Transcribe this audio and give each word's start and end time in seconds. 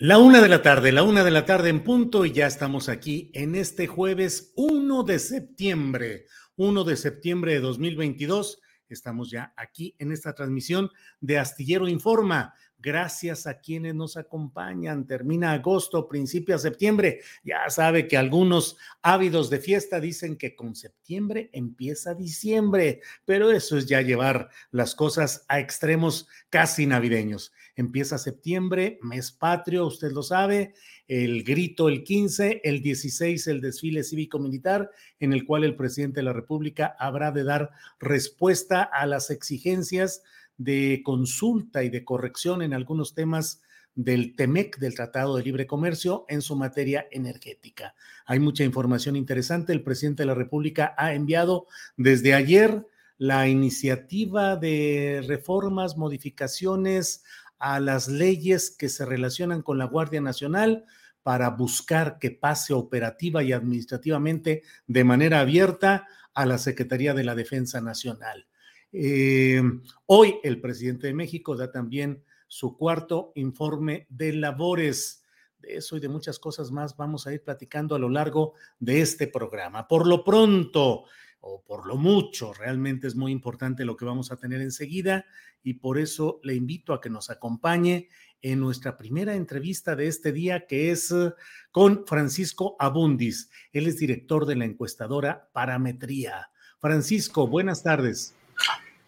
La 0.00 0.18
una 0.18 0.40
de 0.40 0.48
la 0.48 0.62
tarde, 0.62 0.92
la 0.92 1.02
una 1.02 1.24
de 1.24 1.32
la 1.32 1.44
tarde 1.44 1.70
en 1.70 1.82
punto 1.82 2.24
y 2.24 2.30
ya 2.30 2.46
estamos 2.46 2.88
aquí 2.88 3.32
en 3.34 3.56
este 3.56 3.88
jueves 3.88 4.52
1 4.54 5.02
de 5.02 5.18
septiembre, 5.18 6.26
1 6.54 6.84
de 6.84 6.96
septiembre 6.96 7.54
de 7.54 7.58
2022. 7.58 8.60
Estamos 8.88 9.28
ya 9.28 9.52
aquí 9.56 9.96
en 9.98 10.12
esta 10.12 10.36
transmisión 10.36 10.88
de 11.20 11.40
Astillero 11.40 11.88
Informa. 11.88 12.54
Gracias 12.78 13.48
a 13.48 13.58
quienes 13.58 13.96
nos 13.96 14.16
acompañan. 14.16 15.04
Termina 15.04 15.50
agosto, 15.50 16.06
principio 16.06 16.56
septiembre. 16.58 17.22
Ya 17.42 17.68
sabe 17.68 18.06
que 18.06 18.16
algunos 18.16 18.76
ávidos 19.02 19.50
de 19.50 19.58
fiesta 19.58 19.98
dicen 19.98 20.36
que 20.36 20.54
con 20.54 20.76
septiembre 20.76 21.50
empieza 21.52 22.14
diciembre, 22.14 23.00
pero 23.24 23.50
eso 23.50 23.76
es 23.76 23.86
ya 23.86 24.00
llevar 24.00 24.48
las 24.70 24.94
cosas 24.94 25.44
a 25.48 25.58
extremos 25.58 26.28
casi 26.50 26.86
navideños. 26.86 27.52
Empieza 27.78 28.18
septiembre, 28.18 28.98
mes 29.02 29.30
patrio, 29.30 29.86
usted 29.86 30.10
lo 30.10 30.24
sabe, 30.24 30.74
el 31.06 31.44
grito 31.44 31.88
el 31.88 32.02
15, 32.02 32.62
el 32.64 32.82
16 32.82 33.46
el 33.46 33.60
desfile 33.60 34.02
cívico-militar, 34.02 34.90
en 35.20 35.32
el 35.32 35.46
cual 35.46 35.62
el 35.62 35.76
presidente 35.76 36.18
de 36.18 36.24
la 36.24 36.32
República 36.32 36.96
habrá 36.98 37.30
de 37.30 37.44
dar 37.44 37.70
respuesta 38.00 38.82
a 38.82 39.06
las 39.06 39.30
exigencias 39.30 40.24
de 40.56 41.02
consulta 41.04 41.84
y 41.84 41.88
de 41.88 42.04
corrección 42.04 42.62
en 42.62 42.74
algunos 42.74 43.14
temas 43.14 43.62
del 43.94 44.34
TEMEC, 44.34 44.78
del 44.78 44.96
Tratado 44.96 45.36
de 45.36 45.44
Libre 45.44 45.68
Comercio, 45.68 46.26
en 46.28 46.42
su 46.42 46.56
materia 46.56 47.06
energética. 47.12 47.94
Hay 48.26 48.40
mucha 48.40 48.64
información 48.64 49.14
interesante. 49.14 49.72
El 49.72 49.84
presidente 49.84 50.24
de 50.24 50.26
la 50.26 50.34
República 50.34 50.96
ha 50.98 51.14
enviado 51.14 51.68
desde 51.96 52.34
ayer 52.34 52.84
la 53.18 53.48
iniciativa 53.48 54.56
de 54.56 55.24
reformas, 55.26 55.96
modificaciones 55.96 57.24
a 57.58 57.80
las 57.80 58.08
leyes 58.08 58.70
que 58.70 58.88
se 58.88 59.04
relacionan 59.04 59.62
con 59.62 59.78
la 59.78 59.86
Guardia 59.86 60.20
Nacional 60.20 60.84
para 61.22 61.50
buscar 61.50 62.18
que 62.18 62.30
pase 62.30 62.72
operativa 62.72 63.42
y 63.42 63.52
administrativamente 63.52 64.62
de 64.86 65.04
manera 65.04 65.40
abierta 65.40 66.06
a 66.34 66.46
la 66.46 66.58
Secretaría 66.58 67.14
de 67.14 67.24
la 67.24 67.34
Defensa 67.34 67.80
Nacional. 67.80 68.46
Eh, 68.92 69.60
hoy 70.06 70.36
el 70.42 70.60
presidente 70.60 71.08
de 71.08 71.14
México 71.14 71.56
da 71.56 71.70
también 71.70 72.22
su 72.46 72.76
cuarto 72.76 73.32
informe 73.34 74.06
de 74.08 74.32
labores. 74.32 75.24
De 75.58 75.76
eso 75.76 75.96
y 75.96 76.00
de 76.00 76.08
muchas 76.08 76.38
cosas 76.38 76.70
más 76.70 76.96
vamos 76.96 77.26
a 77.26 77.32
ir 77.34 77.42
platicando 77.42 77.94
a 77.94 77.98
lo 77.98 78.08
largo 78.08 78.54
de 78.78 79.00
este 79.00 79.26
programa. 79.26 79.86
Por 79.86 80.06
lo 80.06 80.24
pronto, 80.24 81.04
o 81.40 81.62
por 81.62 81.86
lo 81.86 81.96
mucho, 81.96 82.52
realmente 82.52 83.06
es 83.06 83.16
muy 83.16 83.32
importante 83.32 83.84
lo 83.84 83.96
que 83.96 84.04
vamos 84.04 84.32
a 84.32 84.36
tener 84.36 84.60
enseguida 84.60 85.26
y 85.62 85.74
por 85.74 85.98
eso 85.98 86.40
le 86.42 86.54
invito 86.54 86.92
a 86.92 87.00
que 87.00 87.10
nos 87.10 87.30
acompañe 87.30 88.08
en 88.42 88.60
nuestra 88.60 88.96
primera 88.96 89.34
entrevista 89.34 89.96
de 89.96 90.06
este 90.06 90.32
día, 90.32 90.66
que 90.66 90.90
es 90.90 91.10
eh, 91.10 91.32
con 91.70 92.06
Francisco 92.06 92.76
Abundis. 92.78 93.50
Él 93.72 93.86
es 93.86 93.98
director 93.98 94.46
de 94.46 94.56
la 94.56 94.64
encuestadora 94.64 95.48
Parametría. 95.52 96.50
Francisco, 96.80 97.48
buenas 97.48 97.82
tardes. 97.82 98.34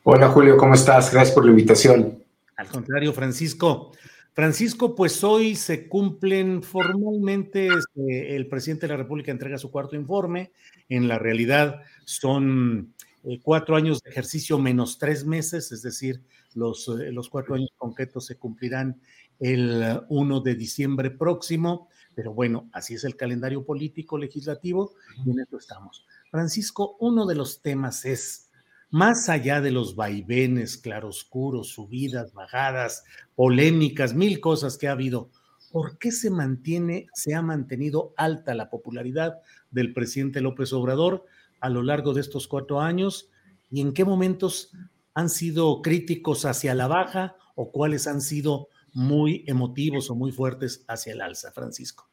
Hola 0.03 0.29
Julio, 0.29 0.57
¿cómo 0.57 0.75
estás? 0.75 1.13
Gracias 1.13 1.35
por 1.35 1.45
la 1.45 1.51
invitación. 1.51 2.25
Al 2.57 2.69
contrario, 2.69 3.13
Francisco. 3.13 3.93
Francisco, 4.33 4.95
pues 4.95 5.25
hoy 5.25 5.57
se 5.57 5.89
cumplen 5.89 6.63
formalmente, 6.63 7.67
este, 7.67 8.37
el 8.37 8.47
presidente 8.47 8.87
de 8.87 8.93
la 8.93 8.99
República 8.99 9.33
entrega 9.33 9.59
su 9.59 9.71
cuarto 9.71 9.97
informe, 9.97 10.53
en 10.89 11.09
la 11.09 11.19
realidad 11.19 11.83
son 12.05 12.95
eh, 13.25 13.41
cuatro 13.43 13.77
años 13.77 14.01
de 14.03 14.11
ejercicio 14.11 14.59
menos 14.59 14.99
tres 14.99 15.25
meses, 15.25 15.73
es 15.73 15.83
decir, 15.83 16.23
los, 16.55 16.89
eh, 16.89 17.13
los 17.13 17.29
cuatro 17.29 17.55
años 17.55 17.71
concretos 17.77 18.27
se 18.27 18.39
cumplirán 18.39 19.01
el 19.41 20.01
1 20.09 20.41
de 20.41 20.55
diciembre 20.55 21.11
próximo, 21.11 21.89
pero 22.15 22.33
bueno, 22.33 22.69
así 22.73 22.95
es 22.95 23.05
el 23.05 23.17
calendario 23.17 23.65
político 23.65 24.19
legislativo 24.19 24.93
y 25.25 25.31
en 25.31 25.41
eso 25.41 25.57
estamos. 25.57 26.07
Francisco, 26.31 26.97
uno 27.01 27.27
de 27.27 27.35
los 27.35 27.63
temas 27.63 28.05
es 28.05 28.50
más 28.91 29.29
allá 29.29 29.61
de 29.61 29.71
los 29.71 29.95
vaivenes, 29.95 30.77
claroscuros, 30.77 31.69
subidas, 31.69 32.33
bajadas, 32.33 33.05
polémicas, 33.35 34.15
mil 34.15 34.41
cosas 34.41 34.77
que 34.77 34.89
ha 34.89 34.93
habido, 34.93 35.31
¿por 35.71 35.99
qué 35.99 36.11
se 36.11 36.31
mantiene, 36.31 37.07
se 37.15 37.35
ha 37.35 37.43
mantenido 37.43 38.13
alta 38.17 38.55
la 38.55 38.69
popularidad 38.69 39.41
del 39.71 39.93
presidente 39.93 40.41
López 40.41 40.73
Obrador 40.73 41.25
a 41.61 41.69
lo 41.69 41.83
largo 41.83 42.15
de 42.15 42.21
estos 42.21 42.49
cuatro 42.49 42.81
años? 42.81 43.31
¿Y 43.71 43.81
en 43.81 43.93
qué 43.93 44.05
momentos 44.05 44.73
han 45.15 45.29
sido 45.29 45.83
críticos 45.83 46.45
hacia 46.45 46.75
la 46.75 46.89
baja 46.89 47.37
o 47.55 47.71
cuáles 47.71 48.09
han 48.09 48.21
sido 48.21 48.69
muy 48.93 49.45
emotivos 49.47 50.11
o 50.11 50.17
muy 50.17 50.33
fuertes 50.33 50.85
hacia 50.89 51.13
el 51.13 51.21
alza, 51.21 51.53
Francisco? 51.53 52.09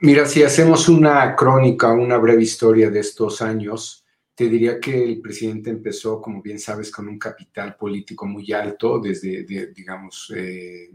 Mira, 0.00 0.26
si 0.26 0.42
hacemos 0.42 0.88
una 0.88 1.34
crónica, 1.34 1.92
una 1.92 2.18
breve 2.18 2.42
historia 2.42 2.90
de 2.90 3.00
estos 3.00 3.42
años, 3.42 4.03
te 4.34 4.48
diría 4.48 4.80
que 4.80 5.04
el 5.04 5.20
presidente 5.20 5.70
empezó, 5.70 6.20
como 6.20 6.42
bien 6.42 6.58
sabes, 6.58 6.90
con 6.90 7.08
un 7.08 7.18
capital 7.18 7.76
político 7.76 8.26
muy 8.26 8.52
alto 8.52 8.98
desde, 8.98 9.44
digamos, 9.44 10.32
eh, 10.36 10.90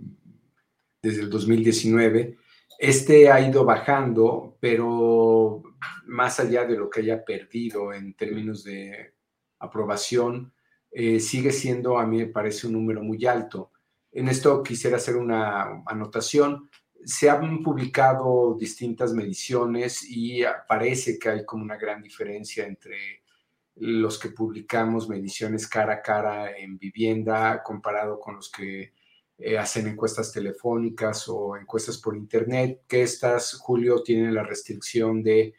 desde 1.01 1.21
el 1.21 1.30
2019. 1.30 2.38
Este 2.77 3.31
ha 3.31 3.39
ido 3.39 3.63
bajando, 3.63 4.57
pero 4.59 5.63
más 6.07 6.39
allá 6.39 6.65
de 6.65 6.77
lo 6.77 6.89
que 6.89 7.01
haya 7.01 7.24
perdido 7.24 7.94
en 7.94 8.13
términos 8.13 8.63
de 8.63 9.13
aprobación, 9.59 10.51
eh, 10.91 11.19
sigue 11.19 11.51
siendo, 11.51 11.97
a 11.97 12.06
mí 12.06 12.18
me 12.18 12.27
parece, 12.27 12.68
un 12.68 12.74
número 12.74 13.01
muy 13.01 13.25
alto. 13.25 13.71
En 14.12 14.27
esto 14.27 14.62
quisiera 14.63 14.97
hacer 14.97 15.15
una 15.15 15.83
anotación. 15.86 16.69
Se 17.06 17.30
han 17.30 17.63
publicado 17.63 18.57
distintas 18.59 19.13
mediciones 19.13 20.03
y 20.09 20.41
parece 20.68 21.18
que 21.18 21.30
hay 21.30 21.45
como 21.45 21.63
una 21.63 21.77
gran 21.77 22.01
diferencia 22.01 22.65
entre 22.65 23.24
los 23.79 24.19
que 24.19 24.29
publicamos 24.29 25.07
mediciones 25.07 25.67
cara 25.67 25.95
a 25.95 26.01
cara 26.01 26.57
en 26.57 26.77
vivienda 26.77 27.63
comparado 27.63 28.19
con 28.19 28.35
los 28.35 28.51
que 28.51 28.93
eh, 29.37 29.57
hacen 29.57 29.87
encuestas 29.87 30.33
telefónicas 30.33 31.29
o 31.29 31.55
encuestas 31.55 31.97
por 31.97 32.17
internet, 32.17 32.81
que 32.87 33.03
estas, 33.03 33.53
Julio, 33.53 34.03
tienen 34.03 34.33
la 34.33 34.43
restricción 34.43 35.23
de 35.23 35.53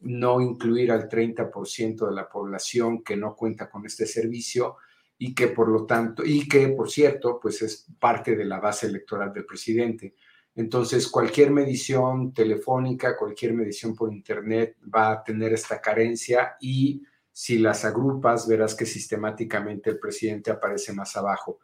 no 0.00 0.40
incluir 0.40 0.90
al 0.90 1.08
30% 1.08 2.08
de 2.08 2.14
la 2.14 2.28
población 2.28 3.04
que 3.04 3.16
no 3.16 3.36
cuenta 3.36 3.70
con 3.70 3.86
este 3.86 4.06
servicio 4.06 4.76
y 5.16 5.34
que 5.34 5.48
por 5.48 5.68
lo 5.68 5.86
tanto, 5.86 6.24
y 6.24 6.48
que 6.48 6.68
por 6.68 6.90
cierto, 6.90 7.38
pues 7.40 7.62
es 7.62 7.86
parte 8.00 8.34
de 8.34 8.46
la 8.46 8.58
base 8.58 8.86
electoral 8.86 9.32
del 9.32 9.44
presidente. 9.44 10.14
Entonces, 10.56 11.06
cualquier 11.06 11.52
medición 11.52 12.32
telefónica, 12.32 13.16
cualquier 13.16 13.52
medición 13.52 13.94
por 13.94 14.12
Internet 14.12 14.76
va 14.92 15.12
a 15.12 15.22
tener 15.22 15.52
esta 15.52 15.80
carencia 15.80 16.56
y 16.60 17.02
si 17.32 17.58
las 17.58 17.84
agrupas, 17.84 18.46
verás 18.46 18.74
que 18.74 18.86
sistemáticamente 18.86 19.90
el 19.90 19.98
presidente 19.98 20.50
aparece 20.50 20.92
más 20.92 21.16
abajo. 21.16 21.60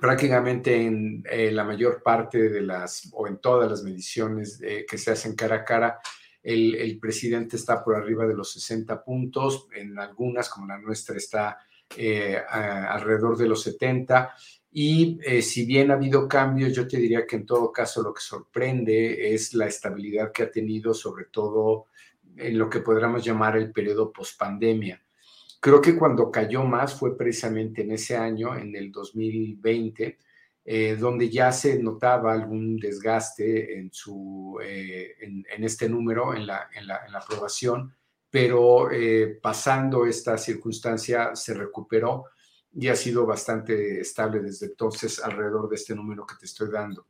Prácticamente 0.00 0.74
en 0.74 1.22
eh, 1.30 1.50
la 1.50 1.64
mayor 1.64 2.02
parte 2.02 2.48
de 2.48 2.62
las, 2.62 3.10
o 3.12 3.26
en 3.26 3.38
todas 3.38 3.70
las 3.70 3.82
mediciones 3.82 4.58
que 4.58 4.98
se 4.98 5.10
hacen 5.10 5.34
cara 5.34 5.56
a 5.56 5.64
cara, 5.64 5.98
el, 6.46 6.98
presidente 7.00 7.56
está 7.56 7.82
por 7.82 7.96
arriba 7.96 8.24
de 8.24 8.34
los 8.34 8.52
60 8.52 9.02
puntos, 9.02 9.66
en 9.74 9.98
algunas, 9.98 10.48
como 10.48 10.68
la 10.68 10.78
nuestra, 10.78 11.16
está 11.16 11.58
eh, 11.96 12.36
alrededor 12.48 13.36
de 13.36 13.48
los 13.48 13.62
70 13.62 14.32
y 14.70 15.18
eh, 15.24 15.42
si 15.42 15.64
bien 15.64 15.90
ha 15.90 15.94
habido 15.94 16.28
cambios, 16.28 16.72
yo 16.72 16.86
te 16.86 16.98
diría 16.98 17.26
que 17.26 17.36
en 17.36 17.46
todo 17.46 17.72
caso 17.72 18.02
lo 18.02 18.12
que 18.12 18.20
sorprende 18.20 19.34
es 19.34 19.54
la 19.54 19.66
estabilidad 19.66 20.32
que 20.32 20.42
ha 20.44 20.50
tenido, 20.50 20.94
sobre 20.94 21.24
todo 21.26 21.86
en 22.36 22.58
lo 22.58 22.68
que 22.68 22.80
podríamos 22.80 23.24
llamar 23.24 23.56
el 23.56 23.72
periodo 23.72 24.12
pospandemia. 24.12 25.02
Creo 25.60 25.80
que 25.80 25.96
cuando 25.96 26.30
cayó 26.30 26.64
más 26.64 26.98
fue 26.98 27.16
precisamente 27.16 27.82
en 27.82 27.92
ese 27.92 28.16
año, 28.16 28.56
en 28.56 28.74
el 28.76 28.92
2020, 28.92 30.18
eh, 30.64 30.96
donde 30.96 31.30
ya 31.30 31.52
se 31.52 31.82
notaba 31.82 32.32
algún 32.32 32.76
desgaste 32.76 33.78
en, 33.78 33.92
su, 33.92 34.58
eh, 34.62 35.14
en, 35.20 35.64
este 35.64 35.88
número, 35.88 36.34
en 36.34 36.46
la, 36.46 36.68
en 36.74 36.86
la, 36.86 37.02
aprobación, 37.14 37.94
pero 38.30 38.88
pasando 39.40 40.04
esta 40.04 40.36
circunstancia 40.36 41.34
se 41.34 41.54
recuperó 41.54 42.26
y 42.78 42.88
ha 42.88 42.96
sido 42.96 43.24
bastante 43.24 44.00
estable 44.00 44.40
desde 44.40 44.66
entonces 44.66 45.22
alrededor 45.22 45.68
de 45.68 45.76
este 45.76 45.94
número 45.94 46.26
que 46.26 46.34
te 46.38 46.44
estoy 46.44 46.70
dando. 46.70 47.06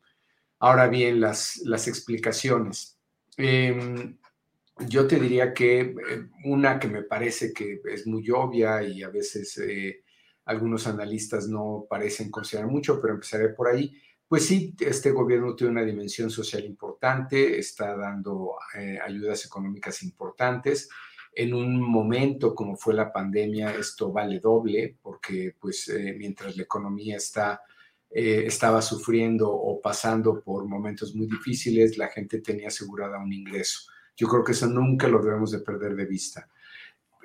Ahora 0.60 0.86
bien, 0.86 1.20
las, 1.20 1.58
las 1.64 1.88
explicaciones. 1.88 2.98
Em, 3.36 4.16
yo 4.78 5.06
te 5.06 5.18
diría 5.18 5.54
que 5.54 5.80
eh, 5.80 5.94
una 6.44 6.78
que 6.78 6.88
me 6.88 7.02
parece 7.02 7.52
que 7.52 7.80
es 7.84 8.06
muy 8.06 8.28
obvia 8.30 8.82
y 8.82 9.02
a 9.02 9.08
veces 9.08 9.56
eh, 9.58 10.04
algunos 10.44 10.86
analistas 10.86 11.48
no 11.48 11.86
parecen 11.88 12.30
considerar 12.30 12.68
mucho, 12.68 13.00
pero 13.00 13.14
empezaré 13.14 13.50
por 13.50 13.68
ahí. 13.68 13.92
Pues 14.28 14.44
sí, 14.46 14.74
este 14.80 15.12
gobierno 15.12 15.54
tiene 15.54 15.72
una 15.72 15.84
dimensión 15.84 16.30
social 16.30 16.64
importante, 16.64 17.58
está 17.58 17.96
dando 17.96 18.56
eh, 18.76 18.98
ayudas 19.04 19.44
económicas 19.46 20.02
importantes 20.02 20.88
en 21.32 21.54
un 21.54 21.80
momento 21.80 22.54
como 22.54 22.76
fue 22.76 22.94
la 22.94 23.12
pandemia, 23.12 23.74
esto 23.76 24.10
vale 24.10 24.40
doble, 24.40 24.96
porque 25.02 25.54
pues 25.60 25.92
mientras 26.16 26.56
la 26.56 26.62
economía 26.62 27.18
está, 27.18 27.60
estaba 28.08 28.80
sufriendo 28.80 29.52
o 29.52 29.78
pasando 29.82 30.42
por 30.42 30.66
momentos 30.66 31.14
muy 31.14 31.26
difíciles, 31.26 31.98
la 31.98 32.08
gente 32.08 32.40
tenía 32.40 32.68
asegurada 32.68 33.18
un 33.18 33.34
ingreso. 33.34 33.80
Yo 34.16 34.28
creo 34.28 34.42
que 34.42 34.52
eso 34.52 34.66
nunca 34.66 35.08
lo 35.08 35.22
debemos 35.22 35.50
de 35.50 35.60
perder 35.60 35.94
de 35.94 36.06
vista. 36.06 36.48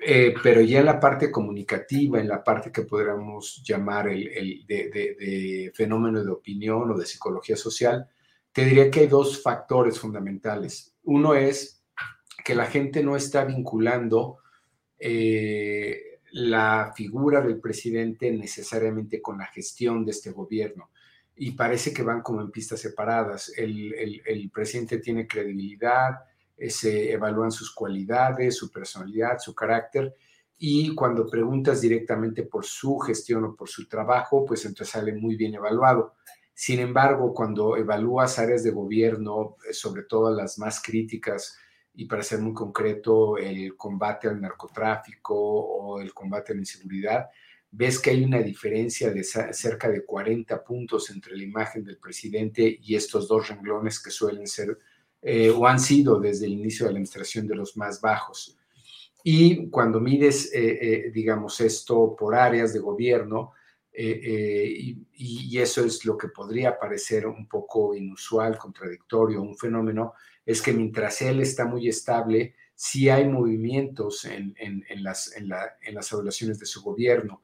Eh, 0.04 0.34
pero 0.42 0.60
ya 0.60 0.80
en 0.80 0.86
la 0.86 0.98
parte 0.98 1.30
comunicativa, 1.30 2.20
en 2.20 2.28
la 2.28 2.42
parte 2.42 2.72
que 2.72 2.82
podríamos 2.82 3.62
llamar 3.64 4.08
el, 4.08 4.28
el 4.28 4.66
de, 4.66 4.90
de 4.90 5.72
fenómeno 5.74 6.22
de 6.22 6.30
opinión 6.30 6.90
o 6.90 6.98
de 6.98 7.06
psicología 7.06 7.56
social, 7.56 8.08
te 8.52 8.64
diría 8.64 8.90
que 8.90 9.00
hay 9.00 9.06
dos 9.06 9.40
factores 9.40 9.98
fundamentales. 9.98 10.94
Uno 11.04 11.34
es 11.34 11.82
que 12.44 12.54
la 12.54 12.66
gente 12.66 13.02
no 13.02 13.16
está 13.16 13.44
vinculando 13.44 14.38
eh, 14.98 16.20
la 16.32 16.92
figura 16.94 17.40
del 17.40 17.60
presidente 17.60 18.30
necesariamente 18.30 19.20
con 19.20 19.38
la 19.38 19.46
gestión 19.46 20.04
de 20.04 20.12
este 20.12 20.30
gobierno. 20.30 20.90
Y 21.34 21.52
parece 21.52 21.92
que 21.92 22.02
van 22.02 22.22
como 22.22 22.40
en 22.40 22.50
pistas 22.50 22.80
separadas. 22.80 23.52
El, 23.56 24.50
presidente 24.52 24.98
tiene 24.98 25.26
credibilidad, 25.26 26.20
se 26.70 27.12
evalúan 27.12 27.50
sus 27.50 27.74
cualidades, 27.74 28.56
su 28.56 28.70
personalidad, 28.70 29.38
su 29.38 29.54
carácter, 29.54 30.14
y 30.58 30.94
cuando 30.94 31.28
preguntas 31.28 31.80
directamente 31.80 32.44
por 32.44 32.64
su 32.64 32.98
gestión 32.98 33.44
o 33.44 33.56
por 33.56 33.68
su 33.68 33.88
trabajo, 33.88 34.44
pues 34.44 34.64
entonces 34.64 34.92
sale 34.92 35.12
muy 35.12 35.34
bien 35.36 35.54
evaluado. 35.54 36.14
Sin 36.54 36.78
embargo, 36.78 37.34
cuando 37.34 37.76
evalúas 37.76 38.38
áreas 38.38 38.62
de 38.62 38.70
gobierno, 38.70 39.56
eh, 39.68 39.72
sobre 39.72 40.04
todo 40.04 40.30
las 40.30 40.58
más 40.58 40.80
críticas, 40.80 41.58
y 41.94 42.04
para 42.06 42.22
ser 42.22 42.38
muy 42.40 42.54
concreto, 42.54 43.36
el 43.38 43.76
combate 43.76 44.28
al 44.28 44.40
narcotráfico 44.40 45.34
o 45.34 46.00
el 46.00 46.14
combate 46.14 46.52
a 46.52 46.54
la 46.54 46.60
inseguridad, 46.60 47.26
ves 47.70 47.98
que 47.98 48.10
hay 48.10 48.22
una 48.22 48.38
diferencia 48.38 49.10
de 49.10 49.24
cerca 49.24 49.88
de 49.88 50.04
40 50.04 50.62
puntos 50.62 51.10
entre 51.10 51.36
la 51.36 51.42
imagen 51.42 51.82
del 51.84 51.98
presidente 51.98 52.78
y 52.80 52.94
estos 52.94 53.26
dos 53.26 53.48
renglones 53.48 54.00
que 54.00 54.10
suelen 54.10 54.46
ser 54.46 54.78
eh, 55.24 55.50
o 55.50 55.68
han 55.68 55.78
sido 55.78 56.18
desde 56.18 56.46
el 56.46 56.54
inicio 56.54 56.84
de 56.84 56.90
la 56.90 56.96
administración 56.96 57.46
de 57.46 57.54
los 57.54 57.76
más 57.76 58.00
bajos. 58.00 58.58
Y 59.22 59.70
cuando 59.70 60.00
mides, 60.00 60.52
eh, 60.52 60.78
eh, 60.80 61.10
digamos, 61.12 61.60
esto 61.60 62.16
por 62.18 62.34
áreas 62.34 62.72
de 62.72 62.80
gobierno, 62.80 63.52
y, 63.94 65.58
eso 65.58 65.84
es 65.84 66.04
lo 66.06 66.16
que 66.16 66.28
podría 66.28 66.78
parecer 66.78 67.26
un 67.26 67.46
poco 67.46 67.94
inusual, 67.94 68.58
contradictorio, 68.58 69.42
un 69.42 69.56
fenómeno, 69.56 70.14
es 70.44 70.60
que 70.60 70.72
mientras 70.72 71.20
él 71.22 71.40
está 71.40 71.66
muy 71.66 71.88
estable, 71.88 72.54
sí 72.74 73.10
hay 73.10 73.28
movimientos 73.28 74.24
en, 74.24 74.56
las, 75.02 75.36
en, 75.36 75.46
las 75.48 76.12
evaluaciones 76.12 76.58
de 76.58 76.66
su 76.66 76.82
gobierno. 76.82 77.42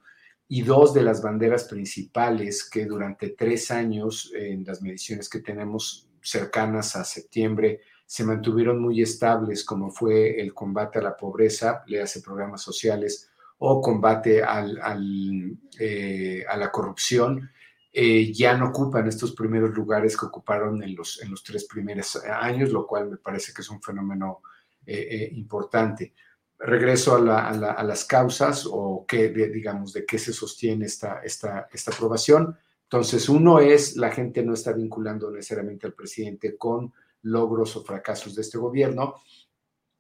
Y 0.49 0.63
dos 0.63 0.95
de 0.95 1.03
las 1.03 1.23
banderas 1.23 1.65
principales 1.65 2.69
que 2.69 2.87
durante 2.87 3.29
tres 3.29 3.71
años, 3.71 4.33
en 4.35 4.65
las 4.65 4.81
mediciones 4.81 5.29
que 5.29 5.41
tenemos 5.41 6.08
cercanas 6.23 6.97
a 6.97 7.05
septiembre, 7.05 7.81
se 8.07 8.25
mantuvieron 8.25 8.81
muy 8.81 9.03
estables, 9.03 9.65
como 9.65 9.91
fue 9.91 10.41
el 10.41 10.55
combate 10.55 10.99
a 10.99 11.03
la 11.03 11.17
pobreza, 11.17 11.83
le 11.87 12.01
hace 12.01 12.23
programas 12.23 12.63
sociales, 12.63 13.31
o 13.59 13.83
combate 13.83 14.39
eh, 14.39 16.45
a 16.49 16.57
la 16.57 16.71
corrupción, 16.71 17.51
eh, 17.93 18.33
ya 18.33 18.57
no 18.57 18.69
ocupan 18.69 19.09
estos 19.09 19.33
primeros 19.33 19.75
lugares 19.75 20.17
que 20.17 20.27
ocuparon 20.27 20.83
en 20.83 20.95
los, 20.95 21.21
en 21.23 21.31
los 21.31 21.43
tres 21.43 21.67
primeros 21.67 22.17
años, 22.25 22.71
lo 22.71 22.87
cual 22.87 23.11
me 23.11 23.17
parece 23.17 23.53
que 23.53 23.63
es 23.63 23.71
un 23.71 23.83
fenómeno 23.83 24.43
eh, 24.87 25.31
importante. 25.35 26.15
Regreso 26.59 27.17
a, 27.17 27.83
las 27.83 28.05
causas 28.05 28.67
o 28.71 29.05
qué, 29.07 29.29
digamos, 29.29 29.93
de 29.93 30.07
qué 30.07 30.19
se 30.19 30.33
sostiene 30.33 30.87
esta, 30.87 31.21
esta, 31.23 31.69
esta 31.73 31.93
aprobación. 31.93 32.57
Entonces, 32.91 33.29
uno 33.29 33.61
es, 33.61 33.97
la 33.97 34.11
gente 34.11 34.43
no 34.43 34.55
está 34.55 34.73
vinculando 34.73 35.31
necesariamente 35.31 35.87
al 35.87 35.93
presidente 35.93 36.57
con 36.57 36.95
logros 37.23 37.77
o 37.77 37.85
fracasos 37.85 38.35
de 38.35 38.41
este 38.41 38.57
gobierno. 38.57 39.17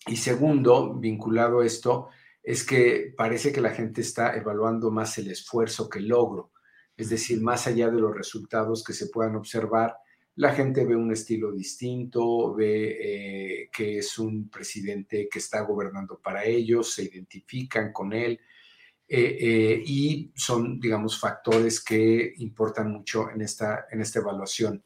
Y 0.07 0.16
segundo, 0.16 0.95
vinculado 0.95 1.61
a 1.61 1.66
esto, 1.66 2.09
es 2.42 2.64
que 2.64 3.12
parece 3.14 3.52
que 3.52 3.61
la 3.61 3.71
gente 3.71 4.00
está 4.00 4.35
evaluando 4.35 4.90
más 4.90 5.18
el 5.18 5.30
esfuerzo 5.30 5.90
que 5.90 5.99
el 5.99 6.09
logro. 6.09 6.52
Es 6.97 7.11
decir, 7.11 7.42
más 7.42 7.66
allá 7.66 7.90
de 7.90 8.00
los 8.00 8.16
resultados 8.16 8.83
que 8.83 8.95
se 8.95 9.09
puedan 9.09 9.37
observar, 9.37 9.95
la 10.37 10.54
gente 10.54 10.87
ve 10.87 10.97
un 10.97 11.12
estilo 11.12 11.52
distinto, 11.52 12.54
ve 12.54 12.97
eh, 13.64 13.71
que 13.71 13.99
es 13.99 14.18
un 14.18 14.49
presidente 14.49 15.28
que 15.30 15.40
está 15.40 15.61
gobernando 15.61 16.18
para 16.18 16.42
ellos, 16.47 16.95
se 16.95 17.02
identifican 17.02 17.92
con 17.92 18.14
él 18.14 18.40
eh, 19.08 19.38
eh, 19.40 19.82
y 19.84 20.30
son, 20.34 20.78
digamos, 20.78 21.18
factores 21.18 21.82
que 21.82 22.34
importan 22.38 22.92
mucho 22.92 23.30
en 23.30 23.40
esta, 23.40 23.86
en 23.90 24.00
esta 24.00 24.18
evaluación. 24.18 24.82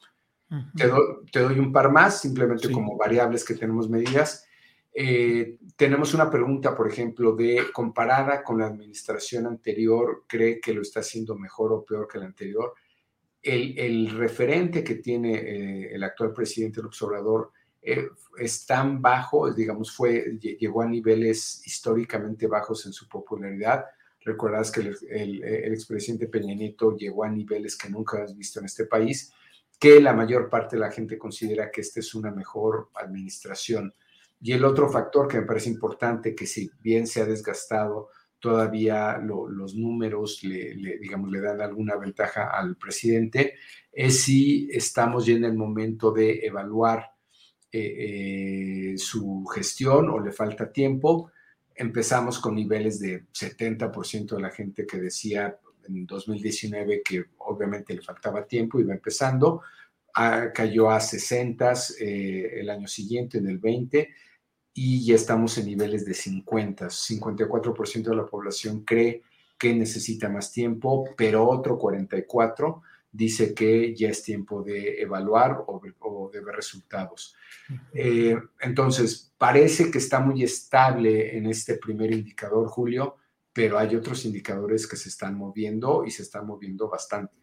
te, 0.77 1.41
doy 1.41 1.59
un 1.59 1.73
par 1.73 1.91
más, 1.91 2.21
simplemente 2.21 2.71
como 2.71 2.97
variables 2.97 3.45
que 3.45 3.55
tenemos 3.55 3.89
medidas. 3.89 4.47
Eh, 4.95 5.59
tenemos 5.77 6.13
una 6.13 6.31
pregunta, 6.31 6.77
por 6.77 6.87
ejemplo, 6.87 7.35
de 7.35 7.65
comparada 7.73 8.43
con 8.43 8.59
la 8.59 8.67
administración 8.67 9.47
anterior, 9.47 10.25
¿cree 10.29 10.61
que 10.61 10.75
lo 10.75 10.83
está 10.83 11.01
haciendo 11.01 11.35
mejor 11.37 11.73
o 11.73 11.85
peor 11.85 12.07
que 12.07 12.19
la 12.19 12.27
anterior? 12.27 12.75
El, 13.43 14.11
referente 14.11 14.85
que 14.85 14.97
tiene 14.97 15.35
eh, 15.35 15.95
el 15.95 16.05
actual 16.05 16.33
presidente 16.33 16.81
López 16.81 17.03
Obrador 17.03 17.51
eh, 17.81 18.07
es 18.39 18.67
tan 18.67 19.03
bajo, 19.03 19.53
digamos, 19.53 19.91
fue, 19.91 20.39
llegó 20.39 20.83
a 20.83 20.87
niveles 20.87 21.67
históricamente 21.67 22.47
bajos 22.47 22.87
en 22.87 22.93
su 22.93 23.09
popularidad. 23.09 23.85
Recuerdas 24.25 24.71
que 24.71 24.81
el, 24.81 25.43
el, 25.45 25.73
expresidente 25.73 26.29
Peña 26.29 26.55
Nieto 26.55 26.97
llegó 26.97 27.25
a 27.25 27.31
niveles 27.31 27.77
que 27.77 27.91
nunca 27.91 28.23
has 28.23 28.37
visto 28.37 28.61
en 28.61 28.67
este 28.67 28.87
país, 28.87 29.33
que 29.79 30.01
la 30.01 30.13
mayor 30.13 30.49
parte 30.49 30.77
de 30.77 30.81
la 30.81 30.93
gente 30.93 31.19
considera 31.19 31.71
que 31.71 31.81
esta 31.81 32.01
es 32.01 32.15
una 32.15 32.31
mejor 32.31 32.91
administración. 32.95 33.95
Y 34.41 34.53
el 34.53 34.65
otro 34.65 34.89
factor 34.89 35.29
que 35.29 35.39
me 35.39 35.47
parece 35.47 35.71
importante, 35.71 36.35
que 36.35 36.47
si 36.47 36.71
bien 36.81 37.07
se 37.07 37.21
ha 37.21 37.27
desgastado 37.27 38.09
todavía 38.43 39.19
los 39.19 39.77
números 39.77 40.43
le, 40.43 40.75
digamos, 40.99 41.31
le 41.31 41.41
dan 41.41 41.61
alguna 41.61 41.97
ventaja 41.97 42.51
al 42.51 42.77
presidente, 42.77 43.55
es 43.93 44.23
si 44.23 44.69
estamos 44.73 45.27
ya 45.27 45.35
en 45.35 45.45
el 45.45 45.55
momento 45.55 46.11
de 46.11 46.45
evaluar 46.45 47.13
eh, 47.71 48.93
eh, 48.93 48.99
su 48.99 49.47
gestión 49.47 50.11
o 50.11 50.19
le 50.19 50.33
falta 50.33 50.73
tiempo. 50.73 51.31
Empezamos 51.83 52.39
con 52.39 52.55
niveles 52.55 53.01
de 53.01 53.25
70% 53.33 54.37
de 54.37 54.41
la 54.41 54.51
gente 54.51 54.87
que 54.87 55.01
decía 55.01 55.59
en 55.89 56.07
2019 56.07 57.03
que 57.03 57.25
obviamente 57.39 57.93
le 57.93 58.03
faltaba 58.03 58.47
tiempo, 58.47 58.79
iba 58.79 58.95
empezando, 58.95 59.63
ah, 60.15 60.53
cayó 60.55 60.91
a 60.91 61.01
60 61.01 61.73
eh, 61.99 62.61
el 62.61 62.71
año 62.71 62.87
siguiente, 62.87 63.39
en 63.39 63.49
el 63.49 63.59
20, 63.59 64.11
y 64.75 65.05
ya 65.05 65.17
estamos 65.17 65.59
en 65.59 65.67
niveles 65.67 66.05
de 66.05 66.15
50. 66.15 66.87
54% 66.87 68.11
de 68.11 68.17
la 68.17 68.27
población 68.27 68.85
cree 68.85 69.25
que 69.59 69.75
necesita 69.75 70.29
más 70.29 70.53
tiempo, 70.53 71.07
pero 71.17 71.49
otro 71.49 71.77
44 71.77 72.81
dice 73.13 73.55
que 73.55 73.95
ya 73.95 74.09
es 74.09 74.23
tiempo 74.23 74.63
de 74.63 75.01
evaluar 75.03 75.65
o, 75.67 76.31
de 76.33 76.41
ver 76.41 76.57
resultados. 76.57 77.37
Eh, 77.93 78.37
entonces, 78.61 79.33
parece 79.37 79.91
que 79.91 79.99
está 79.99 80.19
muy 80.21 80.43
estable 80.43 81.37
en 81.37 81.47
este 81.47 81.75
primer 81.77 82.11
indicador, 82.11 82.67
Julio, 82.69 83.17
pero 83.53 83.79
hay 83.79 83.95
otros 83.95 84.25
indicadores 84.25 84.87
que 84.87 84.97
se 84.97 85.11
están 85.11 85.37
moviendo 85.37 86.05
y 86.07 86.11
se 86.11 86.23
están 86.23 86.47
moviendo 86.47 86.89
bastante. 86.89 87.37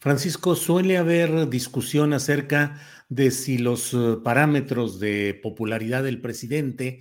Francisco, 0.00 0.56
suele 0.56 0.98
haber 0.98 1.48
discusión 1.48 2.12
acerca 2.12 2.80
de 3.08 3.30
si 3.30 3.58
los 3.58 3.94
eh, 3.94 4.18
parámetros 4.22 5.00
de 5.00 5.38
popularidad 5.42 6.02
del 6.02 6.20
presidente, 6.20 7.00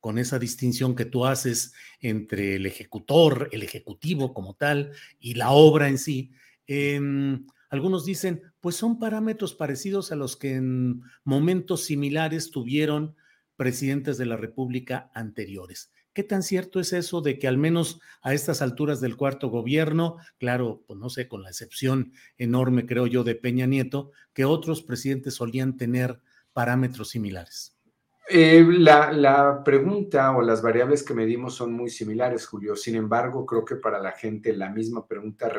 con 0.00 0.18
esa 0.18 0.38
distinción 0.38 0.94
que 0.94 1.06
tú 1.06 1.24
haces 1.24 1.72
entre 2.00 2.56
el 2.56 2.66
ejecutor, 2.66 3.48
el 3.52 3.62
ejecutivo 3.62 4.34
como 4.34 4.54
tal, 4.54 4.92
y 5.18 5.34
la 5.34 5.52
obra 5.52 5.88
en 5.88 5.96
sí, 5.96 6.32
em, 6.66 7.46
algunos 7.70 8.04
dicen, 8.04 8.42
pues 8.60 8.76
son 8.76 8.98
parámetros 8.98 9.54
parecidos 9.54 10.12
a 10.12 10.16
los 10.16 10.36
que 10.36 10.54
en 10.54 11.02
momentos 11.24 11.84
similares 11.84 12.50
tuvieron 12.50 13.16
presidentes 13.56 14.18
de 14.18 14.26
la 14.26 14.36
República 14.36 15.10
anteriores. 15.14 15.90
¿Qué 16.12 16.22
tan 16.22 16.44
cierto 16.44 16.78
es 16.78 16.92
eso 16.92 17.20
de 17.22 17.40
que 17.40 17.48
al 17.48 17.58
menos 17.58 18.00
a 18.22 18.34
estas 18.34 18.62
alturas 18.62 19.00
del 19.00 19.16
cuarto 19.16 19.48
gobierno, 19.48 20.18
claro, 20.38 20.84
pues 20.86 20.98
no 20.98 21.10
sé, 21.10 21.26
con 21.26 21.42
la 21.42 21.48
excepción 21.48 22.12
enorme, 22.38 22.86
creo 22.86 23.08
yo, 23.08 23.24
de 23.24 23.34
Peña 23.34 23.66
Nieto, 23.66 24.12
que 24.32 24.44
otros 24.44 24.82
presidentes 24.82 25.34
solían 25.34 25.76
tener 25.76 26.20
parámetros 26.52 27.10
similares? 27.10 27.73
Eh, 28.26 28.64
la, 28.78 29.62
pregunta 29.62 30.34
o 30.34 30.40
las 30.40 30.62
variables 30.62 31.02
que 31.02 31.12
medimos 31.12 31.54
son 31.54 31.72
muy 31.72 31.90
similares, 31.90 32.46
Julio. 32.46 32.74
Sin 32.74 32.96
embargo, 32.96 33.44
creo 33.44 33.64
que 33.64 33.76
para 33.76 33.98
la 33.98 34.12
gente 34.12 34.54
la 34.54 34.70
misma 34.70 35.06
pregunta 35.06 35.50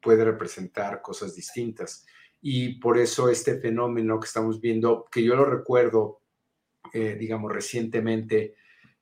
puede 0.00 0.24
representar 0.24 1.02
cosas 1.02 1.34
distintas. 1.34 2.06
Y 2.40 2.78
por 2.78 2.98
eso 2.98 3.28
este 3.28 3.58
fenómeno 3.58 4.20
que 4.20 4.26
estamos 4.26 4.60
viendo, 4.60 5.06
que 5.10 5.24
yo 5.24 5.34
lo 5.34 5.44
recuerdo, 5.44 6.20
eh, 6.92 7.16
digamos, 7.18 7.52
recientemente, 7.52 8.54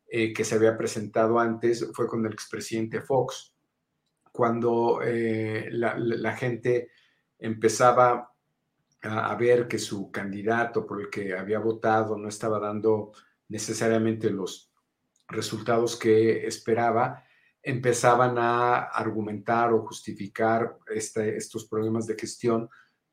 eh, 0.08 0.32
que 0.32 0.44
se 0.44 0.54
había 0.54 0.78
presentado 0.78 1.38
antes 1.38 1.90
fue 1.92 2.06
con 2.06 2.24
el 2.24 2.32
expresidente 2.32 3.02
Fox, 3.02 3.52
cuando 4.32 5.00
la, 5.02 6.36
gente 6.36 6.90
empezaba 7.38 8.35
a, 9.02 9.34
ver 9.36 9.68
que 9.68 9.78
su 9.78 10.10
candidato 10.10 10.86
por 10.86 11.00
el 11.00 11.10
que 11.10 11.36
había 11.36 11.58
votado 11.58 12.16
no 12.16 12.28
estaba 12.28 12.58
dando 12.58 13.12
necesariamente 13.48 14.30
los 14.30 14.72
resultados 15.28 15.96
que 15.96 16.46
esperaba, 16.46 17.22
empezaban 17.62 18.38
a 18.38 18.84
argumentar 18.84 19.72
o 19.72 19.86
justificar 19.86 20.78
este, 20.86 21.36
estos 21.36 21.66
problemas 21.66 22.06
de 22.06 22.16
gestión 22.16 22.68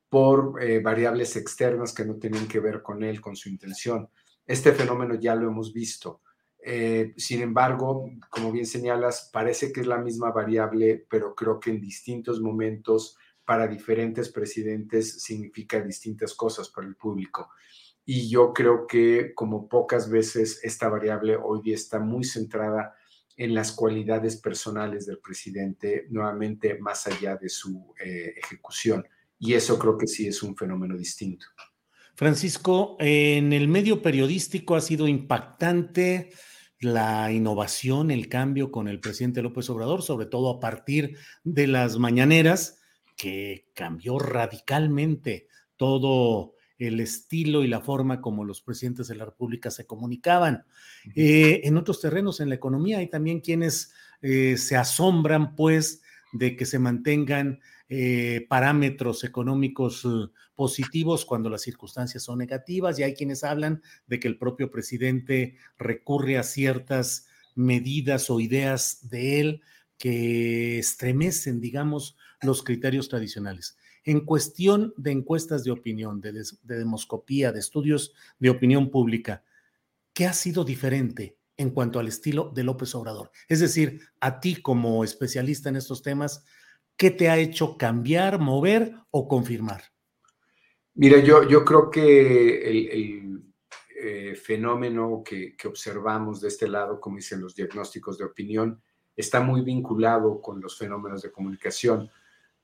por 0.08 0.62
eh, 0.62 0.80
variables 0.80 1.34
externas 1.36 1.92
que 1.92 2.04
no 2.04 2.16
tenían 2.16 2.46
que 2.46 2.60
ver 2.60 2.82
con 2.82 3.02
él, 3.02 3.20
con 3.20 3.34
su 3.34 3.48
intención. 3.48 4.08
Este 4.46 4.72
fenómeno 4.72 5.16
ya 5.16 5.34
lo 5.34 5.48
hemos 5.48 5.72
visto. 5.72 6.20
Eh, 6.66 7.12
sin 7.16 7.42
embargo, 7.42 8.08
como 8.30 8.52
bien 8.52 8.66
señalas, 8.66 9.28
parece 9.32 9.72
que 9.72 9.80
es 9.80 9.86
la 9.86 9.98
misma 9.98 10.30
variable, 10.30 11.04
pero 11.10 11.34
creo 11.34 11.58
que 11.58 11.70
en 11.70 11.80
distintos 11.80 12.40
momentos 12.40 13.18
para 13.44 13.66
diferentes 13.66 14.28
presidentes 14.30 15.22
significa 15.22 15.80
distintas 15.80 16.34
cosas 16.34 16.68
para 16.68 16.86
el 16.86 16.96
público. 16.96 17.50
Y 18.04 18.28
yo 18.28 18.52
creo 18.52 18.86
que 18.86 19.32
como 19.34 19.68
pocas 19.68 20.10
veces 20.10 20.60
esta 20.62 20.88
variable 20.88 21.36
hoy 21.36 21.60
día 21.62 21.74
está 21.74 21.98
muy 21.98 22.24
centrada 22.24 22.94
en 23.36 23.54
las 23.54 23.72
cualidades 23.72 24.36
personales 24.36 25.06
del 25.06 25.18
presidente, 25.18 26.06
nuevamente 26.10 26.78
más 26.78 27.06
allá 27.06 27.36
de 27.36 27.48
su 27.48 27.94
eh, 27.98 28.34
ejecución. 28.36 29.04
Y 29.38 29.54
eso 29.54 29.78
creo 29.78 29.98
que 29.98 30.06
sí 30.06 30.28
es 30.28 30.42
un 30.42 30.56
fenómeno 30.56 30.96
distinto. 30.96 31.46
Francisco, 32.14 32.96
en 33.00 33.52
el 33.52 33.66
medio 33.66 34.00
periodístico 34.00 34.76
ha 34.76 34.80
sido 34.80 35.08
impactante 35.08 36.30
la 36.78 37.32
innovación, 37.32 38.10
el 38.10 38.28
cambio 38.28 38.70
con 38.70 38.86
el 38.86 39.00
presidente 39.00 39.42
López 39.42 39.68
Obrador, 39.70 40.02
sobre 40.02 40.26
todo 40.26 40.50
a 40.50 40.60
partir 40.60 41.16
de 41.42 41.66
las 41.66 41.98
mañaneras, 41.98 42.82
que 43.16 43.70
cambió 43.74 44.18
radicalmente 44.18 45.48
todo 45.76 46.54
el 46.78 47.00
estilo 47.00 47.62
y 47.62 47.68
la 47.68 47.80
forma 47.80 48.20
como 48.20 48.44
los 48.44 48.60
presidentes 48.60 49.08
de 49.08 49.14
la 49.14 49.24
República 49.24 49.70
se 49.70 49.86
comunicaban. 49.86 50.64
Eh, 51.14 51.62
en 51.64 51.76
otros 51.76 52.00
terrenos, 52.00 52.40
en 52.40 52.48
la 52.48 52.56
economía, 52.56 52.98
hay 52.98 53.08
también 53.08 53.40
quienes 53.40 53.92
eh, 54.22 54.56
se 54.56 54.76
asombran, 54.76 55.54
pues, 55.54 56.02
de 56.32 56.56
que 56.56 56.66
se 56.66 56.78
mantengan 56.78 57.60
eh, 57.88 58.46
parámetros 58.48 59.22
económicos 59.24 60.06
positivos 60.56 61.24
cuando 61.24 61.50
las 61.50 61.62
circunstancias 61.62 62.22
son 62.22 62.38
negativas 62.38 62.98
y 62.98 63.02
hay 63.02 63.14
quienes 63.14 63.44
hablan 63.44 63.82
de 64.06 64.18
que 64.18 64.28
el 64.28 64.38
propio 64.38 64.70
presidente 64.70 65.56
recurre 65.78 66.38
a 66.38 66.42
ciertas 66.42 67.26
medidas 67.54 68.30
o 68.30 68.40
ideas 68.40 69.08
de 69.08 69.40
él 69.40 69.62
que 69.98 70.78
estremecen, 70.78 71.60
digamos, 71.60 72.16
los 72.44 72.62
criterios 72.62 73.08
tradicionales. 73.08 73.76
En 74.04 74.20
cuestión 74.20 74.92
de 74.96 75.12
encuestas 75.12 75.64
de 75.64 75.70
opinión, 75.70 76.20
de, 76.20 76.32
de 76.32 76.78
demoscopía, 76.78 77.52
de 77.52 77.60
estudios 77.60 78.12
de 78.38 78.50
opinión 78.50 78.90
pública, 78.90 79.42
¿qué 80.12 80.26
ha 80.26 80.32
sido 80.32 80.64
diferente 80.64 81.38
en 81.56 81.70
cuanto 81.70 81.98
al 81.98 82.08
estilo 82.08 82.52
de 82.54 82.64
López 82.64 82.94
Obrador? 82.94 83.30
Es 83.48 83.60
decir, 83.60 84.00
a 84.20 84.40
ti 84.40 84.56
como 84.56 85.04
especialista 85.04 85.68
en 85.68 85.76
estos 85.76 86.02
temas, 86.02 86.44
¿Qué 86.96 87.10
te 87.10 87.28
ha 87.28 87.38
hecho 87.38 87.76
cambiar, 87.76 88.38
mover 88.38 88.94
o 89.10 89.26
confirmar? 89.26 89.82
Mira, 90.94 91.18
yo, 91.18 91.48
yo 91.48 91.64
creo 91.64 91.90
que 91.90 92.70
el, 92.70 93.42
eh, 94.00 94.34
fenómeno 94.36 95.22
que, 95.24 95.56
observamos 95.66 96.40
de 96.40 96.48
este 96.48 96.68
lado, 96.68 97.00
como 97.00 97.16
dicen 97.16 97.40
los 97.40 97.56
diagnósticos 97.56 98.16
de 98.18 98.24
opinión, 98.24 98.80
está 99.16 99.40
muy 99.40 99.62
vinculado 99.62 100.40
con 100.40 100.60
los 100.60 100.78
fenómenos 100.78 101.22
de 101.22 101.32
comunicación. 101.32 102.08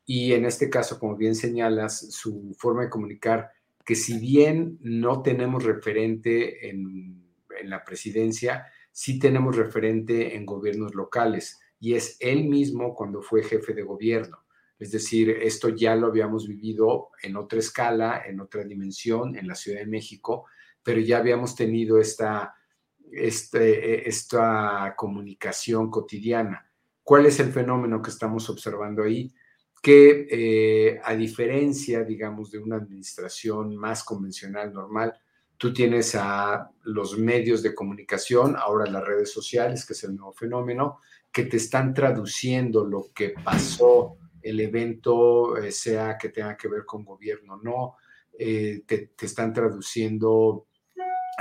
Y 0.06 0.32
en 0.32 0.44
este 0.44 0.68
caso, 0.70 0.98
como 0.98 1.16
bien 1.16 1.34
señalas, 1.34 2.12
su 2.12 2.54
forma 2.58 2.82
de 2.82 2.90
comunicar, 2.90 3.50
que 3.84 3.94
si 3.94 4.18
bien 4.18 4.78
no 4.82 5.22
tenemos 5.22 5.64
referente 5.64 6.68
en, 6.68 7.28
la 7.64 7.84
presidencia, 7.84 8.66
sí 8.90 9.18
tenemos 9.18 9.56
referente 9.56 10.34
en 10.34 10.46
gobiernos 10.46 10.94
locales 10.94 11.60
y 11.78 11.94
es 11.94 12.16
él 12.20 12.44
mismo 12.44 12.94
cuando 12.94 13.20
fue 13.20 13.42
jefe 13.42 13.74
de 13.74 13.82
gobierno. 13.82 14.38
Es 14.78 14.92
decir, 14.92 15.28
esto 15.28 15.68
ya 15.68 15.94
lo 15.94 16.06
habíamos 16.06 16.48
vivido 16.48 17.10
en 17.22 17.36
otra 17.36 17.58
escala, 17.58 18.22
en 18.26 18.40
otra 18.40 18.64
dimensión, 18.64 19.36
en 19.36 19.46
la 19.46 19.54
Ciudad 19.54 19.80
de 19.80 19.86
México, 19.86 20.46
pero 20.82 21.00
ya 21.00 21.18
habíamos 21.18 21.54
tenido 21.54 21.98
esta, 21.98 22.54
este, 23.12 24.08
esta 24.08 24.94
comunicación 24.96 25.90
cotidiana. 25.90 26.70
¿Cuál 27.02 27.26
es 27.26 27.40
el 27.40 27.52
fenómeno 27.52 28.00
que 28.00 28.10
estamos 28.10 28.48
observando 28.48 29.02
ahí? 29.02 29.34
Que 29.80 30.26
eh, 30.30 31.00
a 31.02 31.14
diferencia, 31.14 32.04
digamos, 32.04 32.50
de 32.50 32.58
una 32.58 32.76
administración 32.76 33.76
más 33.76 34.04
convencional, 34.04 34.72
normal, 34.72 35.14
tú 35.56 35.72
tienes 35.72 36.14
a 36.14 36.70
los 36.84 37.18
medios 37.18 37.62
de 37.62 37.74
comunicación, 37.74 38.56
ahora 38.56 38.90
las 38.90 39.04
redes 39.04 39.32
sociales, 39.32 39.84
que 39.84 39.92
es 39.92 40.04
el 40.04 40.16
nuevo 40.16 40.32
fenómeno, 40.32 41.00
que 41.32 41.44
te 41.44 41.58
están 41.58 41.94
traduciendo 41.94 42.84
lo 42.84 43.10
que 43.14 43.34
pasó, 43.44 44.16
el 44.42 44.60
evento, 44.60 45.56
eh, 45.56 45.70
sea 45.70 46.16
que 46.18 46.30
tenga 46.30 46.56
que 46.56 46.68
ver 46.68 46.84
con 46.84 47.04
gobierno 47.04 47.54
o 47.54 47.62
no, 47.62 47.96
eh, 48.38 48.82
te, 48.86 49.10
están 49.20 49.52
traduciendo 49.52 50.66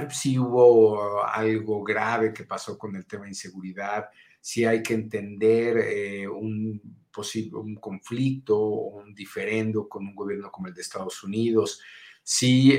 si 0.10 0.38
hubo 0.38 1.24
algo 1.24 1.84
grave 1.84 2.34
que 2.34 2.44
pasó 2.44 2.78
con 2.78 2.96
el 2.96 3.06
tema 3.06 3.24
de 3.24 3.30
inseguridad, 3.30 4.10
si 4.40 4.66
hay 4.66 4.82
que 4.84 4.94
entender 4.94 5.78
eh, 5.78 6.28
un 6.28 6.82
posible 7.12 7.58
un 7.58 7.76
conflicto 7.76 8.58
o 8.58 9.00
un 9.00 9.14
diferendo 9.14 9.90
con 9.90 10.06
un 10.08 10.16
gobierno 10.16 10.52
como 10.52 10.68
el 10.68 10.74
de 10.74 10.82
Estados 10.82 11.24
Unidos, 11.24 11.82
si 12.24 12.78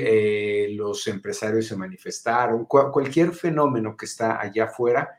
los 0.75 1.05
empresarios 1.07 1.67
se 1.67 1.75
manifestaron, 1.75 2.65
cualquier 2.65 3.33
fenómeno 3.33 3.97
que 3.97 4.05
está 4.05 4.39
allá 4.39 4.65
afuera 4.65 5.09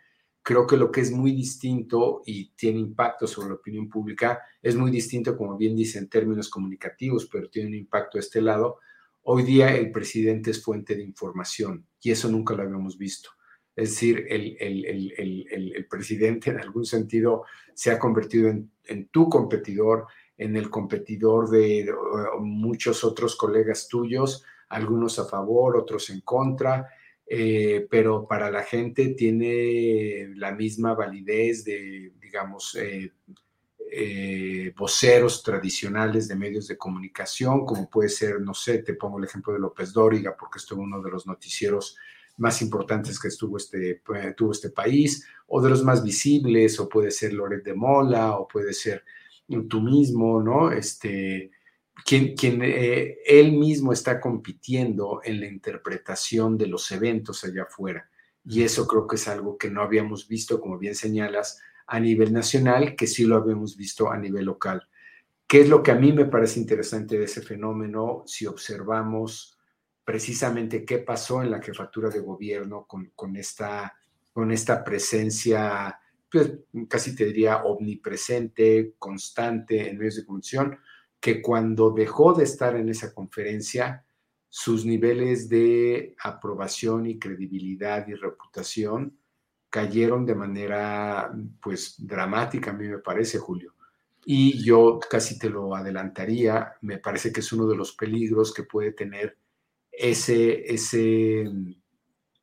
creo 0.42 0.66
que 0.66 0.76
lo 0.76 0.90
que 0.90 1.00
es 1.00 1.12
muy 1.12 1.32
distinto 1.32 2.22
y 2.26 2.50
tiene 2.50 2.80
impacto 2.80 3.26
sobre 3.26 3.48
la 3.48 3.54
opinión 3.54 3.88
pública 3.88 4.42
es 4.60 4.74
muy 4.74 4.90
distinto, 4.90 5.36
como 5.36 5.56
bien 5.56 5.76
dice, 5.76 5.98
en 5.98 6.08
términos 6.08 6.50
comunicativos, 6.50 7.26
pero 7.26 7.48
tiene 7.48 7.68
un 7.68 7.74
impacto 7.74 8.18
a 8.18 8.20
este 8.20 8.42
lado. 8.42 8.78
Hoy 9.22 9.44
día 9.44 9.74
el 9.74 9.92
presidente 9.92 10.50
es 10.50 10.62
fuente 10.62 10.96
de 10.96 11.02
información 11.02 11.86
y 12.00 12.10
eso 12.10 12.28
nunca 12.28 12.54
lo 12.54 12.64
habíamos 12.64 12.98
visto. 12.98 13.30
Es 13.74 13.90
decir, 13.90 14.26
el, 14.28 15.86
presidente 15.88 16.50
en 16.50 16.60
algún 16.60 16.84
sentido 16.84 17.44
se 17.74 17.90
ha 17.90 17.98
convertido 17.98 18.48
en, 18.48 19.08
tu 19.08 19.28
competidor, 19.28 20.06
en 20.36 20.56
el 20.56 20.68
competidor 20.68 21.48
de 21.50 21.90
muchos 22.40 23.02
otros 23.04 23.36
colegas 23.36 23.88
tuyos, 23.88 24.44
algunos 24.68 25.18
a 25.18 25.24
favor, 25.24 25.76
otros 25.76 26.10
en 26.10 26.20
contra, 26.20 26.88
eh, 27.26 27.86
pero 27.90 28.26
para 28.26 28.50
la 28.50 28.62
gente 28.62 29.14
tiene 29.14 30.32
la 30.34 30.52
misma 30.52 30.94
validez 30.94 31.64
de, 31.64 32.12
digamos, 32.20 32.74
eh, 32.74 33.12
eh, 33.94 34.72
voceros 34.76 35.42
tradicionales 35.42 36.26
de 36.26 36.36
medios 36.36 36.66
de 36.66 36.78
comunicación, 36.78 37.64
como 37.64 37.88
puede 37.88 38.08
ser, 38.08 38.40
no 38.40 38.54
sé, 38.54 38.82
te 38.82 38.94
pongo 38.94 39.18
el 39.18 39.24
ejemplo 39.24 39.52
de 39.52 39.58
López 39.58 39.92
Dóriga, 39.92 40.34
porque 40.34 40.58
estuvo 40.58 40.82
uno 40.82 41.02
de 41.02 41.10
los 41.10 41.26
noticieros 41.26 41.96
más 42.42 42.60
importantes 42.60 43.20
que 43.20 43.28
estuvo 43.28 43.56
este, 43.56 44.02
tuvo 44.36 44.50
este 44.50 44.70
país, 44.70 45.24
o 45.46 45.62
de 45.62 45.70
los 45.70 45.84
más 45.84 46.02
visibles, 46.02 46.80
o 46.80 46.88
puede 46.88 47.12
ser 47.12 47.32
Loret 47.32 47.62
de 47.64 47.72
Mola, 47.72 48.36
o 48.36 48.48
puede 48.48 48.72
ser 48.72 49.04
tú 49.68 49.80
mismo, 49.80 50.42
¿no? 50.42 50.72
Este, 50.72 51.52
quien, 52.04 52.34
quien 52.34 52.60
eh, 52.62 53.18
él 53.24 53.52
mismo 53.52 53.92
está 53.92 54.20
compitiendo 54.20 55.20
en 55.22 55.38
la 55.40 55.46
interpretación 55.46 56.58
de 56.58 56.66
los 56.66 56.90
eventos 56.90 57.44
allá 57.44 57.62
afuera. 57.62 58.10
Y 58.44 58.62
eso 58.62 58.88
creo 58.88 59.06
que 59.06 59.16
es 59.16 59.28
algo 59.28 59.56
que 59.56 59.70
no 59.70 59.82
habíamos 59.82 60.26
visto, 60.26 60.60
como 60.60 60.78
bien 60.78 60.96
señalas, 60.96 61.60
a 61.86 62.00
nivel 62.00 62.32
nacional, 62.32 62.96
que 62.96 63.06
sí 63.06 63.24
lo 63.24 63.36
habíamos 63.36 63.76
visto 63.76 64.10
a 64.10 64.18
nivel 64.18 64.46
local. 64.46 64.88
¿Qué 65.46 65.60
es 65.60 65.68
lo 65.68 65.80
que 65.80 65.92
a 65.92 65.96
mí 65.96 66.12
me 66.12 66.24
parece 66.24 66.58
interesante 66.58 67.18
de 67.18 67.26
ese 67.26 67.40
fenómeno 67.40 68.24
si 68.26 68.46
observamos 68.46 69.60
precisamente 70.04 70.84
qué 70.84 70.98
pasó 70.98 71.42
en 71.42 71.50
la 71.50 71.62
jefatura 71.62 72.08
de 72.10 72.20
gobierno 72.20 72.86
con, 72.86 73.12
con, 73.14 73.36
esta, 73.36 73.94
con 74.32 74.50
esta 74.50 74.82
presencia, 74.82 75.98
pues, 76.30 76.52
casi 76.88 77.14
te 77.14 77.26
diría 77.26 77.62
omnipresente, 77.64 78.94
constante 78.98 79.88
en 79.88 79.98
medios 79.98 80.16
de 80.16 80.24
comunicación? 80.24 80.78
que 81.22 81.40
cuando 81.40 81.92
dejó 81.92 82.34
de 82.34 82.42
estar 82.42 82.74
en 82.74 82.88
esa 82.88 83.14
conferencia, 83.14 84.04
sus 84.48 84.84
niveles 84.84 85.48
de 85.48 86.16
aprobación 86.20 87.06
y 87.06 87.16
credibilidad 87.16 88.08
y 88.08 88.14
reputación 88.14 89.16
cayeron 89.70 90.26
de 90.26 90.34
manera 90.34 91.32
pues 91.60 91.94
dramática, 91.96 92.72
a 92.72 92.74
mí 92.74 92.88
me 92.88 92.98
parece, 92.98 93.38
Julio. 93.38 93.72
Y 94.24 94.64
yo 94.64 94.98
casi 94.98 95.38
te 95.38 95.48
lo 95.48 95.76
adelantaría, 95.76 96.72
me 96.80 96.98
parece 96.98 97.32
que 97.32 97.38
es 97.38 97.52
uno 97.52 97.68
de 97.68 97.76
los 97.76 97.92
peligros 97.92 98.52
que 98.52 98.64
puede 98.64 98.90
tener 98.90 99.38
ese, 99.92 100.72
ese, 100.72 101.44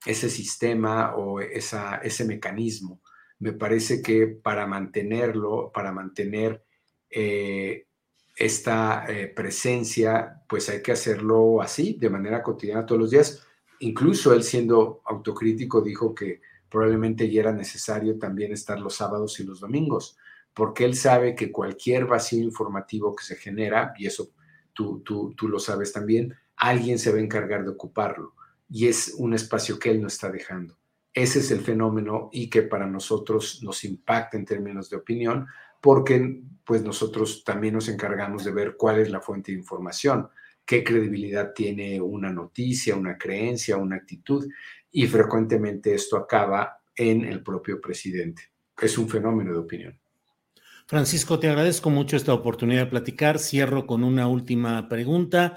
ese 0.06 0.30
sistema 0.30 1.16
o 1.16 1.40
esa, 1.42 1.96
ese 1.98 2.24
mecanismo. 2.26 3.02
Me 3.40 3.54
parece 3.54 4.02
que 4.02 4.28
para 4.28 4.68
mantenerlo, 4.68 5.72
para 5.74 5.92
mantener 5.92 6.64
eh, 7.10 7.88
esta 8.36 9.06
eh, 9.10 9.28
presencia, 9.28 10.44
pues 10.48 10.70
hay 10.70 10.82
que 10.82 10.92
hacerlo 10.92 11.62
así, 11.62 11.94
de 12.00 12.10
manera 12.10 12.44
cotidiana 12.44 12.86
todos 12.86 13.02
los 13.02 13.12
días. 13.12 13.46
Incluso 13.80 14.34
él 14.34 14.44
siendo 14.44 15.02
autocrítico 15.06 15.82
dijo 15.82 16.14
que 16.14 16.42
probablemente 16.70 17.30
ya 17.30 17.42
era 17.42 17.52
necesario 17.52 18.18
también 18.20 18.52
estar 18.54 18.80
los 18.80 18.96
sábados 18.96 19.40
y 19.40 19.44
los 19.44 19.60
domingos, 19.60 20.18
porque 20.54 20.86
él 20.86 20.96
sabe 20.96 21.36
que 21.36 21.52
cualquier 21.52 22.06
vacío 22.06 22.44
informativo 22.44 23.16
que 23.16 23.24
se 23.24 23.36
genera, 23.36 23.94
y 23.98 24.06
eso 24.06 24.32
tú, 24.74 25.02
tú, 25.02 25.34
tú 25.36 25.48
lo 25.48 25.60
sabes 25.60 25.92
también, 25.92 26.36
alguien 26.60 27.00
se 27.00 27.12
va 27.12 27.18
a 27.18 27.22
encargar 27.22 27.64
de 27.64 27.72
ocuparlo 27.72 28.36
y 28.70 28.88
es 28.88 29.16
un 29.18 29.34
espacio 29.34 29.80
que 29.80 29.92
él 29.92 30.02
no 30.02 30.08
está 30.08 30.30
dejando. 30.30 30.78
Ese 31.14 31.40
es 31.40 31.50
el 31.52 31.62
fenómeno 31.62 32.30
y 32.32 32.50
que 32.50 32.62
para 32.62 32.86
nosotros 32.86 33.64
nos 33.64 33.84
impacta 33.84 34.38
en 34.38 34.46
términos 34.46 34.90
de 34.90 34.98
opinión, 34.98 35.48
porque 35.82 36.44
pues 36.64 36.84
nosotros 36.84 37.44
también 37.44 37.74
nos 37.74 37.88
encargamos 37.88 38.44
de 38.44 38.52
ver 38.52 38.76
cuál 38.78 39.00
es 39.00 39.10
la 39.10 39.22
fuente 39.22 39.52
de 39.52 39.58
información, 39.58 40.30
qué 40.66 40.84
credibilidad 40.84 41.52
tiene 41.54 42.00
una 42.00 42.32
noticia, 42.32 42.96
una 42.96 43.18
creencia, 43.18 43.78
una 43.78 43.96
actitud, 43.96 44.48
y 44.92 45.08
frecuentemente 45.08 45.96
esto 45.96 46.18
acaba 46.18 46.80
en 46.96 47.26
el 47.26 47.42
propio 47.42 47.82
presidente. 47.82 48.44
Es 48.80 48.98
un 48.98 49.10
fenómeno 49.10 49.52
de 49.52 49.60
opinión. 49.60 50.00
Francisco, 50.86 51.40
te 51.40 51.48
agradezco 51.50 51.90
mucho 51.90 52.18
esta 52.18 52.34
oportunidad 52.34 52.86
de 52.86 52.90
platicar. 52.92 53.40
Cierro 53.40 53.86
con 53.86 54.04
una 54.04 54.28
última 54.28 54.88
pregunta. 54.90 55.56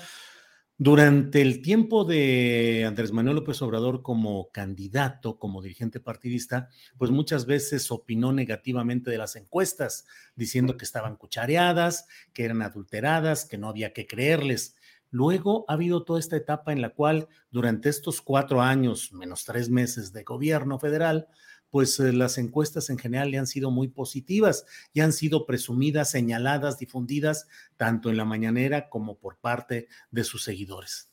Durante 0.78 1.42
el 1.42 1.62
tiempo 1.62 2.04
de 2.04 2.84
Andrés 2.88 3.12
Manuel 3.12 3.36
López 3.36 3.60
Obrador 3.62 4.02
como 4.02 4.50
candidato, 4.50 5.38
como 5.38 5.62
dirigente 5.62 6.00
partidista, 6.00 6.70
pues 6.98 7.10
muchas 7.10 7.46
veces 7.46 7.92
opinó 7.92 8.32
negativamente 8.32 9.10
de 9.10 9.18
las 9.18 9.36
encuestas, 9.36 10.06
diciendo 10.34 10.76
que 10.76 10.84
estaban 10.84 11.16
cuchareadas, 11.16 12.08
que 12.32 12.44
eran 12.44 12.62
adulteradas, 12.62 13.44
que 13.44 13.58
no 13.58 13.68
había 13.68 13.92
que 13.92 14.06
creerles. 14.06 14.74
Luego 15.10 15.66
ha 15.68 15.74
habido 15.74 16.04
toda 16.04 16.18
esta 16.18 16.36
etapa 16.36 16.72
en 16.72 16.80
la 16.80 16.88
cual 16.88 17.28
durante 17.50 17.90
estos 17.90 18.22
cuatro 18.22 18.62
años, 18.62 19.12
menos 19.12 19.44
tres 19.44 19.68
meses 19.68 20.12
de 20.12 20.24
gobierno 20.24 20.78
federal, 20.78 21.28
pues 21.72 21.98
eh, 22.00 22.12
las 22.12 22.36
encuestas 22.36 22.90
en 22.90 22.98
general 22.98 23.30
le 23.30 23.38
han 23.38 23.46
sido 23.46 23.70
muy 23.70 23.88
positivas 23.88 24.66
y 24.92 25.00
han 25.00 25.14
sido 25.14 25.46
presumidas, 25.46 26.10
señaladas, 26.10 26.78
difundidas, 26.78 27.48
tanto 27.78 28.10
en 28.10 28.18
la 28.18 28.26
mañanera 28.26 28.90
como 28.90 29.16
por 29.16 29.38
parte 29.38 29.88
de 30.10 30.22
sus 30.22 30.44
seguidores. 30.44 31.10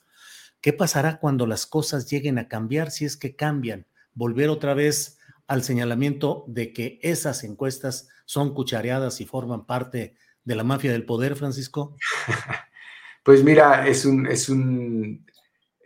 ¿Qué 0.60 0.74
pasará 0.74 1.18
cuando 1.18 1.48
las 1.48 1.66
cosas 1.66 2.10
lleguen 2.12 2.38
a 2.38 2.50
cambiar 2.50 2.92
si 2.92 3.06
es 3.06 3.16
que 3.16 3.38
cambian? 3.38 3.88
Volver 4.14 4.50
otra 4.50 4.74
vez 4.74 5.18
al 5.48 5.64
señalamiento 5.64 6.44
de 6.50 6.74
que 6.74 7.00
esas 7.04 7.46
encuestas 7.46 8.10
son 8.26 8.54
cuchareadas 8.54 9.22
y 9.22 9.26
forman 9.26 9.66
parte 9.66 10.18
de 10.44 10.56
la 10.56 10.66
mafia 10.66 10.92
del 10.92 11.06
poder, 11.06 11.38
Francisco? 11.38 11.96
Pues 13.22 13.44
mira, 13.44 13.86
es 13.86 14.06
un, 14.06 14.26
es 14.26 14.48
un 14.50 15.26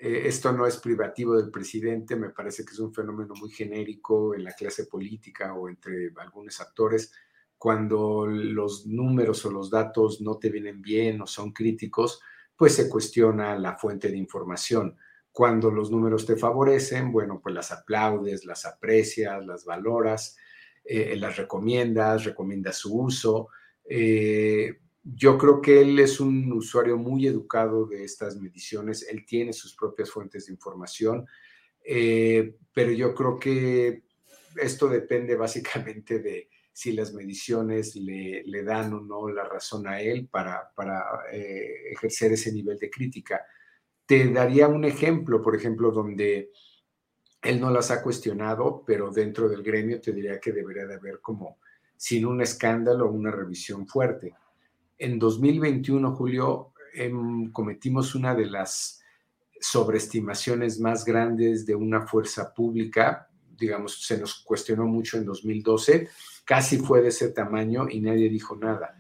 eh, 0.06 0.28
esto 0.28 0.52
no 0.52 0.68
es 0.68 0.76
privativo 0.80 1.38
del 1.38 1.50
presidente, 1.50 2.18
me 2.18 2.32
parece 2.32 2.66
que 2.66 2.74
es 2.74 2.80
un 2.80 2.94
fenómeno 2.94 3.36
muy 3.40 3.50
genérico 3.50 4.36
en 4.36 4.44
la 4.44 4.52
clase 4.52 4.88
política 4.88 5.54
o 5.54 5.70
entre 5.70 6.12
algunos 6.18 6.60
actores. 6.60 7.14
Cuando 7.58 8.28
los 8.28 8.86
números 8.86 9.46
o 9.46 9.52
los 9.52 9.70
datos 9.70 10.20
no 10.20 10.38
te 10.40 10.50
vienen 10.50 10.82
bien 10.82 11.22
o 11.22 11.26
son 11.26 11.54
críticos, 11.54 12.20
pues 12.54 12.76
se 12.76 12.90
cuestiona 12.90 13.58
la 13.58 13.78
fuente 13.78 14.10
de 14.10 14.18
información. 14.18 14.98
Cuando 15.32 15.72
los 15.72 15.90
números 15.90 16.26
te 16.26 16.36
favorecen, 16.36 17.10
bueno, 17.10 17.40
pues 17.42 17.56
las 17.56 17.72
aplaudes, 17.72 18.44
las 18.44 18.66
aprecias, 18.66 19.46
las 19.46 19.64
valoras, 19.64 20.36
eh, 20.84 21.16
las 21.16 21.38
recomiendas, 21.38 22.26
recomiendas 22.26 22.76
su 22.76 22.94
uso. 22.94 23.48
Eh, 23.86 24.82
yo 25.04 25.38
creo 25.38 25.62
que 25.62 25.82
él 25.82 26.00
es 26.00 26.20
un 26.20 26.52
usuario 26.54 26.98
muy 26.98 27.28
educado 27.28 27.86
de 27.86 28.04
estas 28.04 28.38
mediciones, 28.38 29.06
él 29.10 29.26
tiene 29.26 29.52
sus 29.52 29.76
propias 29.76 30.10
fuentes 30.10 30.46
de 30.46 30.54
información, 30.54 31.28
eh, 31.84 32.56
pero 32.74 32.92
yo 32.94 33.14
creo 33.14 33.38
que 33.38 34.04
esto 34.56 34.88
depende 34.88 35.36
básicamente 35.36 36.20
de 36.20 36.50
si 36.72 36.94
las 36.94 37.14
mediciones 37.14 37.96
le, 37.96 38.64
dan 38.64 38.94
o 38.94 39.02
no 39.02 39.28
la 39.30 39.44
razón 39.44 39.88
a 39.88 40.02
él 40.02 40.28
para, 40.32 40.72
para 40.74 41.04
eh, 41.32 41.92
ejercer 41.92 42.32
ese 42.32 42.52
nivel 42.52 42.80
de 42.80 42.90
crítica. 42.90 43.46
Te 44.06 44.28
daría 44.30 44.68
un 44.68 44.86
ejemplo, 44.86 45.42
por 45.42 45.56
ejemplo, 45.56 45.92
donde 45.92 46.50
él 47.42 47.60
no 47.60 47.70
las 47.70 47.92
ha 47.92 48.02
cuestionado, 48.02 48.84
pero 48.88 49.12
dentro 49.12 49.50
del 49.50 49.62
gremio 49.62 50.02
te 50.02 50.14
diría 50.14 50.40
que 50.40 50.52
debería 50.52 50.88
de 50.88 50.96
haber 50.96 51.20
como 51.20 51.60
sin 51.96 52.26
un 52.26 52.42
escándalo 52.42 53.12
una 53.12 53.32
revisión 53.32 53.86
fuerte 53.86 54.34
en 55.04 55.20
2021, 55.20 56.16
Julio, 56.16 56.72
em, 56.94 57.52
cometimos 57.52 58.16
una 58.16 58.34
de 58.34 58.46
las 58.46 59.04
sobreestimaciones 59.60 60.80
más 60.80 61.04
grandes 61.04 61.66
de 61.66 61.76
una 61.76 62.08
fuerza 62.08 62.54
pública. 62.54 63.28
Digamos, 63.60 64.02
se 64.06 64.18
nos 64.18 64.36
cuestionó 64.46 64.86
mucho 64.86 65.18
en 65.18 65.26
2012, 65.26 66.08
casi 66.46 66.78
fue 66.78 67.02
de 67.02 67.10
ese 67.10 67.30
tamaño 67.32 67.88
y 67.90 68.00
nadie 68.00 68.30
dijo 68.30 68.56
nada. 68.56 68.98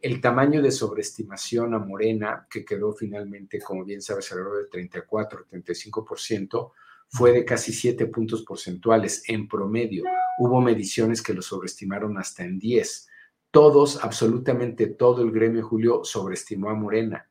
El 0.00 0.20
tamaño 0.20 0.60
de 0.60 0.72
sobreestimación 0.72 1.74
a 1.74 1.78
Morena, 1.78 2.48
que 2.50 2.64
quedó 2.64 2.92
finalmente, 2.92 3.60
como 3.60 3.84
bien 3.84 4.02
sabes, 4.02 4.32
alrededor 4.32 4.58
del 4.58 4.70
34, 4.70 5.46
35%, 5.48 6.72
fue 7.08 7.30
de 7.30 7.44
casi 7.44 7.72
7 7.72 8.06
puntos 8.06 8.42
porcentuales 8.42 9.22
en 9.28 9.46
promedio. 9.46 10.02
Hubo 10.40 10.60
mediciones 10.60 11.22
que 11.22 11.34
lo 11.34 11.40
sobreestimaron 11.40 12.18
hasta 12.18 12.44
en 12.44 12.58
10 12.58 13.08
todos, 13.56 14.04
absolutamente 14.04 14.88
todo 14.88 15.22
el 15.22 15.30
gremio, 15.30 15.66
Julio, 15.66 16.04
sobreestimó 16.04 16.68
a 16.68 16.74
Morena. 16.74 17.26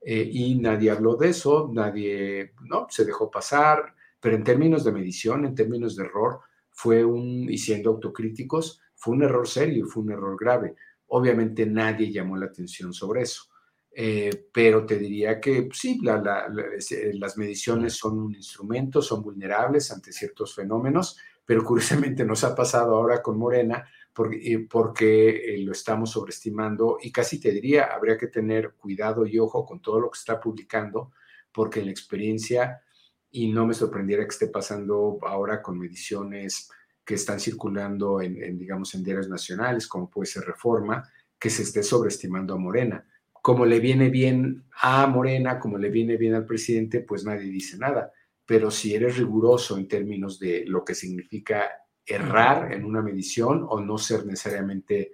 Eh, 0.00 0.28
y 0.28 0.56
nadie 0.56 0.90
habló 0.90 1.14
de 1.14 1.28
eso, 1.28 1.70
nadie, 1.72 2.52
no, 2.62 2.88
se 2.90 3.04
dejó 3.04 3.30
pasar, 3.30 3.94
pero 4.18 4.34
en 4.34 4.42
términos 4.42 4.82
de 4.82 4.90
medición, 4.90 5.44
en 5.44 5.54
términos 5.54 5.94
de 5.94 6.02
error, 6.02 6.40
fue 6.72 7.04
un, 7.04 7.48
y 7.48 7.58
siendo 7.58 7.90
autocríticos, 7.90 8.80
fue 8.96 9.14
un 9.14 9.22
error 9.22 9.46
serio 9.46 9.86
fue 9.86 10.02
un 10.02 10.10
error 10.10 10.36
grave. 10.36 10.74
Obviamente 11.06 11.64
nadie 11.64 12.10
llamó 12.10 12.36
la 12.36 12.46
atención 12.46 12.92
sobre 12.92 13.22
eso. 13.22 13.44
Eh, 13.92 14.48
pero 14.52 14.84
te 14.84 14.98
diría 14.98 15.40
que 15.40 15.68
sí, 15.72 16.00
eh, 16.04 17.12
las 17.14 17.38
mediciones 17.38 17.94
son 17.94 18.18
un 18.18 18.34
instrumento, 18.34 19.00
son 19.00 19.22
vulnerables 19.22 19.92
ante 19.92 20.10
ciertos 20.10 20.56
fenómenos, 20.56 21.18
pero 21.46 21.62
curiosamente 21.62 22.24
nos 22.24 22.42
ha 22.42 22.52
pasado 22.56 22.96
ahora 22.96 23.22
con 23.22 23.38
Morena 23.38 23.88
porque, 24.18 24.66
porque 24.68 25.54
lo 25.60 25.70
estamos 25.70 26.10
sobreestimando 26.10 26.98
y 27.00 27.12
casi 27.12 27.38
te 27.38 27.52
diría, 27.52 27.84
habría 27.84 28.18
que 28.18 28.26
tener 28.26 28.72
cuidado 28.72 29.24
y 29.24 29.38
ojo 29.38 29.64
con 29.64 29.80
todo 29.80 30.00
lo 30.00 30.10
que 30.10 30.18
está 30.18 30.40
publicando, 30.40 31.12
porque 31.52 31.84
la 31.84 31.92
experiencia, 31.92 32.82
y 33.30 33.52
no 33.52 33.64
me 33.64 33.74
sorprendiera 33.74 34.24
que 34.24 34.30
esté 34.30 34.48
pasando 34.48 35.20
ahora 35.22 35.62
con 35.62 35.78
mediciones 35.78 36.68
que 37.04 37.14
están 37.14 37.38
circulando 37.38 38.20
en, 38.20 38.58
digamos, 38.58 38.92
en 38.96 39.04
diarios 39.04 39.28
nacionales, 39.28 39.86
como 39.86 40.10
puede 40.10 40.26
ser 40.26 40.42
Reforma, 40.42 41.08
que 41.38 41.48
se 41.48 41.62
esté 41.62 41.84
sobreestimando 41.84 42.54
a 42.54 42.58
Morena. 42.58 43.06
Como 43.40 43.64
le 43.66 43.78
viene 43.78 44.10
bien 44.10 44.64
a 44.82 45.06
Morena, 45.06 45.60
como 45.60 45.78
le 45.78 45.90
viene 45.90 46.16
bien 46.16 46.34
al 46.34 46.44
presidente, 46.44 47.02
pues 47.02 47.24
nadie 47.24 47.50
dice 47.50 47.78
nada. 47.78 48.12
Pero 48.44 48.72
si 48.72 48.96
eres 48.96 49.16
riguroso 49.16 49.78
en 49.78 49.86
términos 49.86 50.40
de 50.40 50.64
lo 50.66 50.84
que 50.84 50.96
significa 50.96 51.70
errar 52.08 52.72
en 52.72 52.84
una 52.84 53.02
medición 53.02 53.66
o 53.68 53.80
no 53.80 53.98
ser 53.98 54.24
necesariamente, 54.24 55.12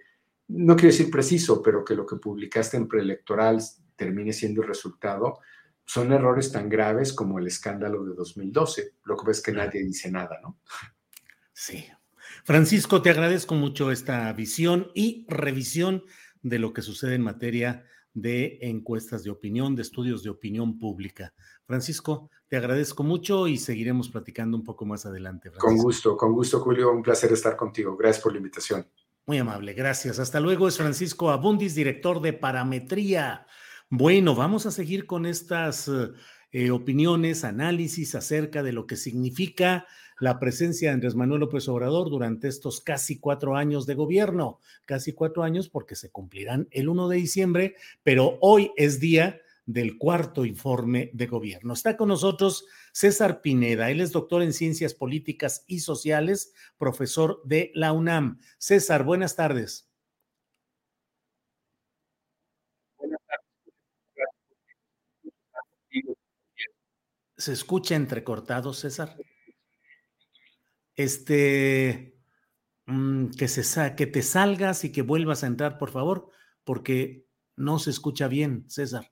no 0.48 0.76
quiero 0.76 0.92
decir 0.92 1.11
preciso, 1.11 1.61
pero 1.61 1.85
que 1.85 1.94
lo 1.94 2.07
que 2.07 2.16
publicaste 2.16 2.76
en 2.76 2.88
preelectoral 2.88 3.61
termine 3.96 4.33
siendo 4.33 4.62
el 4.62 4.68
resultado, 4.68 5.40
son 5.85 6.12
errores 6.12 6.52
tan 6.52 6.68
graves 6.68 7.12
como 7.12 7.38
el 7.38 7.46
escándalo 7.46 8.04
de 8.04 8.14
2012. 8.14 8.94
Lo 9.04 9.16
que 9.16 9.26
ves 9.26 9.38
es 9.38 9.42
que 9.42 9.52
nadie 9.52 9.85
dice 9.85 10.11
nada, 10.11 10.38
¿no? 10.42 10.59
Sí. 11.52 11.87
Francisco, 12.44 13.02
te 13.02 13.11
agradezco 13.11 13.54
mucho 13.54 13.90
esta 13.90 14.33
visión 14.33 14.90
y 14.94 15.26
revisión 15.28 16.04
de 16.42 16.59
lo 16.59 16.72
que 16.72 16.83
sucede 16.83 17.14
en 17.14 17.22
materia 17.22 17.85
de 18.14 18.59
encuestas 18.62 19.24
de 19.24 19.31
opinión, 19.31 19.74
de 19.74 19.83
estudios 19.83 20.22
de 20.22 20.31
opinión 20.31 20.79
pública. 20.79 21.35
Francisco, 21.66 22.31
te 22.48 22.57
agradezco 22.57 23.03
mucho 23.03 23.48
y 23.48 23.59
seguiremos 23.59 24.09
platicando 24.09 24.57
un 24.57 24.62
poco 24.62 24.87
más 24.87 25.05
adelante. 25.05 25.50
Con 25.59 25.77
gusto, 25.77 26.16
con 26.16 26.33
gusto, 26.33 26.61
Julio. 26.61 26.92
Un 26.92 27.03
placer 27.03 27.33
estar 27.33 27.57
contigo. 27.57 27.96
Gracias 27.96 28.22
por 28.22 28.33
la 28.33 28.38
invitación. 28.38 28.87
Muy 29.27 29.38
amable, 29.38 29.72
gracias. 29.72 30.18
Hasta 30.18 30.38
luego. 30.38 30.68
Es 30.68 30.77
Francisco 30.77 31.31
Abundis, 31.31 31.74
director 31.74 32.20
de 32.20 32.33
Parametría. 32.33 33.46
Bueno, 33.90 34.35
vamos 34.35 34.66
a 34.66 34.70
seguir 34.70 35.07
con 35.07 35.27
estas 35.27 35.90
eh, 36.53 36.70
opiniones, 36.70 37.42
análisis 37.42 38.14
acerca 38.14 38.62
de 38.62 38.72
lo 38.72 38.87
que 38.87 38.96
significa 38.96 39.87
la 40.20 40.38
presencia 40.38 40.88
de 40.88 40.94
Andrés 40.94 41.14
Manuel 41.14 41.40
López 41.40 41.68
Obrador 41.68 42.11
durante 42.11 42.48
estos 42.48 42.81
casi 42.81 43.18
cuatro 43.18 43.57
años 43.57 43.87
de 43.87 43.94
gobierno. 43.94 44.61
Casi 44.85 45.12
cuatro 45.12 45.42
años 45.42 45.68
porque 45.68 45.96
se 45.96 46.11
cumplirán 46.11 46.68
el 46.70 46.88
1 46.88 47.09
de 47.09 47.16
diciembre, 47.16 47.74
pero 48.03 48.38
hoy 48.40 48.72
es 48.77 49.00
día 49.00 49.40
del 49.66 49.96
cuarto 49.98 50.44
informe 50.44 51.11
de 51.14 51.27
gobierno. 51.27 51.72
Está 51.72 51.96
con 51.96 52.09
nosotros 52.09 52.66
César 52.92 53.40
Pineda. 53.40 53.90
Él 53.90 54.00
es 54.00 54.12
doctor 54.12 54.42
en 54.42 54.53
ciencias 54.53 54.94
políticas 54.94 55.64
y 55.66 55.81
sociales, 55.81 56.53
profesor 56.79 57.40
de 57.44 57.70
la 57.74 57.92
UNAM. 57.92 58.40
César, 58.59 59.05
buenas 59.05 59.37
tardes. 59.37 59.88
Se 67.37 67.53
escucha 67.53 67.96
entrecortado, 67.96 68.72
César. 68.72 69.16
Este, 70.94 72.18
mm, 72.87 73.30
que, 73.30 73.48
se, 73.48 73.94
que 73.96 74.07
te 74.07 74.22
salgas 74.22 74.85
y 74.85 74.92
que 74.92 75.02
vuelvas 75.02 75.44
a 75.44 75.48
entrar, 75.48 75.78
por 75.78 75.90
favor, 75.90 76.30
porque 76.64 77.26
no 77.57 77.78
se 77.78 77.90
escucha 77.90 78.28
bien, 78.28 78.64
César. 78.68 79.11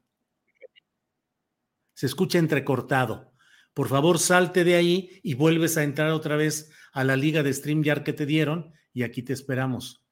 Se 1.95 2.07
escucha 2.07 2.39
entrecortado. 2.39 3.33
Por 3.75 3.89
favor, 3.89 4.19
salte 4.19 4.65
de 4.65 4.75
ahí 4.75 5.21
y 5.23 5.35
vuelves 5.35 5.77
a 5.77 5.83
entrar 5.83 6.11
otra 6.11 6.37
vez 6.37 6.71
a 6.93 7.05
la 7.05 7.17
liga 7.17 7.43
de 7.43 7.53
StreamYard 7.53 8.03
que 8.03 8.13
te 8.13 8.27
dieron 8.27 8.73
y 8.93 9.03
aquí 9.03 9.23
te 9.23 9.33
esperamos. 9.33 10.03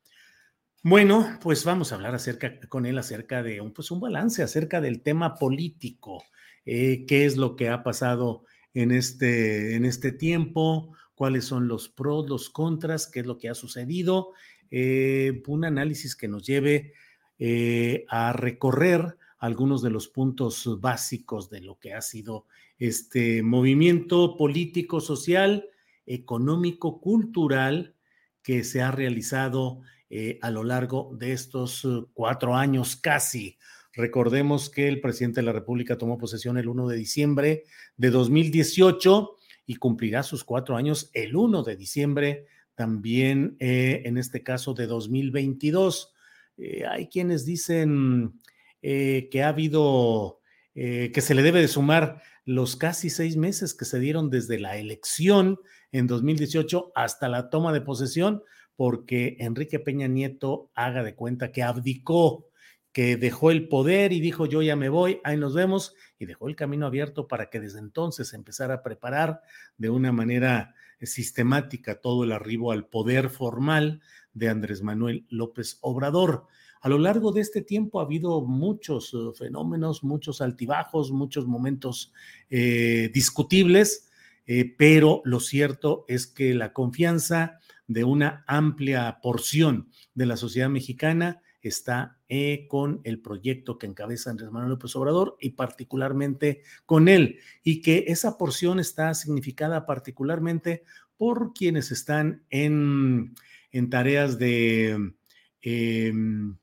Bueno, 0.83 1.39
pues 1.43 1.65
vamos 1.65 1.93
a 1.93 1.97
hablar 1.97 2.15
acerca 2.15 2.59
con 2.69 2.87
él 2.87 2.97
acerca 2.97 3.43
de 3.43 3.61
un, 3.61 3.75
pues 3.75 3.91
un 3.91 4.01
balance 4.01 4.43
acerca 4.43 4.81
del 4.81 5.03
tema 5.03 5.35
político, 5.35 6.25
eh, 6.65 7.05
qué 7.07 7.27
es 7.27 7.37
lo 7.37 7.55
que 7.55 7.69
ha 7.69 7.83
pasado 7.83 8.45
en 8.73 8.91
este, 8.91 9.75
en 9.75 9.85
este 9.85 10.11
tiempo, 10.11 10.97
cuáles 11.21 11.45
son 11.45 11.69
los 11.69 11.91
pros, 11.91 12.31
los 12.31 12.49
contras, 12.49 13.07
qué 13.07 13.21
es 13.21 13.27
lo 13.27 13.37
que 13.37 13.51
ha 13.51 13.55
sucedido, 13.55 14.33
eh, 14.71 15.43
un 15.49 15.67
análisis 15.67 16.17
que 16.17 16.29
nos 16.29 16.47
lleve 16.47 16.95
eh, 17.39 18.07
a 18.09 18.33
recorrer 18.33 19.19
algunos 19.39 19.83
de 19.83 19.91
los 19.91 20.09
puntos 20.09 20.81
básicos 20.81 21.51
de 21.51 21.61
lo 21.61 21.79
que 21.79 21.93
ha 21.93 22.01
sido 22.01 22.47
este 22.79 23.43
movimiento 23.43 24.35
político, 24.39 25.03
social, 25.03 25.69
económico, 26.07 27.03
cultural 27.03 27.97
que 28.43 28.65
se 28.65 28.81
ha 28.81 28.91
realizado 28.91 29.83
eh, 30.09 30.39
a 30.41 30.51
lo 30.51 30.65
largo 30.65 31.15
de 31.19 31.35
estos 31.35 31.87
cuatro 32.15 32.57
años 32.57 32.97
casi. 32.97 33.59
Recordemos 33.93 34.71
que 34.71 34.89
el 34.89 35.03
presidente 35.03 35.41
de 35.41 35.47
la 35.47 35.53
República 35.53 35.99
tomó 35.99 36.17
posesión 36.17 36.57
el 36.57 36.67
1 36.67 36.89
de 36.89 36.97
diciembre 36.97 37.65
de 37.99 38.09
2018 38.09 39.37
y 39.71 39.77
cumplirá 39.77 40.25
sus 40.25 40.43
cuatro 40.43 40.75
años 40.75 41.13
el 41.15 41.37
1 41.37 41.63
de 41.63 41.77
diciembre, 41.77 42.47
también 42.75 43.55
eh, 43.61 44.03
en 44.05 44.19
este 44.19 44.43
caso 44.43 44.75
de 44.75 44.89
2022. 44.89 46.13
Eh, 46.57 46.87
hay 46.91 47.07
quienes 47.07 47.47
dicen 47.47 48.41
eh, 48.83 49.29
que 49.31 49.45
ha 49.45 49.49
habido, 49.51 50.41
que 50.75 51.21
se 51.21 51.37
le 51.37 51.45
debe 51.45 51.61
de 51.61 51.69
sumar 51.69 52.21
los 52.45 52.75
casi 52.75 53.11
seis 53.11 53.37
meses 53.37 53.73
que 53.73 53.85
se 53.85 54.01
dieron 54.01 54.29
desde 54.29 54.59
la 54.59 54.77
elección 54.77 55.61
en 55.93 56.09
2018 56.09 56.91
hasta 56.97 57.29
la 57.29 57.49
toma 57.49 57.73
de 57.73 57.83
posesión, 57.83 58.43
porque 58.75 59.37
Enrique 59.39 59.79
Peña 59.79 60.09
Nieto 60.09 60.73
haga 60.75 61.05
de 61.05 61.15
cuenta 61.15 61.53
que 61.53 61.63
abdicó 61.63 62.50
que 62.93 63.17
dejó 63.17 63.51
el 63.51 63.69
poder 63.69 64.13
y 64.13 64.21
dijo 64.21 64.47
yo 64.47 64.63
ya 64.63 64.77
me 64.77 64.89
voy, 64.89 65.21
ahí 65.25 65.37
nos 65.37 65.55
vemos, 65.55 65.95
y 66.19 66.27
dejó 66.27 66.49
el 66.49 66.57
camino 66.57 66.87
abierto 66.87 67.29
para 67.29 67.51
que 67.51 67.61
desde 67.61 67.79
entonces 67.79 68.33
empezara 68.33 68.75
a 68.75 68.83
preparar 68.83 69.43
de 69.79 69.91
una 69.91 70.13
manera 70.13 70.75
sistemática 71.01 72.01
todo 72.01 72.25
el 72.25 72.33
arribo 72.33 72.73
al 72.73 72.87
poder 72.87 73.31
formal 73.31 74.01
de 74.35 74.49
Andrés 74.49 74.83
Manuel 74.83 75.27
López 75.29 75.79
Obrador. 75.81 76.47
A 76.83 76.89
lo 76.89 76.99
largo 76.99 77.33
de 77.33 77.43
este 77.43 77.63
tiempo 77.63 78.01
ha 78.01 78.05
habido 78.05 78.41
muchos 78.43 79.13
uh, 79.13 79.33
fenómenos, 79.33 80.03
muchos 80.03 80.41
altibajos, 80.41 81.11
muchos 81.13 81.47
momentos 81.47 82.13
eh, 82.49 83.11
discutibles, 83.13 84.11
eh, 84.47 84.75
pero 84.77 85.21
lo 85.25 85.41
cierto 85.41 86.05
es 86.09 86.27
que 86.27 86.55
la 86.55 86.73
confianza 86.73 87.61
de 87.87 88.05
una 88.05 88.45
amplia 88.47 89.19
porción 89.23 89.91
de 90.15 90.27
la 90.27 90.37
sociedad 90.37 90.71
mexicana 90.71 91.43
está 91.69 92.19
eh, 92.29 92.67
con 92.69 93.01
el 93.05 93.21
proyecto 93.21 93.79
que 93.79 93.87
encabeza 93.87 94.31
Andrés 94.31 94.51
Manuel 94.51 94.71
López 94.71 94.95
Obrador 94.97 95.37
y 95.41 95.51
particularmente 95.51 96.63
con 96.87 97.09
él, 97.09 97.39
y 97.63 97.83
que 97.83 98.05
esa 98.09 98.39
porción 98.39 98.81
está 98.81 99.13
significada 99.15 99.87
particularmente 99.87 100.85
por 101.17 101.53
quienes 101.53 101.91
están 101.91 102.45
en, 102.49 103.35
en 103.73 103.91
tareas 103.91 104.39
de, 104.39 105.13
em, 105.61 106.57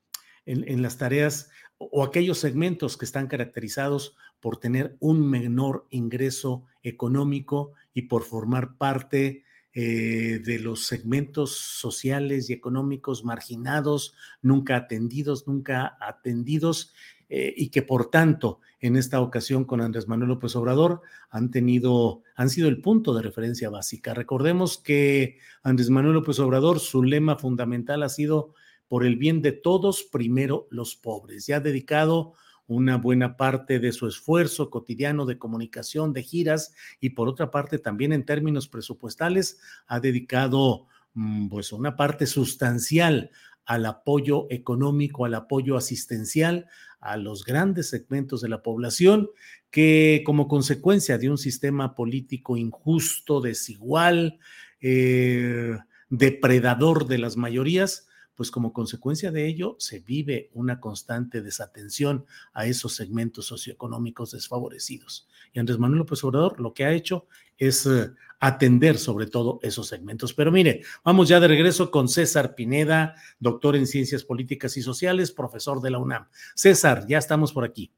en, 0.46 0.82
las 0.82 0.98
tareas 0.98 1.50
o 1.78 2.02
aquellos 2.02 2.38
segmentos 2.38 2.96
que 2.96 3.04
están 3.04 3.28
caracterizados 3.28 4.16
por 4.40 4.58
tener 4.58 4.96
un 4.98 5.28
menor 5.28 5.86
ingreso 5.90 6.64
económico 6.82 7.72
y 7.94 8.02
por 8.02 8.24
formar 8.24 8.76
parte 8.76 9.44
eh, 9.74 10.40
de 10.44 10.58
los 10.58 10.86
segmentos 10.86 11.56
sociales 11.56 12.48
y 12.48 12.52
económicos 12.52 13.24
marginados, 13.24 14.14
nunca 14.42 14.76
atendidos, 14.76 15.46
nunca 15.46 15.96
atendidos, 16.00 16.94
eh, 17.28 17.52
y 17.56 17.68
que 17.68 17.82
por 17.82 18.10
tanto 18.10 18.60
en 18.80 18.96
esta 18.96 19.20
ocasión 19.20 19.64
con 19.64 19.80
Andrés 19.80 20.08
Manuel 20.08 20.30
López 20.30 20.56
Obrador 20.56 21.02
han 21.30 21.50
tenido, 21.50 22.22
han 22.34 22.48
sido 22.48 22.68
el 22.68 22.80
punto 22.80 23.12
de 23.12 23.22
referencia 23.22 23.68
básica. 23.68 24.14
Recordemos 24.14 24.78
que 24.78 25.38
Andrés 25.62 25.90
Manuel 25.90 26.14
López 26.14 26.38
Obrador, 26.38 26.80
su 26.80 27.02
lema 27.02 27.36
fundamental 27.36 28.02
ha 28.02 28.08
sido 28.08 28.54
por 28.86 29.04
el 29.04 29.16
bien 29.16 29.42
de 29.42 29.52
todos, 29.52 30.04
primero 30.04 30.66
los 30.70 30.96
pobres. 30.96 31.46
Ya 31.46 31.56
ha 31.56 31.60
dedicado 31.60 32.32
una 32.68 32.98
buena 32.98 33.36
parte 33.36 33.80
de 33.80 33.92
su 33.92 34.06
esfuerzo 34.06 34.70
cotidiano 34.70 35.26
de 35.26 35.38
comunicación, 35.38 36.12
de 36.12 36.22
giras, 36.22 36.74
y 37.00 37.10
por 37.10 37.28
otra 37.28 37.50
parte 37.50 37.78
también 37.78 38.12
en 38.12 38.24
términos 38.24 38.68
presupuestales 38.68 39.58
ha 39.86 39.98
dedicado 39.98 40.86
mm, 41.14 41.48
pues 41.48 41.72
una 41.72 41.96
parte 41.96 42.26
sustancial 42.26 43.30
al 43.64 43.86
apoyo 43.86 44.46
económico, 44.50 45.24
al 45.24 45.34
apoyo 45.34 45.76
asistencial 45.76 46.66
a 47.00 47.16
los 47.16 47.44
grandes 47.44 47.90
segmentos 47.90 48.40
de 48.40 48.48
la 48.48 48.62
población 48.62 49.30
que 49.70 50.22
como 50.24 50.48
consecuencia 50.48 51.18
de 51.18 51.30
un 51.30 51.38
sistema 51.38 51.94
político 51.94 52.56
injusto, 52.56 53.40
desigual, 53.40 54.38
eh, 54.80 55.76
depredador 56.08 57.06
de 57.06 57.18
las 57.18 57.36
mayorías, 57.36 58.07
pues 58.38 58.52
como 58.52 58.72
consecuencia 58.72 59.32
de 59.32 59.48
ello 59.48 59.74
se 59.80 59.98
vive 59.98 60.48
una 60.54 60.78
constante 60.78 61.42
desatención 61.42 62.24
a 62.52 62.66
esos 62.66 62.94
segmentos 62.94 63.46
socioeconómicos 63.46 64.30
desfavorecidos. 64.30 65.26
Y 65.52 65.58
Andrés 65.58 65.80
Manuel 65.80 65.98
López 65.98 66.22
Obrador 66.22 66.60
lo 66.60 66.72
que 66.72 66.84
ha 66.84 66.92
hecho 66.92 67.26
es 67.56 67.84
eh, 67.86 68.12
atender 68.38 68.96
sobre 68.96 69.26
todo 69.26 69.58
esos 69.64 69.88
segmentos. 69.88 70.34
Pero 70.34 70.52
mire, 70.52 70.82
vamos 71.02 71.28
ya 71.28 71.40
de 71.40 71.48
regreso 71.48 71.90
con 71.90 72.08
César 72.08 72.54
Pineda, 72.54 73.16
doctor 73.40 73.74
en 73.74 73.88
Ciencias 73.88 74.22
Políticas 74.22 74.76
y 74.76 74.82
Sociales, 74.82 75.32
profesor 75.32 75.80
de 75.80 75.90
la 75.90 75.98
UNAM. 75.98 76.28
César, 76.54 77.06
ya 77.08 77.18
estamos 77.18 77.52
por 77.52 77.64
aquí. 77.64 77.90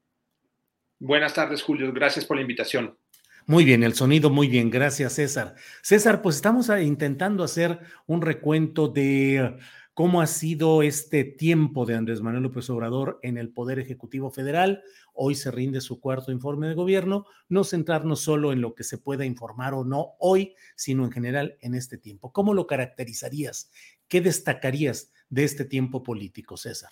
Buenas 0.97 1.35
tardes, 1.35 1.61
Julio. 1.61 1.93
Gracias 1.93 2.25
por 2.25 2.37
la 2.37 2.41
invitación. 2.41 2.97
Muy 3.45 3.63
bien, 3.65 3.83
el 3.83 3.93
sonido 3.93 4.31
muy 4.31 4.47
bien. 4.47 4.71
Gracias, 4.71 5.13
César. 5.13 5.53
César, 5.83 6.23
pues 6.23 6.35
estamos 6.35 6.69
intentando 6.81 7.43
hacer 7.43 7.79
un 8.07 8.21
recuento 8.21 8.87
de 8.87 9.57
cómo 10.01 10.19
ha 10.19 10.25
sido 10.25 10.81
este 10.81 11.23
tiempo 11.23 11.85
de 11.85 11.93
Andrés 11.93 12.21
Manuel 12.21 12.41
López 12.41 12.67
Obrador 12.71 13.19
en 13.21 13.37
el 13.37 13.53
Poder 13.53 13.77
Ejecutivo 13.77 14.31
Federal. 14.31 14.81
Hoy 15.13 15.35
se 15.35 15.51
rinde 15.51 15.79
su 15.79 15.99
cuarto 15.99 16.31
informe 16.31 16.67
de 16.67 16.73
gobierno, 16.73 17.27
no 17.49 17.63
centrarnos 17.63 18.19
solo 18.19 18.51
en 18.51 18.61
lo 18.61 18.73
que 18.73 18.83
se 18.83 18.97
pueda 18.97 19.25
informar 19.25 19.75
o 19.75 19.83
no 19.85 20.13
hoy, 20.17 20.55
sino 20.75 21.05
en 21.05 21.11
general 21.11 21.55
en 21.61 21.75
este 21.75 21.99
tiempo. 21.99 22.33
¿Cómo 22.33 22.55
lo 22.55 22.65
caracterizarías? 22.65 23.69
¿Qué 24.07 24.21
destacarías 24.21 25.11
de 25.29 25.43
este 25.43 25.65
tiempo 25.65 26.01
político, 26.01 26.57
César? 26.57 26.89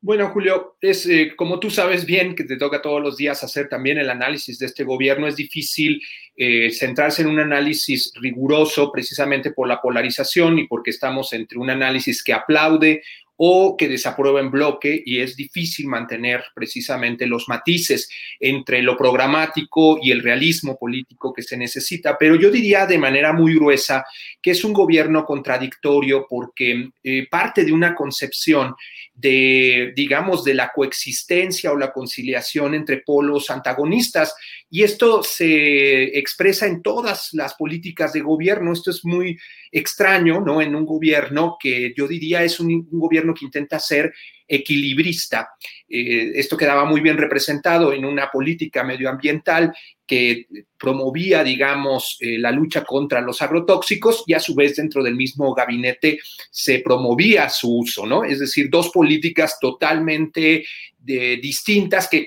Bueno, 0.00 0.28
Julio, 0.28 0.76
es 0.80 1.06
eh, 1.06 1.32
como 1.34 1.58
tú 1.58 1.70
sabes 1.70 2.06
bien 2.06 2.36
que 2.36 2.44
te 2.44 2.56
toca 2.56 2.80
todos 2.80 3.02
los 3.02 3.16
días 3.16 3.42
hacer 3.42 3.68
también 3.68 3.98
el 3.98 4.10
análisis 4.10 4.56
de 4.60 4.66
este 4.66 4.84
gobierno, 4.84 5.26
es 5.26 5.34
difícil 5.34 6.00
eh, 6.36 6.70
centrarse 6.70 7.22
en 7.22 7.28
un 7.28 7.40
análisis 7.40 8.12
riguroso 8.14 8.92
precisamente 8.92 9.50
por 9.50 9.66
la 9.66 9.82
polarización 9.82 10.60
y 10.60 10.68
porque 10.68 10.90
estamos 10.90 11.32
entre 11.32 11.58
un 11.58 11.70
análisis 11.70 12.22
que 12.22 12.32
aplaude 12.32 13.02
o 13.40 13.76
que 13.76 13.88
desaprueba 13.88 14.40
en 14.40 14.50
bloque 14.50 15.00
y 15.04 15.20
es 15.20 15.36
difícil 15.36 15.86
mantener 15.86 16.44
precisamente 16.54 17.26
los 17.26 17.48
matices 17.48 18.08
entre 18.38 18.82
lo 18.82 18.96
programático 18.96 19.98
y 20.02 20.10
el 20.10 20.22
realismo 20.22 20.76
político 20.76 21.32
que 21.32 21.42
se 21.42 21.56
necesita. 21.56 22.18
Pero 22.18 22.34
yo 22.34 22.50
diría 22.50 22.84
de 22.84 22.98
manera 22.98 23.32
muy 23.32 23.54
gruesa 23.54 24.04
que 24.42 24.50
es 24.50 24.64
un 24.64 24.72
gobierno 24.72 25.24
contradictorio 25.24 26.26
porque 26.28 26.90
eh, 27.02 27.28
parte 27.30 27.64
de 27.64 27.72
una 27.72 27.94
concepción 27.94 28.74
de, 29.18 29.92
digamos, 29.96 30.44
de 30.44 30.54
la 30.54 30.70
coexistencia 30.72 31.72
o 31.72 31.76
la 31.76 31.92
conciliación 31.92 32.74
entre 32.74 32.98
polos 32.98 33.50
antagonistas. 33.50 34.34
Y 34.70 34.84
esto 34.84 35.24
se 35.24 36.16
expresa 36.16 36.66
en 36.66 36.82
todas 36.82 37.30
las 37.32 37.54
políticas 37.54 38.12
de 38.12 38.20
gobierno. 38.20 38.72
Esto 38.72 38.92
es 38.92 39.04
muy 39.04 39.36
extraño, 39.72 40.40
¿no? 40.40 40.62
En 40.62 40.76
un 40.76 40.86
gobierno 40.86 41.56
que 41.60 41.92
yo 41.96 42.06
diría 42.06 42.44
es 42.44 42.60
un, 42.60 42.88
gobierno 42.92 43.34
que 43.34 43.44
intenta 43.44 43.80
ser 43.80 44.14
equilibrista. 44.48 45.50
Eh, 45.88 46.32
esto 46.34 46.56
quedaba 46.56 46.84
muy 46.86 47.00
bien 47.00 47.18
representado 47.18 47.92
en 47.92 48.04
una 48.04 48.30
política 48.30 48.82
medioambiental 48.82 49.72
que 50.06 50.46
promovía, 50.78 51.44
digamos, 51.44 52.16
eh, 52.20 52.38
la 52.38 52.50
lucha 52.50 52.82
contra 52.82 53.20
los 53.20 53.42
agrotóxicos 53.42 54.24
y 54.26 54.32
a 54.32 54.40
su 54.40 54.54
vez 54.54 54.76
dentro 54.76 55.02
del 55.02 55.14
mismo 55.14 55.52
gabinete 55.54 56.18
se 56.50 56.78
promovía 56.78 57.50
su 57.50 57.80
uso, 57.80 58.06
¿no? 58.06 58.24
Es 58.24 58.40
decir, 58.40 58.70
dos 58.70 58.88
políticas 58.90 59.58
totalmente 59.60 60.64
distintas 61.00 62.06
que 62.08 62.26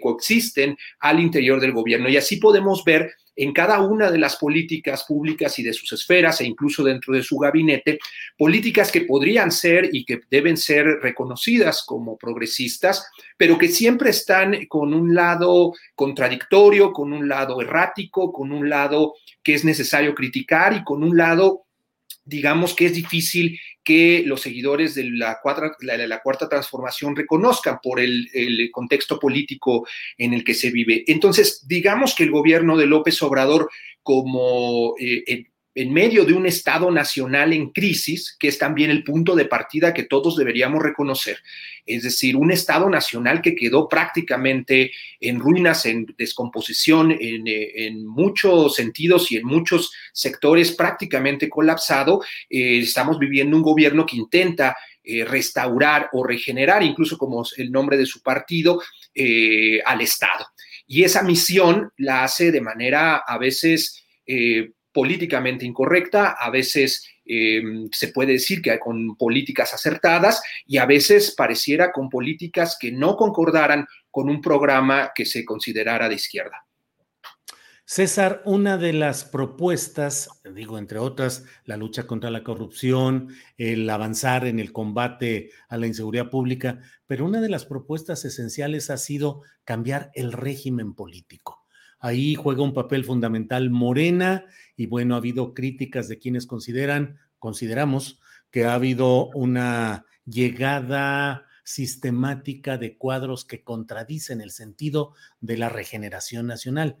coexisten 0.00 0.76
al 1.00 1.18
interior 1.18 1.60
del 1.60 1.72
gobierno. 1.72 2.08
Y 2.08 2.16
así 2.16 2.36
podemos 2.36 2.84
ver 2.84 3.10
en 3.40 3.54
cada 3.54 3.80
una 3.80 4.10
de 4.10 4.18
las 4.18 4.36
políticas 4.36 5.04
públicas 5.04 5.58
y 5.58 5.62
de 5.62 5.72
sus 5.72 5.90
esferas 5.94 6.42
e 6.42 6.44
incluso 6.44 6.84
dentro 6.84 7.14
de 7.14 7.22
su 7.22 7.38
gabinete, 7.38 7.98
políticas 8.36 8.92
que 8.92 9.00
podrían 9.00 9.50
ser 9.50 9.88
y 9.92 10.04
que 10.04 10.20
deben 10.30 10.58
ser 10.58 10.84
reconocidas 11.00 11.82
como 11.86 12.18
progresistas, 12.18 13.10
pero 13.38 13.56
que 13.56 13.68
siempre 13.68 14.10
están 14.10 14.66
con 14.66 14.92
un 14.92 15.14
lado 15.14 15.72
contradictorio, 15.94 16.92
con 16.92 17.14
un 17.14 17.30
lado 17.30 17.62
errático, 17.62 18.30
con 18.30 18.52
un 18.52 18.68
lado 18.68 19.14
que 19.42 19.54
es 19.54 19.64
necesario 19.64 20.14
criticar 20.14 20.74
y 20.74 20.84
con 20.84 21.02
un 21.02 21.16
lado 21.16 21.64
digamos 22.24 22.74
que 22.74 22.86
es 22.86 22.94
difícil 22.94 23.58
que 23.82 24.22
los 24.26 24.42
seguidores 24.42 24.94
de 24.94 25.04
la, 25.10 25.40
cuarta 25.40 26.48
transformación 26.48 27.16
reconozcan 27.16 27.78
por 27.82 27.98
el, 28.00 28.28
contexto 28.72 29.18
político 29.18 29.86
en 30.16 30.34
el 30.34 30.44
que 30.44 30.54
se 30.54 30.70
vive. 30.70 31.04
Entonces, 31.06 31.66
digamos 31.66 32.14
que 32.14 32.24
el 32.24 32.30
gobierno 32.30 32.76
de 32.76 32.86
López 32.86 33.20
Obrador, 33.22 33.70
como 34.02 34.94
eh, 35.00 35.46
en 35.80 35.94
medio 35.94 36.26
de 36.26 36.34
un 36.34 36.44
Estado 36.44 36.90
nacional 36.90 37.54
en 37.54 37.70
crisis, 37.70 38.36
que 38.38 38.48
es 38.48 38.58
también 38.58 38.90
el 38.90 39.02
punto 39.02 39.34
de 39.34 39.46
partida 39.46 39.94
que 39.94 40.02
todos 40.02 40.36
deberíamos 40.36 40.82
reconocer. 40.82 41.38
Es 41.86 42.02
decir, 42.02 42.36
un 42.36 42.50
Estado 42.50 42.90
nacional 42.90 43.40
que 43.40 43.54
quedó 43.54 43.88
prácticamente 43.88 44.92
en 45.20 45.40
ruinas, 45.40 45.86
en 45.86 46.14
descomposición, 46.18 47.16
en, 47.18 48.06
muchos 48.06 48.74
sentidos 48.74 49.32
y 49.32 49.38
en 49.38 49.46
muchos 49.46 49.90
sectores 50.12 50.72
prácticamente 50.72 51.48
colapsado. 51.48 52.20
Eh, 52.50 52.80
estamos 52.80 53.18
viviendo 53.18 53.56
un 53.56 53.62
gobierno 53.62 54.04
que 54.04 54.16
intenta 54.16 54.76
eh, 55.02 55.24
restaurar 55.24 56.10
o 56.12 56.22
regenerar, 56.22 56.82
incluso 56.82 57.16
como 57.16 57.42
el 57.56 57.72
nombre 57.72 57.96
de 57.96 58.04
su 58.04 58.22
partido, 58.22 58.82
eh, 59.14 59.80
al 59.86 60.02
Estado. 60.02 60.46
Y 60.86 61.04
esa 61.04 61.22
misión 61.22 61.90
la 61.96 62.24
hace 62.24 62.52
de 62.52 62.60
manera 62.60 63.22
a 63.26 63.38
veces 63.38 64.04
políticamente 64.92 65.64
incorrecta, 65.64 66.36
a 66.38 66.50
veces 66.50 67.06
eh, 67.24 67.62
se 67.92 68.08
puede 68.08 68.32
decir 68.32 68.60
que 68.60 68.78
con 68.78 69.16
políticas 69.16 69.72
acertadas 69.72 70.42
y 70.66 70.78
a 70.78 70.86
veces 70.86 71.34
pareciera 71.36 71.92
con 71.92 72.08
políticas 72.08 72.76
que 72.78 72.90
no 72.90 73.16
concordaran 73.16 73.86
con 74.10 74.28
un 74.28 74.40
programa 74.40 75.12
que 75.14 75.24
se 75.24 75.44
considerara 75.44 76.08
de 76.08 76.16
izquierda. 76.16 76.66
César, 77.84 78.42
una 78.44 78.78
de 78.78 78.92
las 78.92 79.24
propuestas, 79.24 80.28
digo, 80.54 80.78
entre 80.78 81.00
otras, 81.00 81.44
la 81.64 81.76
lucha 81.76 82.06
contra 82.06 82.30
la 82.30 82.44
corrupción, 82.44 83.34
el 83.58 83.90
avanzar 83.90 84.46
en 84.46 84.60
el 84.60 84.72
combate 84.72 85.50
a 85.68 85.76
la 85.76 85.88
inseguridad 85.88 86.30
pública, 86.30 86.78
pero 87.08 87.24
una 87.24 87.40
de 87.40 87.48
las 87.48 87.64
propuestas 87.64 88.24
esenciales 88.24 88.90
ha 88.90 88.96
sido 88.96 89.42
cambiar 89.64 90.12
el 90.14 90.30
régimen 90.30 90.94
político. 90.94 91.59
Ahí 92.00 92.34
juega 92.34 92.62
un 92.62 92.74
papel 92.74 93.04
fundamental 93.04 93.70
Morena 93.70 94.46
y 94.76 94.86
bueno, 94.86 95.14
ha 95.14 95.18
habido 95.18 95.52
críticas 95.52 96.08
de 96.08 96.18
quienes 96.18 96.46
consideran, 96.46 97.18
consideramos 97.38 98.20
que 98.50 98.64
ha 98.64 98.74
habido 98.74 99.28
una 99.28 100.06
llegada 100.24 101.46
sistemática 101.62 102.78
de 102.78 102.96
cuadros 102.96 103.44
que 103.44 103.62
contradicen 103.62 104.40
el 104.40 104.50
sentido 104.50 105.14
de 105.40 105.56
la 105.56 105.68
regeneración 105.68 106.46
nacional. 106.46 106.96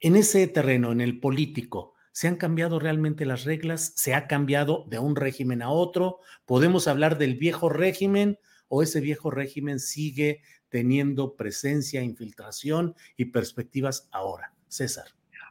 En 0.00 0.16
ese 0.16 0.46
terreno, 0.48 0.92
en 0.92 1.00
el 1.00 1.20
político, 1.20 1.94
¿se 2.12 2.28
han 2.28 2.36
cambiado 2.36 2.78
realmente 2.78 3.24
las 3.24 3.44
reglas? 3.44 3.92
¿Se 3.96 4.14
ha 4.14 4.26
cambiado 4.26 4.84
de 4.88 4.98
un 4.98 5.16
régimen 5.16 5.62
a 5.62 5.70
otro? 5.70 6.18
¿Podemos 6.44 6.88
hablar 6.88 7.16
del 7.16 7.36
viejo 7.36 7.68
régimen 7.68 8.38
o 8.68 8.82
ese 8.82 9.00
viejo 9.00 9.30
régimen 9.30 9.78
sigue 9.78 10.42
teniendo 10.74 11.36
presencia, 11.36 12.02
infiltración 12.02 12.96
y 13.16 13.26
perspectivas 13.26 14.08
ahora. 14.10 14.52
César. 14.66 15.04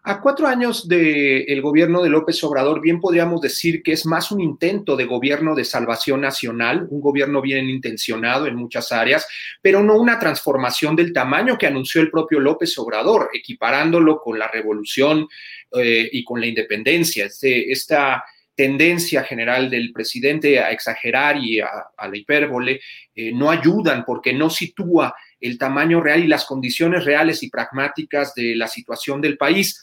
A 0.03 0.19
cuatro 0.19 0.47
años 0.47 0.85
del 0.89 1.61
gobierno 1.61 2.03
de 2.03 2.09
López 2.09 2.43
Obrador, 2.43 2.81
bien 2.81 2.99
podríamos 2.99 3.39
decir 3.39 3.81
que 3.83 3.93
es 3.93 4.05
más 4.05 4.33
un 4.33 4.41
intento 4.41 4.97
de 4.97 5.05
gobierno 5.05 5.55
de 5.55 5.63
salvación 5.63 6.19
nacional, 6.19 6.87
un 6.89 6.99
gobierno 6.99 7.41
bien 7.41 7.69
intencionado 7.69 8.47
en 8.47 8.57
muchas 8.57 8.91
áreas, 8.91 9.25
pero 9.61 9.81
no 9.81 9.95
una 9.95 10.19
transformación 10.19 10.93
del 10.97 11.13
tamaño 11.13 11.57
que 11.57 11.67
anunció 11.67 12.01
el 12.01 12.11
propio 12.11 12.41
López 12.41 12.77
Obrador, 12.77 13.29
equiparándolo 13.33 14.19
con 14.19 14.37
la 14.37 14.49
revolución 14.49 15.29
eh, 15.71 16.09
y 16.11 16.25
con 16.25 16.41
la 16.41 16.47
independencia. 16.47 17.27
Este, 17.27 17.71
esta 17.71 18.25
tendencia 18.55 19.23
general 19.23 19.69
del 19.69 19.91
presidente 19.91 20.59
a 20.59 20.71
exagerar 20.71 21.37
y 21.37 21.59
a, 21.59 21.69
la 21.97 22.17
hipérbole 22.17 22.79
eh, 23.15 23.31
no 23.31 23.49
ayudan 23.49 24.03
porque 24.05 24.33
no 24.33 24.49
sitúa 24.49 25.15
el 25.39 25.57
tamaño 25.57 26.01
real 26.01 26.23
y 26.23 26.27
las 26.27 26.45
condiciones 26.45 27.05
reales 27.05 27.41
y 27.43 27.49
pragmáticas 27.49 28.33
de 28.35 28.55
la 28.55 28.67
situación 28.67 29.21
del 29.21 29.37
país. 29.37 29.81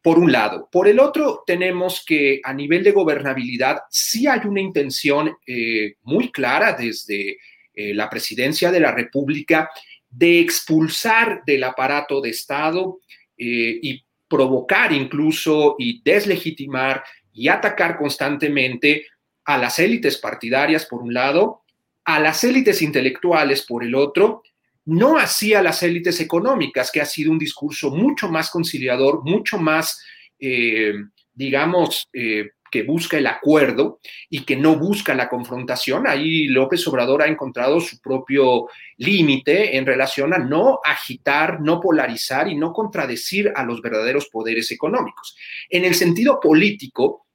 Por 0.00 0.18
un 0.18 0.30
lado. 0.30 0.68
Por 0.70 0.86
el 0.88 1.00
otro, 1.00 1.42
tenemos 1.44 2.04
que 2.06 2.40
a 2.42 2.54
nivel 2.54 2.84
de 2.84 2.92
gobernabilidad 2.92 3.80
sí 3.90 4.26
hay 4.26 4.40
una 4.44 4.60
intención 4.60 5.36
eh, 5.46 5.94
muy 6.02 6.30
clara 6.30 6.72
desde 6.72 7.38
eh, 7.74 7.94
la 7.94 8.08
presidencia 8.08 8.70
de 8.70 8.80
la 8.80 8.92
República 8.92 9.68
de 10.08 10.38
expulsar 10.40 11.42
del 11.44 11.64
aparato 11.64 12.20
de 12.20 12.30
Estado 12.30 13.00
y 13.40 14.02
provocar 14.28 14.92
incluso 14.92 15.76
y 15.78 16.02
deslegitimar 16.02 17.02
y 17.38 17.48
atacar 17.48 17.96
constantemente 17.96 19.06
a 19.44 19.56
las 19.58 19.78
élites 19.78 20.18
partidarias 20.18 20.86
por 20.86 21.02
un 21.02 21.14
lado, 21.14 21.62
a 22.04 22.18
las 22.18 22.42
élites 22.42 22.82
intelectuales 22.82 23.62
por 23.62 23.84
el 23.84 23.94
otro, 23.94 24.42
no 24.86 25.16
así 25.16 25.54
a 25.54 25.62
las 25.62 25.82
élites 25.82 26.20
económicas, 26.20 26.90
que 26.90 27.00
ha 27.00 27.04
sido 27.04 27.30
un 27.30 27.38
discurso 27.38 27.90
mucho 27.90 28.28
más 28.28 28.50
conciliador, 28.50 29.22
mucho 29.24 29.56
más, 29.56 30.02
eh, 30.40 30.94
digamos, 31.32 32.08
eh, 32.12 32.50
que 32.70 32.82
busca 32.82 33.18
el 33.18 33.26
acuerdo 33.26 34.00
y 34.28 34.44
que 34.44 34.56
no 34.56 34.76
busca 34.76 35.14
la 35.14 35.28
confrontación. 35.28 36.06
Ahí 36.06 36.48
López 36.48 36.86
Obrador 36.88 37.22
ha 37.22 37.28
encontrado 37.28 37.80
su 37.80 38.00
propio 38.00 38.66
límite 38.96 39.76
en 39.76 39.86
relación 39.86 40.34
a 40.34 40.38
no 40.38 40.80
agitar, 40.84 41.60
no 41.60 41.80
polarizar 41.80 42.48
y 42.48 42.56
no 42.56 42.72
contradecir 42.72 43.52
a 43.54 43.64
los 43.64 43.80
verdaderos 43.80 44.28
poderes 44.28 44.70
económicos. 44.72 45.36
En 45.70 45.84
el 45.84 45.94
sentido 45.94 46.40
político, 46.40 47.27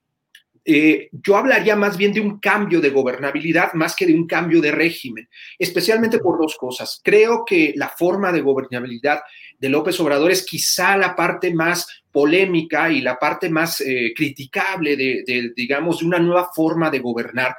eh, 0.66 1.10
yo 1.12 1.36
hablaría 1.36 1.76
más 1.76 1.98
bien 1.98 2.14
de 2.14 2.22
un 2.22 2.40
cambio 2.40 2.80
de 2.80 2.90
gobernabilidad 2.90 3.74
más 3.74 3.96
que 3.96 4.06
de 4.06 4.14
un 4.14 4.28
cambio 4.28 4.62
de 4.62 4.72
régimen, 4.72 5.28
especialmente 5.60 6.20
por 6.20 6.40
dos 6.40 6.56
cosas. 6.56 7.02
Creo 7.04 7.44
que 7.46 7.74
la 7.76 7.90
forma 7.90 8.32
de 8.32 8.42
gobernabilidad 8.42 9.22
de 9.60 9.70
López 9.70 10.00
Obrador 10.00 10.32
es 10.32 10.46
quizá 10.46 10.96
la 10.98 11.16
parte 11.16 11.54
más 11.54 12.04
polémica 12.12 12.90
y 12.92 13.02
la 13.02 13.18
parte 13.18 13.50
más 13.50 13.82
eh, 13.82 14.14
criticable 14.16 14.96
de, 14.96 15.52
digamos, 15.56 16.00
de 16.00 16.06
una 16.06 16.20
nueva 16.20 16.50
forma 16.54 16.90
de 16.90 17.00
gobernar. 17.00 17.56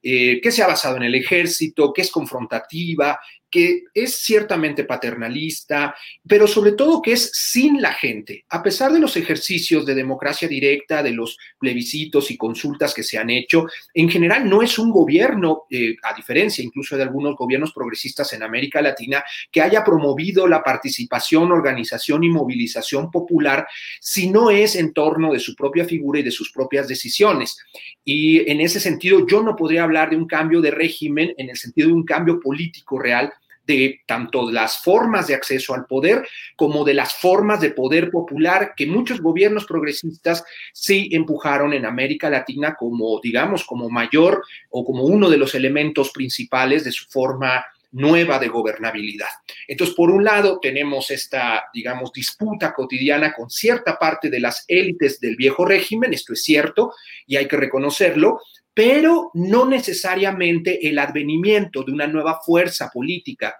Eh, 0.00 0.40
que 0.40 0.52
se 0.52 0.62
ha 0.62 0.68
basado 0.68 0.96
en 0.96 1.02
el 1.02 1.14
ejército, 1.16 1.92
que 1.92 2.02
es 2.02 2.10
confrontativa, 2.12 3.18
que 3.50 3.84
es 3.94 4.16
ciertamente 4.16 4.84
paternalista, 4.84 5.94
pero 6.26 6.46
sobre 6.46 6.72
todo 6.72 7.02
que 7.02 7.12
es 7.12 7.30
sin 7.32 7.80
la 7.80 7.92
gente. 7.92 8.44
A 8.50 8.62
pesar 8.62 8.92
de 8.92 9.00
los 9.00 9.16
ejercicios 9.16 9.86
de 9.86 9.94
democracia 9.94 10.48
directa, 10.48 11.02
de 11.02 11.12
los 11.12 11.38
plebiscitos 11.58 12.30
y 12.30 12.36
consultas 12.36 12.94
que 12.94 13.02
se 13.02 13.18
han 13.18 13.30
hecho, 13.30 13.66
en 13.94 14.08
general 14.08 14.48
no 14.48 14.62
es 14.62 14.78
un 14.78 14.90
gobierno, 14.90 15.64
eh, 15.70 15.96
a 16.02 16.14
diferencia 16.14 16.62
incluso 16.62 16.96
de 16.96 17.02
algunos 17.02 17.36
gobiernos 17.36 17.72
progresistas 17.72 18.32
en 18.32 18.42
América 18.42 18.82
Latina, 18.82 19.24
que 19.50 19.62
haya 19.62 19.84
promovido 19.84 20.46
la 20.46 20.62
participación, 20.62 21.52
organización 21.52 22.24
y 22.24 22.28
movilización 22.28 23.10
popular, 23.10 23.66
si 24.00 24.30
no 24.30 24.50
es 24.50 24.76
en 24.76 24.92
torno 24.92 25.32
de 25.32 25.40
su 25.40 25.54
propia 25.54 25.84
figura 25.84 26.20
y 26.20 26.22
de 26.22 26.30
sus 26.30 26.52
propias 26.52 26.88
decisiones. 26.88 27.58
Y 28.04 28.50
en 28.50 28.60
ese 28.60 28.80
sentido, 28.80 29.26
yo 29.26 29.42
no 29.42 29.56
podría 29.56 29.84
hablar 29.84 30.10
de 30.10 30.16
un 30.16 30.26
cambio 30.26 30.60
de 30.60 30.70
régimen 30.70 31.34
en 31.36 31.50
el 31.50 31.56
sentido 31.56 31.88
de 31.88 31.94
un 31.94 32.04
cambio 32.04 32.40
político 32.40 32.98
real, 32.98 33.32
de 33.68 34.00
tanto 34.06 34.50
las 34.50 34.78
formas 34.78 35.26
de 35.26 35.34
acceso 35.34 35.74
al 35.74 35.84
poder 35.84 36.26
como 36.56 36.84
de 36.84 36.94
las 36.94 37.12
formas 37.12 37.60
de 37.60 37.70
poder 37.70 38.10
popular 38.10 38.72
que 38.74 38.86
muchos 38.86 39.20
gobiernos 39.20 39.66
progresistas 39.66 40.42
sí 40.72 41.10
empujaron 41.12 41.74
en 41.74 41.84
América 41.84 42.30
Latina 42.30 42.74
como, 42.74 43.20
digamos, 43.22 43.64
como 43.64 43.90
mayor 43.90 44.42
o 44.70 44.84
como 44.84 45.04
uno 45.04 45.28
de 45.28 45.36
los 45.36 45.54
elementos 45.54 46.10
principales 46.10 46.82
de 46.84 46.92
su 46.92 47.04
forma 47.10 47.62
nueva 47.90 48.38
de 48.38 48.48
gobernabilidad. 48.48 49.28
Entonces, 49.66 49.94
por 49.94 50.10
un 50.10 50.24
lado, 50.24 50.58
tenemos 50.60 51.10
esta, 51.10 51.64
digamos, 51.72 52.12
disputa 52.12 52.72
cotidiana 52.72 53.34
con 53.34 53.50
cierta 53.50 53.98
parte 53.98 54.30
de 54.30 54.40
las 54.40 54.64
élites 54.66 55.20
del 55.20 55.36
viejo 55.36 55.66
régimen, 55.66 56.14
esto 56.14 56.32
es 56.32 56.42
cierto 56.42 56.94
y 57.26 57.36
hay 57.36 57.46
que 57.46 57.56
reconocerlo, 57.56 58.40
pero 58.78 59.32
no 59.34 59.66
necesariamente 59.66 60.88
el 60.88 61.00
advenimiento 61.00 61.82
de 61.82 61.90
una 61.90 62.06
nueva 62.06 62.38
fuerza 62.46 62.88
política 62.94 63.58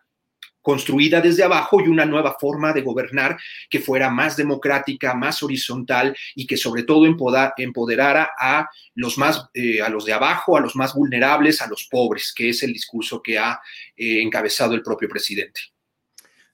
construida 0.62 1.20
desde 1.20 1.42
abajo 1.42 1.80
y 1.80 1.88
una 1.88 2.04
nueva 2.04 2.36
forma 2.38 2.72
de 2.72 2.82
gobernar 2.82 3.36
que 3.68 3.80
fuera 3.80 4.10
más 4.10 4.36
democrática, 4.36 5.14
más 5.14 5.42
horizontal 5.42 6.16
y 6.36 6.46
que 6.46 6.56
sobre 6.56 6.84
todo 6.84 7.04
empoderara 7.04 8.30
a 8.38 8.68
los 8.94 9.18
más, 9.18 9.48
eh, 9.54 9.82
a 9.82 9.88
los 9.88 10.04
de 10.04 10.12
abajo, 10.12 10.56
a 10.56 10.60
los 10.60 10.76
más 10.76 10.94
vulnerables, 10.94 11.60
a 11.62 11.66
los 11.66 11.88
pobres, 11.90 12.32
que 12.32 12.50
es 12.50 12.62
el 12.62 12.72
discurso 12.72 13.20
que 13.20 13.40
ha 13.40 13.58
eh, 13.96 14.22
encabezado 14.22 14.74
el 14.74 14.82
propio 14.82 15.08
presidente. 15.08 15.62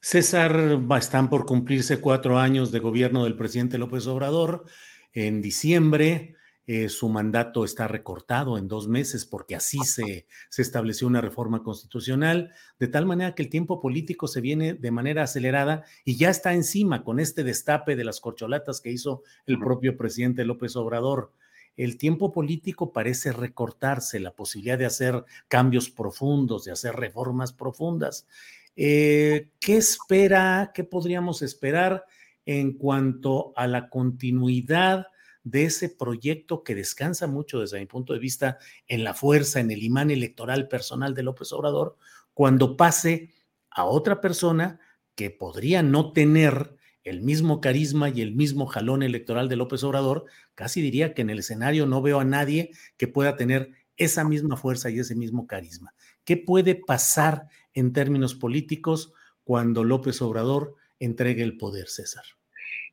César, 0.01 0.81
están 0.97 1.29
por 1.29 1.45
cumplirse 1.45 2.01
cuatro 2.01 2.39
años 2.39 2.73
de 2.73 2.79
gobierno 2.79 3.25
del 3.25 3.37
presidente 3.37 3.77
López 3.77 4.07
Obrador. 4.07 4.65
En 5.13 5.43
diciembre 5.43 6.34
eh, 6.67 6.89
su 6.89 7.11
mandato 7.11 7.65
está 7.65 7.89
recortado 7.89 8.57
en 8.57 8.69
dos 8.69 8.89
meses 8.89 9.27
porque 9.27 9.55
así 9.55 9.79
se, 9.81 10.27
se, 10.49 10.63
estableció 10.63 11.07
una 11.07 11.21
reforma 11.21 11.63
constitucional, 11.63 12.53
de 12.79 12.89
tal 12.89 13.05
manera 13.05 13.35
que 13.35 13.43
el 13.43 13.51
tiempo 13.51 13.81
político 13.83 14.29
se 14.29 14.41
viene 14.41 14.73
de 14.73 14.91
manera 14.91 15.25
acelerada 15.25 15.85
y 16.07 16.17
ya 16.17 16.31
está 16.31 16.55
encima 16.55 17.05
con 17.05 17.21
este 17.21 17.45
destape 17.45 17.97
de 17.97 18.05
las 18.05 18.21
corcholatas 18.21 18.81
que 18.81 18.91
hizo 18.91 19.23
el 19.45 19.59
propio 19.59 19.97
presidente 19.99 20.47
López 20.47 20.75
Obrador. 20.77 21.33
El 21.77 21.99
tiempo 21.99 22.33
político 22.33 22.93
parece 22.93 23.33
recortarse, 23.33 24.19
la 24.19 24.31
posibilidad 24.31 24.79
de 24.79 24.87
hacer 24.87 25.25
cambios 25.49 25.91
profundos, 25.91 26.65
de 26.65 26.73
hacer 26.73 26.95
reformas 26.95 27.53
profundas. 27.53 28.27
Eh, 28.77 29.51
¿Qué 29.61 29.77
espera, 29.77 30.73
qué 30.73 30.85
podríamos 30.85 31.43
esperar 31.43 32.07
en 32.47 32.73
cuanto 32.73 33.53
a 33.55 33.67
la 33.67 33.91
continuidad? 33.91 35.09
De 35.45 35.65
ese 35.65 35.91
proyecto 35.91 36.65
que 36.65 36.75
descansa 36.75 37.27
mucho 37.27 37.61
desde 37.61 37.79
mi 37.79 37.87
punto 37.87 38.15
de 38.15 38.19
vista 38.19 38.59
en 38.89 39.05
la 39.05 39.15
fuerza, 39.15 39.61
en 39.61 39.71
el 39.71 39.83
imán 39.83 40.11
electoral 40.11 40.69
personal 40.69 41.15
de 41.15 41.23
López 41.23 41.53
Obrador, 41.53 41.97
cuando 42.33 42.77
pase 42.77 43.31
a 43.71 43.85
otra 43.85 44.21
persona 44.21 44.81
que 45.15 45.31
podría 45.31 45.83
no 45.83 46.13
tener 46.13 46.77
el 47.05 47.21
mismo 47.21 47.61
carisma 47.61 48.09
y 48.09 48.23
el 48.23 48.35
mismo 48.35 48.67
jalón 48.67 49.03
electoral 49.03 49.49
de 49.49 49.57
López 49.57 49.85
Obrador, 49.85 50.25
casi 50.55 50.81
diría 50.81 51.13
que 51.13 51.23
en 51.23 51.31
el 51.31 51.41
escenario 51.41 51.87
no 51.87 52.01
veo 52.01 52.19
a 52.19 52.25
nadie 52.25 52.71
que 52.97 53.07
pueda 53.07 53.37
tener 53.37 53.73
esa 53.97 54.25
misma 54.25 54.57
fuerza 54.57 54.91
y 54.91 54.99
ese 54.99 55.15
mismo 55.15 55.47
carisma. 55.47 55.95
¿Qué 56.25 56.39
puede 56.39 56.75
pasar 56.75 57.49
en 57.75 57.93
términos 57.93 58.35
políticos 58.35 59.13
cuando 59.45 59.85
López 59.85 60.23
Obrador 60.23 60.75
entregue 60.99 61.43
el 61.43 61.59
poder, 61.59 61.89
César? 61.89 62.25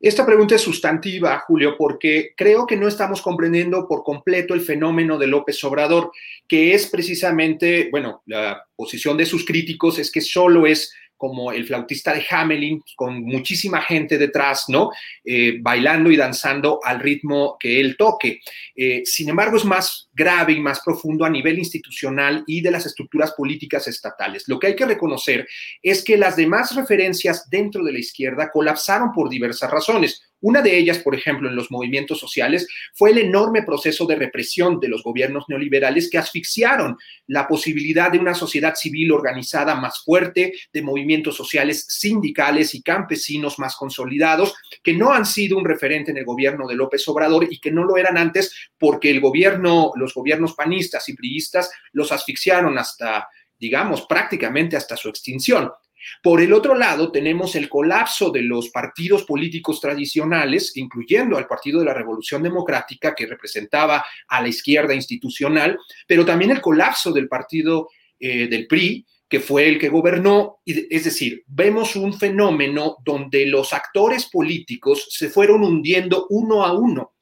Esta 0.01 0.25
pregunta 0.25 0.55
es 0.55 0.61
sustantiva, 0.61 1.37
Julio, 1.45 1.75
porque 1.77 2.33
creo 2.35 2.65
que 2.65 2.75
no 2.75 2.87
estamos 2.87 3.21
comprendiendo 3.21 3.87
por 3.87 4.03
completo 4.03 4.55
el 4.55 4.61
fenómeno 4.61 5.19
de 5.19 5.27
López 5.27 5.63
Obrador, 5.63 6.11
que 6.47 6.73
es 6.73 6.87
precisamente, 6.87 7.89
bueno, 7.91 8.23
la 8.25 8.65
posición 8.75 9.15
de 9.15 9.27
sus 9.27 9.45
críticos 9.45 9.99
es 9.99 10.09
que 10.09 10.21
solo 10.21 10.65
es 10.65 10.91
como 11.21 11.51
el 11.51 11.67
flautista 11.67 12.15
de 12.15 12.25
Hamelin, 12.27 12.83
con 12.95 13.21
muchísima 13.21 13.79
gente 13.83 14.17
detrás, 14.17 14.63
¿no? 14.69 14.89
Eh, 15.23 15.59
bailando 15.61 16.09
y 16.09 16.17
danzando 16.17 16.79
al 16.83 16.99
ritmo 16.99 17.57
que 17.59 17.79
él 17.79 17.95
toque. 17.95 18.39
Eh, 18.75 19.03
sin 19.05 19.29
embargo, 19.29 19.55
es 19.55 19.63
más 19.63 20.09
grave 20.11 20.53
y 20.53 20.59
más 20.59 20.81
profundo 20.83 21.23
a 21.23 21.29
nivel 21.29 21.59
institucional 21.59 22.43
y 22.47 22.61
de 22.61 22.71
las 22.71 22.87
estructuras 22.87 23.33
políticas 23.33 23.87
estatales. 23.87 24.45
Lo 24.47 24.57
que 24.57 24.65
hay 24.65 24.75
que 24.75 24.87
reconocer 24.87 25.47
es 25.83 26.03
que 26.03 26.17
las 26.17 26.35
demás 26.35 26.75
referencias 26.75 27.47
dentro 27.51 27.83
de 27.83 27.91
la 27.91 27.99
izquierda 27.99 28.49
colapsaron 28.49 29.11
por 29.11 29.29
diversas 29.29 29.69
razones. 29.69 30.23
Una 30.41 30.61
de 30.61 30.77
ellas, 30.77 30.99
por 30.99 31.15
ejemplo, 31.15 31.49
en 31.49 31.55
los 31.55 31.71
movimientos 31.71 32.19
sociales, 32.19 32.67
fue 32.93 33.11
el 33.11 33.19
enorme 33.19 33.63
proceso 33.63 34.05
de 34.05 34.15
represión 34.15 34.79
de 34.79 34.87
los 34.87 35.03
gobiernos 35.03 35.45
neoliberales 35.47 36.09
que 36.09 36.17
asfixiaron 36.17 36.97
la 37.27 37.47
posibilidad 37.47 38.11
de 38.11 38.19
una 38.19 38.33
sociedad 38.33 38.75
civil 38.75 39.11
organizada 39.11 39.75
más 39.75 40.03
fuerte, 40.03 40.53
de 40.73 40.81
movimientos 40.81 41.35
sociales 41.35 41.85
sindicales 41.87 42.73
y 42.75 42.81
campesinos 42.81 43.59
más 43.59 43.75
consolidados, 43.75 44.55
que 44.83 44.93
no 44.93 45.13
han 45.13 45.25
sido 45.25 45.57
un 45.57 45.65
referente 45.65 46.11
en 46.11 46.17
el 46.17 46.25
gobierno 46.25 46.67
de 46.67 46.75
López 46.75 47.07
Obrador 47.07 47.47
y 47.49 47.59
que 47.59 47.71
no 47.71 47.83
lo 47.83 47.97
eran 47.97 48.17
antes 48.17 48.53
porque 48.77 49.11
el 49.11 49.21
gobierno, 49.21 49.91
los 49.95 50.13
gobiernos 50.13 50.53
panistas 50.53 51.07
y 51.09 51.13
priistas 51.13 51.71
los 51.93 52.11
asfixiaron 52.11 52.77
hasta 52.77 53.29
digamos, 53.61 54.07
prácticamente 54.07 54.75
hasta 54.75 54.97
su 54.97 55.07
extinción. 55.07 55.71
Por 56.21 56.41
el 56.41 56.53
otro 56.53 56.75
lado, 56.75 57.11
tenemos 57.11 57.55
el 57.55 57.69
colapso 57.69 58.29
de 58.31 58.41
los 58.41 58.69
partidos 58.69 59.23
políticos 59.23 59.79
tradicionales, 59.79 60.75
incluyendo 60.75 61.37
al 61.37 61.47
Partido 61.47 61.79
de 61.79 61.85
la 61.85 61.93
Revolución 61.93 62.43
Democrática, 62.43 63.15
que 63.15 63.25
representaba 63.25 64.03
a 64.27 64.41
la 64.41 64.47
izquierda 64.47 64.93
institucional, 64.93 65.77
pero 66.07 66.25
también 66.25 66.51
el 66.51 66.61
colapso 66.61 67.11
del 67.11 67.27
partido 67.27 67.89
eh, 68.19 68.47
del 68.47 68.67
PRI, 68.67 69.05
que 69.31 69.39
fue 69.39 69.69
el 69.69 69.79
que 69.79 69.89
gobernó. 69.89 70.59
Es 70.65 71.05
decir, 71.05 71.43
vemos 71.47 71.95
un 71.95 72.13
fenómeno 72.13 72.97
donde 73.05 73.45
los 73.45 73.71
actores 73.71 74.25
políticos 74.25 75.07
se 75.09 75.29
fueron 75.29 75.63
hundiendo 75.63 76.27
uno 76.29 76.65
a 76.65 76.73
uno 76.73 77.13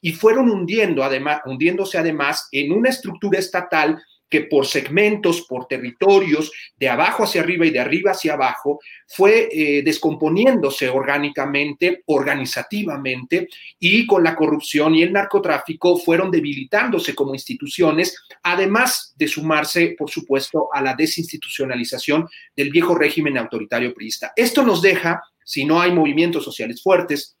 y 0.00 0.12
fueron 0.12 0.50
hundiendo 0.50 1.04
además, 1.04 1.40
hundiéndose 1.46 1.96
además 1.96 2.48
en 2.50 2.72
una 2.72 2.90
estructura 2.90 3.38
estatal 3.38 4.02
que 4.32 4.44
por 4.44 4.66
segmentos, 4.66 5.42
por 5.42 5.66
territorios, 5.66 6.50
de 6.74 6.88
abajo 6.88 7.24
hacia 7.24 7.42
arriba 7.42 7.66
y 7.66 7.70
de 7.70 7.80
arriba 7.80 8.12
hacia 8.12 8.32
abajo, 8.32 8.80
fue 9.06 9.50
eh, 9.52 9.82
descomponiéndose 9.82 10.88
orgánicamente, 10.88 12.02
organizativamente, 12.06 13.46
y 13.78 14.06
con 14.06 14.24
la 14.24 14.34
corrupción 14.34 14.94
y 14.94 15.02
el 15.02 15.12
narcotráfico 15.12 15.98
fueron 15.98 16.30
debilitándose 16.30 17.14
como 17.14 17.34
instituciones, 17.34 18.16
además 18.42 19.12
de 19.16 19.28
sumarse, 19.28 19.94
por 19.98 20.08
supuesto, 20.08 20.70
a 20.72 20.80
la 20.80 20.94
desinstitucionalización 20.94 22.26
del 22.56 22.70
viejo 22.70 22.94
régimen 22.94 23.36
autoritario 23.36 23.92
priista. 23.92 24.32
Esto 24.34 24.62
nos 24.62 24.80
deja, 24.80 25.22
si 25.44 25.66
no 25.66 25.78
hay 25.78 25.92
movimientos 25.92 26.42
sociales 26.42 26.82
fuertes, 26.82 27.36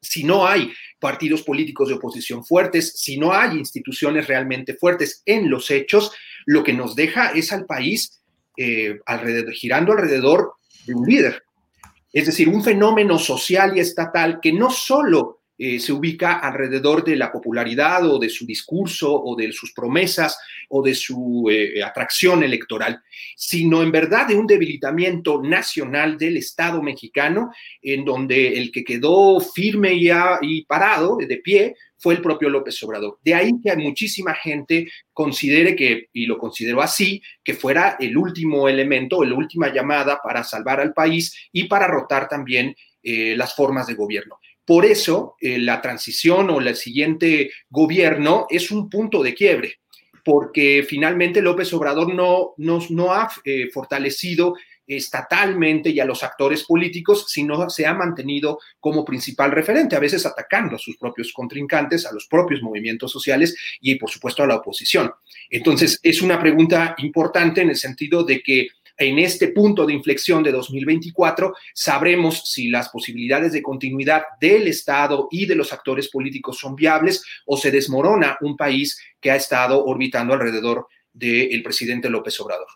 si 0.00 0.24
no 0.24 0.44
hay 0.44 0.72
partidos 0.98 1.42
políticos 1.42 1.88
de 1.88 1.94
oposición 1.94 2.44
fuertes, 2.44 2.94
si 2.96 3.16
no 3.16 3.32
hay 3.32 3.56
instituciones 3.56 4.26
realmente 4.26 4.74
fuertes 4.74 5.22
en 5.24 5.48
los 5.48 5.70
hechos, 5.70 6.12
lo 6.46 6.64
que 6.64 6.72
nos 6.72 6.94
deja 6.94 7.32
es 7.32 7.52
al 7.52 7.66
país 7.66 8.22
eh, 8.56 8.98
girando 9.52 9.92
alrededor 9.92 10.54
de 10.86 10.94
un 10.94 11.06
líder. 11.06 11.42
Es 12.12 12.26
decir, 12.26 12.48
un 12.48 12.62
fenómeno 12.62 13.18
social 13.18 13.76
y 13.76 13.80
estatal 13.80 14.40
que 14.40 14.52
no 14.52 14.70
solo 14.70 15.41
eh, 15.58 15.78
se 15.78 15.92
ubica 15.92 16.38
alrededor 16.38 17.04
de 17.04 17.16
la 17.16 17.30
popularidad 17.30 18.06
o 18.08 18.18
de 18.18 18.28
su 18.28 18.46
discurso 18.46 19.12
o 19.12 19.36
de 19.36 19.52
sus 19.52 19.72
promesas 19.72 20.38
o 20.68 20.82
de 20.82 20.94
su 20.94 21.48
eh, 21.50 21.82
atracción 21.82 22.42
electoral, 22.42 23.02
sino 23.36 23.82
en 23.82 23.92
verdad 23.92 24.26
de 24.26 24.34
un 24.34 24.46
debilitamiento 24.46 25.42
nacional 25.42 26.16
del 26.16 26.38
Estado 26.38 26.82
mexicano, 26.82 27.50
en 27.80 28.04
donde 28.04 28.58
el 28.58 28.72
que 28.72 28.84
quedó 28.84 29.40
firme 29.40 29.94
y, 29.94 30.10
y 30.42 30.64
parado, 30.64 31.18
de 31.18 31.36
pie, 31.36 31.74
fue 32.02 32.14
el 32.14 32.20
propio 32.20 32.48
López 32.48 32.82
Obrador. 32.82 33.20
De 33.22 33.32
ahí 33.32 33.52
que 33.62 33.76
muchísima 33.76 34.34
gente 34.34 34.88
considere 35.12 35.76
que, 35.76 36.08
y 36.12 36.26
lo 36.26 36.36
consideró 36.36 36.82
así, 36.82 37.22
que 37.44 37.54
fuera 37.54 37.96
el 38.00 38.16
último 38.16 38.68
elemento, 38.68 39.22
la 39.24 39.36
última 39.36 39.72
llamada 39.72 40.18
para 40.20 40.42
salvar 40.42 40.80
al 40.80 40.92
país 40.92 41.48
y 41.52 41.64
para 41.68 41.86
rotar 41.86 42.28
también 42.28 42.74
eh, 43.04 43.36
las 43.36 43.54
formas 43.54 43.86
de 43.86 43.94
gobierno. 43.94 44.40
Por 44.64 44.84
eso, 44.84 45.36
eh, 45.40 45.58
la 45.58 45.80
transición 45.80 46.50
o 46.50 46.60
el 46.60 46.74
siguiente 46.76 47.50
gobierno 47.68 48.46
es 48.48 48.70
un 48.70 48.88
punto 48.88 49.22
de 49.22 49.34
quiebre, 49.34 49.80
porque 50.24 50.84
finalmente 50.88 51.42
López 51.42 51.72
Obrador 51.72 52.14
no, 52.14 53.12
ha 53.12 53.28
eh, 53.44 53.68
fortalecido 53.72 54.54
estatalmente 54.86 55.90
y 55.90 56.00
a 56.00 56.04
los 56.04 56.22
actores 56.22 56.64
políticos, 56.64 57.26
sino 57.28 57.70
se 57.70 57.86
ha 57.86 57.94
mantenido 57.94 58.58
como 58.80 59.04
principal 59.04 59.50
referente, 59.50 59.96
a 59.96 60.00
veces 60.00 60.26
atacando 60.26 60.76
a 60.76 60.78
sus 60.78 60.96
propios 60.96 61.32
contrincantes, 61.32 62.06
a 62.06 62.12
los 62.12 62.26
propios 62.26 62.62
movimientos 62.62 63.10
sociales 63.10 63.56
y, 63.80 63.94
por 63.96 64.10
supuesto, 64.10 64.42
a 64.42 64.46
la 64.46 64.56
oposición. 64.56 65.12
Entonces, 65.50 65.98
es 66.02 66.22
una 66.22 66.40
pregunta 66.40 66.94
importante 66.98 67.62
en 67.62 67.70
el 67.70 67.76
sentido 67.76 68.24
de 68.24 68.42
que 68.42 68.68
en 68.96 69.18
este 69.18 69.48
punto 69.48 69.86
de 69.86 69.92
inflexión 69.92 70.42
de 70.42 70.52
2024 70.52 71.54
sabremos 71.74 72.42
si 72.50 72.68
las 72.68 72.88
posibilidades 72.88 73.52
de 73.52 73.62
continuidad 73.62 74.22
del 74.40 74.68
Estado 74.68 75.28
y 75.30 75.46
de 75.46 75.54
los 75.54 75.72
actores 75.72 76.08
políticos 76.08 76.58
son 76.58 76.74
viables 76.74 77.24
o 77.46 77.56
se 77.56 77.70
desmorona 77.70 78.38
un 78.40 78.56
país 78.56 79.00
que 79.20 79.30
ha 79.30 79.36
estado 79.36 79.84
orbitando 79.84 80.34
alrededor 80.34 80.86
del 81.12 81.62
presidente 81.62 82.08
López 82.08 82.40
Obrador. 82.40 82.68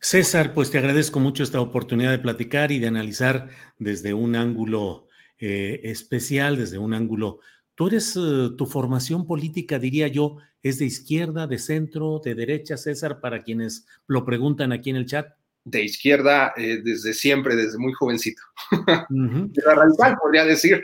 César, 0.00 0.52
pues 0.52 0.70
te 0.70 0.78
agradezco 0.78 1.18
mucho 1.18 1.42
esta 1.42 1.60
oportunidad 1.60 2.10
de 2.10 2.18
platicar 2.18 2.72
y 2.72 2.78
de 2.78 2.88
analizar 2.88 3.48
desde 3.78 4.12
un 4.12 4.36
ángulo 4.36 5.08
eh, 5.38 5.80
especial, 5.84 6.56
desde 6.56 6.78
un 6.78 6.94
ángulo... 6.94 7.40
Tú 7.74 7.88
eres, 7.88 8.16
eh, 8.16 8.50
tu 8.56 8.66
formación 8.66 9.26
política, 9.26 9.78
diría 9.78 10.08
yo, 10.08 10.38
¿Es 10.64 10.78
de 10.78 10.86
izquierda, 10.86 11.46
de 11.46 11.58
centro, 11.58 12.22
de 12.24 12.34
derecha, 12.34 12.78
César, 12.78 13.20
para 13.20 13.42
quienes 13.42 13.86
lo 14.06 14.24
preguntan 14.24 14.72
aquí 14.72 14.88
en 14.88 14.96
el 14.96 15.04
chat? 15.04 15.28
De 15.62 15.84
izquierda 15.84 16.54
eh, 16.56 16.80
desde 16.82 17.12
siempre, 17.12 17.54
desde 17.54 17.76
muy 17.76 17.92
jovencito. 17.92 18.40
Radical, 19.10 20.16
podría 20.16 20.46
decir. 20.46 20.82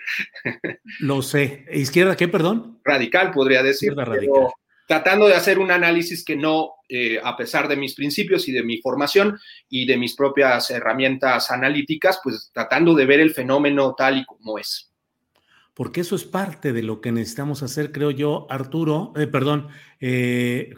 Lo 1.00 1.22
sé. 1.22 1.64
¿Izquierda 1.72 2.14
qué, 2.14 2.28
perdón? 2.28 2.78
Radical, 2.84 3.30
podría 3.30 3.62
decir. 3.62 3.94
radical. 3.94 4.50
Tratando 4.86 5.28
de 5.28 5.34
hacer 5.34 5.58
un 5.58 5.70
análisis 5.70 6.26
que 6.26 6.36
no, 6.36 6.72
eh, 6.86 7.18
a 7.22 7.34
pesar 7.34 7.66
de 7.66 7.76
mis 7.76 7.94
principios 7.94 8.48
y 8.48 8.52
de 8.52 8.62
mi 8.62 8.82
formación 8.82 9.38
y 9.70 9.86
de 9.86 9.96
mis 9.96 10.14
propias 10.14 10.70
herramientas 10.70 11.50
analíticas, 11.50 12.20
pues 12.22 12.50
tratando 12.52 12.94
de 12.94 13.06
ver 13.06 13.20
el 13.20 13.32
fenómeno 13.32 13.94
tal 13.96 14.18
y 14.18 14.26
como 14.26 14.58
es 14.58 14.89
porque 15.74 16.00
eso 16.00 16.16
es 16.16 16.24
parte 16.24 16.72
de 16.72 16.82
lo 16.82 17.00
que 17.00 17.12
necesitamos 17.12 17.62
hacer, 17.62 17.92
creo 17.92 18.10
yo, 18.10 18.46
Arturo, 18.50 19.12
eh, 19.16 19.26
perdón, 19.26 19.68
eh, 20.00 20.74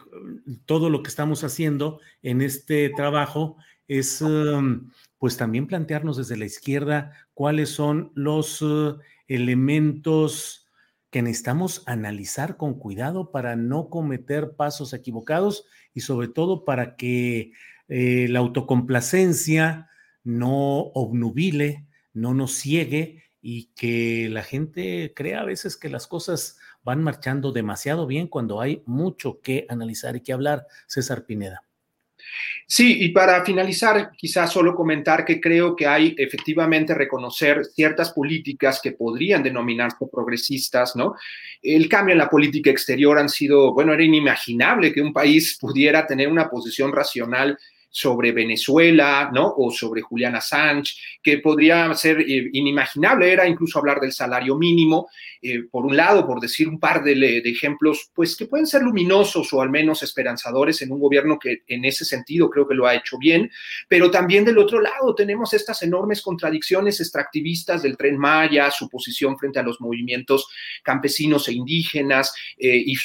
todo 0.67 0.91
lo 0.91 1.03
que 1.03 1.09
estamos 1.09 1.45
haciendo 1.45 2.01
en 2.23 2.43
este 2.43 2.91
trabajo 2.91 3.57
es 3.89 4.23
um, 4.23 4.91
pues 5.19 5.37
también 5.37 5.67
plantearnos 5.67 6.17
desde 6.17 6.37
la 6.37 6.47
izquierda 6.47 7.13
cuáles 7.35 7.71
son 7.71 8.13
los 8.15 8.63
uh, 8.63 8.99
elementos 9.29 10.67
que 11.11 11.23
necesitamos 11.23 11.83
analizar 11.87 12.57
con 12.57 12.75
cuidado 12.75 13.31
para 13.31 13.55
no 13.55 13.91
cometer 13.91 14.57
pasos 14.57 14.95
equivocados 14.95 15.67
y 15.93 16.01
sobre 16.01 16.29
todo 16.29 16.65
para 16.65 16.97
que 16.97 17.53
eh, 17.89 18.29
la 18.31 18.39
autocomplacencia 18.39 19.91
no 20.25 20.79
obnubile, 20.95 21.87
no 22.15 22.33
nos 22.33 22.55
ciegue 22.55 23.22
y 23.43 23.67
que 23.75 24.29
la 24.31 24.43
gente 24.43 25.13
crea 25.15 25.41
a 25.41 25.45
veces 25.45 25.77
que 25.77 25.89
las 25.89 26.07
cosas 26.07 26.59
van 26.85 27.03
marchando 27.03 27.53
demasiado 27.53 28.07
bien 28.07 28.29
cuando 28.29 28.61
hay 28.61 28.83
mucho 28.87 29.41
que 29.43 29.67
analizar 29.69 30.17
y 30.17 30.21
que 30.21 30.33
hablar. 30.33 30.67
César 30.87 31.27
Pineda. 31.27 31.65
Sí, 32.67 32.99
y 33.01 33.09
para 33.09 33.45
finalizar, 33.45 34.13
quizás 34.17 34.53
solo 34.53 34.75
comentar 34.75 35.25
que 35.25 35.41
creo 35.41 35.75
que 35.75 35.87
hay 35.87 36.15
efectivamente 36.17 36.95
reconocer 36.95 37.65
ciertas 37.65 38.13
políticas 38.13 38.81
que 38.81 38.93
podrían 38.93 39.43
denominarse 39.43 40.07
progresistas, 40.11 40.95
¿no? 40.95 41.15
El 41.61 41.89
cambio 41.89 42.13
en 42.13 42.19
la 42.19 42.31
política 42.31 42.71
exterior 42.71 43.19
han 43.19 43.29
sido, 43.29 43.75
bueno, 43.75 43.93
era 43.93 44.05
inimaginable 44.05 44.93
que 44.93 45.03
un 45.03 45.13
país 45.13 45.59
pudiera 45.61 46.07
tener 46.07 46.29
una 46.29 46.49
posición 46.49 46.93
racional 46.93 47.59
sobre 47.93 48.33
Venezuela, 48.33 49.31
¿no? 49.33 49.53
O 49.55 49.71
sobre 49.71 50.01
Juliana 50.01 50.39
Assange, 50.39 50.95
que 51.23 51.39
podría 51.39 51.95
ser 51.95 52.21
eh, 52.21 52.49
inimaginable, 52.55 53.31
era 53.31 53.47
incluso 53.47 53.79
hablar 53.79 54.01
del 54.01 54.13
salario 54.13 54.57
mínimo, 54.57 55.11
eh, 55.43 55.65
por 55.71 55.85
un 55.85 55.95
lado, 55.95 56.27
por 56.27 56.41
decir 56.41 56.69
un 56.69 56.81
par 56.81 57.05
de, 57.05 57.43
ejemplos, 57.45 58.11
pues 58.15 58.35
que 58.35 58.47
pueden 58.47 58.67
ser 58.67 58.83
luminosos 58.83 59.53
o 59.53 59.61
al 59.61 59.69
menos 59.69 60.03
esperanzadores 60.03 60.81
en 60.81 60.91
un 60.91 61.01
gobierno 61.01 61.39
que 61.39 61.63
en 61.69 61.85
ese 61.85 62.07
sentido 62.07 62.49
creo 62.49 62.67
que 62.67 62.75
lo 62.75 62.87
ha 62.87 62.95
hecho 62.95 63.19
bien, 63.19 63.51
pero 63.89 64.11
también 64.11 64.45
del 64.45 64.59
otro 64.59 64.81
lado 64.81 65.15
tenemos 65.15 65.53
estas 65.53 65.83
enormes 65.83 66.23
contradicciones 66.23 66.99
extractivistas 67.01 67.83
del 67.83 67.99
tren 67.99 68.17
Maya, 68.17 68.71
su 68.71 68.89
posición 68.89 69.37
frente 69.37 69.59
a 69.59 69.63
los 69.63 69.81
movimientos 69.83 70.49
campesinos 70.83 71.47
e 71.49 71.53
indígenas 71.53 72.35
eh, 72.57 72.83
y 72.87 72.97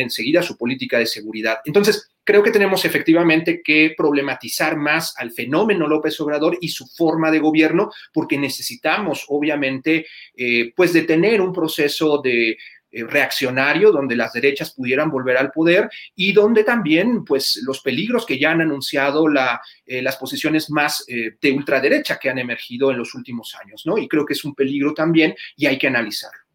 enseguida 0.00 0.42
su 0.42 0.56
política 0.56 0.98
de 0.98 1.06
seguridad. 1.06 1.58
Entonces, 1.64 2.10
creo 2.26 2.42
que 2.42 2.50
tenemos 2.50 2.84
efectivamente 2.84 3.62
que 3.62 3.94
problematizar 3.96 4.76
más 4.76 5.14
al 5.16 5.30
fenómeno 5.30 5.86
López 5.86 6.20
Obrador 6.20 6.58
y 6.60 6.68
su 6.68 6.86
forma 6.86 7.30
de 7.30 7.38
gobierno, 7.38 7.90
porque 8.12 8.36
necesitamos, 8.36 9.24
obviamente, 9.28 10.06
eh, 10.36 10.72
pues 10.74 10.92
detener 10.92 11.40
un 11.40 11.52
proceso 11.52 12.20
de 12.20 12.50
eh, 12.50 13.04
reaccionario 13.04 13.92
donde 13.92 14.16
las 14.16 14.32
derechas 14.32 14.74
pudieran 14.74 15.08
volver 15.08 15.36
al 15.36 15.52
poder 15.52 15.88
y 16.16 16.32
donde 16.32 16.64
también 16.64 17.24
pues 17.24 17.62
los 17.64 17.80
peligros 17.80 18.26
que 18.26 18.38
ya 18.38 18.50
han 18.50 18.60
anunciado 18.60 19.26
eh, 19.28 20.02
las 20.02 20.16
posiciones 20.16 20.68
más 20.70 21.04
de 21.06 21.52
ultraderecha 21.52 22.18
que 22.18 22.28
han 22.28 22.38
emergido 22.38 22.90
en 22.90 22.98
los 22.98 23.14
últimos 23.14 23.54
años, 23.54 23.82
¿no? 23.86 23.98
Y 23.98 24.08
creo 24.08 24.26
que 24.26 24.34
es 24.34 24.44
un 24.44 24.54
peligro 24.54 24.92
también 24.94 25.34
y 25.56 25.66
hay 25.66 25.78
que 25.78 25.86
analizarlo. 25.86 26.45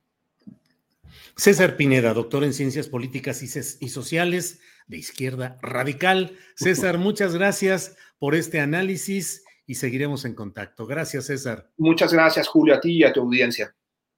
César 1.36 1.78
Pineda, 1.78 2.14
doctor 2.14 2.44
en 2.44 2.54
Ciencias 2.54 2.88
Políticas 2.88 3.42
y 3.42 3.90
Sociales 3.90 4.62
de 4.88 4.98
izquierda 4.98 5.58
radical. 5.62 6.38
César, 6.56 6.98
muchas 6.98 7.34
gracias 7.34 7.96
por 8.20 8.36
este 8.36 8.60
análisis 8.60 9.44
y 9.66 9.76
seguiremos 9.76 10.26
en 10.26 10.36
contacto. 10.36 10.86
Gracias, 10.86 11.28
César. 11.28 11.72
Muchas 11.78 12.14
gracias, 12.14 12.48
Julio, 12.48 12.76
a 12.76 12.82
ti 12.82 12.98
y 12.98 13.04
a 13.04 13.14
tu 13.14 13.22
audiencia. 13.22 13.74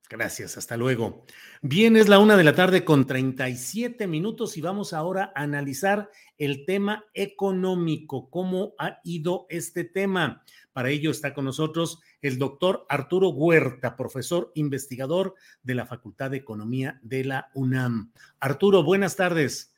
Gracias, 0.10 0.58
hasta 0.58 0.78
luego. 0.78 1.26
Bien, 1.62 1.96
es 1.96 2.10
la 2.10 2.20
una 2.20 2.36
de 2.38 2.44
la 2.44 2.54
tarde 2.54 2.84
con 2.84 3.08
37 3.08 4.06
minutos 4.06 4.58
y 4.58 4.62
vamos 4.62 4.94
ahora 4.94 5.32
a 5.36 5.42
analizar 5.44 6.10
el 6.38 6.66
tema 6.66 7.06
económico, 7.14 8.30
cómo 8.30 8.74
ha 8.78 9.00
ido 9.04 9.48
este 9.50 9.84
tema. 9.86 10.44
Para 10.74 10.90
ello 10.90 11.12
está 11.12 11.34
con 11.34 11.46
nosotros 11.46 12.02
el 12.22 12.40
doctor 12.40 12.86
Arturo 12.90 13.30
Huerta, 13.30 13.96
profesor 13.96 14.52
investigador 14.56 15.36
de 15.62 15.76
la 15.76 15.86
Facultad 15.86 16.32
de 16.32 16.38
Economía 16.38 17.00
de 17.04 17.24
la 17.24 17.52
UNAM. 17.54 18.12
Arturo, 18.40 18.84
buenas 18.84 19.16
tardes. 19.16 19.74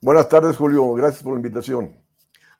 Buenas 0.00 0.28
tardes, 0.28 0.56
Julio. 0.56 0.92
Gracias 0.94 1.22
por 1.22 1.34
la 1.34 1.38
invitación. 1.38 1.96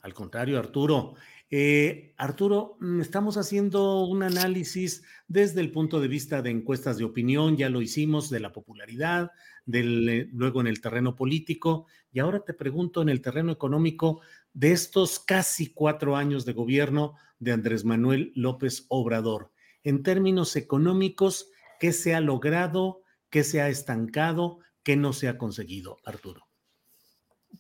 Al 0.03 0.13
contrario, 0.13 0.59
Arturo. 0.59 1.15
Eh, 1.51 2.15
Arturo, 2.17 2.77
mm, 2.81 3.01
estamos 3.01 3.37
haciendo 3.37 4.05
un 4.07 4.23
análisis 4.23 5.03
desde 5.29 5.61
el 5.61 5.71
punto 5.71 6.01
de 6.01 6.09
vista 6.09 6.43
de 6.43 6.51
encuestas 6.51 6.99
de 6.99 7.05
opinión, 7.05 7.57
ya 7.57 7.71
lo 7.71 7.81
hicimos, 7.81 8.29
de 8.29 8.41
la 8.41 8.53
popularidad, 8.53 9.31
del, 9.65 10.09
eh, 10.09 10.29
luego 10.33 10.61
en 10.61 10.67
el 10.67 10.81
terreno 10.81 11.15
político, 11.15 11.87
y 12.13 12.19
ahora 12.19 12.41
te 12.41 12.55
pregunto 12.55 13.03
en 13.03 13.09
el 13.09 13.21
terreno 13.21 13.53
económico 13.53 14.21
de 14.53 14.73
estos 14.73 15.19
casi 15.19 15.73
cuatro 15.73 16.17
años 16.17 16.45
de 16.45 16.55
gobierno 16.55 17.15
de 17.39 17.53
Andrés 17.53 17.85
Manuel 17.85 18.33
López 18.35 18.87
Obrador. 18.89 19.51
En 19.83 20.03
términos 20.03 20.57
económicos, 20.57 21.51
¿qué 21.81 21.93
se 21.93 22.15
ha 22.15 22.21
logrado? 22.21 23.03
¿Qué 23.31 23.45
se 23.45 23.61
ha 23.61 23.69
estancado? 23.69 24.59
¿Qué 24.83 24.97
no 24.97 25.13
se 25.13 25.29
ha 25.29 25.39
conseguido, 25.39 25.99
Arturo? 26.05 26.47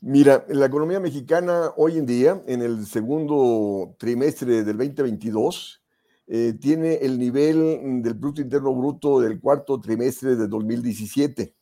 Mira, 0.00 0.44
la 0.48 0.66
economía 0.66 1.00
mexicana 1.00 1.72
hoy 1.76 1.98
en 1.98 2.06
día, 2.06 2.42
en 2.46 2.62
el 2.62 2.86
segundo 2.86 3.94
trimestre 3.98 4.64
del 4.64 4.76
2022, 4.76 5.82
eh, 6.26 6.54
tiene 6.60 6.94
el 6.96 7.18
nivel 7.18 8.02
del 8.02 8.18
Producto 8.18 8.40
Interno 8.40 8.74
Bruto 8.74 9.20
del 9.20 9.40
cuarto 9.40 9.80
trimestre 9.80 10.36
de 10.36 10.48
2017. 10.48 11.54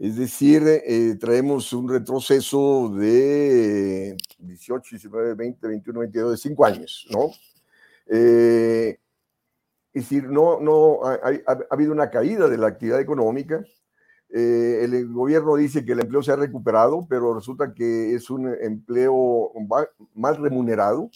Es 0.00 0.16
decir, 0.16 0.62
eh, 0.66 1.16
traemos 1.20 1.74
un 1.74 1.86
retroceso 1.86 2.88
de 2.88 4.16
18, 4.38 4.96
19, 4.96 5.34
20, 5.34 5.68
21, 5.68 6.00
22, 6.00 6.30
de 6.30 6.36
5 6.38 6.64
años, 6.64 7.06
¿no? 7.10 7.30
Eh, 8.06 8.98
es 9.92 10.04
decir, 10.04 10.26
no, 10.30 10.58
no 10.58 11.04
ha, 11.04 11.20
habido 11.68 11.92
una 11.92 12.08
caída 12.08 12.48
de 12.48 12.56
la 12.56 12.68
actividad 12.68 12.98
económica. 12.98 13.62
Eh, 14.30 14.80
el 14.84 15.12
gobierno 15.12 15.56
dice 15.56 15.84
que 15.84 15.92
el 15.92 16.00
empleo 16.00 16.22
se 16.22 16.32
ha 16.32 16.36
recuperado, 16.36 17.06
pero 17.06 17.34
resulta 17.34 17.74
que 17.74 18.14
es 18.14 18.30
un 18.30 18.56
empleo 18.58 19.52
mal 20.14 20.36
remunerado. 20.38 21.10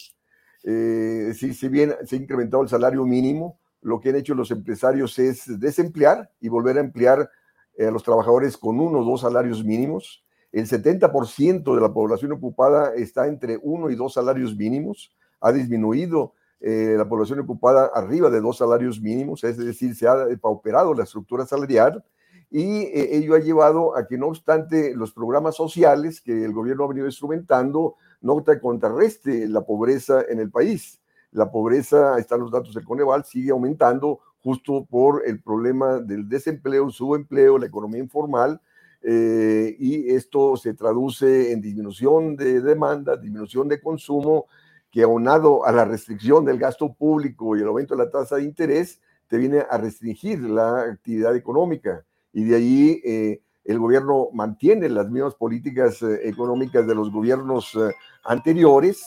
Eh, 0.63 1.33
si 1.35 1.69
bien 1.71 1.95
se 2.05 2.17
ha 2.17 2.19
incrementado 2.19 2.63
el 2.63 2.69
salario 2.69 3.07
mínimo, 3.07 3.59
lo 3.81 3.99
que 3.99 4.11
han 4.11 4.17
hecho 4.17 4.35
los 4.35 4.51
empresarios 4.51 5.19
es 5.19 5.59
desemplear 5.59 6.31
y 6.39 6.51
volver 6.51 6.77
a 6.77 6.81
emplear 6.81 7.31
a 7.79 7.91
los 7.91 8.03
trabajadores 8.03 8.57
con 8.57 8.81
uno 8.81 9.01
o 9.01 9.05
dos 9.05 9.23
salarios 9.23 9.65
mínimos. 9.65 10.25
El 10.53 10.67
70% 10.67 11.75
de 11.75 11.81
la 11.81 11.93
población 11.93 12.33
ocupada 12.33 12.95
está 12.95 13.27
entre 13.27 13.59
uno 13.63 13.91
y 13.91 13.97
dos 13.97 14.15
salarios 14.15 14.57
mínimos. 14.57 15.13
Ha 15.41 15.53
disminuido 15.53 16.35
eh, 16.61 16.95
la 16.97 17.09
población 17.09 17.41
ocupada 17.41 17.91
arriba 17.95 18.31
de 18.31 18.41
dos 18.41 18.59
salarios 18.59 19.01
mínimos, 19.01 19.45
es 19.45 19.59
decir, 19.59 19.95
se 19.95 20.07
ha 20.07 20.27
pauperado 20.41 20.95
la 20.95 21.05
estructura 21.05 21.45
salarial 21.45 22.05
y 22.51 22.85
eh, 22.85 23.17
ello 23.17 23.35
ha 23.35 23.41
llevado 23.41 23.97
a 23.97 24.07
que, 24.07 24.17
no 24.17 24.29
obstante, 24.29 24.95
los 24.95 25.13
programas 25.13 25.57
sociales 25.57 26.21
que 26.21 26.45
el 26.45 26.53
gobierno 26.53 26.85
ha 26.85 26.89
venido 26.89 27.07
instrumentando 27.07 27.97
no 28.21 28.43
te 28.43 28.61
contrarreste 28.61 29.49
la 29.49 29.63
pobreza 29.63 30.23
en 30.29 30.39
el 30.39 30.51
país. 30.51 31.01
La 31.33 31.51
pobreza, 31.51 32.17
están 32.19 32.41
los 32.41 32.53
datos 32.53 32.73
del 32.73 32.85
Coneval, 32.85 33.25
sigue 33.25 33.51
aumentando 33.51 34.21
justo 34.45 34.85
por 34.85 35.23
el 35.27 35.41
problema 35.41 36.01
del 36.01 36.29
desempleo, 36.29 36.91
subempleo, 36.91 37.57
la 37.57 37.65
economía 37.65 38.01
informal, 38.01 38.61
eh, 39.03 39.75
y 39.79 40.11
esto 40.11 40.59
se 40.59 40.75
traduce 40.75 41.51
en 41.51 41.63
disminución 41.63 42.37
de 42.37 42.61
demanda, 42.61 43.17
disminución 43.17 43.69
de 43.69 43.81
consumo, 43.81 44.47
que 44.91 45.03
aunado 45.03 45.65
a 45.65 45.73
la 45.73 45.87
restricción 45.87 46.45
del 46.45 46.59
gasto 46.59 46.93
público 46.93 47.57
y 47.57 47.63
el 47.63 47.69
aumento 47.69 47.97
de 47.97 48.05
la 48.05 48.11
tasa 48.11 48.37
de 48.37 48.45
interés, 48.45 49.01
te 49.29 49.39
viene 49.39 49.65
a 49.69 49.79
restringir 49.79 50.41
la 50.41 50.83
actividad 50.83 51.35
económica. 51.35 52.05
Y 52.35 52.45
de 52.45 52.57
ahí 52.57 53.01
eh, 53.03 53.41
el 53.65 53.79
gobierno 53.79 54.29
mantiene 54.35 54.91
las 54.91 55.09
mismas 55.09 55.37
políticas 55.37 56.03
eh, 56.03 56.29
económicas 56.29 56.87
de 56.87 56.95
los 56.95 57.11
gobiernos 57.11 57.79
anteriores, 58.23 59.03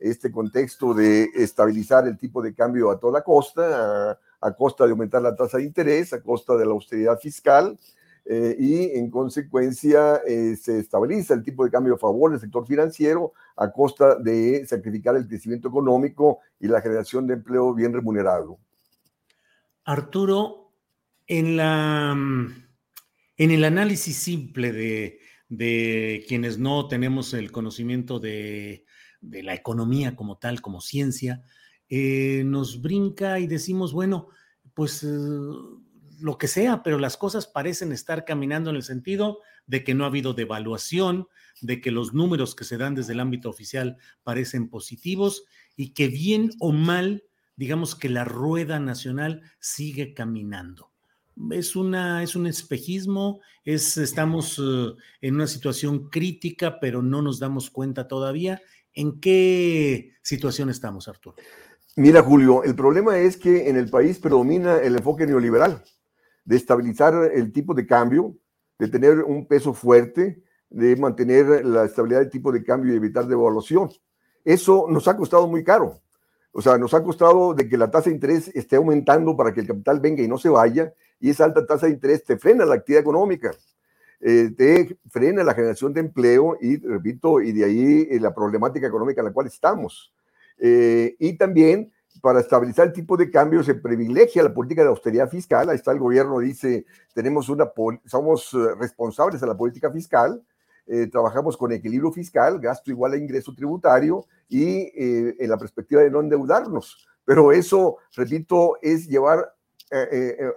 este 0.00 0.32
contexto 0.32 0.94
de 0.94 1.24
estabilizar 1.34 2.08
el 2.08 2.16
tipo 2.16 2.42
de 2.42 2.54
cambio 2.54 2.90
a 2.90 2.98
toda 2.98 3.22
costa, 3.22 4.18
a 4.40 4.52
costa 4.52 4.86
de 4.86 4.92
aumentar 4.92 5.20
la 5.20 5.36
tasa 5.36 5.58
de 5.58 5.64
interés, 5.64 6.12
a 6.12 6.22
costa 6.22 6.56
de 6.56 6.64
la 6.64 6.72
austeridad 6.72 7.18
fiscal, 7.18 7.78
eh, 8.24 8.56
y 8.58 8.98
en 8.98 9.10
consecuencia 9.10 10.20
eh, 10.26 10.56
se 10.56 10.78
estabiliza 10.78 11.34
el 11.34 11.42
tipo 11.42 11.64
de 11.64 11.70
cambio 11.70 11.94
a 11.94 11.98
favor 11.98 12.30
del 12.30 12.40
sector 12.40 12.66
financiero 12.66 13.32
a 13.56 13.72
costa 13.72 14.14
de 14.16 14.64
sacrificar 14.66 15.16
el 15.16 15.26
crecimiento 15.26 15.68
económico 15.68 16.38
y 16.60 16.68
la 16.68 16.80
generación 16.80 17.26
de 17.26 17.34
empleo 17.34 17.74
bien 17.74 17.92
remunerado. 17.92 18.58
Arturo, 19.84 20.70
en, 21.26 21.56
la, 21.56 22.12
en 22.12 23.50
el 23.50 23.64
análisis 23.64 24.16
simple 24.16 24.72
de, 24.72 25.18
de 25.48 26.24
quienes 26.28 26.58
no 26.58 26.88
tenemos 26.88 27.34
el 27.34 27.50
conocimiento 27.50 28.20
de, 28.20 28.84
de, 29.20 29.42
la 29.42 29.54
economía 29.54 30.16
como 30.16 30.38
tal, 30.38 30.60
como 30.60 30.80
ciencia, 30.80 31.42
eh, 31.88 32.42
nos 32.44 32.80
brinca 32.82 33.38
y 33.40 33.46
decimos, 33.46 33.92
bueno, 33.92 34.28
pues 34.74 35.04
lo 36.20 36.38
que 36.38 36.48
sea, 36.48 36.82
pero 36.82 36.98
las 36.98 37.16
cosas 37.16 37.46
parecen 37.46 37.92
estar 37.92 38.24
caminando 38.24 38.70
en 38.70 38.76
el 38.76 38.82
sentido 38.82 39.40
de 39.66 39.84
que 39.84 39.94
no 39.94 40.04
ha 40.04 40.08
habido 40.08 40.34
devaluación, 40.34 41.28
de 41.60 41.80
que 41.80 41.90
los 41.90 42.14
números 42.14 42.54
que 42.54 42.64
se 42.64 42.76
dan 42.76 42.94
desde 42.94 43.12
el 43.12 43.20
ámbito 43.20 43.48
oficial 43.48 43.96
parecen 44.22 44.68
positivos 44.68 45.44
y 45.76 45.92
que 45.92 46.08
bien 46.08 46.50
o 46.58 46.72
mal, 46.72 47.24
digamos 47.56 47.94
que 47.94 48.08
la 48.08 48.24
rueda 48.24 48.78
nacional 48.80 49.42
sigue 49.58 50.14
caminando. 50.14 50.90
Es, 51.52 51.74
una, 51.74 52.22
es 52.22 52.36
un 52.36 52.46
espejismo, 52.46 53.40
es, 53.64 53.96
estamos 53.96 54.58
uh, 54.58 54.96
en 55.20 55.36
una 55.36 55.46
situación 55.46 56.10
crítica, 56.10 56.80
pero 56.80 57.00
no 57.00 57.22
nos 57.22 57.38
damos 57.38 57.70
cuenta 57.70 58.08
todavía. 58.08 58.60
¿En 59.00 59.18
qué 59.18 60.12
situación 60.20 60.68
estamos, 60.68 61.08
Arturo? 61.08 61.34
Mira, 61.96 62.22
Julio, 62.22 62.64
el 62.64 62.74
problema 62.74 63.18
es 63.18 63.38
que 63.38 63.70
en 63.70 63.78
el 63.78 63.88
país 63.88 64.18
predomina 64.18 64.76
el 64.76 64.94
enfoque 64.94 65.26
neoliberal 65.26 65.82
de 66.44 66.56
estabilizar 66.56 67.30
el 67.32 67.50
tipo 67.50 67.72
de 67.72 67.86
cambio, 67.86 68.36
de 68.78 68.88
tener 68.88 69.20
un 69.20 69.46
peso 69.46 69.72
fuerte, 69.72 70.42
de 70.68 70.96
mantener 70.96 71.64
la 71.64 71.86
estabilidad 71.86 72.20
del 72.20 72.28
tipo 72.28 72.52
de 72.52 72.62
cambio 72.62 72.92
y 72.92 72.96
evitar 72.96 73.26
devaluación. 73.26 73.88
Eso 74.44 74.84
nos 74.86 75.08
ha 75.08 75.16
costado 75.16 75.48
muy 75.48 75.64
caro. 75.64 76.02
O 76.52 76.60
sea, 76.60 76.76
nos 76.76 76.92
ha 76.92 77.02
costado 77.02 77.54
de 77.54 77.70
que 77.70 77.78
la 77.78 77.90
tasa 77.90 78.10
de 78.10 78.16
interés 78.16 78.48
esté 78.48 78.76
aumentando 78.76 79.34
para 79.34 79.54
que 79.54 79.60
el 79.60 79.66
capital 79.66 79.98
venga 80.00 80.22
y 80.22 80.28
no 80.28 80.36
se 80.36 80.50
vaya, 80.50 80.92
y 81.18 81.30
esa 81.30 81.46
alta 81.46 81.64
tasa 81.64 81.86
de 81.86 81.92
interés 81.92 82.22
te 82.22 82.36
frena 82.36 82.66
la 82.66 82.74
actividad 82.74 83.00
económica, 83.00 83.50
eh, 84.20 84.50
te 84.56 84.98
frena 85.08 85.42
la 85.42 85.54
generación 85.54 85.94
de 85.94 86.00
empleo 86.00 86.58
y, 86.60 86.76
repito, 86.76 87.40
y 87.40 87.52
de 87.52 87.64
ahí 87.64 88.08
eh, 88.10 88.20
la 88.20 88.34
problemática 88.34 88.86
económica 88.86 89.22
en 89.22 89.26
la 89.26 89.32
cual 89.32 89.46
estamos. 89.46 90.12
Eh, 90.58 91.16
y 91.18 91.38
también 91.38 91.90
para 92.20 92.40
estabilizar 92.40 92.88
el 92.88 92.92
tipo 92.92 93.16
de 93.16 93.30
cambio 93.30 93.62
se 93.62 93.74
privilegia 93.74 94.42
la 94.42 94.52
política 94.52 94.82
de 94.82 94.88
austeridad 94.88 95.30
fiscal. 95.30 95.70
Ahí 95.70 95.76
está 95.76 95.92
el 95.92 95.98
gobierno, 95.98 96.38
dice, 96.38 96.84
tenemos 97.14 97.48
una, 97.48 97.70
somos 98.04 98.52
eh, 98.52 98.74
responsables 98.78 99.40
de 99.40 99.46
la 99.46 99.56
política 99.56 99.90
fiscal, 99.90 100.42
trabajamos 101.12 101.56
con 101.56 101.70
equilibrio 101.70 102.10
fiscal, 102.10 102.58
gasto 102.58 102.90
igual 102.90 103.12
a 103.12 103.16
ingreso 103.16 103.54
tributario 103.54 104.26
y 104.48 104.90
en 105.38 105.48
la 105.48 105.56
perspectiva 105.56 106.02
de 106.02 106.10
no 106.10 106.18
endeudarnos. 106.18 107.06
Pero 107.24 107.52
eso, 107.52 107.98
repito, 108.16 108.76
es 108.82 109.06
llevar 109.06 109.54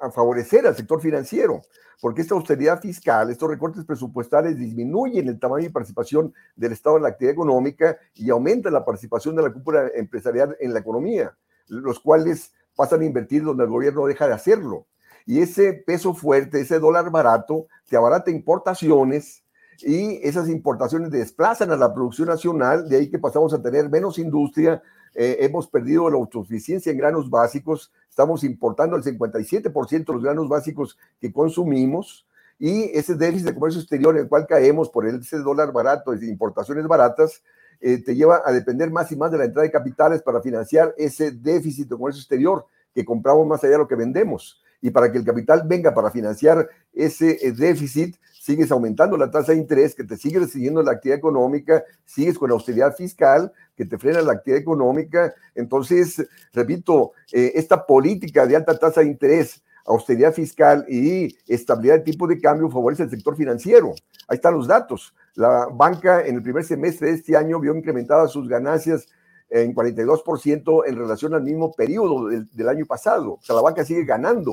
a 0.01 0.11
favorecer 0.11 0.67
al 0.67 0.75
sector 0.75 1.01
financiero, 1.01 1.61
porque 2.01 2.21
esta 2.21 2.36
austeridad 2.36 2.81
fiscal, 2.81 3.29
estos 3.29 3.49
recortes 3.49 3.86
presupuestales 3.86 4.57
disminuyen 4.57 5.27
el 5.27 5.39
tamaño 5.39 5.67
y 5.67 5.69
participación 5.69 6.34
del 6.55 6.73
Estado 6.73 6.97
en 6.97 7.03
la 7.03 7.09
actividad 7.09 7.34
económica 7.34 7.97
y 8.13 8.29
aumentan 8.29 8.73
la 8.73 8.86
participación 8.86 9.36
de 9.36 9.43
la 9.43 9.53
cúpula 9.53 9.89
empresarial 9.95 10.55
en 10.59 10.73
la 10.73 10.79
economía 10.79 11.36
los 11.67 11.99
cuales 11.99 12.53
pasan 12.75 13.01
a 13.01 13.05
invertir 13.05 13.43
donde 13.43 13.63
el 13.63 13.69
gobierno 13.69 14.05
deja 14.05 14.27
de 14.27 14.34
hacerlo. 14.34 14.88
Y 15.25 15.39
ese 15.39 15.73
peso 15.73 16.13
fuerte, 16.13 16.61
ese 16.61 16.79
dólar 16.79 17.09
barato, 17.09 17.67
te 17.88 17.95
abarata 17.95 18.31
importaciones 18.31 19.43
y 19.79 20.19
esas 20.27 20.49
importaciones 20.49 21.11
desplazan 21.11 21.71
a 21.71 21.77
la 21.77 21.93
producción 21.93 22.27
nacional, 22.27 22.89
de 22.89 22.97
ahí 22.97 23.09
que 23.09 23.19
pasamos 23.19 23.53
a 23.53 23.61
tener 23.61 23.89
menos 23.89 24.19
industria, 24.19 24.81
eh, 25.16 25.38
hemos 25.41 25.68
perdido 25.68 26.09
la 26.09 26.18
autosuficiencia 26.18 26.91
en 26.91 26.97
granos 26.97 27.30
básicos, 27.30 27.91
estamos 28.09 28.43
importando 28.43 28.95
el 28.95 29.03
57% 29.03 30.05
de 30.05 30.14
los 30.14 30.24
granos 30.24 30.49
básicos 30.49 30.97
que 31.20 31.32
consumimos, 31.32 32.26
y 32.59 32.84
ese 32.97 33.16
déficit 33.16 33.47
de 33.47 33.53
comercio 33.55 33.82
exterior 33.82 34.16
en 34.16 34.24
el 34.24 34.30
cual 34.30 34.47
caemos 34.47 34.89
por 34.89 35.05
ese 35.05 35.39
dólar 35.39 35.72
barato 35.72 36.14
y 36.14 36.30
importaciones 36.30 36.88
baratas, 36.88 37.43
eh, 37.82 38.01
te 38.01 38.16
lleva 38.16 38.41
a 38.45 38.51
depender 38.51 38.89
más 38.89 39.11
y 39.11 39.18
más 39.18 39.32
de 39.32 39.38
la 39.38 39.45
entrada 39.45 39.66
de 39.66 39.72
capitales 39.72 40.22
para 40.22 40.41
financiar 40.41 40.93
ese 40.97 41.32
déficit 41.32 41.89
de 41.89 41.97
comercio 41.97 42.22
exterior 42.22 42.66
que 42.95 43.03
compramos 43.03 43.45
más 43.45 43.61
allá 43.64 43.74
de 43.74 43.80
lo 43.80 43.88
que 43.88 43.95
vendemos. 43.95 44.61
Y 44.82 44.91
para 44.91 45.11
que 45.11 45.18
el 45.18 45.26
capital 45.26 45.64
venga 45.66 45.93
para 45.93 46.11
financiar 46.11 46.70
ese 46.93 47.45
eh, 47.45 47.51
déficit, 47.51 48.16
sigues 48.43 48.73
aumentando 48.73 49.15
la 49.15 49.31
tasa 49.31 49.53
de 49.53 49.57
interés, 49.57 49.95
que 49.95 50.03
te 50.03 50.17
sigue 50.17 50.37
recibiendo 50.37 50.83
la 50.83 50.91
actividad 50.91 51.17
económica, 51.17 51.81
sigues 52.03 52.37
con 52.37 52.49
la 52.49 52.55
austeridad 52.55 52.93
fiscal, 52.93 53.53
que 53.73 53.85
te 53.85 53.97
frena 53.97 54.21
la 54.21 54.33
actividad 54.33 54.59
económica. 54.59 55.33
Entonces, 55.55 56.27
repito, 56.51 57.13
eh, 57.31 57.53
esta 57.55 57.85
política 57.85 58.45
de 58.45 58.57
alta 58.57 58.77
tasa 58.77 58.99
de 58.99 59.07
interés, 59.07 59.63
austeridad 59.85 60.33
fiscal 60.33 60.85
y 60.89 61.37
estabilidad 61.47 61.99
de 61.99 62.01
tipo 62.01 62.27
de 62.27 62.37
cambio 62.37 62.69
favorece 62.69 63.03
al 63.03 63.09
sector 63.09 63.37
financiero. 63.37 63.93
Ahí 64.27 64.35
están 64.35 64.55
los 64.55 64.67
datos. 64.67 65.15
La 65.35 65.69
banca 65.71 66.25
en 66.25 66.35
el 66.35 66.43
primer 66.43 66.65
semestre 66.65 67.11
de 67.11 67.13
este 67.13 67.37
año 67.37 67.61
vio 67.61 67.73
incrementadas 67.73 68.33
sus 68.33 68.49
ganancias 68.49 69.07
en 69.49 69.73
42% 69.73 70.83
en 70.85 70.97
relación 70.97 71.33
al 71.33 71.43
mismo 71.43 71.71
periodo 71.71 72.27
del, 72.27 72.67
año 72.67 72.85
pasado. 72.85 73.35
O 73.35 73.39
sea, 73.41 73.55
la 73.55 73.61
banca 73.61 73.85
sigue 73.85 74.03
ganando. 74.03 74.51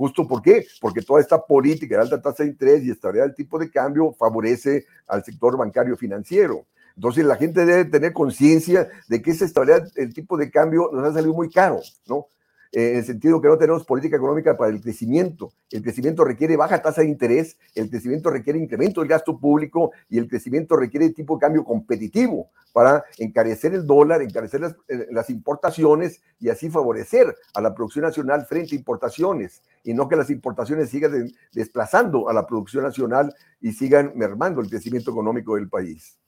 ¿Justo 0.00 0.26
por 0.26 0.40
qué? 0.40 0.64
Porque 0.80 1.02
toda 1.02 1.20
esta 1.20 1.44
política 1.44 1.96
de 1.96 2.00
alta 2.00 2.22
tasa 2.22 2.42
de 2.42 2.48
interés 2.48 2.82
y 2.82 2.90
estabilidad 2.90 3.26
del 3.26 3.34
tipo 3.34 3.58
de 3.58 3.70
cambio 3.70 4.14
favorece 4.18 4.86
al 5.06 5.22
sector 5.22 5.58
bancario 5.58 5.94
financiero. 5.94 6.64
Entonces 6.96 7.22
la 7.22 7.36
gente 7.36 7.66
debe 7.66 7.84
tener 7.84 8.14
conciencia 8.14 8.88
de 9.08 9.20
que 9.20 9.32
esa 9.32 9.44
estabilidad 9.44 9.92
del 9.92 10.14
tipo 10.14 10.38
de 10.38 10.50
cambio 10.50 10.88
nos 10.90 11.04
ha 11.04 11.12
salido 11.12 11.34
muy 11.34 11.50
caro, 11.50 11.80
¿no? 12.06 12.28
En 12.72 12.96
el 12.98 13.04
sentido 13.04 13.40
que 13.40 13.48
no 13.48 13.58
tenemos 13.58 13.84
política 13.84 14.16
económica 14.16 14.56
para 14.56 14.70
el 14.70 14.80
crecimiento. 14.80 15.52
El 15.70 15.82
crecimiento 15.82 16.24
requiere 16.24 16.56
baja 16.56 16.80
tasa 16.80 17.02
de 17.02 17.08
interés, 17.08 17.58
el 17.74 17.90
crecimiento 17.90 18.30
requiere 18.30 18.58
incremento 18.58 19.00
del 19.00 19.08
gasto 19.08 19.38
público 19.38 19.92
y 20.08 20.18
el 20.18 20.28
crecimiento 20.28 20.76
requiere 20.76 21.10
tipo 21.10 21.36
de 21.36 21.40
cambio 21.40 21.64
competitivo 21.64 22.50
para 22.72 23.04
encarecer 23.18 23.74
el 23.74 23.86
dólar, 23.86 24.22
encarecer 24.22 24.60
las, 24.60 24.76
eh, 24.88 25.08
las 25.10 25.30
importaciones 25.30 26.22
y 26.38 26.48
así 26.48 26.70
favorecer 26.70 27.34
a 27.54 27.60
la 27.60 27.74
producción 27.74 28.04
nacional 28.04 28.46
frente 28.46 28.74
a 28.74 28.78
importaciones 28.78 29.62
y 29.82 29.94
no 29.94 30.08
que 30.08 30.16
las 30.16 30.30
importaciones 30.30 30.90
sigan 30.90 31.32
desplazando 31.52 32.28
a 32.28 32.32
la 32.32 32.46
producción 32.46 32.84
nacional 32.84 33.34
y 33.60 33.72
sigan 33.72 34.12
mermando 34.14 34.60
el 34.60 34.68
crecimiento 34.68 35.10
económico 35.10 35.56
del 35.56 35.68
país. 35.68 36.20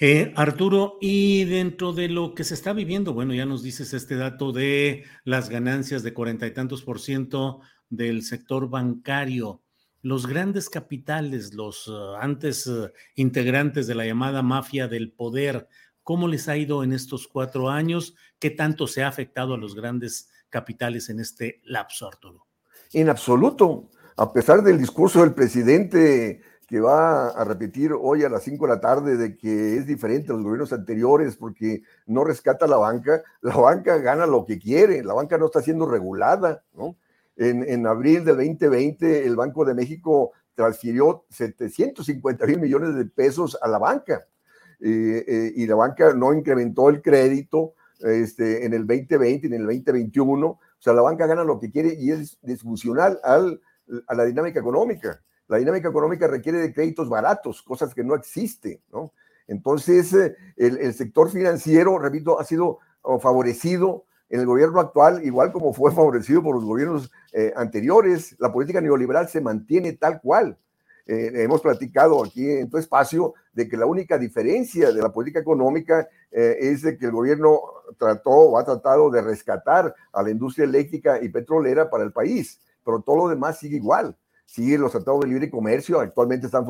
Eh, 0.00 0.32
Arturo, 0.36 0.96
y 1.00 1.44
dentro 1.44 1.92
de 1.92 2.08
lo 2.08 2.32
que 2.32 2.44
se 2.44 2.54
está 2.54 2.72
viviendo, 2.72 3.14
bueno, 3.14 3.34
ya 3.34 3.46
nos 3.46 3.64
dices 3.64 3.92
este 3.92 4.14
dato 4.14 4.52
de 4.52 5.02
las 5.24 5.48
ganancias 5.48 6.04
de 6.04 6.14
cuarenta 6.14 6.46
y 6.46 6.52
tantos 6.52 6.82
por 6.82 7.00
ciento 7.00 7.60
del 7.90 8.22
sector 8.22 8.70
bancario. 8.70 9.60
Los 10.00 10.28
grandes 10.28 10.70
capitales, 10.70 11.52
los 11.52 11.88
uh, 11.88 12.14
antes 12.20 12.68
uh, 12.68 12.90
integrantes 13.16 13.88
de 13.88 13.96
la 13.96 14.06
llamada 14.06 14.40
mafia 14.40 14.86
del 14.86 15.10
poder, 15.10 15.66
¿cómo 16.04 16.28
les 16.28 16.48
ha 16.48 16.56
ido 16.56 16.84
en 16.84 16.92
estos 16.92 17.26
cuatro 17.26 17.68
años? 17.68 18.14
¿Qué 18.38 18.50
tanto 18.50 18.86
se 18.86 19.02
ha 19.02 19.08
afectado 19.08 19.54
a 19.54 19.58
los 19.58 19.74
grandes 19.74 20.30
capitales 20.48 21.08
en 21.08 21.18
este 21.18 21.60
lapso, 21.64 22.06
Arturo? 22.06 22.46
En 22.92 23.08
absoluto. 23.08 23.90
A 24.16 24.32
pesar 24.32 24.62
del 24.62 24.78
discurso 24.78 25.22
del 25.22 25.34
presidente 25.34 26.40
que 26.68 26.80
va 26.80 27.28
a 27.30 27.44
repetir 27.44 27.92
hoy 27.98 28.24
a 28.24 28.28
las 28.28 28.42
5 28.42 28.66
de 28.66 28.74
la 28.74 28.80
tarde 28.80 29.16
de 29.16 29.38
que 29.38 29.78
es 29.78 29.86
diferente 29.86 30.30
a 30.30 30.34
los 30.34 30.44
gobiernos 30.44 30.72
anteriores 30.74 31.34
porque 31.36 31.82
no 32.06 32.24
rescata 32.24 32.66
la 32.66 32.76
banca, 32.76 33.22
la 33.40 33.56
banca 33.56 33.96
gana 33.96 34.26
lo 34.26 34.44
que 34.44 34.58
quiere, 34.58 35.02
la 35.02 35.14
banca 35.14 35.38
no 35.38 35.46
está 35.46 35.62
siendo 35.62 35.86
regulada, 35.86 36.62
¿no? 36.74 36.96
En, 37.36 37.64
en 37.66 37.86
abril 37.86 38.24
del 38.24 38.36
2020 38.36 39.26
el 39.26 39.34
Banco 39.34 39.64
de 39.64 39.74
México 39.74 40.32
transfirió 40.54 41.24
750 41.30 42.46
mil 42.46 42.60
millones 42.60 42.96
de 42.96 43.06
pesos 43.06 43.56
a 43.62 43.68
la 43.68 43.78
banca 43.78 44.26
eh, 44.80 45.24
eh, 45.26 45.52
y 45.56 45.66
la 45.66 45.74
banca 45.76 46.12
no 46.12 46.34
incrementó 46.34 46.90
el 46.90 47.00
crédito 47.00 47.74
este, 48.00 48.66
en 48.66 48.74
el 48.74 48.86
2020 48.86 49.46
y 49.46 49.54
en 49.54 49.60
el 49.60 49.66
2021, 49.66 50.46
o 50.46 50.60
sea, 50.78 50.92
la 50.92 51.02
banca 51.02 51.26
gana 51.26 51.44
lo 51.44 51.58
que 51.58 51.70
quiere 51.70 51.94
y 51.98 52.10
es 52.10 52.38
disfuncional 52.42 53.18
al, 53.22 53.60
a 54.06 54.14
la 54.14 54.24
dinámica 54.24 54.60
económica. 54.60 55.22
La 55.48 55.56
dinámica 55.56 55.88
económica 55.88 56.26
requiere 56.26 56.58
de 56.58 56.72
créditos 56.72 57.08
baratos, 57.08 57.62
cosas 57.62 57.94
que 57.94 58.04
no 58.04 58.14
existen, 58.14 58.80
¿no? 58.92 59.12
Entonces, 59.46 60.12
eh, 60.12 60.36
el, 60.58 60.92
sector 60.92 61.30
financiero, 61.30 61.98
repito, 61.98 62.38
ha 62.38 62.44
sido 62.44 62.80
oh, 63.00 63.18
favorecido 63.18 64.04
en 64.28 64.40
el 64.40 64.46
gobierno 64.46 64.78
actual, 64.78 65.24
igual 65.24 65.50
como 65.52 65.72
fue 65.72 65.90
favorecido 65.94 66.42
por 66.42 66.54
los 66.54 66.64
gobiernos 66.64 67.10
eh, 67.32 67.52
anteriores. 67.56 68.36
La 68.38 68.52
política 68.52 68.82
neoliberal 68.82 69.28
se 69.28 69.40
mantiene 69.40 69.94
tal 69.94 70.20
cual. 70.20 70.58
Eh, 71.06 71.32
hemos 71.36 71.62
platicado 71.62 72.22
aquí 72.22 72.50
en 72.50 72.68
tu 72.68 72.76
espacio 72.76 73.32
de 73.54 73.66
que 73.66 73.78
la 73.78 73.86
única 73.86 74.18
diferencia 74.18 74.92
de 74.92 75.00
la 75.00 75.10
política 75.10 75.40
económica 75.40 76.06
es 76.30 76.82
de 76.82 76.98
que 76.98 77.06
el 77.06 77.12
gobierno 77.12 77.58
trató 77.96 78.30
o 78.30 78.58
ha 78.58 78.64
tratado 78.66 79.10
de 79.10 79.22
rescatar 79.22 79.94
a 80.12 80.22
la 80.22 80.30
industria 80.30 80.66
eléctrica 80.66 81.18
y 81.22 81.30
petrolera 81.30 81.88
para 81.88 82.04
el 82.04 82.12
país, 82.12 82.60
pero 82.84 83.00
todo 83.00 83.16
lo 83.16 83.28
demás 83.28 83.58
sigue 83.58 83.76
igual 83.76 84.14
siguen 84.48 84.80
los 84.80 84.92
tratados 84.92 85.20
de 85.20 85.28
libre 85.28 85.50
comercio. 85.50 86.00
Actualmente 86.00 86.46
están 86.46 86.64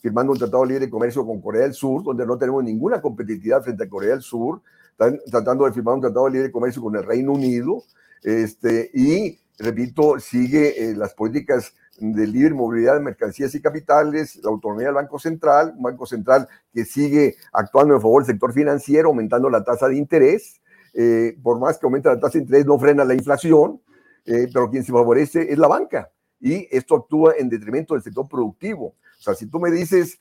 firmando 0.00 0.32
un 0.32 0.38
tratado 0.38 0.62
de 0.62 0.74
libre 0.74 0.88
comercio 0.88 1.26
con 1.26 1.40
Corea 1.40 1.62
del 1.62 1.74
Sur, 1.74 2.04
donde 2.04 2.24
no 2.24 2.38
tenemos 2.38 2.62
ninguna 2.62 3.02
competitividad 3.02 3.60
frente 3.60 3.84
a 3.84 3.88
Corea 3.88 4.10
del 4.10 4.22
Sur. 4.22 4.62
Están 4.92 5.18
tratando 5.28 5.64
de 5.64 5.72
firmar 5.72 5.96
un 5.96 6.00
tratado 6.00 6.26
de 6.26 6.30
libre 6.30 6.52
comercio 6.52 6.80
con 6.80 6.94
el 6.94 7.02
Reino 7.02 7.32
Unido. 7.32 7.82
Este, 8.22 8.88
y, 8.94 9.36
repito, 9.58 10.20
sigue 10.20 10.90
eh, 10.90 10.94
las 10.94 11.12
políticas 11.14 11.74
de 11.98 12.24
libre 12.24 12.54
movilidad 12.54 12.94
de 12.94 13.00
mercancías 13.00 13.52
y 13.56 13.60
capitales, 13.60 14.36
la 14.36 14.50
autonomía 14.50 14.86
del 14.86 14.94
Banco 14.94 15.18
Central, 15.18 15.74
un 15.76 15.82
Banco 15.82 16.06
Central 16.06 16.48
que 16.72 16.84
sigue 16.84 17.34
actuando 17.52 17.94
en 17.94 18.00
favor 18.00 18.22
del 18.22 18.32
sector 18.32 18.52
financiero, 18.52 19.08
aumentando 19.08 19.50
la 19.50 19.64
tasa 19.64 19.88
de 19.88 19.96
interés. 19.96 20.60
Eh, 20.92 21.36
por 21.42 21.58
más 21.58 21.78
que 21.78 21.86
aumente 21.86 22.08
la 22.08 22.20
tasa 22.20 22.38
de 22.38 22.44
interés, 22.44 22.64
no 22.64 22.78
frena 22.78 23.04
la 23.04 23.14
inflación, 23.14 23.80
eh, 24.24 24.48
pero 24.52 24.70
quien 24.70 24.84
se 24.84 24.92
favorece 24.92 25.52
es 25.52 25.58
la 25.58 25.66
banca 25.66 26.12
y 26.40 26.68
esto 26.70 26.96
actúa 26.96 27.34
en 27.38 27.48
detrimento 27.48 27.94
del 27.94 28.02
sector 28.02 28.28
productivo. 28.28 28.94
O 29.18 29.22
sea, 29.24 29.34
si 29.34 29.46
tú 29.46 29.58
me 29.58 29.70
dices, 29.70 30.18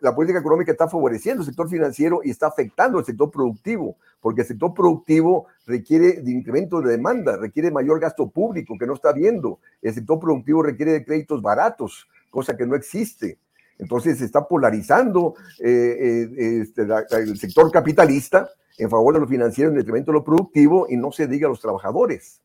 la 0.00 0.14
política 0.14 0.38
económica 0.38 0.72
está 0.72 0.88
favoreciendo 0.88 1.42
el 1.42 1.46
sector 1.46 1.68
financiero 1.68 2.20
y 2.24 2.30
está 2.30 2.46
afectando 2.46 2.98
el 2.98 3.04
sector 3.04 3.30
productivo, 3.30 3.96
porque 4.20 4.42
el 4.42 4.46
sector 4.46 4.72
productivo 4.72 5.46
requiere 5.66 6.22
de 6.22 6.30
incremento 6.30 6.80
de 6.80 6.92
demanda, 6.92 7.36
requiere 7.36 7.70
mayor 7.70 8.00
gasto 8.00 8.30
público 8.30 8.76
que 8.78 8.86
no 8.86 8.94
está 8.94 9.12
viendo. 9.12 9.58
El 9.82 9.92
sector 9.92 10.18
productivo 10.18 10.62
requiere 10.62 10.92
de 10.92 11.04
créditos 11.04 11.42
baratos, 11.42 12.08
cosa 12.30 12.56
que 12.56 12.66
no 12.66 12.76
existe. 12.76 13.38
Entonces 13.78 14.18
se 14.18 14.24
está 14.24 14.48
polarizando 14.48 15.34
eh, 15.60 16.30
eh, 16.38 16.60
este, 16.62 16.86
el 17.10 17.36
sector 17.36 17.70
capitalista 17.70 18.48
en 18.78 18.88
favor 18.88 19.14
de 19.14 19.20
lo 19.20 19.28
financiero 19.28 19.70
en 19.70 19.76
detrimento 19.76 20.12
de 20.12 20.18
lo 20.18 20.24
productivo 20.24 20.86
y 20.88 20.96
no 20.96 21.12
se 21.12 21.26
diga 21.26 21.46
a 21.46 21.50
los 21.50 21.60
trabajadores. 21.60 22.40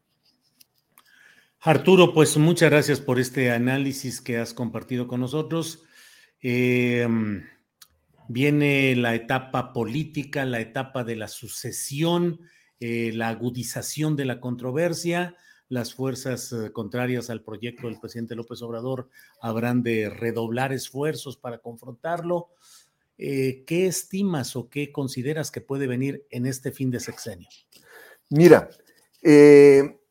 Arturo, 1.63 2.11
pues 2.11 2.37
muchas 2.37 2.71
gracias 2.71 2.99
por 2.99 3.19
este 3.19 3.51
análisis 3.51 4.19
que 4.19 4.39
has 4.39 4.51
compartido 4.51 5.07
con 5.07 5.21
nosotros. 5.21 5.83
Em, 6.41 7.45
viene 8.27 8.95
la 8.95 9.13
etapa 9.13 9.71
política, 9.71 10.43
la 10.43 10.59
etapa 10.59 11.03
de 11.03 11.15
la 11.15 11.27
sucesión, 11.27 12.39
eh, 12.79 13.11
la 13.13 13.29
agudización 13.29 14.15
de 14.15 14.25
la 14.25 14.39
controversia. 14.39 15.35
Las 15.69 15.93
fuerzas 15.93 16.51
eh, 16.51 16.71
contrarias 16.71 17.29
al 17.29 17.43
proyecto 17.43 17.85
del 17.85 17.99
presidente 17.99 18.35
López 18.35 18.59
Obrador 18.63 19.09
habrán 19.39 19.83
de 19.83 20.09
redoblar 20.09 20.73
esfuerzos 20.73 21.37
para 21.37 21.59
confrontarlo. 21.59 22.49
Eh, 23.19 23.65
¿Qué 23.67 23.85
estimas 23.85 24.55
o 24.55 24.67
qué 24.67 24.91
consideras 24.91 25.51
que 25.51 25.61
puede 25.61 25.85
venir 25.85 26.25
en 26.31 26.47
este 26.47 26.71
fin 26.71 26.89
de 26.89 26.99
sexenio? 26.99 27.49
Mira, 28.29 28.67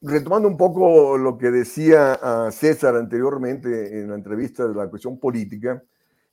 retomando 0.02 0.48
un 0.48 0.56
poco 0.56 1.18
lo 1.18 1.36
que 1.36 1.50
decía 1.50 2.18
ah, 2.22 2.50
César 2.50 2.96
anteriormente 2.96 4.00
en 4.00 4.08
la 4.08 4.14
entrevista 4.14 4.66
de 4.66 4.74
la 4.74 4.88
cuestión 4.88 5.18
política, 5.18 5.82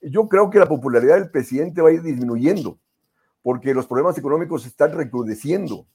yo 0.01 0.29
creo 0.29 0.49
que 0.49 0.59
la 0.59 0.67
popularidad 0.67 1.15
del 1.15 1.31
presidente 1.31 1.81
va 1.81 1.89
a 1.89 1.93
ir 1.93 2.01
disminuyendo 2.01 2.79
porque 3.41 3.73
los 3.73 3.87
problemas 3.87 4.17
económicos 4.17 4.63
se 4.63 4.69
están 4.69 4.93
recrudeciendo. 4.93 5.87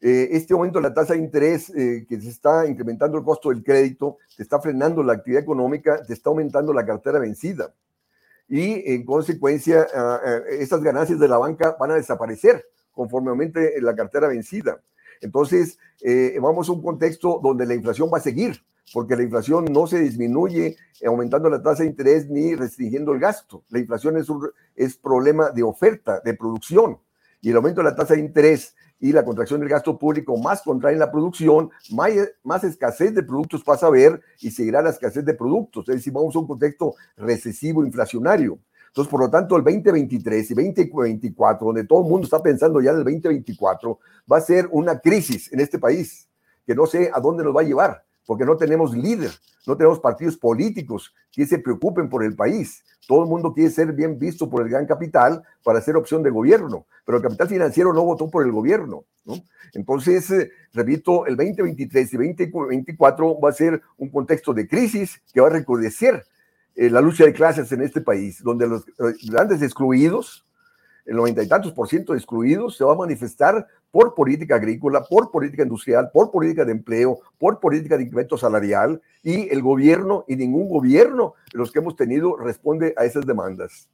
Eh, 0.00 0.28
este 0.32 0.52
aumento 0.52 0.78
de 0.78 0.88
la 0.88 0.94
tasa 0.94 1.14
de 1.14 1.20
interés 1.20 1.70
eh, 1.70 2.04
que 2.08 2.20
se 2.20 2.28
está 2.28 2.66
incrementando 2.66 3.16
el 3.16 3.24
costo 3.24 3.50
del 3.50 3.62
crédito, 3.62 4.18
te 4.36 4.42
está 4.42 4.60
frenando 4.60 5.02
la 5.02 5.14
actividad 5.14 5.42
económica, 5.42 6.02
te 6.02 6.12
está 6.12 6.30
aumentando 6.30 6.72
la 6.72 6.84
cartera 6.84 7.18
vencida. 7.18 7.74
Y 8.48 8.92
en 8.92 9.04
consecuencia, 9.04 9.86
ah, 9.94 10.20
esas 10.50 10.82
ganancias 10.82 11.18
de 11.18 11.28
la 11.28 11.38
banca 11.38 11.76
van 11.78 11.92
a 11.92 11.94
desaparecer 11.94 12.66
conforme 12.92 13.30
aumente 13.30 13.80
la 13.80 13.94
cartera 13.94 14.28
vencida. 14.28 14.80
Entonces, 15.24 15.78
eh, 16.02 16.38
vamos 16.40 16.68
a 16.68 16.72
un 16.72 16.82
contexto 16.82 17.40
donde 17.42 17.64
la 17.64 17.74
inflación 17.74 18.10
va 18.12 18.18
a 18.18 18.20
seguir, 18.20 18.62
porque 18.92 19.16
la 19.16 19.22
inflación 19.22 19.64
no 19.64 19.86
se 19.86 19.98
disminuye 19.98 20.76
aumentando 21.04 21.48
la 21.48 21.62
tasa 21.62 21.82
de 21.82 21.88
interés 21.88 22.28
ni 22.28 22.54
restringiendo 22.54 23.12
el 23.12 23.20
gasto. 23.20 23.64
La 23.70 23.78
inflación 23.78 24.18
es 24.18 24.28
un 24.28 24.50
es 24.76 24.96
problema 24.96 25.50
de 25.50 25.62
oferta, 25.62 26.20
de 26.22 26.34
producción. 26.34 26.98
Y 27.40 27.50
el 27.50 27.56
aumento 27.56 27.80
de 27.80 27.84
la 27.84 27.96
tasa 27.96 28.14
de 28.14 28.20
interés 28.20 28.76
y 29.00 29.12
la 29.12 29.24
contracción 29.24 29.60
del 29.60 29.70
gasto 29.70 29.98
público 29.98 30.36
más 30.36 30.60
contraen 30.60 30.98
la 30.98 31.10
producción, 31.10 31.70
más, 31.90 32.12
más 32.42 32.62
escasez 32.62 33.14
de 33.14 33.22
productos 33.22 33.64
pasa 33.64 33.86
a 33.86 33.88
haber 33.88 34.20
y 34.40 34.50
seguirá 34.50 34.82
la 34.82 34.90
escasez 34.90 35.24
de 35.24 35.34
productos. 35.34 35.88
Es 35.88 35.96
decir, 35.96 36.12
vamos 36.12 36.36
a 36.36 36.40
un 36.40 36.46
contexto 36.46 36.94
recesivo 37.16 37.82
inflacionario. 37.82 38.58
Entonces, 38.94 39.10
por 39.10 39.22
lo 39.22 39.28
tanto, 39.28 39.56
el 39.56 39.64
2023 39.64 40.52
y 40.52 40.54
2024, 40.54 41.66
donde 41.66 41.82
todo 41.82 42.04
el 42.04 42.08
mundo 42.08 42.26
está 42.26 42.40
pensando 42.40 42.80
ya 42.80 42.92
en 42.92 42.98
el 42.98 43.02
2024, 43.02 43.98
va 44.30 44.36
a 44.36 44.40
ser 44.40 44.68
una 44.70 45.00
crisis 45.00 45.52
en 45.52 45.58
este 45.58 45.80
país 45.80 46.28
que 46.64 46.76
no 46.76 46.86
sé 46.86 47.10
a 47.12 47.18
dónde 47.18 47.42
nos 47.42 47.56
va 47.56 47.62
a 47.62 47.64
llevar, 47.64 48.04
porque 48.24 48.44
no 48.44 48.56
tenemos 48.56 48.96
líder, 48.96 49.32
no 49.66 49.76
tenemos 49.76 49.98
partidos 49.98 50.36
políticos 50.36 51.12
que 51.32 51.44
se 51.44 51.58
preocupen 51.58 52.08
por 52.08 52.22
el 52.22 52.36
país. 52.36 52.84
Todo 53.08 53.24
el 53.24 53.28
mundo 53.28 53.52
quiere 53.52 53.68
ser 53.70 53.92
bien 53.94 54.16
visto 54.16 54.48
por 54.48 54.62
el 54.62 54.68
gran 54.68 54.86
capital 54.86 55.42
para 55.64 55.80
ser 55.80 55.96
opción 55.96 56.22
de 56.22 56.30
gobierno, 56.30 56.86
pero 57.04 57.18
el 57.18 57.24
capital 57.24 57.48
financiero 57.48 57.92
no 57.92 58.04
votó 58.04 58.30
por 58.30 58.44
el 58.44 58.52
gobierno. 58.52 59.06
Entonces, 59.72 60.30
eh, 60.30 60.52
repito, 60.72 61.26
el 61.26 61.34
2023 61.34 62.12
y 62.12 62.16
2024 62.16 63.40
va 63.40 63.48
a 63.48 63.52
ser 63.52 63.82
un 63.96 64.08
contexto 64.08 64.54
de 64.54 64.68
crisis 64.68 65.20
que 65.32 65.40
va 65.40 65.48
a 65.48 65.50
recrudecer 65.50 66.24
eh, 66.76 66.90
la 66.90 67.00
lucha 67.00 67.24
de 67.24 67.32
clases 67.32 67.70
en 67.72 67.82
este 67.82 68.00
país, 68.00 68.42
donde 68.42 68.66
los 68.66 68.86
eh, 68.88 69.14
grandes 69.24 69.62
excluidos, 69.62 70.44
el 71.06 71.16
noventa 71.16 71.42
y 71.42 71.48
tantos 71.48 71.72
por 71.72 71.88
ciento 71.88 72.12
de 72.12 72.18
excluidos, 72.18 72.76
se 72.76 72.84
va 72.84 72.94
a 72.94 72.96
manifestar 72.96 73.66
por 73.90 74.14
política 74.14 74.56
agrícola, 74.56 75.04
por 75.04 75.30
política 75.30 75.62
industrial, 75.62 76.10
por 76.12 76.30
política 76.30 76.64
de 76.64 76.72
empleo, 76.72 77.20
por 77.38 77.60
política 77.60 77.96
de 77.96 78.04
incremento 78.04 78.36
salarial, 78.36 79.00
y 79.22 79.48
el 79.50 79.62
gobierno 79.62 80.24
y 80.26 80.36
ningún 80.36 80.68
gobierno 80.68 81.34
de 81.52 81.58
los 81.58 81.70
que 81.70 81.78
hemos 81.78 81.94
tenido 81.94 82.36
responde 82.36 82.94
a 82.96 83.04
esas 83.04 83.24
demandas. 83.24 83.88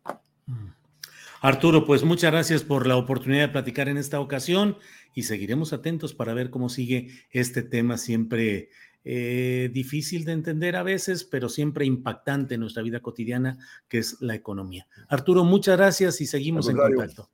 Arturo, 1.43 1.87
pues 1.87 2.05
muchas 2.05 2.33
gracias 2.33 2.63
por 2.63 2.87
la 2.87 2.97
oportunidad 2.97 3.47
de 3.47 3.53
platicar 3.53 3.89
en 3.89 3.97
esta 3.97 4.21
ocasión 4.21 4.77
y 5.15 5.23
seguiremos 5.23 5.73
atentos 5.73 6.15
para 6.15 6.35
ver 6.35 6.51
cómo 6.51 6.69
sigue 6.69 7.09
este 7.31 7.63
tema 7.63 7.97
siempre 7.97 8.69
eh, 9.05 9.71
difícil 9.73 10.25
de 10.25 10.33
entender 10.33 10.77
a 10.77 10.83
veces, 10.83 11.25
pero 11.25 11.49
siempre 11.49 11.87
impactante 11.87 12.55
en 12.55 12.61
nuestra 12.61 12.83
vida 12.83 13.01
cotidiana, 13.01 13.59
que 13.89 13.99
es 13.99 14.21
la 14.21 14.35
economía. 14.35 14.87
Arturo, 15.09 15.45
muchas 15.45 15.77
gracias 15.77 16.21
y 16.21 16.27
seguimos 16.27 16.69
en 16.69 16.77
contacto. 16.77 17.31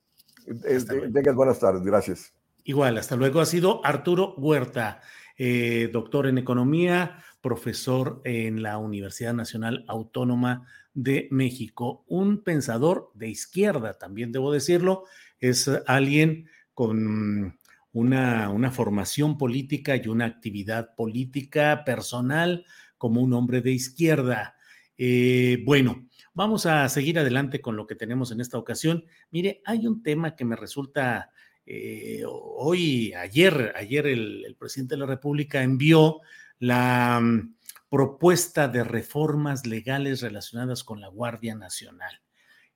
Tengas 1.12 1.34
buenas 1.34 1.58
tardes, 1.58 1.82
gracias. 1.82 2.32
Igual, 2.64 2.98
hasta 2.98 3.16
luego. 3.16 3.40
Ha 3.40 3.46
sido 3.46 3.84
Arturo 3.84 4.34
Huerta, 4.36 5.00
eh, 5.38 5.90
doctor 5.92 6.26
en 6.26 6.38
economía, 6.38 7.22
profesor 7.40 8.20
en 8.24 8.62
la 8.62 8.78
Universidad 8.78 9.34
Nacional 9.34 9.84
Autónoma 9.88 10.66
de 10.94 11.28
México, 11.30 12.04
un 12.08 12.42
pensador 12.42 13.10
de 13.14 13.28
izquierda, 13.28 13.94
también 13.94 14.32
debo 14.32 14.50
decirlo, 14.50 15.04
es 15.38 15.70
alguien 15.86 16.48
con 16.72 17.58
una, 17.96 18.50
una 18.50 18.70
formación 18.70 19.38
política 19.38 19.96
y 19.96 20.08
una 20.08 20.26
actividad 20.26 20.94
política 20.94 21.82
personal 21.82 22.66
como 22.98 23.22
un 23.22 23.32
hombre 23.32 23.62
de 23.62 23.72
izquierda. 23.72 24.56
Eh, 24.98 25.62
bueno, 25.64 26.06
vamos 26.34 26.66
a 26.66 26.86
seguir 26.90 27.18
adelante 27.18 27.62
con 27.62 27.74
lo 27.74 27.86
que 27.86 27.94
tenemos 27.94 28.32
en 28.32 28.42
esta 28.42 28.58
ocasión. 28.58 29.06
Mire, 29.30 29.62
hay 29.64 29.86
un 29.86 30.02
tema 30.02 30.36
que 30.36 30.44
me 30.44 30.56
resulta 30.56 31.30
eh, 31.64 32.22
hoy, 32.26 33.14
ayer, 33.14 33.72
ayer 33.74 34.06
el, 34.08 34.54
presidente 34.58 34.94
de 34.94 35.00
la 35.00 35.06
República 35.06 35.62
envió 35.62 36.20
la 36.58 37.18
mm, 37.22 37.56
propuesta 37.88 38.68
de 38.68 38.84
reformas 38.84 39.64
legales 39.64 40.20
relacionadas 40.20 40.84
con 40.84 41.00
la 41.00 41.08
Guardia 41.08 41.54
Nacional. 41.54 42.20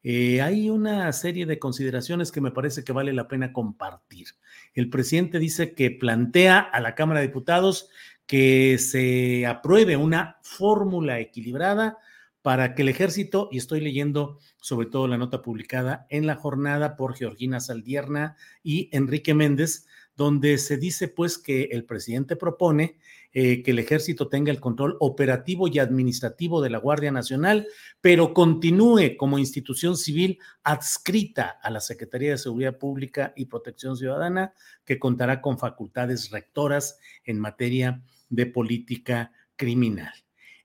Eh, 0.03 0.40
hay 0.40 0.70
una 0.70 1.12
serie 1.12 1.46
de 1.46 1.59
consideraciones 1.59 2.32
que 2.32 2.40
me 2.40 2.51
parece 2.51 2.84
que 2.84 2.92
vale 2.92 3.12
la 3.12 3.28
pena 3.28 3.53
compartir. 3.53 4.28
El 4.74 4.88
presidente 4.88 5.38
dice 5.38 5.74
que 5.74 5.90
plantea 5.90 6.61
a 6.61 6.80
la 6.80 6.94
Cámara 6.94 7.20
de 7.20 7.26
Diputados 7.26 7.90
que 8.26 8.78
se 8.78 9.46
apruebe 9.46 9.96
una 9.96 10.38
fórmula 10.42 11.18
equilibrada 11.18 11.98
para 12.42 12.74
que 12.74 12.82
el 12.82 12.88
ejército, 12.88 13.48
y 13.53 13.59
estoy 13.59 13.80
leyendo 13.80 14.38
sobre 14.57 14.86
todo 14.86 15.07
la 15.07 15.18
nota 15.18 15.42
publicada 15.42 16.07
en 16.09 16.26
la 16.26 16.36
jornada 16.36 16.96
por 16.96 17.14
Georgina 17.14 17.61
Saldierna 17.61 18.36
y 18.62 18.88
Enrique 18.92 19.34
Méndez, 19.34 19.86
donde 20.20 20.58
se 20.58 20.76
dice 20.76 21.08
pues 21.08 21.38
que 21.38 21.70
el 21.72 21.86
presidente 21.86 22.36
propone 22.36 22.98
eh, 23.32 23.62
que 23.62 23.70
el 23.70 23.78
ejército 23.78 24.28
tenga 24.28 24.50
el 24.50 24.60
control 24.60 24.98
operativo 25.00 25.66
y 25.66 25.78
administrativo 25.78 26.60
de 26.60 26.68
la 26.68 26.76
Guardia 26.76 27.10
Nacional, 27.10 27.66
pero 28.02 28.34
continúe 28.34 29.16
como 29.16 29.38
institución 29.38 29.96
civil 29.96 30.38
adscrita 30.62 31.58
a 31.62 31.70
la 31.70 31.80
Secretaría 31.80 32.32
de 32.32 32.36
Seguridad 32.36 32.76
Pública 32.76 33.32
y 33.34 33.46
Protección 33.46 33.96
Ciudadana, 33.96 34.52
que 34.84 34.98
contará 34.98 35.40
con 35.40 35.58
facultades 35.58 36.30
rectoras 36.30 36.98
en 37.24 37.40
materia 37.40 38.02
de 38.28 38.44
política 38.44 39.32
criminal. 39.56 40.12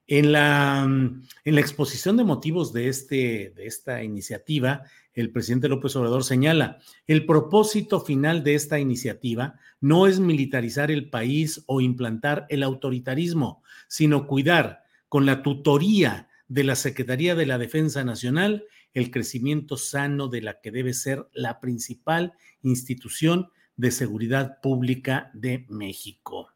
En 0.08 0.30
la, 0.32 0.84
en 0.84 1.54
la 1.54 1.60
exposición 1.60 2.16
de 2.16 2.24
motivos 2.24 2.72
de, 2.72 2.88
este, 2.88 3.52
de 3.56 3.66
esta 3.66 4.04
iniciativa, 4.04 4.84
el 5.14 5.32
presidente 5.32 5.68
López 5.68 5.96
Obrador 5.96 6.22
señala, 6.22 6.78
el 7.06 7.26
propósito 7.26 8.00
final 8.00 8.44
de 8.44 8.54
esta 8.54 8.78
iniciativa 8.78 9.58
no 9.80 10.06
es 10.06 10.20
militarizar 10.20 10.90
el 10.90 11.10
país 11.10 11.64
o 11.66 11.80
implantar 11.80 12.46
el 12.50 12.62
autoritarismo, 12.62 13.62
sino 13.88 14.26
cuidar 14.26 14.84
con 15.08 15.26
la 15.26 15.42
tutoría 15.42 16.28
de 16.48 16.64
la 16.64 16.76
Secretaría 16.76 17.34
de 17.34 17.46
la 17.46 17.58
Defensa 17.58 18.04
Nacional 18.04 18.64
el 18.94 19.10
crecimiento 19.10 19.76
sano 19.76 20.28
de 20.28 20.40
la 20.40 20.60
que 20.60 20.70
debe 20.70 20.94
ser 20.94 21.26
la 21.32 21.60
principal 21.60 22.32
institución 22.62 23.48
de 23.76 23.90
seguridad 23.90 24.60
pública 24.62 25.30
de 25.34 25.66
México. 25.68 26.48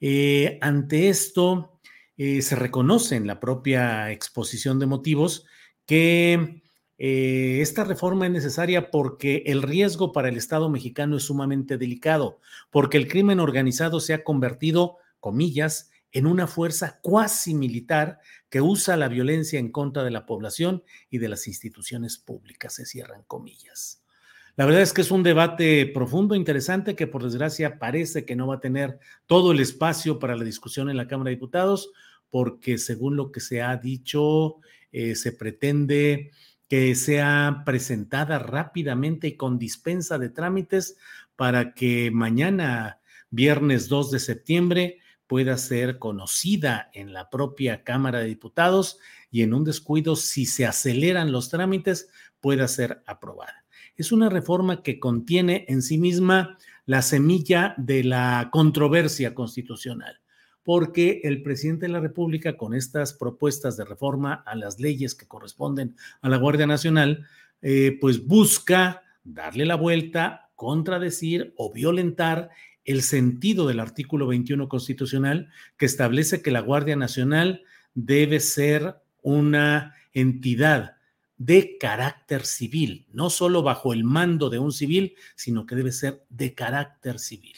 Eh, 0.00 0.58
ante 0.62 1.08
esto, 1.08 1.75
eh, 2.16 2.42
se 2.42 2.56
reconoce 2.56 3.16
en 3.16 3.26
la 3.26 3.40
propia 3.40 4.10
exposición 4.10 4.78
de 4.78 4.86
motivos 4.86 5.44
que 5.86 6.62
eh, 6.98 7.58
esta 7.60 7.84
reforma 7.84 8.26
es 8.26 8.32
necesaria 8.32 8.90
porque 8.90 9.42
el 9.46 9.62
riesgo 9.62 10.12
para 10.12 10.28
el 10.28 10.36
Estado 10.36 10.70
mexicano 10.70 11.16
es 11.16 11.24
sumamente 11.24 11.76
delicado, 11.76 12.40
porque 12.70 12.96
el 12.96 13.08
crimen 13.08 13.40
organizado 13.40 14.00
se 14.00 14.14
ha 14.14 14.24
convertido, 14.24 14.96
comillas, 15.20 15.90
en 16.12 16.26
una 16.26 16.46
fuerza 16.46 16.98
cuasi 17.02 17.54
militar 17.54 18.20
que 18.48 18.62
usa 18.62 18.96
la 18.96 19.08
violencia 19.08 19.58
en 19.58 19.70
contra 19.70 20.02
de 20.02 20.10
la 20.10 20.24
población 20.24 20.82
y 21.10 21.18
de 21.18 21.28
las 21.28 21.46
instituciones 21.46 22.16
públicas, 22.16 22.74
se 22.74 22.86
cierran 22.86 23.22
comillas. 23.24 24.02
La 24.56 24.64
verdad 24.64 24.80
es 24.80 24.94
que 24.94 25.02
es 25.02 25.10
un 25.10 25.22
debate 25.22 25.84
profundo, 25.84 26.34
interesante, 26.34 26.96
que 26.96 27.06
por 27.06 27.22
desgracia 27.22 27.78
parece 27.78 28.24
que 28.24 28.36
no 28.36 28.46
va 28.46 28.54
a 28.54 28.60
tener 28.60 28.98
todo 29.26 29.52
el 29.52 29.60
espacio 29.60 30.18
para 30.18 30.34
la 30.34 30.44
discusión 30.44 30.88
en 30.88 30.96
la 30.96 31.06
Cámara 31.06 31.28
de 31.28 31.36
Diputados, 31.36 31.90
porque 32.30 32.78
según 32.78 33.16
lo 33.16 33.32
que 33.32 33.40
se 33.40 33.62
ha 33.62 33.76
dicho, 33.76 34.56
eh, 34.92 35.14
se 35.14 35.32
pretende 35.32 36.30
que 36.68 36.94
sea 36.94 37.62
presentada 37.64 38.38
rápidamente 38.38 39.28
y 39.28 39.36
con 39.36 39.58
dispensa 39.58 40.18
de 40.18 40.30
trámites 40.30 40.96
para 41.36 41.74
que 41.74 42.10
mañana, 42.10 43.00
viernes 43.30 43.88
2 43.88 44.10
de 44.10 44.18
septiembre, 44.18 44.98
pueda 45.26 45.56
ser 45.58 45.98
conocida 45.98 46.90
en 46.92 47.12
la 47.12 47.30
propia 47.30 47.84
Cámara 47.84 48.20
de 48.20 48.26
Diputados 48.26 48.98
y 49.30 49.42
en 49.42 49.54
un 49.54 49.64
descuido, 49.64 50.16
si 50.16 50.46
se 50.46 50.66
aceleran 50.66 51.32
los 51.32 51.50
trámites, 51.50 52.08
pueda 52.40 52.68
ser 52.68 53.02
aprobada. 53.06 53.64
Es 53.96 54.12
una 54.12 54.28
reforma 54.28 54.82
que 54.82 55.00
contiene 55.00 55.64
en 55.68 55.82
sí 55.82 55.98
misma 55.98 56.58
la 56.84 57.02
semilla 57.02 57.74
de 57.76 58.04
la 58.04 58.50
controversia 58.52 59.34
constitucional 59.34 60.20
porque 60.66 61.20
el 61.22 61.42
presidente 61.42 61.86
de 61.86 61.92
la 61.92 62.00
República, 62.00 62.56
con 62.56 62.74
estas 62.74 63.12
propuestas 63.12 63.76
de 63.76 63.84
reforma 63.84 64.34
a 64.44 64.56
las 64.56 64.80
leyes 64.80 65.14
que 65.14 65.28
corresponden 65.28 65.94
a 66.22 66.28
la 66.28 66.38
Guardia 66.38 66.66
Nacional, 66.66 67.24
eh, 67.62 67.96
pues 68.00 68.26
busca 68.26 69.04
darle 69.22 69.64
la 69.64 69.76
vuelta, 69.76 70.50
contradecir 70.56 71.54
o 71.56 71.72
violentar 71.72 72.50
el 72.84 73.02
sentido 73.02 73.68
del 73.68 73.78
artículo 73.78 74.26
21 74.26 74.68
constitucional 74.68 75.50
que 75.76 75.86
establece 75.86 76.42
que 76.42 76.50
la 76.50 76.60
Guardia 76.60 76.96
Nacional 76.96 77.62
debe 77.94 78.40
ser 78.40 78.96
una 79.22 79.94
entidad 80.14 80.96
de 81.38 81.78
carácter 81.78 82.44
civil, 82.44 83.06
no 83.12 83.30
solo 83.30 83.62
bajo 83.62 83.92
el 83.92 84.02
mando 84.02 84.50
de 84.50 84.58
un 84.58 84.72
civil, 84.72 85.14
sino 85.36 85.64
que 85.64 85.76
debe 85.76 85.92
ser 85.92 86.24
de 86.28 86.54
carácter 86.54 87.20
civil. 87.20 87.56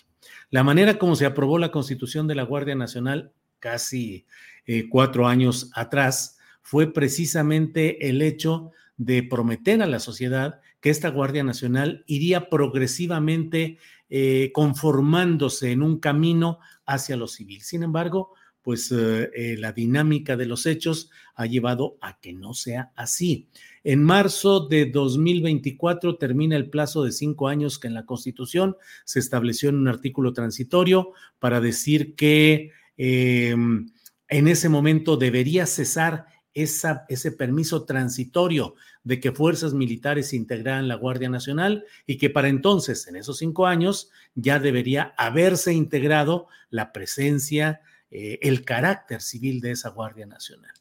La 0.51 0.65
manera 0.65 0.99
como 0.99 1.17
se 1.17 1.27
aprobó 1.27 1.59
la 1.59 1.71
constitución 1.71 2.27
de 2.27 2.35
la 2.35 2.45
Guardia 2.45 2.75
Nacional 2.75 3.33
casi 3.59 4.27
eh, 4.67 4.89
cuatro 4.89 5.27
años 5.27 5.71
atrás 5.75 6.39
fue 6.63 6.93
precisamente 6.93 8.09
el 8.09 8.23
hecho 8.23 8.71
de 8.97 9.23
prometer 9.23 9.83
a 9.83 9.87
la 9.87 9.99
sociedad 9.99 10.61
que 10.81 10.91
esta 10.91 11.11
Guardia 11.11 11.45
Nacional 11.45 12.05
iría 12.07 12.49
progresivamente 12.49 13.79
eh, 14.11 14.51
conformándose 14.55 15.73
en 15.73 15.83
un 15.83 15.99
camino 15.99 16.61
hacia 16.87 17.17
lo 17.17 17.27
civil. 17.27 17.63
Sin 17.63 17.83
embargo, 17.83 18.35
pues 18.69 18.93
eh, 18.93 19.31
eh, 19.35 19.57
la 19.57 19.73
dinámica 19.73 20.37
de 20.37 20.45
los 20.45 20.67
hechos 20.67 21.09
ha 21.35 21.47
llevado 21.47 21.97
a 22.03 22.21
que 22.21 22.35
no 22.35 22.53
sea 22.53 22.93
así. 22.97 23.49
En 23.83 24.05
marzo 24.05 24.69
de 24.69 24.85
2024 24.85 26.19
termina 26.19 26.55
el 26.55 26.69
plazo 26.69 27.03
de 27.03 27.13
cinco 27.13 27.49
años 27.49 27.79
que 27.79 27.87
en 27.87 27.95
la 27.95 28.05
Constitución 28.05 28.77
se 29.07 29.21
estableció 29.21 29.71
en 29.71 29.77
un 29.77 29.89
artículo 29.89 30.35
transitorio 30.35 31.13
para 31.39 31.63
decir 31.63 32.15
que 32.15 32.73
em, 32.99 33.89
en 34.29 34.49
ese 34.49 34.69
momento 34.69 35.17
debería 35.17 35.65
cesar 35.65 36.27
esa, 36.53 37.07
ese 37.09 37.33
permiso 37.33 37.87
transitorio 37.87 38.75
de 39.03 39.19
que 39.19 39.33
fuerzas 39.33 39.73
militares 39.73 40.35
integraran 40.35 40.89
la 40.89 40.97
Guardia 40.97 41.31
Nacional 41.31 41.87
y 42.07 42.19
que 42.19 42.29
para 42.29 42.49
entonces, 42.49 43.09
en 43.09 43.17
esos 43.17 43.39
cinco 43.39 43.67
años, 43.67 44.11
ya 44.35 44.59
debería 44.59 45.15
haberse 45.17 45.73
integrado 45.73 46.49
la 46.69 46.93
presencia 46.93 47.81
eh, 48.11 48.39
el 48.43 48.65
carácter 48.65 49.21
civil 49.21 49.61
de 49.61 49.73
esa 49.73 49.91
Guardia 49.91 50.27
Nacional. 50.27 50.73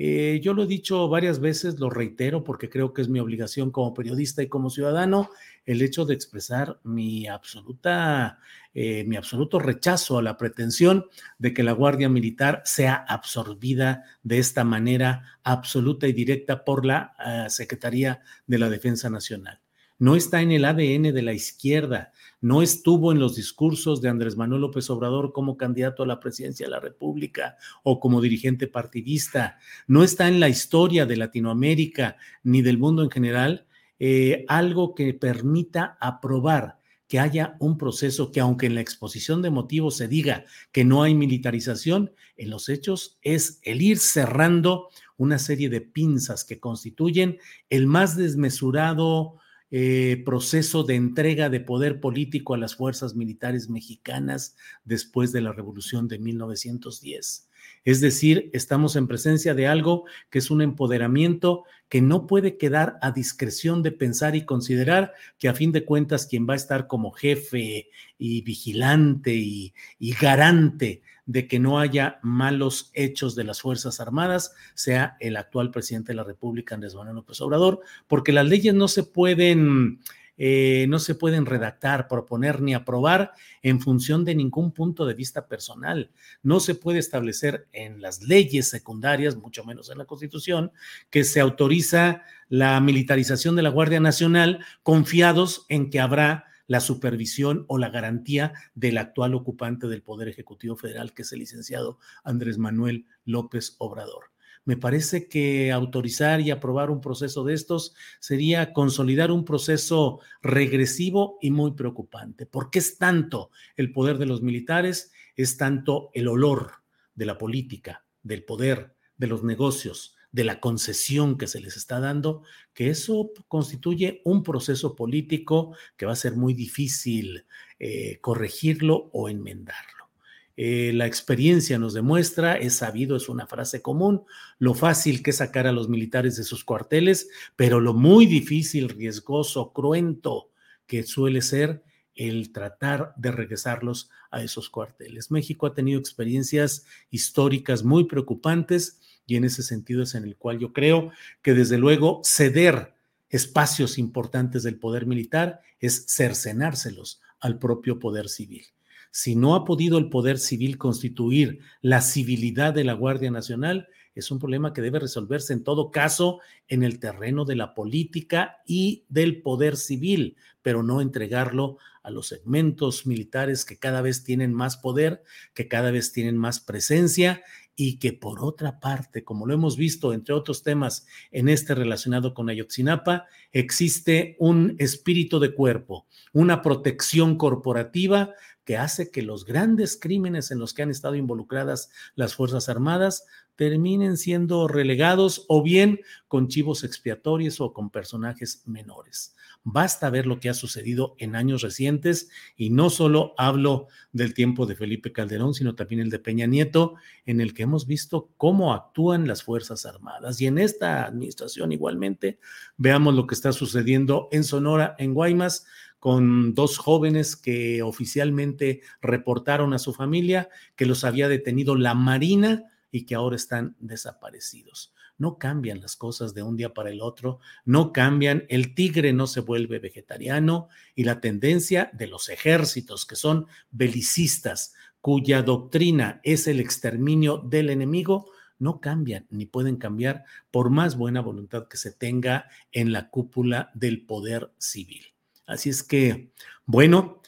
Eh, 0.00 0.40
yo 0.44 0.54
lo 0.54 0.62
he 0.62 0.66
dicho 0.66 1.08
varias 1.08 1.40
veces, 1.40 1.80
lo 1.80 1.90
reitero 1.90 2.44
porque 2.44 2.70
creo 2.70 2.92
que 2.92 3.02
es 3.02 3.08
mi 3.08 3.18
obligación 3.18 3.72
como 3.72 3.94
periodista 3.94 4.42
y 4.42 4.48
como 4.48 4.70
ciudadano 4.70 5.28
el 5.66 5.82
hecho 5.82 6.04
de 6.04 6.14
expresar 6.14 6.78
mi 6.84 7.26
absoluta, 7.26 8.38
eh, 8.74 9.02
mi 9.04 9.16
absoluto 9.16 9.58
rechazo 9.58 10.18
a 10.18 10.22
la 10.22 10.36
pretensión 10.36 11.06
de 11.38 11.52
que 11.52 11.64
la 11.64 11.72
Guardia 11.72 12.08
Militar 12.08 12.62
sea 12.64 12.94
absorbida 12.94 14.04
de 14.22 14.38
esta 14.38 14.62
manera 14.62 15.40
absoluta 15.42 16.06
y 16.06 16.12
directa 16.12 16.64
por 16.64 16.86
la 16.86 17.46
Secretaría 17.48 18.22
de 18.46 18.58
la 18.58 18.70
Defensa 18.70 19.10
Nacional. 19.10 19.60
No 19.98 20.14
está 20.14 20.42
en 20.42 20.52
el 20.52 20.64
ADN 20.64 21.12
de 21.12 21.22
la 21.22 21.32
izquierda, 21.32 22.12
no 22.40 22.62
estuvo 22.62 23.10
en 23.10 23.18
los 23.18 23.34
discursos 23.34 24.00
de 24.00 24.08
Andrés 24.08 24.36
Manuel 24.36 24.60
López 24.60 24.88
Obrador 24.90 25.32
como 25.32 25.56
candidato 25.56 26.02
a 26.04 26.06
la 26.06 26.20
presidencia 26.20 26.66
de 26.66 26.70
la 26.70 26.80
República 26.80 27.56
o 27.82 27.98
como 27.98 28.20
dirigente 28.20 28.68
partidista, 28.68 29.58
no 29.88 30.04
está 30.04 30.28
en 30.28 30.38
la 30.38 30.48
historia 30.48 31.04
de 31.04 31.16
Latinoamérica 31.16 32.16
ni 32.44 32.62
del 32.62 32.78
mundo 32.78 33.02
en 33.02 33.10
general 33.10 33.66
eh, 33.98 34.44
algo 34.46 34.94
que 34.94 35.12
permita 35.14 35.98
aprobar 36.00 36.78
que 37.08 37.18
haya 37.18 37.56
un 37.58 37.78
proceso 37.78 38.30
que 38.30 38.38
aunque 38.38 38.66
en 38.66 38.74
la 38.74 38.82
exposición 38.82 39.42
de 39.42 39.50
motivos 39.50 39.96
se 39.96 40.06
diga 40.06 40.44
que 40.70 40.84
no 40.84 41.02
hay 41.02 41.14
militarización, 41.14 42.12
en 42.36 42.50
los 42.50 42.68
hechos 42.68 43.18
es 43.22 43.60
el 43.62 43.82
ir 43.82 43.98
cerrando 43.98 44.90
una 45.16 45.38
serie 45.38 45.70
de 45.70 45.80
pinzas 45.80 46.44
que 46.44 46.60
constituyen 46.60 47.38
el 47.70 47.86
más 47.86 48.14
desmesurado 48.14 49.38
eh, 49.70 50.22
proceso 50.24 50.82
de 50.82 50.94
entrega 50.94 51.50
de 51.50 51.60
poder 51.60 52.00
político 52.00 52.54
a 52.54 52.58
las 52.58 52.76
fuerzas 52.76 53.14
militares 53.14 53.68
mexicanas 53.68 54.56
después 54.84 55.32
de 55.32 55.42
la 55.42 55.52
revolución 55.52 56.08
de 56.08 56.18
1910. 56.18 57.48
Es 57.84 58.00
decir, 58.00 58.50
estamos 58.52 58.96
en 58.96 59.06
presencia 59.06 59.54
de 59.54 59.66
algo 59.66 60.04
que 60.30 60.38
es 60.38 60.50
un 60.50 60.62
empoderamiento 60.62 61.64
que 61.88 62.02
no 62.02 62.26
puede 62.26 62.56
quedar 62.56 62.98
a 63.02 63.12
discreción 63.12 63.82
de 63.82 63.92
pensar 63.92 64.36
y 64.36 64.44
considerar 64.44 65.12
que 65.38 65.48
a 65.48 65.54
fin 65.54 65.72
de 65.72 65.84
cuentas 65.84 66.26
quien 66.26 66.46
va 66.48 66.54
a 66.54 66.56
estar 66.56 66.86
como 66.86 67.12
jefe 67.12 67.88
y 68.18 68.42
vigilante 68.42 69.34
y, 69.34 69.74
y 69.98 70.12
garante 70.12 71.02
de 71.28 71.46
que 71.46 71.60
no 71.60 71.78
haya 71.78 72.18
malos 72.22 72.90
hechos 72.94 73.36
de 73.36 73.44
las 73.44 73.60
Fuerzas 73.60 74.00
Armadas 74.00 74.54
sea 74.74 75.18
el 75.20 75.36
actual 75.36 75.70
presidente 75.70 76.12
de 76.12 76.16
la 76.16 76.24
República, 76.24 76.74
Andrés 76.74 76.94
Manuel 76.94 77.16
López 77.16 77.38
Obrador, 77.42 77.80
porque 78.06 78.32
las 78.32 78.46
leyes 78.46 78.72
no 78.72 78.88
se 78.88 79.02
pueden 79.02 80.00
eh, 80.40 80.86
no 80.88 81.00
se 81.00 81.16
pueden 81.16 81.46
redactar, 81.46 82.06
proponer 82.06 82.62
ni 82.62 82.72
aprobar 82.72 83.32
en 83.60 83.80
función 83.80 84.24
de 84.24 84.36
ningún 84.36 84.70
punto 84.70 85.04
de 85.04 85.14
vista 85.14 85.48
personal. 85.48 86.12
No 86.44 86.60
se 86.60 86.76
puede 86.76 87.00
establecer 87.00 87.66
en 87.72 88.00
las 88.00 88.22
leyes 88.22 88.70
secundarias, 88.70 89.36
mucho 89.36 89.64
menos 89.64 89.90
en 89.90 89.98
la 89.98 90.04
Constitución, 90.04 90.70
que 91.10 91.24
se 91.24 91.40
autoriza 91.40 92.22
la 92.48 92.80
militarización 92.80 93.56
de 93.56 93.62
la 93.62 93.70
Guardia 93.70 93.98
Nacional 93.98 94.64
confiados 94.84 95.66
en 95.68 95.90
que 95.90 95.98
habrá 95.98 96.44
la 96.68 96.78
supervisión 96.80 97.64
o 97.66 97.78
la 97.78 97.88
garantía 97.88 98.52
del 98.76 98.98
actual 98.98 99.34
ocupante 99.34 99.88
del 99.88 100.02
Poder 100.02 100.28
Ejecutivo 100.28 100.76
Federal, 100.76 101.12
que 101.12 101.22
es 101.22 101.32
el 101.32 101.40
licenciado 101.40 101.98
Andrés 102.22 102.58
Manuel 102.58 103.06
López 103.24 103.74
Obrador. 103.78 104.26
Me 104.64 104.76
parece 104.76 105.28
que 105.28 105.72
autorizar 105.72 106.42
y 106.42 106.50
aprobar 106.50 106.90
un 106.90 107.00
proceso 107.00 107.42
de 107.42 107.54
estos 107.54 107.94
sería 108.20 108.74
consolidar 108.74 109.30
un 109.32 109.46
proceso 109.46 110.20
regresivo 110.42 111.38
y 111.40 111.50
muy 111.50 111.72
preocupante. 111.72 112.44
porque 112.44 112.80
es 112.80 112.98
tanto 112.98 113.50
el 113.76 113.92
poder 113.92 114.18
de 114.18 114.26
los 114.26 114.42
militares? 114.42 115.10
Es 115.36 115.56
tanto 115.56 116.10
el 116.12 116.28
olor 116.28 116.72
de 117.14 117.24
la 117.24 117.38
política, 117.38 118.04
del 118.22 118.44
poder, 118.44 118.94
de 119.16 119.26
los 119.26 119.42
negocios, 119.42 120.17
de 120.38 120.44
la 120.44 120.60
concesión 120.60 121.36
que 121.36 121.48
se 121.48 121.60
les 121.60 121.76
está 121.76 121.98
dando, 121.98 122.44
que 122.72 122.90
eso 122.90 123.32
constituye 123.48 124.22
un 124.24 124.44
proceso 124.44 124.94
político 124.94 125.74
que 125.96 126.06
va 126.06 126.12
a 126.12 126.22
ser 126.24 126.36
muy 126.36 126.54
difícil 126.54 127.44
eh, 127.80 128.20
corregirlo 128.20 129.10
o 129.12 129.28
enmendarlo. 129.28 130.10
Eh, 130.56 130.92
la 130.94 131.06
experiencia 131.06 131.76
nos 131.76 131.92
demuestra, 131.92 132.54
es 132.54 132.74
sabido, 132.74 133.16
es 133.16 133.28
una 133.28 133.48
frase 133.48 133.82
común, 133.82 134.22
lo 134.60 134.74
fácil 134.74 135.24
que 135.24 135.30
es 135.30 135.38
sacar 135.38 135.66
a 135.66 135.72
los 135.72 135.88
militares 135.88 136.36
de 136.36 136.44
sus 136.44 136.62
cuarteles, 136.62 137.28
pero 137.56 137.80
lo 137.80 137.92
muy 137.92 138.26
difícil, 138.26 138.90
riesgoso, 138.90 139.72
cruento 139.72 140.52
que 140.86 141.02
suele 141.02 141.42
ser 141.42 141.82
el 142.14 142.52
tratar 142.52 143.12
de 143.16 143.32
regresarlos 143.32 144.08
a 144.30 144.44
esos 144.44 144.70
cuarteles. 144.70 145.32
México 145.32 145.66
ha 145.66 145.74
tenido 145.74 145.98
experiencias 145.98 146.84
históricas 147.10 147.82
muy 147.82 148.04
preocupantes 148.04 149.00
y 149.28 149.36
en 149.36 149.44
ese 149.44 149.62
sentido 149.62 150.02
es 150.02 150.14
en 150.14 150.24
el 150.24 150.36
cual 150.36 150.58
yo 150.58 150.72
creo 150.72 151.12
que 151.42 151.52
desde 151.54 151.78
luego 151.78 152.22
ceder 152.24 152.94
espacios 153.28 153.98
importantes 153.98 154.62
del 154.62 154.78
poder 154.78 155.04
militar 155.04 155.60
es 155.78 156.06
cercenárselos 156.08 157.20
al 157.38 157.58
propio 157.58 157.98
poder 158.00 158.30
civil. 158.30 158.64
Si 159.10 159.36
no 159.36 159.54
ha 159.54 159.66
podido 159.66 159.98
el 159.98 160.08
poder 160.08 160.38
civil 160.38 160.78
constituir 160.78 161.60
la 161.82 162.00
civilidad 162.00 162.72
de 162.72 162.84
la 162.84 162.94
Guardia 162.94 163.30
Nacional, 163.30 163.88
es 164.14 164.30
un 164.30 164.38
problema 164.38 164.72
que 164.72 164.80
debe 164.80 164.98
resolverse 164.98 165.52
en 165.52 165.62
todo 165.62 165.90
caso 165.90 166.40
en 166.66 166.82
el 166.82 166.98
terreno 166.98 167.44
de 167.44 167.54
la 167.54 167.74
política 167.74 168.62
y 168.66 169.04
del 169.10 169.42
poder 169.42 169.76
civil, 169.76 170.36
pero 170.62 170.82
no 170.82 171.02
entregarlo 171.02 171.76
a 172.02 172.10
los 172.10 172.28
segmentos 172.28 173.06
militares 173.06 173.66
que 173.66 173.78
cada 173.78 174.00
vez 174.00 174.24
tienen 174.24 174.54
más 174.54 174.78
poder, 174.78 175.22
que 175.52 175.68
cada 175.68 175.90
vez 175.90 176.12
tienen 176.12 176.38
más 176.38 176.60
presencia 176.60 177.42
y 177.80 177.98
que 177.98 178.12
por 178.12 178.42
otra 178.42 178.80
parte, 178.80 179.22
como 179.22 179.46
lo 179.46 179.54
hemos 179.54 179.76
visto 179.76 180.12
entre 180.12 180.34
otros 180.34 180.64
temas 180.64 181.06
en 181.30 181.48
este 181.48 181.76
relacionado 181.76 182.34
con 182.34 182.50
Ayotzinapa, 182.50 183.26
existe 183.52 184.34
un 184.40 184.74
espíritu 184.80 185.38
de 185.38 185.54
cuerpo, 185.54 186.08
una 186.32 186.60
protección 186.60 187.36
corporativa 187.38 188.34
que 188.68 188.76
hace 188.76 189.10
que 189.10 189.22
los 189.22 189.46
grandes 189.46 189.98
crímenes 189.98 190.50
en 190.50 190.58
los 190.58 190.74
que 190.74 190.82
han 190.82 190.90
estado 190.90 191.14
involucradas 191.14 191.88
las 192.16 192.34
Fuerzas 192.34 192.68
Armadas 192.68 193.24
terminen 193.56 194.18
siendo 194.18 194.68
relegados 194.68 195.46
o 195.48 195.62
bien 195.62 196.00
con 196.28 196.48
chivos 196.48 196.84
expiatorios 196.84 197.62
o 197.62 197.72
con 197.72 197.88
personajes 197.88 198.62
menores. 198.66 199.34
Basta 199.64 200.10
ver 200.10 200.26
lo 200.26 200.38
que 200.38 200.50
ha 200.50 200.54
sucedido 200.54 201.14
en 201.18 201.34
años 201.34 201.62
recientes 201.62 202.28
y 202.56 202.68
no 202.68 202.90
solo 202.90 203.32
hablo 203.38 203.86
del 204.12 204.34
tiempo 204.34 204.66
de 204.66 204.76
Felipe 204.76 205.12
Calderón, 205.12 205.54
sino 205.54 205.74
también 205.74 206.02
el 206.02 206.10
de 206.10 206.18
Peña 206.18 206.46
Nieto, 206.46 206.94
en 207.24 207.40
el 207.40 207.54
que 207.54 207.62
hemos 207.62 207.86
visto 207.86 208.30
cómo 208.36 208.74
actúan 208.74 209.26
las 209.26 209.42
Fuerzas 209.42 209.86
Armadas. 209.86 210.40
Y 210.42 210.46
en 210.46 210.58
esta 210.58 211.06
administración 211.06 211.72
igualmente, 211.72 212.38
veamos 212.76 213.14
lo 213.14 213.26
que 213.26 213.34
está 213.34 213.52
sucediendo 213.52 214.28
en 214.30 214.44
Sonora, 214.44 214.94
en 214.98 215.14
Guaymas, 215.14 215.66
con 215.98 216.54
dos 216.54 216.78
jóvenes 216.78 217.36
que 217.36 217.82
oficialmente 217.82 218.82
reportaron 219.00 219.74
a 219.74 219.78
su 219.78 219.92
familia 219.92 220.48
que 220.76 220.86
los 220.86 221.04
había 221.04 221.28
detenido 221.28 221.74
la 221.74 221.94
Marina 221.94 222.64
y 222.90 223.04
que 223.04 223.14
ahora 223.14 223.36
están 223.36 223.76
desaparecidos. 223.80 224.92
No 225.18 225.36
cambian 225.38 225.80
las 225.80 225.96
cosas 225.96 226.32
de 226.32 226.44
un 226.44 226.56
día 226.56 226.72
para 226.72 226.90
el 226.90 227.00
otro, 227.00 227.40
no 227.64 227.92
cambian, 227.92 228.44
el 228.48 228.74
tigre 228.74 229.12
no 229.12 229.26
se 229.26 229.40
vuelve 229.40 229.80
vegetariano 229.80 230.68
y 230.94 231.04
la 231.04 231.20
tendencia 231.20 231.90
de 231.92 232.06
los 232.06 232.28
ejércitos 232.28 233.04
que 233.04 233.16
son 233.16 233.46
belicistas, 233.70 234.74
cuya 235.00 235.42
doctrina 235.42 236.20
es 236.22 236.46
el 236.46 236.60
exterminio 236.60 237.38
del 237.38 237.70
enemigo, 237.70 238.30
no 238.60 238.80
cambian 238.80 239.26
ni 239.30 239.46
pueden 239.46 239.76
cambiar 239.76 240.24
por 240.50 240.70
más 240.70 240.96
buena 240.96 241.20
voluntad 241.20 241.66
que 241.68 241.76
se 241.76 241.92
tenga 241.92 242.48
en 242.72 242.92
la 242.92 243.10
cúpula 243.10 243.70
del 243.74 244.06
poder 244.06 244.52
civil. 244.58 245.17
Así 245.48 245.70
es 245.70 245.82
que, 245.82 246.30
bueno, 246.66 247.22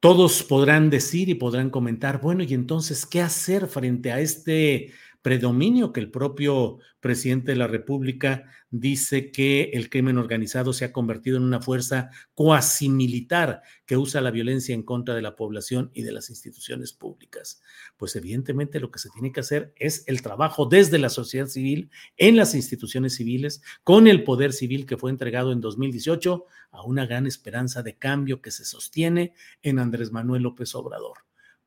todos 0.00 0.42
podrán 0.42 0.90
decir 0.90 1.30
y 1.30 1.34
podrán 1.34 1.70
comentar, 1.70 2.20
bueno, 2.20 2.42
y 2.42 2.52
entonces, 2.52 3.06
¿qué 3.06 3.22
hacer 3.22 3.68
frente 3.68 4.12
a 4.12 4.20
este 4.20 4.92
predominio 5.24 5.90
que 5.90 6.00
el 6.00 6.10
propio 6.10 6.80
presidente 7.00 7.52
de 7.52 7.56
la 7.56 7.66
República 7.66 8.44
dice 8.68 9.30
que 9.30 9.70
el 9.72 9.88
crimen 9.88 10.18
organizado 10.18 10.74
se 10.74 10.84
ha 10.84 10.92
convertido 10.92 11.38
en 11.38 11.44
una 11.44 11.62
fuerza 11.62 12.10
cuasi 12.34 12.90
militar 12.90 13.62
que 13.86 13.96
usa 13.96 14.20
la 14.20 14.30
violencia 14.30 14.74
en 14.74 14.82
contra 14.82 15.14
de 15.14 15.22
la 15.22 15.34
población 15.34 15.90
y 15.94 16.02
de 16.02 16.12
las 16.12 16.28
instituciones 16.28 16.92
públicas. 16.92 17.62
Pues 17.96 18.16
evidentemente 18.16 18.80
lo 18.80 18.90
que 18.90 18.98
se 18.98 19.08
tiene 19.08 19.32
que 19.32 19.40
hacer 19.40 19.72
es 19.76 20.04
el 20.08 20.20
trabajo 20.20 20.66
desde 20.66 20.98
la 20.98 21.08
sociedad 21.08 21.46
civil, 21.46 21.88
en 22.18 22.36
las 22.36 22.54
instituciones 22.54 23.14
civiles, 23.14 23.62
con 23.82 24.08
el 24.08 24.24
poder 24.24 24.52
civil 24.52 24.84
que 24.84 24.98
fue 24.98 25.10
entregado 25.10 25.52
en 25.52 25.62
2018 25.62 26.44
a 26.70 26.82
una 26.82 27.06
gran 27.06 27.26
esperanza 27.26 27.82
de 27.82 27.96
cambio 27.96 28.42
que 28.42 28.50
se 28.50 28.66
sostiene 28.66 29.32
en 29.62 29.78
Andrés 29.78 30.12
Manuel 30.12 30.42
López 30.42 30.74
Obrador. 30.74 31.20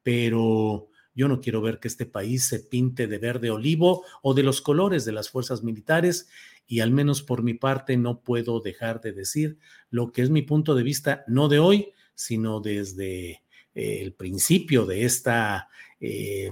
Pero 0.04 0.90
yo 1.18 1.28
no 1.28 1.42
quiero 1.42 1.62
ver 1.62 1.80
que 1.80 1.88
este 1.88 2.06
país 2.06 2.46
se 2.46 2.60
pinte 2.60 3.08
de 3.08 3.18
verde 3.18 3.50
olivo 3.50 4.06
o 4.22 4.36
de 4.36 4.44
los 4.44 4.62
colores 4.62 5.04
de 5.04 5.12
las 5.12 5.32
fuerzas 5.32 5.64
militares 5.64 6.30
y 6.68 6.82
al 6.82 6.92
menos 6.92 7.24
por 7.24 7.42
mi 7.42 7.56
parte 7.56 7.98
no 7.98 8.20
puedo 8.22 8.60
dejar 8.60 9.02
de 9.02 9.14
decir 9.14 9.58
lo 9.90 10.12
que 10.12 10.22
es 10.22 10.30
mi 10.30 10.44
punto 10.44 10.76
de 10.76 10.84
vista, 10.84 11.24
no 11.28 11.48
de 11.48 11.58
hoy, 11.58 11.90
sino 12.14 12.60
desde 12.60 13.32
eh, 13.32 13.42
el 13.74 14.14
principio 14.14 14.86
de 14.86 15.06
esta, 15.06 15.70
eh, 16.00 16.52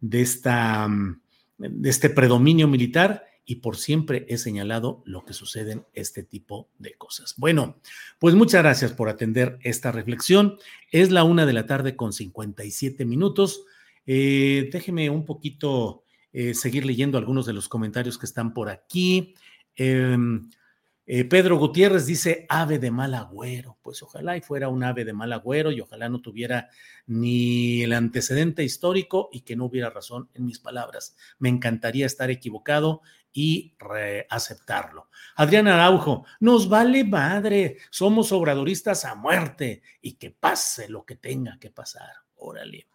de 0.00 0.20
esta, 0.22 0.88
de 1.58 1.90
este 1.90 2.08
predominio 2.08 2.68
militar 2.68 3.27
y 3.50 3.56
por 3.56 3.78
siempre 3.78 4.26
he 4.28 4.36
señalado 4.36 5.02
lo 5.06 5.24
que 5.24 5.32
sucede 5.32 5.72
en 5.72 5.86
este 5.94 6.22
tipo 6.22 6.68
de 6.78 6.92
cosas. 6.92 7.34
Bueno, 7.38 7.80
pues 8.18 8.34
muchas 8.34 8.62
gracias 8.62 8.92
por 8.92 9.08
atender 9.08 9.58
esta 9.62 9.90
reflexión. 9.90 10.58
Es 10.92 11.10
la 11.10 11.24
una 11.24 11.46
de 11.46 11.54
la 11.54 11.64
tarde 11.64 11.96
con 11.96 12.12
57 12.12 13.06
minutos. 13.06 13.64
Eh, 14.04 14.68
déjeme 14.70 15.08
un 15.08 15.24
poquito 15.24 16.04
eh, 16.30 16.52
seguir 16.52 16.84
leyendo 16.84 17.16
algunos 17.16 17.46
de 17.46 17.54
los 17.54 17.70
comentarios 17.70 18.18
que 18.18 18.26
están 18.26 18.52
por 18.52 18.68
aquí. 18.68 19.34
Em, 19.76 20.50
eh, 21.10 21.24
Pedro 21.24 21.56
Gutiérrez 21.56 22.04
dice 22.04 22.44
ave 22.50 22.78
de 22.78 22.90
mal 22.90 23.14
agüero. 23.14 23.78
Pues 23.80 24.02
ojalá 24.02 24.36
y 24.36 24.42
fuera 24.42 24.68
un 24.68 24.84
ave 24.84 25.06
de 25.06 25.14
mal 25.14 25.32
agüero 25.32 25.72
y 25.72 25.80
ojalá 25.80 26.10
no 26.10 26.20
tuviera 26.20 26.68
ni 27.06 27.82
el 27.82 27.94
antecedente 27.94 28.62
histórico 28.62 29.30
y 29.32 29.40
que 29.40 29.56
no 29.56 29.64
hubiera 29.64 29.88
razón 29.88 30.28
en 30.34 30.44
mis 30.44 30.58
palabras. 30.58 31.16
Me 31.38 31.48
encantaría 31.48 32.04
estar 32.04 32.30
equivocado 32.30 33.00
y 33.32 33.74
aceptarlo. 34.30 35.08
Adrián 35.36 35.68
Araujo, 35.68 36.24
nos 36.40 36.68
vale 36.68 37.04
madre, 37.04 37.76
somos 37.90 38.32
obradoristas 38.32 39.04
a 39.04 39.14
muerte 39.14 39.82
y 40.00 40.14
que 40.14 40.30
pase 40.30 40.88
lo 40.88 41.04
que 41.04 41.16
tenga 41.16 41.58
que 41.58 41.70
pasar. 41.70 42.10
Órale. 42.36 42.88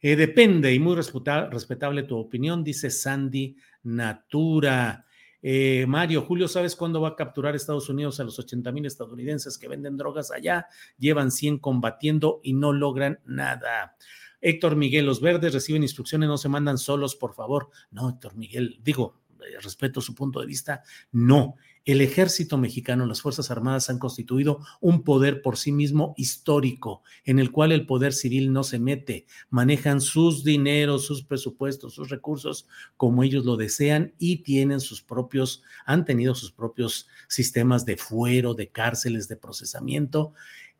Eh, 0.00 0.16
depende 0.16 0.72
y 0.72 0.78
muy 0.78 0.96
respetable 0.96 2.02
tu 2.02 2.18
opinión, 2.18 2.62
dice 2.62 2.90
Sandy 2.90 3.56
Natura. 3.84 5.06
Eh, 5.40 5.84
Mario, 5.86 6.22
Julio, 6.22 6.48
¿sabes 6.48 6.74
cuándo 6.74 7.00
va 7.00 7.08
a 7.08 7.16
capturar 7.16 7.54
Estados 7.54 7.88
Unidos 7.88 8.18
a 8.18 8.24
los 8.24 8.38
80 8.38 8.72
mil 8.72 8.86
estadounidenses 8.86 9.58
que 9.58 9.68
venden 9.68 9.96
drogas 9.96 10.30
allá? 10.30 10.66
Llevan 10.98 11.30
100 11.30 11.58
combatiendo 11.58 12.40
y 12.42 12.54
no 12.54 12.72
logran 12.72 13.20
nada. 13.24 13.96
Héctor 14.40 14.76
Miguel, 14.76 15.06
los 15.06 15.22
verdes 15.22 15.54
reciben 15.54 15.82
instrucciones, 15.82 16.28
no 16.28 16.36
se 16.36 16.50
mandan 16.50 16.76
solos, 16.76 17.16
por 17.16 17.34
favor. 17.34 17.70
No, 17.90 18.10
Héctor 18.10 18.36
Miguel, 18.36 18.78
digo, 18.82 19.22
respeto 19.62 20.00
su 20.00 20.14
punto 20.14 20.40
de 20.40 20.46
vista, 20.46 20.82
no. 21.12 21.56
El 21.84 22.00
ejército 22.00 22.56
mexicano, 22.56 23.04
las 23.04 23.20
Fuerzas 23.20 23.50
Armadas 23.50 23.90
han 23.90 23.98
constituido 23.98 24.60
un 24.80 25.02
poder 25.02 25.42
por 25.42 25.58
sí 25.58 25.70
mismo 25.70 26.14
histórico, 26.16 27.02
en 27.24 27.38
el 27.38 27.50
cual 27.50 27.72
el 27.72 27.84
poder 27.84 28.14
civil 28.14 28.54
no 28.54 28.64
se 28.64 28.78
mete, 28.78 29.26
manejan 29.50 30.00
sus 30.00 30.44
dineros, 30.44 31.04
sus 31.04 31.22
presupuestos, 31.22 31.92
sus 31.94 32.08
recursos 32.08 32.66
como 32.96 33.22
ellos 33.22 33.44
lo 33.44 33.58
desean 33.58 34.14
y 34.18 34.38
tienen 34.38 34.80
sus 34.80 35.02
propios, 35.02 35.62
han 35.84 36.06
tenido 36.06 36.34
sus 36.34 36.52
propios 36.52 37.06
sistemas 37.28 37.84
de 37.84 37.98
fuero, 37.98 38.54
de 38.54 38.68
cárceles, 38.68 39.28
de 39.28 39.36
procesamiento. 39.36 40.32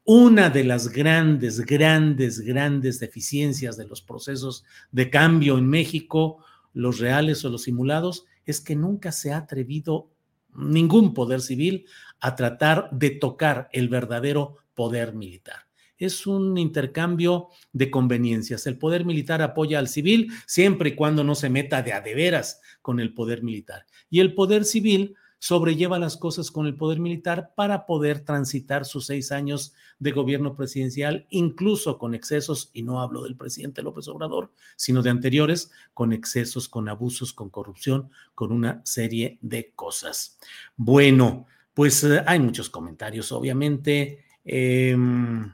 Una 0.07 0.51
de 0.51 0.65
las 0.65 0.89
grandes, 0.89 1.61
grandes, 1.61 2.41
grandes 2.41 3.01
deficiencias 3.01 3.77
de 3.77 3.87
los 3.87 4.03
procesos 4.03 4.65
de 4.91 5.09
cambio 5.09 5.57
en 5.59 5.69
México, 5.69 6.45
los 6.75 6.99
reales 6.99 7.45
o 7.45 7.49
los 7.49 7.63
simulados, 7.63 8.27
es 8.45 8.61
que 8.61 8.77
nunca 8.77 9.13
se 9.13 9.33
ha 9.33 9.39
atrevido 9.39 10.11
ningún 10.55 11.15
poder 11.15 11.41
civil 11.41 11.87
a 12.21 12.37
tratar 12.37 12.91
de 12.93 13.11
tocar 13.11 13.69
el 13.73 13.89
verdadero 13.89 14.59
poder 14.75 15.15
militar. 15.15 15.67
Es 15.97 16.27
un 16.27 16.59
intercambio 16.59 17.49
de 17.73 17.91
conveniencias. 17.91 18.67
El 18.67 18.79
poder 18.79 19.05
militar 19.05 19.43
apoya 19.43 19.79
al 19.79 19.89
civil 19.89 20.31
siempre 20.47 20.91
y 20.91 20.95
cuando 20.95 21.23
no 21.23 21.35
se 21.35 21.49
meta 21.49 21.83
de 21.83 21.93
a 21.93 22.01
de 22.01 22.15
veras 22.15 22.61
con 22.83 22.99
el 22.99 23.15
poder 23.15 23.43
militar. 23.43 23.87
Y 24.11 24.21
el 24.21 24.35
poder 24.35 24.65
civil 24.65 25.15
sobrelleva 25.45 25.99
las 25.99 26.17
cosas 26.17 26.51
con 26.51 26.65
el 26.65 26.75
poder 26.75 27.01
militar 27.01 27.53
para 27.55 27.85
poder 27.85 28.21
transitar 28.21 28.87
sus 28.87 29.05
seis 29.05 29.31
años 29.31 29.75
de 29.99 30.11
gobierno 30.11 30.57
presidencial, 30.57 31.27
incluso 31.29 31.99
con 31.99 32.15
excesos, 32.15 32.71
y 32.73 32.83
no 32.83 33.03
hablo 33.03 33.25
del 33.25 33.37
presidente 33.37 33.83
López 33.83 34.09
Obrador, 34.09 34.53
sino 34.75 35.03
de 35.03 35.11
anteriores, 35.11 35.71
con 35.93 36.15
excesos, 36.15 36.67
con 36.67 36.89
abusos, 36.89 37.35
con 37.35 37.51
corrupción, 37.51 38.09
con 38.35 38.53
una 38.53 38.81
serie 38.87 39.39
de 39.43 39.71
cosas. 39.77 40.39
Bueno, 40.79 41.45
pues 41.75 42.03
eh, 42.05 42.25
hay 42.27 42.41
muchos 42.41 42.71
comentarios, 42.71 43.31
obviamente. 43.31 44.25
Em, 44.47 45.53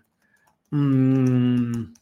mm, 0.70 1.94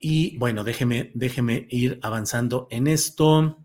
y 0.00 0.38
bueno, 0.38 0.64
déjeme, 0.64 1.10
déjeme 1.12 1.66
ir 1.68 1.98
avanzando 2.00 2.68
en 2.70 2.86
esto. 2.86 3.61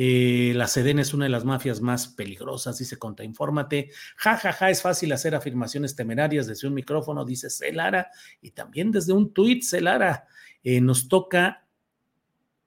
Eh, 0.00 0.52
la 0.54 0.68
Sedena 0.68 1.02
es 1.02 1.12
una 1.12 1.24
de 1.24 1.30
las 1.30 1.44
mafias 1.44 1.80
más 1.80 2.06
peligrosas, 2.06 2.78
dice 2.78 2.98
Contrainfórmate. 2.98 3.90
Ja, 4.16 4.36
ja, 4.36 4.52
ja, 4.52 4.70
es 4.70 4.80
fácil 4.80 5.10
hacer 5.10 5.34
afirmaciones 5.34 5.96
temerarias 5.96 6.46
desde 6.46 6.68
un 6.68 6.74
micrófono, 6.74 7.24
dice 7.24 7.50
Celara, 7.50 8.08
y 8.40 8.52
también 8.52 8.92
desde 8.92 9.12
un 9.12 9.34
tuit, 9.34 9.64
Celara. 9.64 10.28
Eh, 10.62 10.80
nos 10.80 11.08
toca 11.08 11.66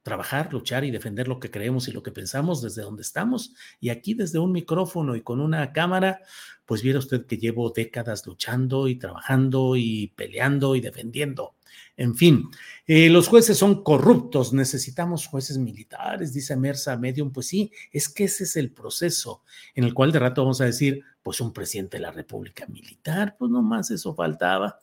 trabajar, 0.04 0.52
luchar 0.52 0.84
y 0.84 0.92
defender 0.92 1.30
lo 1.30 1.40
que 1.40 1.50
creemos 1.50 1.88
y 1.88 1.94
lo 1.94 2.04
que 2.04 2.12
pensamos 2.12 2.62
desde 2.62 2.82
donde 2.82 3.04
estamos. 3.04 3.54
Y 3.80 3.92
aquí 3.92 4.14
desde 4.14 4.38
un 4.38 4.52
micrófono 4.52 5.16
y 5.16 5.22
con 5.22 5.40
una 5.40 5.72
cámara, 5.72 6.20
pues 6.66 6.82
viera 6.82 7.00
usted 7.00 7.26
que 7.28 7.38
llevo 7.38 7.70
décadas 7.70 8.28
luchando 8.28 8.90
y 8.90 8.96
trabajando 8.96 9.78
y 9.78 10.08
peleando 10.18 10.76
y 10.76 10.82
defendiendo 10.82 11.56
en 11.98 12.16
fin, 12.16 12.50
eh, 12.88 13.10
los 13.10 13.28
jueces 13.28 13.58
son 13.58 13.84
corruptos, 13.84 14.54
necesitamos 14.54 15.28
jueces 15.28 15.58
militares, 15.58 16.34
dice 16.34 16.56
Mersa 16.56 16.98
Medium. 16.98 17.32
Pues 17.32 17.48
sí, 17.48 17.72
es 17.92 18.10
que 18.10 18.26
ese 18.26 18.46
es 18.46 18.56
el 18.56 18.72
proceso 18.72 19.44
en 19.76 19.84
el 19.84 19.94
cual 19.94 20.12
de 20.12 20.20
rato 20.20 20.42
vamos 20.42 20.62
a 20.62 20.66
decir, 20.66 21.04
pues 21.22 21.42
un 21.42 21.54
presidente 21.54 21.98
de 21.98 22.04
la 22.04 22.12
República 22.12 22.66
militar, 22.68 23.36
pues 23.38 23.52
nomás 23.52 23.92
eso 23.92 24.14
faltaba. 24.16 24.80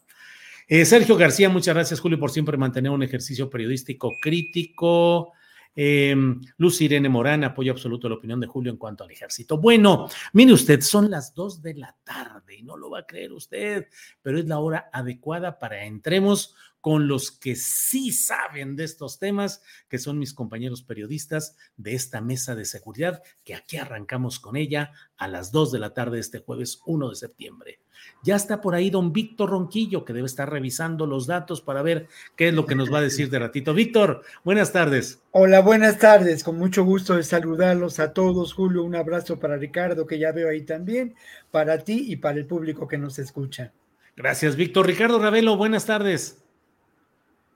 Eh, 0.69 0.85
Sergio 0.85 1.17
García, 1.17 1.49
muchas 1.49 1.75
gracias, 1.75 1.99
Julio, 1.99 2.19
por 2.19 2.31
siempre 2.31 2.57
mantener 2.57 2.93
un 2.93 3.03
ejercicio 3.03 3.49
periodístico 3.49 4.13
crítico. 4.23 5.33
Eh, 5.81 6.13
Luz 6.57 6.81
Irene 6.81 7.09
Morán, 7.09 7.45
apoyo 7.45 7.71
absoluto 7.71 8.09
a 8.09 8.11
la 8.11 8.17
opinión 8.17 8.41
de 8.41 8.49
Julio 8.49 8.73
en 8.73 8.79
cuanto 8.79 9.05
al 9.05 9.13
ejército. 9.13 9.59
Bueno, 9.59 10.09
mire 10.33 10.53
usted, 10.53 10.81
son 10.81 11.09
las 11.09 11.33
dos 11.37 11.63
de 11.63 11.75
la 11.75 11.97
tarde 12.03 12.57
y 12.57 12.65
no 12.65 12.77
lo 12.77 12.91
va 12.91 12.99
a 12.99 13.07
creer 13.07 13.33
usted, 13.33 13.87
pero 14.21 14.41
es 14.41 14.47
la 14.47 14.59
hora 14.59 14.91
adecuada 14.93 15.61
para 15.61 15.85
entremos 15.85 16.57
con 16.81 17.07
los 17.07 17.31
que 17.31 17.55
sí 17.55 18.11
saben 18.11 18.75
de 18.75 18.83
estos 18.83 19.21
temas, 19.21 19.63
que 19.89 19.99
son 19.99 20.19
mis 20.19 20.35
compañeros 20.35 20.83
periodistas 20.83 21.57
de 21.77 21.95
esta 21.95 22.21
mesa 22.21 22.57
de 22.57 22.65
seguridad, 22.65 23.23
que 23.45 23.55
aquí 23.55 23.77
arrancamos 23.77 24.41
con 24.41 24.57
ella 24.57 24.91
a 25.17 25.29
las 25.29 25.53
2 25.53 25.71
de 25.71 25.79
la 25.79 25.95
tarde 25.95 26.19
este 26.19 26.41
jueves 26.41 26.81
1 26.87 27.11
de 27.11 27.15
septiembre. 27.15 27.81
Ya 28.23 28.37
está 28.37 28.61
por 28.61 28.75
ahí 28.75 28.91
don 28.91 29.13
Víctor 29.13 29.51
Ronquillo, 29.51 30.05
que 30.05 30.13
debe 30.13 30.27
estar 30.27 30.51
revisando 30.51 31.07
los 31.07 31.27
datos 31.27 31.61
para 31.61 31.83
ver 31.83 32.09
qué 32.37 32.49
es 32.49 32.55
lo 32.55 32.67
que 32.67 32.75
nos 32.75 32.93
va 32.93 32.99
a 32.99 33.03
decir 33.03 33.31
de 33.31 33.39
ratito. 33.39 33.75
Víctor, 33.75 34.23
buenas 34.45 34.73
tardes. 34.73 35.23
Hola, 35.31 35.61
buenas 35.61 35.99
tardes. 35.99 36.43
Con 36.43 36.59
mucho 36.59 36.85
gusto 36.85 37.17
de 37.17 37.23
saludarlos 37.23 38.01
a 38.01 38.13
todos. 38.13 38.55
Julio, 38.55 38.83
un 38.85 38.97
abrazo 38.97 39.39
para 39.39 39.57
Ricardo, 39.57 40.07
que 40.07 40.19
ya 40.19 40.33
veo 40.33 40.49
ahí 40.49 40.63
también, 40.63 41.15
para 41.51 41.79
ti 41.79 42.07
y 42.09 42.17
para 42.17 42.39
el 42.39 42.47
público 42.47 42.89
que 42.89 42.99
nos 42.99 43.19
escucha. 43.19 43.73
Gracias, 44.17 44.57
Víctor. 44.57 44.87
Ricardo 44.87 45.21
Ravelo, 45.21 45.57
buenas 45.57 45.87
tardes. 45.87 46.45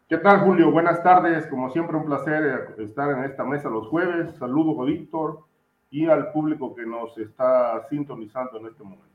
¿Qué 0.09 0.18
tal, 0.18 0.40
Julio? 0.40 0.70
Buenas 0.70 1.03
tardes. 1.03 1.47
Como 1.47 1.70
siempre, 1.72 1.97
un 1.97 2.05
placer 2.05 2.74
estar 2.78 3.11
en 3.18 3.24
esta 3.24 3.45
mesa 3.45 3.68
los 3.68 3.88
jueves. 3.88 4.36
Saludos 4.38 4.76
a 4.78 4.84
Víctor 4.84 5.40
y 5.90 6.07
al 6.07 6.32
público 6.32 6.74
que 6.74 6.86
nos 6.86 7.16
está 7.18 7.86
sintonizando 7.88 8.59
en 8.59 8.66
este 8.66 8.82
momento. 8.82 9.12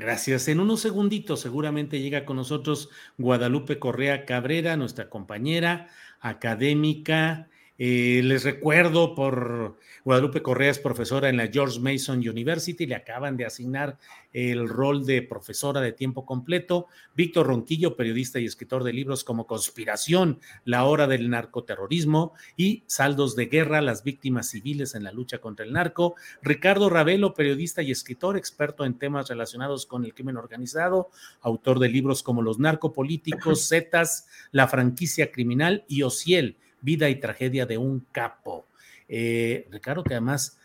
Gracias. 0.00 0.48
En 0.48 0.60
unos 0.60 0.80
segunditos 0.80 1.40
seguramente 1.40 2.00
llega 2.00 2.24
con 2.24 2.36
nosotros 2.36 2.88
Guadalupe 3.18 3.78
Correa 3.78 4.24
Cabrera, 4.24 4.78
nuestra 4.78 5.10
compañera 5.10 5.88
académica, 6.20 7.50
eh, 7.82 8.20
les 8.22 8.44
recuerdo 8.44 9.14
por 9.14 9.78
Guadalupe 10.04 10.42
Correa 10.42 10.70
es 10.70 10.78
profesora 10.78 11.30
en 11.30 11.38
la 11.38 11.46
George 11.46 11.80
Mason 11.80 12.18
University, 12.18 12.84
le 12.84 12.94
acaban 12.94 13.38
de 13.38 13.46
asignar 13.46 13.96
el 14.34 14.68
rol 14.68 15.06
de 15.06 15.22
profesora 15.22 15.80
de 15.80 15.92
tiempo 15.92 16.26
completo. 16.26 16.88
Víctor 17.16 17.46
Ronquillo, 17.46 17.96
periodista 17.96 18.38
y 18.38 18.44
escritor 18.44 18.84
de 18.84 18.92
libros 18.92 19.24
como 19.24 19.46
Conspiración, 19.46 20.40
La 20.66 20.84
hora 20.84 21.06
del 21.06 21.30
narcoterrorismo 21.30 22.34
y 22.54 22.84
Saldos 22.86 23.34
de 23.34 23.46
guerra, 23.46 23.80
las 23.80 24.04
víctimas 24.04 24.50
civiles 24.50 24.94
en 24.94 25.02
la 25.02 25.12
lucha 25.12 25.38
contra 25.38 25.64
el 25.64 25.72
narco. 25.72 26.16
Ricardo 26.42 26.90
Ravelo, 26.90 27.32
periodista 27.32 27.80
y 27.80 27.92
escritor, 27.92 28.36
experto 28.36 28.84
en 28.84 28.98
temas 28.98 29.30
relacionados 29.30 29.86
con 29.86 30.04
el 30.04 30.12
crimen 30.12 30.36
organizado, 30.36 31.08
autor 31.40 31.78
de 31.78 31.88
libros 31.88 32.22
como 32.22 32.42
Los 32.42 32.58
narcopolíticos, 32.58 33.66
Zetas, 33.70 34.26
La 34.50 34.68
franquicia 34.68 35.32
criminal 35.32 35.86
y 35.88 36.02
Ociel 36.02 36.58
Vida 36.80 37.08
y 37.08 37.16
tragedia 37.16 37.66
de 37.66 37.78
un 37.78 38.06
capo. 38.12 38.66
Eh, 39.08 39.66
Ricardo, 39.70 40.04
que 40.04 40.14
además, 40.14 40.58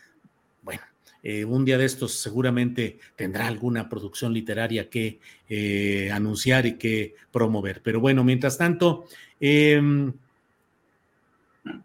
bueno, 0.62 0.82
eh, 1.22 1.44
un 1.44 1.64
día 1.64 1.78
de 1.78 1.84
estos 1.84 2.12
seguramente 2.14 2.98
tendrá 3.16 3.46
alguna 3.46 3.88
producción 3.88 4.32
literaria 4.32 4.88
que 4.88 5.18
eh, 5.48 6.10
anunciar 6.12 6.66
y 6.66 6.74
que 6.74 7.14
promover. 7.32 7.82
Pero 7.82 8.00
bueno, 8.00 8.22
mientras 8.22 8.56
tanto, 8.56 9.06
em, 9.40 10.12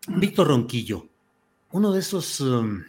Víctor 0.07 0.47
Ronquillo, 0.47 1.07
uno 1.71 1.91
de 1.91 1.99
esos... 1.99 2.39
Um, 2.41 2.83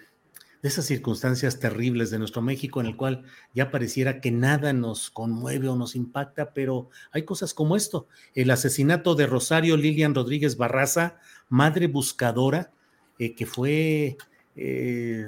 de 0.63 0.69
esas 0.69 0.87
circunstancias 0.87 1.59
terribles 1.59 2.11
de 2.11 2.21
nuestro 2.21 2.41
México 2.41 2.81
en 2.81 2.87
el 2.87 2.97
cual 2.97 3.25
ya 3.53 3.73
pareciera 3.73 4.21
que 4.21 4.31
nada 4.31 4.73
nos 4.73 5.11
conmueve 5.11 5.69
o 5.69 5.75
nos 5.75 5.97
impacta, 5.97 6.55
pero 6.55 6.89
hay 7.11 7.25
cosas 7.25 7.53
como 7.53 7.75
esto. 7.75 8.07
El 8.35 8.51
asesinato 8.51 9.17
de 9.17 9.27
Rosario 9.27 9.77
Lilian 9.77 10.15
Rodríguez 10.15 10.57
Barraza, 10.57 11.19
madre 11.49 11.89
buscadora, 11.89 12.71
eh, 13.19 13.35
que 13.35 13.45
fue 13.45 14.17
eh, 14.55 15.27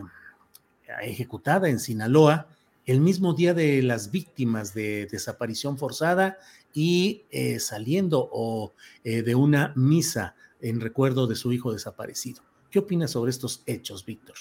ejecutada 1.03 1.69
en 1.69 1.81
Sinaloa 1.81 2.47
el 2.87 3.01
mismo 3.01 3.35
día 3.35 3.55
de 3.55 3.83
las 3.83 4.13
víctimas 4.13 4.73
de 4.73 5.07
desaparición 5.11 5.79
forzada 5.79 6.39
y 6.73 7.25
eh, 7.31 7.59
saliendo 7.59 8.29
o, 8.33 8.73
de 9.03 9.35
una 9.35 9.73
misa 9.75 10.37
en 10.61 10.81
recuerdo 10.81 11.27
de 11.27 11.35
su 11.35 11.53
hijo 11.53 11.73
desaparecido. 11.73 12.43
¿Qué 12.71 12.79
opinas 12.79 13.13
sobre 13.13 13.31
estos 13.31 13.63
hechos, 13.67 14.05
Víctor? 14.05 14.37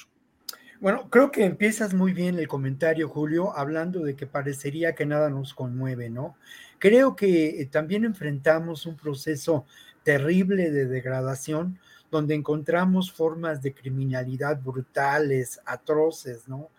Bueno, 0.84 1.09
creo 1.09 1.31
que 1.31 1.45
empiezas 1.45 1.93
muy 1.93 2.11
bien 2.11 2.38
el 2.38 2.49
comentario, 2.49 3.07
Julio, 3.07 3.57
hablando 3.57 4.01
de 4.01 4.17
que 4.17 4.27
parecería 4.27 4.93
que 4.95 5.05
nada 5.05 5.29
nos 5.29 5.53
conmueve, 5.53 6.09
¿no? 6.09 6.36
Creo 6.77 7.15
que 7.15 7.61
eh, 7.61 7.65
también 7.67 8.03
enfrentamos 8.03 8.86
un 8.86 8.97
proceso 8.97 9.65
terrible 10.03 10.71
de 10.71 10.86
degradación 10.86 11.79
donde 12.11 12.36
encontramos 12.36 13.13
formas 13.13 13.61
de 13.61 13.73
criminalidad 13.73 14.61
brutales, 14.61 15.61
atroces, 15.65 16.49
¿no? 16.49 16.69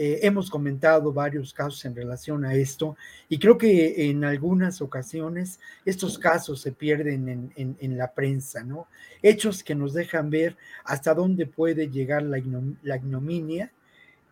Eh, 0.00 0.20
hemos 0.24 0.48
comentado 0.48 1.12
varios 1.12 1.52
casos 1.52 1.84
en 1.84 1.96
relación 1.96 2.44
a 2.44 2.54
esto 2.54 2.96
y 3.28 3.36
creo 3.36 3.58
que 3.58 4.08
en 4.08 4.22
algunas 4.22 4.80
ocasiones 4.80 5.58
estos 5.84 6.20
casos 6.20 6.60
se 6.60 6.70
pierden 6.70 7.52
en, 7.56 7.98
la 7.98 8.14
prensa, 8.14 8.62
¿no? 8.62 8.86
Hechos 9.22 9.64
que 9.64 9.74
nos 9.74 9.94
dejan 9.94 10.30
ver 10.30 10.56
hasta 10.84 11.14
dónde 11.14 11.46
puede 11.46 11.88
llegar 11.90 12.22
la, 12.22 12.38
ignominia, 12.38 13.72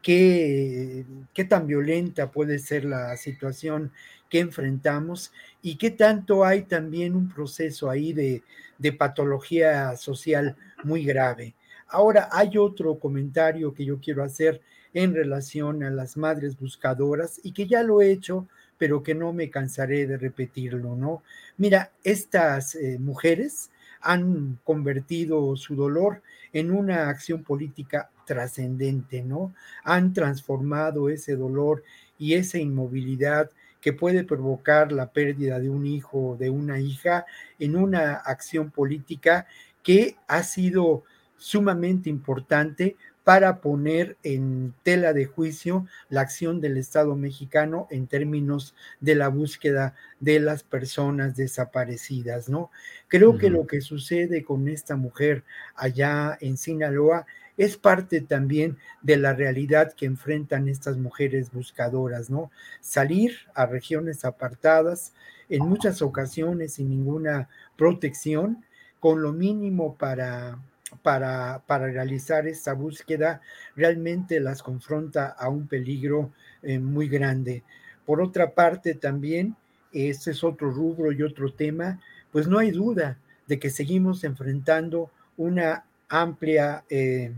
qué, 0.03 1.05
qué 1.35 1.45
tan 1.45 1.67
violenta 1.67 2.31
puede 2.31 2.61
ser 2.61 2.85
la 2.85 3.17
situación 3.17 3.91
que 4.31 4.39
enfrentamos 4.39 5.33
y 5.63 5.79
qué 5.79 5.91
tanto 5.91 6.45
hay 6.45 6.63
también 6.63 7.17
un 7.17 7.29
proceso 7.29 7.91
ahí 7.91 8.13
de, 8.13 8.45
de 8.79 8.93
patología 8.93 9.97
social 9.97 10.55
muy 10.85 11.05
grave. 11.05 11.57
Ahora 11.89 12.29
hay 12.31 12.57
otro 12.57 13.01
comentario 13.01 13.75
que 13.75 13.85
yo 13.85 13.99
quiero 13.99 14.23
hacer 14.23 14.63
en 14.97 15.15
relación 15.15 15.83
a 15.83 15.91
las 15.91 16.17
madres 16.17 16.59
buscadoras 16.59 17.39
y 17.43 17.53
que 17.53 17.67
ya 17.67 17.83
lo 17.83 18.01
he 18.01 18.11
hecho, 18.11 18.49
pero 18.79 19.03
que 19.03 19.15
no 19.15 19.35
me 19.35 19.51
cansaré 19.51 20.07
de 20.07 20.17
repetirlo, 20.17 20.97
¿no? 20.97 21.23
Mira, 21.59 21.93
estas 22.03 22.75
eh, 22.77 22.97
mujeres 22.99 23.71
han 24.01 24.59
convertido 24.65 25.55
su 25.57 25.77
dolor 25.77 26.23
en 26.55 26.71
una 26.71 27.11
acción 27.11 27.43
política 27.43 28.09
trascendente, 28.25 29.23
¿no? 29.23 29.55
Han 29.85 30.15
transformado 30.15 31.11
ese 31.11 31.37
dolor 31.37 31.85
y 32.19 32.33
esa 32.33 32.57
inmovilidad 32.57 33.51
que 33.83 33.93
puede 33.93 34.25
provocar 34.25 34.93
la 34.93 35.11
pérdida 35.11 35.61
de 35.61 35.69
un 35.69 35.85
hijo 35.85 36.31
o 36.31 36.37
de 36.39 36.49
una 36.49 36.81
hija 36.81 37.27
en 37.59 37.77
una 37.77 38.15
acción 38.15 38.71
política 38.71 39.47
que 39.83 40.17
ha 40.27 40.43
sido 40.43 41.05
sumamente 41.37 42.09
importante 42.09 42.97
para 43.27 43.61
poner 43.61 44.17
en 44.23 44.73
tela 44.85 45.13
de 45.13 45.27
juicio 45.27 45.85
la 46.09 46.21
acción 46.21 46.61
del 46.61 46.77
Estado 46.77 47.17
mexicano 47.17 47.89
en 47.91 48.07
términos 48.07 48.73
de 49.01 49.17
la 49.17 49.27
búsqueda 49.27 49.97
de 50.21 50.39
las 50.39 50.63
personas 50.63 51.35
desaparecidas, 51.35 52.49
¿no? 52.49 52.71
Creo 53.09 53.37
que 53.37 53.51
lo 53.51 53.67
que 53.67 53.81
sucede 53.81 54.45
con 54.45 54.69
esta 54.69 54.95
mujer 54.95 55.43
allá 55.75 56.39
en 56.41 56.57
Sinaloa 56.57 57.27
es 57.57 57.77
parte 57.77 58.21
también 58.21 58.77
de 59.03 59.17
la 59.17 59.35
realidad 59.35 59.93
que 59.95 60.07
enfrentan 60.07 60.69
estas 60.69 60.97
mujeres 60.97 61.51
buscadoras, 61.51 62.31
¿no? 62.31 62.53
Salir 62.81 63.33
a 63.55 63.67
regiones 63.67 64.25
apartadas, 64.25 65.15
en 65.49 65.69
muchas 65.69 66.01
ocasiones 66.01 66.75
sin 66.75 66.91
ninguna 66.91 67.49
protección, 67.77 68.65
con 69.01 69.21
lo 69.21 69.33
mínimo 69.33 69.97
para 69.97 70.61
para, 71.03 71.63
realizar 71.69 72.47
esta 72.47 72.73
búsqueda 72.73 73.41
realmente 73.75 74.41
las 74.41 74.63
confronta 74.63 75.29
a 75.29 75.49
un 75.49 75.67
peligro 75.67 76.33
eh, 76.63 76.79
muy 76.79 77.09
grande. 77.09 77.65
Por 78.05 78.21
otra 78.21 78.55
parte, 78.55 78.95
también, 78.95 79.57
este 79.93 80.31
es 80.31 80.45
otro 80.45 80.71
rubro 80.71 81.13
y 81.13 81.23
otro 81.23 81.53
tema, 81.53 82.01
pues 82.31 82.47
no 82.47 82.59
hay 82.59 82.71
duda 82.71 83.19
de 83.47 83.59
que 83.59 83.71
seguimos 83.71 84.25
enfrentando 84.25 85.11
una 85.37 85.85
amplia 86.09 86.85
eh, 86.89 87.33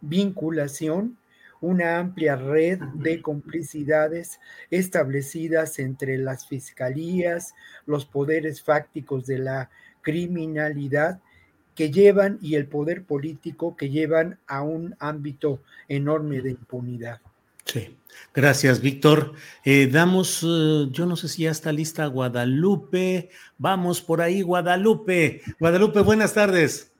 vinculación, 0.00 1.16
una 1.60 1.98
amplia 1.98 2.36
red 2.36 2.78
de 2.94 3.22
complicidades 3.22 4.38
establecidas 4.70 5.78
entre 5.78 6.18
las 6.18 6.46
fiscalías, 6.46 7.54
los 7.86 8.04
poderes 8.04 8.62
fácticos 8.62 9.26
de 9.26 9.38
la 9.38 9.70
criminalidad 10.02 11.20
que 11.74 11.90
llevan 11.90 12.38
y 12.40 12.54
el 12.54 12.66
poder 12.66 13.04
político 13.04 13.76
que 13.76 13.90
llevan 13.90 14.38
a 14.46 14.62
un 14.62 14.94
ámbito 14.98 15.60
enorme 15.88 16.40
de 16.40 16.50
impunidad. 16.50 17.20
Sí, 17.64 17.96
gracias, 18.32 18.80
Víctor. 18.80 19.32
Eh, 19.64 19.88
damos, 19.90 20.42
eh, 20.42 20.88
yo 20.90 21.06
no 21.06 21.16
sé 21.16 21.28
si 21.28 21.44
ya 21.44 21.50
está 21.50 21.72
lista 21.72 22.06
Guadalupe. 22.06 23.30
Vamos 23.58 24.02
por 24.02 24.20
ahí, 24.20 24.42
Guadalupe. 24.42 25.40
Guadalupe, 25.58 26.00
buenas 26.00 26.34
tardes. 26.34 26.92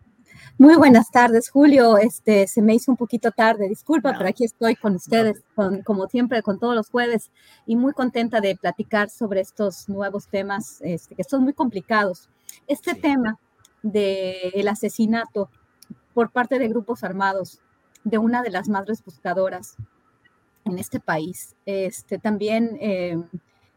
Muy 0.57 0.77
buenas 0.77 1.11
tardes, 1.11 1.51
Julio. 1.51 1.99
Este 1.99 2.47
se 2.47 2.63
me 2.63 2.77
hizo 2.77 2.93
un 2.93 2.97
poquito 2.97 3.33
tarde, 3.33 3.69
disculpa, 3.69 4.15
pero 4.17 4.29
aquí 4.29 4.45
estoy 4.45 4.77
con 4.77 4.95
ustedes, 4.95 5.43
con, 5.57 5.83
como 5.83 6.07
siempre, 6.07 6.43
con 6.43 6.61
todos 6.61 6.77
los 6.77 6.91
jueves, 6.91 7.33
y 7.67 7.75
muy 7.75 7.93
contenta 7.93 8.41
de 8.41 8.55
platicar 8.55 9.11
sobre 9.11 9.41
estos 9.41 9.89
nuevos 9.89 10.29
temas 10.29 10.79
este, 10.83 11.17
que 11.17 11.25
son 11.25 11.43
muy 11.43 11.55
complicados. 11.55 12.29
Este 12.69 12.95
tema 12.95 13.37
del 13.85 14.67
asesinato 14.67 15.51
por 16.15 16.31
parte 16.31 16.59
de 16.59 16.69
grupos 16.69 17.05
armados 17.05 17.61
de 18.03 18.19
una 18.19 18.43
de 18.43 18.51
las 18.51 18.69
madres 18.69 19.05
buscadoras 19.05 19.77
en 20.65 20.79
este 20.79 21.01
país. 21.01 21.55
Este, 21.67 22.19
también 22.19 22.77
eh, 22.81 23.23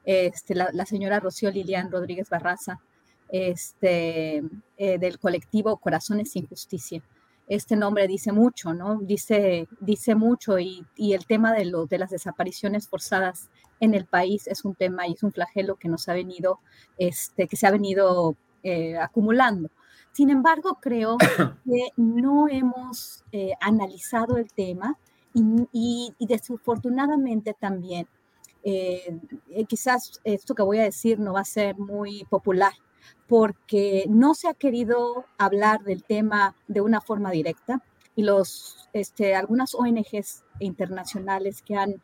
este, 0.06 0.56
la, 0.56 0.86
señora 0.86 1.20
Rocío 1.20 1.52
Lilian 1.52 1.92
Rodríguez 1.92 2.30
Barraza, 2.30 2.80
este, 3.30 4.42
eh, 4.78 4.98
del 4.98 5.20
colectivo 5.20 5.78
Corazones 5.78 6.32
sin 6.32 6.48
Justicia. 6.48 7.04
Este 7.50 7.76
nombre 7.76 8.08
dice 8.08 8.32
mucho, 8.32 8.74
¿no? 8.74 9.00
Dice, 9.02 9.68
dice 9.82 10.16
mucho 10.16 10.60
y, 10.60 10.86
el 10.98 11.26
tema 11.26 11.54
de, 11.54 11.66
lo, 11.66 11.86
de 11.86 11.98
las 11.98 12.10
desapariciones 12.10 12.88
forzadas 12.88 13.50
en 13.82 13.94
el 13.94 14.06
país 14.06 14.48
es 14.48 14.64
un 14.64 14.76
tema 14.76 15.08
y 15.08 15.14
es 15.14 15.24
un 15.24 15.34
flagelo 15.34 15.76
que 15.76 15.90
nos 15.90 16.08
ha 16.08 16.14
venido, 16.14 16.60
este, 16.98 17.48
que 17.48 17.58
se 17.58 17.68
ha 17.68 17.72
venido 17.72 18.36
eh, 18.64 18.98
acumulando. 18.98 19.70
Sin 20.18 20.32
embargo, 20.32 20.80
creo 20.82 21.16
que 21.20 21.90
no 21.96 22.48
hemos 22.50 23.24
eh, 23.32 23.52
analizado 23.62 24.38
el 24.38 24.52
tema 24.52 24.98
y, 25.72 26.12
desafortunadamente 26.20 27.54
también, 27.54 28.08
eh, 28.64 29.20
eh, 29.52 29.66
quizás 29.66 30.20
esto 30.24 30.56
que 30.56 30.64
voy 30.64 30.80
a 30.80 30.86
decir 30.86 31.20
no 31.20 31.34
va 31.34 31.42
a 31.42 31.46
ser 31.46 31.78
muy 31.78 32.26
popular, 32.32 32.74
porque 33.28 34.06
no 34.10 34.34
se 34.34 34.48
ha 34.48 34.56
querido 34.56 35.26
hablar 35.38 35.84
del 35.84 36.04
tema 36.04 36.56
de 36.68 36.82
una 36.82 37.00
forma 37.00 37.30
directa 37.30 37.84
y 38.16 38.24
los, 38.24 38.90
este, 38.94 39.36
algunas 39.36 39.76
ONGs 39.76 40.44
internacionales 40.60 41.62
que 41.62 41.76
han 41.76 42.02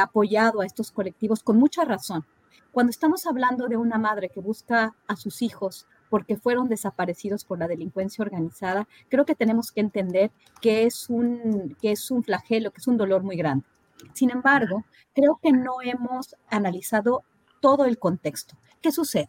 apoyado 0.00 0.62
a 0.62 0.66
estos 0.66 0.92
colectivos 0.92 1.42
con 1.42 1.58
mucha 1.58 1.84
razón. 1.84 2.24
Cuando 2.72 2.88
estamos 2.88 3.26
hablando 3.26 3.68
de 3.68 3.76
una 3.76 3.98
madre 3.98 4.30
que 4.30 4.40
busca 4.40 4.96
a 5.06 5.16
sus 5.16 5.42
hijos 5.42 5.86
porque 6.10 6.36
fueron 6.36 6.68
desaparecidos 6.68 7.44
por 7.44 7.58
la 7.58 7.68
delincuencia 7.68 8.22
organizada, 8.22 8.86
creo 9.08 9.24
que 9.24 9.34
tenemos 9.34 9.72
que 9.72 9.80
entender 9.80 10.30
que 10.60 10.84
es 10.84 11.08
un, 11.08 11.76
que 11.80 11.92
es 11.92 12.10
un 12.10 12.22
flagelo, 12.22 12.72
que 12.72 12.80
es 12.80 12.88
un 12.88 12.98
dolor 12.98 13.22
muy 13.22 13.36
grande. 13.36 13.64
Sin 14.12 14.30
embargo, 14.30 14.84
creo 15.14 15.38
que 15.42 15.52
no 15.52 15.80
hemos 15.82 16.36
analizado 16.48 17.22
todo 17.60 17.84
el 17.84 17.98
contexto. 17.98 18.56
¿Qué 18.82 18.92
sucede? 18.92 19.28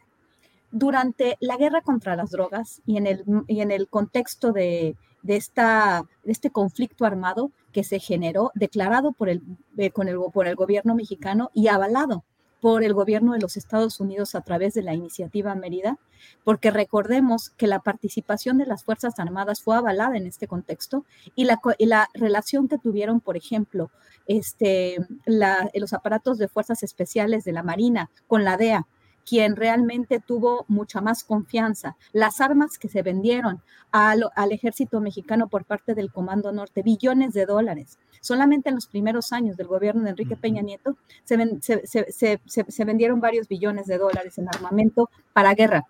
Durante 0.72 1.38
la 1.40 1.58
guerra 1.58 1.82
contra 1.82 2.16
las 2.16 2.32
drogas 2.32 2.82
y 2.86 2.98
en 2.98 3.06
el, 3.06 3.24
y 3.48 3.62
en 3.62 3.72
el 3.72 3.88
contexto 3.90 4.52
de, 4.52 4.96
de, 5.22 5.36
esta, 5.36 6.04
de 6.24 6.32
este 6.32 6.50
conflicto 6.50 7.06
armado 7.06 7.52
que 7.74 7.84
se 7.84 8.00
generó, 8.00 8.52
declarado 8.56 9.12
por 9.12 9.30
el, 9.30 9.42
eh, 9.78 9.92
con 9.92 10.08
el, 10.08 10.18
por 10.34 10.48
el 10.48 10.56
gobierno 10.56 10.96
mexicano 10.96 11.52
y 11.54 11.68
avalado 11.68 12.24
por 12.62 12.84
el 12.84 12.94
gobierno 12.94 13.34
de 13.34 13.40
los 13.40 13.58
Estados 13.58 14.00
Unidos 14.00 14.36
a 14.36 14.42
través 14.42 14.76
de 14.76 14.84
la 14.84 14.94
iniciativa 14.94 15.56
Mérida, 15.56 15.98
porque 16.44 16.70
recordemos 16.70 17.50
que 17.58 17.68
la 17.68 17.80
participación 17.80 18.60
de 18.60 18.68
las 18.68 18.84
Fuerzas 18.84 19.18
Armadas 19.18 19.62
fue 19.62 19.76
avalada 19.76 20.16
en 20.16 20.28
este 20.28 20.48
contexto 20.48 21.04
y 21.36 21.46
la, 21.46 21.60
la 21.80 22.08
relación 22.14 22.68
que 22.68 22.78
tuvieron, 22.78 23.20
por 23.20 23.36
ejemplo, 23.36 23.90
este, 24.28 24.98
los 25.26 25.94
aparatos 25.94 26.38
de 26.38 26.48
fuerzas 26.48 26.84
especiales 26.84 27.44
de 27.44 27.52
la 27.52 27.64
Marina 27.64 28.12
con 28.28 28.44
la 28.44 28.58
DEA, 28.58 28.88
quien 29.32 29.56
realmente 29.56 30.20
tuvo 30.20 30.66
mucha 30.68 31.00
más 31.00 31.24
confianza. 31.24 31.96
Las 32.12 32.42
armas 32.42 32.78
que 32.78 32.90
se 32.90 33.02
vendieron 33.02 33.62
al, 33.90 34.30
ejército 34.52 35.00
mexicano 35.00 35.48
por 35.48 35.64
parte 35.64 35.96
del 35.96 36.12
Comando 36.12 36.52
Norte, 36.52 36.82
billones 36.84 37.32
de 37.32 37.46
dólares. 37.46 37.98
Solamente 38.20 38.68
en 38.68 38.76
los 38.76 38.88
primeros 38.88 39.32
años 39.32 39.56
del 39.56 39.68
gobierno 39.68 40.04
de 40.04 40.10
Enrique 40.10 40.36
Peña 40.36 40.62
Nieto 40.62 40.98
se, 41.24 42.84
vendieron 42.84 43.22
varios 43.22 43.48
billones 43.48 43.86
de 43.86 44.00
dólares 44.00 44.38
en 44.38 44.50
armamento 44.50 45.10
para 45.32 45.54
guerra. 45.54 45.86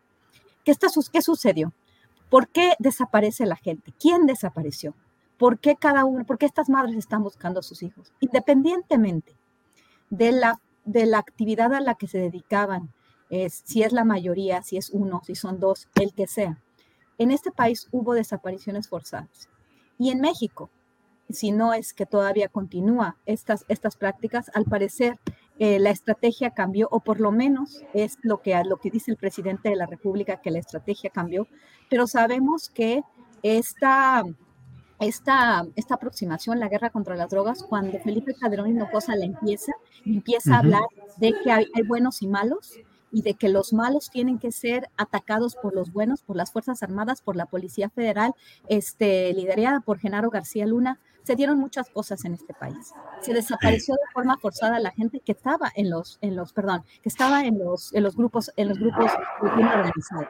¿Qué, 0.63 0.69
está, 0.69 0.89
¿Qué 1.11 1.23
sucedió? 1.23 1.73
¿Por 2.29 2.47
qué 2.47 2.73
desaparece 2.77 3.47
la 3.47 3.55
gente? 3.55 3.91
¿Quién 3.99 4.27
desapareció? 4.27 4.93
¿Por 5.39 5.57
qué 5.57 5.75
cada 5.77 6.05
uno, 6.05 6.25
por 6.25 6.37
qué 6.37 6.45
estas 6.45 6.69
madres 6.69 6.95
están 6.95 7.23
buscando 7.23 7.61
a 7.61 7.63
sus 7.63 7.81
hijos? 7.81 8.13
Independientemente 8.19 9.33
de 10.11 10.31
la, 10.31 10.61
de 10.85 11.07
la 11.07 11.17
actividad 11.17 11.73
a 11.73 11.81
la 11.81 11.95
que 11.95 12.05
se 12.05 12.19
dedicaban, 12.19 12.91
si 13.49 13.83
es 13.83 13.93
la 13.93 14.03
mayoría, 14.03 14.61
si 14.61 14.77
es 14.77 14.89
uno, 14.89 15.21
si 15.25 15.35
son 15.35 15.59
dos, 15.59 15.87
el 15.95 16.13
que 16.13 16.27
sea. 16.27 16.57
En 17.17 17.31
este 17.31 17.51
país 17.51 17.87
hubo 17.91 18.13
desapariciones 18.13 18.89
forzadas. 18.89 19.49
Y 19.97 20.09
en 20.09 20.19
México, 20.19 20.69
si 21.29 21.51
no 21.51 21.73
es 21.73 21.93
que 21.93 22.05
todavía 22.05 22.49
continúa 22.49 23.17
estas, 23.25 23.65
estas 23.67 23.95
prácticas, 23.95 24.51
al 24.53 24.65
parecer 24.65 25.19
eh, 25.59 25.79
la 25.79 25.91
estrategia 25.91 26.51
cambió, 26.51 26.87
o 26.91 26.99
por 26.99 27.19
lo 27.19 27.31
menos 27.31 27.83
es 27.93 28.17
lo 28.23 28.41
que, 28.41 28.59
lo 28.65 28.77
que 28.77 28.89
dice 28.89 29.11
el 29.11 29.17
presidente 29.17 29.69
de 29.69 29.75
la 29.75 29.85
República, 29.85 30.41
que 30.41 30.51
la 30.51 30.59
estrategia 30.59 31.09
cambió, 31.09 31.47
pero 31.89 32.07
sabemos 32.07 32.69
que 32.69 33.03
esta, 33.43 34.23
esta, 34.99 35.65
esta 35.75 35.95
aproximación, 35.95 36.59
la 36.59 36.67
guerra 36.69 36.89
contra 36.89 37.15
las 37.15 37.29
drogas, 37.29 37.63
cuando 37.63 37.99
Felipe 37.99 38.33
Calderón 38.33 38.69
Hinojosa 38.69 39.15
la 39.15 39.25
empieza, 39.25 39.73
empieza 40.05 40.55
a 40.55 40.59
hablar 40.59 40.83
de 41.17 41.33
que 41.43 41.51
hay 41.51 41.67
buenos 41.87 42.21
y 42.23 42.27
malos, 42.27 42.79
y 43.11 43.21
de 43.21 43.33
que 43.33 43.49
los 43.49 43.73
malos 43.73 44.09
tienen 44.09 44.39
que 44.39 44.51
ser 44.51 44.89
atacados 44.97 45.55
por 45.55 45.75
los 45.75 45.91
buenos, 45.91 46.21
por 46.21 46.35
las 46.35 46.51
Fuerzas 46.51 46.83
Armadas, 46.83 47.21
por 47.21 47.35
la 47.35 47.45
Policía 47.45 47.89
Federal, 47.89 48.33
este, 48.67 49.33
liderada 49.33 49.81
por 49.81 49.99
Genaro 49.99 50.29
García 50.29 50.65
Luna, 50.65 50.99
se 51.23 51.35
dieron 51.35 51.59
muchas 51.59 51.89
cosas 51.89 52.25
en 52.25 52.33
este 52.33 52.53
país. 52.53 52.93
Se 53.21 53.33
desapareció 53.33 53.93
de 53.93 54.13
forma 54.13 54.37
forzada 54.37 54.79
la 54.79 54.91
gente 54.91 55.19
que 55.19 55.33
estaba 55.33 55.71
en 55.75 55.89
los, 55.89 56.17
en 56.21 56.35
los, 56.35 56.51
perdón, 56.53 56.83
que 57.03 57.09
estaba 57.09 57.45
en 57.45 57.59
los, 57.59 57.93
en 57.93 58.03
los 58.03 58.15
grupos, 58.15 58.51
en 58.55 58.69
los 58.69 58.79
grupos 58.79 59.11
organizados. 59.41 60.29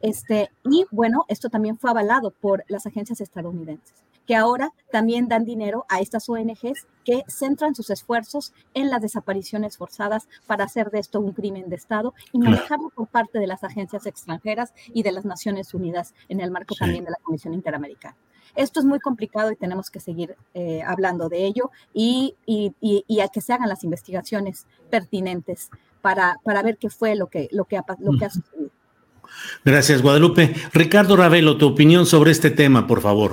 Este, 0.00 0.50
y 0.64 0.86
bueno, 0.90 1.24
esto 1.28 1.50
también 1.50 1.78
fue 1.78 1.90
avalado 1.90 2.30
por 2.30 2.64
las 2.68 2.86
agencias 2.86 3.20
estadounidenses 3.20 4.04
que 4.26 4.36
ahora 4.36 4.72
también 4.90 5.28
dan 5.28 5.44
dinero 5.44 5.84
a 5.88 6.00
estas 6.00 6.28
ONGs 6.28 6.86
que 7.04 7.22
centran 7.28 7.74
sus 7.74 7.90
esfuerzos 7.90 8.52
en 8.72 8.90
las 8.90 9.02
desapariciones 9.02 9.76
forzadas 9.76 10.28
para 10.46 10.64
hacer 10.64 10.90
de 10.90 11.00
esto 11.00 11.20
un 11.20 11.32
crimen 11.32 11.68
de 11.68 11.76
Estado 11.76 12.14
y 12.32 12.38
manejarlo 12.38 12.90
por 12.90 13.08
parte 13.08 13.38
de 13.38 13.46
las 13.46 13.62
agencias 13.64 14.06
extranjeras 14.06 14.72
y 14.92 15.02
de 15.02 15.12
las 15.12 15.24
Naciones 15.24 15.74
Unidas 15.74 16.14
en 16.28 16.40
el 16.40 16.50
marco 16.50 16.74
también 16.74 17.04
de 17.04 17.10
la 17.10 17.18
Comisión 17.22 17.54
Interamericana. 17.54 18.16
Esto 18.56 18.80
es 18.80 18.86
muy 18.86 19.00
complicado 19.00 19.50
y 19.50 19.56
tenemos 19.56 19.90
que 19.90 20.00
seguir 20.00 20.36
eh, 20.54 20.82
hablando 20.86 21.28
de 21.28 21.44
ello 21.44 21.70
y, 21.92 22.36
y, 22.46 22.72
y, 22.80 23.20
a 23.20 23.28
que 23.28 23.40
se 23.40 23.52
hagan 23.52 23.68
las 23.68 23.82
investigaciones 23.82 24.66
pertinentes 24.90 25.70
para, 26.00 26.38
para 26.44 26.62
ver 26.62 26.76
qué 26.78 26.88
fue 26.88 27.16
lo 27.16 27.26
que, 27.26 27.48
lo 27.50 27.64
que, 27.64 27.76
ha, 27.76 27.84
lo 27.98 28.16
que 28.16 28.26
ha 28.26 28.30
sucedido. 28.30 28.70
Gracias, 29.64 30.02
Guadalupe. 30.02 30.54
Ricardo 30.72 31.16
Ravelo, 31.16 31.56
tu 31.56 31.66
opinión 31.66 32.06
sobre 32.06 32.30
este 32.30 32.50
tema, 32.50 32.86
por 32.86 33.00
favor. 33.00 33.32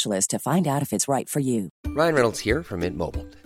to 0.27 0.39
find 0.39 0.67
out 0.67 0.81
if 0.81 0.91
it's 0.93 1.07
right 1.07 1.29
for 1.29 1.39
you. 1.39 1.69
Ryan 1.87 2.15
Reynolds 2.15 2.39
here 2.39 2.63
from 2.63 2.79
Mint 2.81 2.97
Mobile. 2.97 3.25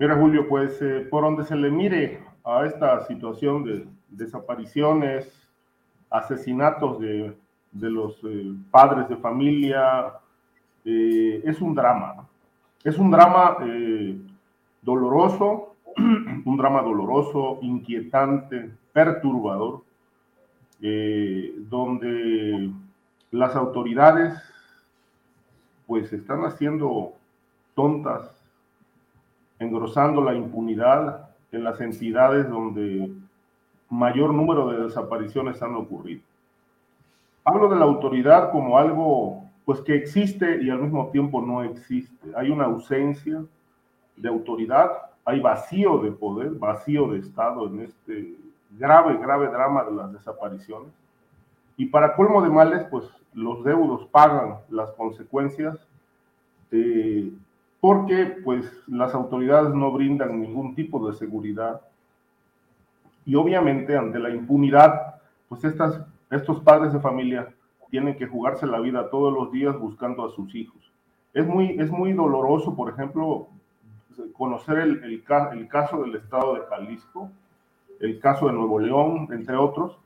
Mira, 0.00 0.16
Julio, 0.16 0.48
pues 0.48 0.80
eh, 0.80 1.06
por 1.10 1.24
donde 1.24 1.44
se 1.44 1.54
le 1.54 1.70
mire 1.70 2.22
a 2.42 2.64
esta 2.64 3.04
situación 3.04 3.64
de 3.64 3.86
desapariciones, 4.08 5.30
asesinatos 6.08 6.98
de, 7.00 7.36
de 7.70 7.90
los 7.90 8.18
eh, 8.24 8.50
padres 8.70 9.10
de 9.10 9.18
familia, 9.18 10.14
eh, 10.86 11.42
es 11.44 11.60
un 11.60 11.74
drama. 11.74 12.26
Es 12.82 12.96
un 12.96 13.10
drama 13.10 13.58
doloroso, 14.80 15.74
un 15.98 16.56
drama 16.56 16.80
doloroso, 16.80 17.58
inquietante, 17.60 18.70
perturbador, 18.94 19.82
donde 20.78 22.70
las 23.32 23.54
autoridades 23.54 24.32
pues 25.86 26.10
están 26.10 26.46
haciendo 26.46 27.12
tontas, 27.74 28.39
engrosando 29.60 30.22
la 30.22 30.34
impunidad 30.34 31.30
en 31.52 31.62
las 31.62 31.80
entidades 31.80 32.48
donde 32.48 33.12
mayor 33.88 34.32
número 34.34 34.68
de 34.68 34.84
desapariciones 34.84 35.62
han 35.62 35.76
ocurrido. 35.76 36.22
Hablo 37.44 37.68
de 37.68 37.76
la 37.76 37.84
autoridad 37.84 38.50
como 38.50 38.78
algo 38.78 39.44
pues 39.64 39.80
que 39.82 39.94
existe 39.94 40.62
y 40.62 40.70
al 40.70 40.80
mismo 40.80 41.10
tiempo 41.10 41.40
no 41.40 41.62
existe. 41.62 42.28
Hay 42.34 42.50
una 42.50 42.64
ausencia 42.64 43.44
de 44.16 44.28
autoridad, 44.28 44.90
hay 45.24 45.40
vacío 45.40 45.98
de 45.98 46.10
poder, 46.10 46.50
vacío 46.50 47.08
de 47.08 47.18
Estado 47.18 47.66
en 47.66 47.80
este 47.80 48.34
grave, 48.78 49.18
grave 49.18 49.48
drama 49.48 49.84
de 49.84 49.92
las 49.92 50.12
desapariciones. 50.12 50.90
Y 51.76 51.86
para 51.86 52.14
colmo 52.14 52.42
de 52.42 52.48
males, 52.48 52.84
pues 52.90 53.04
los 53.34 53.62
deudos 53.64 54.06
pagan 54.06 54.56
las 54.70 54.90
consecuencias 54.92 55.78
eh, 56.72 57.30
porque 57.80 58.36
pues 58.44 58.70
las 58.86 59.14
autoridades 59.14 59.74
no 59.74 59.90
brindan 59.90 60.40
ningún 60.40 60.74
tipo 60.74 61.06
de 61.06 61.16
seguridad 61.16 61.80
y 63.24 63.34
obviamente 63.34 63.96
ante 63.96 64.18
la 64.18 64.30
impunidad, 64.30 65.16
pues 65.48 65.62
estos 65.64 66.60
padres 66.60 66.92
de 66.92 67.00
familia 67.00 67.52
tienen 67.90 68.16
que 68.16 68.26
jugarse 68.26 68.66
la 68.66 68.80
vida 68.80 69.10
todos 69.10 69.32
los 69.32 69.50
días 69.50 69.78
buscando 69.78 70.24
a 70.24 70.30
sus 70.30 70.54
hijos. 70.54 70.92
Es 71.32 71.46
muy, 71.46 71.70
es 71.78 71.90
muy 71.90 72.12
doloroso, 72.12 72.74
por 72.74 72.90
ejemplo, 72.90 73.48
conocer 74.32 74.78
el, 74.78 75.04
el 75.04 75.68
caso 75.68 76.02
del 76.02 76.16
estado 76.16 76.54
de 76.54 76.62
Jalisco, 76.68 77.30
el 78.00 78.18
caso 78.18 78.46
de 78.46 78.52
Nuevo 78.52 78.78
León, 78.78 79.28
entre 79.30 79.56
otros, 79.56 79.98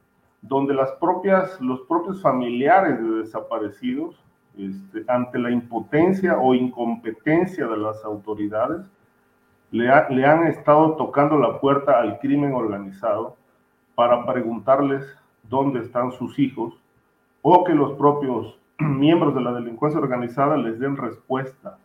donde 0.43 0.75
las 0.75 0.93
propias, 0.93 1.61
los 1.61 1.81
propios 1.83 2.21
familiares 2.21 3.01
de 3.01 3.09
desaparecidos, 3.21 4.24
este, 4.57 5.05
ante 5.09 5.39
la 5.39 5.51
impotencia 5.51 6.39
o 6.39 6.55
incompetencia 6.55 7.67
de 7.67 7.77
las 7.77 8.05
autoridades, 8.05 8.87
le, 9.71 9.91
ha, 9.91 10.09
le, 10.09 10.25
han 10.25 10.47
estado 10.47 10.95
tocando 10.97 11.37
la 11.37 11.59
puerta 11.61 12.01
al 12.01 12.19
crimen 12.21 12.55
organizado 12.55 13.37
para 13.95 14.25
preguntarles 14.27 15.05
dónde 15.49 15.81
están 15.81 16.13
sus 16.13 16.39
hijos 16.39 16.75
o 17.43 17.65
que 17.65 17.75
los 17.75 17.93
propios 17.95 18.59
miembros 18.79 19.35
de 19.35 19.41
la 19.41 19.53
delincuencia 19.53 20.01
organizada 20.01 20.57
les 20.57 20.79
den 20.79 20.97
respuesta 20.97 21.79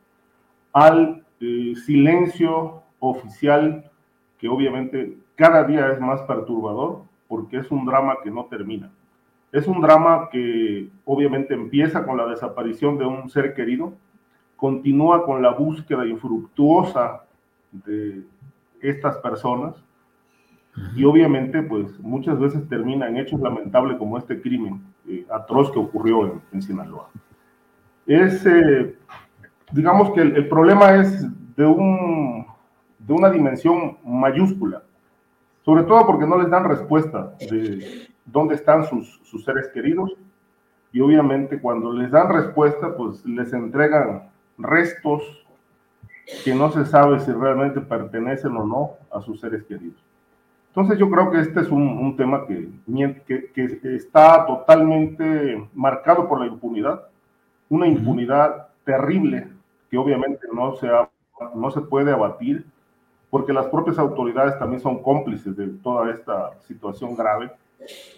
al 0.73 1.25
eh, 1.39 1.73
silencio 1.85 2.83
oficial 2.99 3.89
que 4.37 4.47
obviamente 4.47 5.17
cada 5.35 5.63
día 5.63 5.91
es 5.91 5.99
más 5.99 6.21
perturbador 6.21 7.03
porque 7.27 7.57
es 7.57 7.71
un 7.71 7.85
drama 7.85 8.17
que 8.23 8.31
no 8.31 8.45
termina. 8.45 8.91
Es 9.51 9.67
un 9.67 9.81
drama 9.81 10.29
que 10.31 10.89
obviamente 11.05 11.53
empieza 11.53 12.05
con 12.05 12.17
la 12.17 12.27
desaparición 12.27 12.97
de 12.97 13.05
un 13.05 13.29
ser 13.29 13.53
querido, 13.53 13.93
continúa 14.55 15.25
con 15.25 15.41
la 15.41 15.51
búsqueda 15.51 16.05
infructuosa 16.05 17.23
de 17.71 18.23
estas 18.81 19.17
personas 19.17 19.83
y 20.95 21.03
obviamente 21.03 21.61
pues 21.63 21.99
muchas 21.99 22.39
veces 22.39 22.67
termina 22.69 23.07
en 23.07 23.17
hechos 23.17 23.39
lamentables 23.39 23.97
como 23.97 24.17
este 24.17 24.41
crimen 24.41 24.81
eh, 25.07 25.25
atroz 25.31 25.71
que 25.71 25.79
ocurrió 25.79 26.25
en, 26.25 26.41
en 26.53 26.61
Sinaloa. 26.61 27.09
Es, 28.05 28.45
eh, 28.45 28.95
digamos 29.71 30.11
que 30.11 30.21
el, 30.21 30.35
el, 30.35 30.47
problema 30.47 30.95
es 30.95 31.27
de, 31.55 31.65
un, 31.65 32.45
de 32.99 33.13
una 33.13 33.29
dimensión 33.29 33.97
mayúscula, 34.03 34.83
sobre 35.63 35.83
todo 35.83 36.05
porque 36.05 36.25
no 36.25 36.37
les 36.37 36.49
dan 36.49 36.63
respuesta 36.63 37.33
de 37.39 38.09
dónde 38.31 38.55
están 38.55 38.85
sus, 38.85 39.19
sus 39.23 39.43
seres 39.43 39.69
queridos. 39.69 40.11
Y 40.91 41.01
obviamente 41.01 41.59
cuando 41.59 41.93
les 41.93 42.11
dan 42.11 42.29
respuesta 42.29 42.95
pues 42.95 43.25
les 43.25 43.53
entregan 43.53 44.29
restos 44.57 45.23
que 46.43 46.53
no 46.53 46.71
se 46.71 46.85
sabe 46.85 47.19
si 47.19 47.31
realmente 47.31 47.81
pertenecen 47.81 48.55
o 48.55 48.65
no 48.65 48.91
a 49.11 49.21
sus 49.21 49.39
seres 49.39 49.63
queridos. 49.63 49.97
Entonces 50.69 50.99
yo 50.99 51.09
creo 51.09 51.31
que 51.31 51.39
este 51.39 51.61
es 51.61 51.69
un, 51.69 52.15
tema 52.15 52.45
que, 52.45 52.69
que, 53.25 53.95
está 53.95 54.45
totalmente 54.45 55.67
marcado 55.73 56.29
por 56.29 56.39
la 56.39 56.45
impunidad, 56.45 57.07
una 57.69 57.87
impunidad 57.87 58.67
terrible 58.85 59.47
que 59.89 59.97
obviamente 59.97 60.47
no 60.53 60.75
se, 60.75 60.87
no 61.55 61.71
se 61.71 61.81
puede 61.81 62.11
abatir 62.11 62.65
porque 63.31 63.51
las 63.51 63.67
propias 63.67 63.97
autoridades 63.97 64.57
también 64.59 64.81
son 64.81 65.01
cómplices 65.01 65.57
de 65.57 65.67
toda 65.67 66.11
esta 66.11 66.59
situación 66.61 67.15
grave 67.15 67.51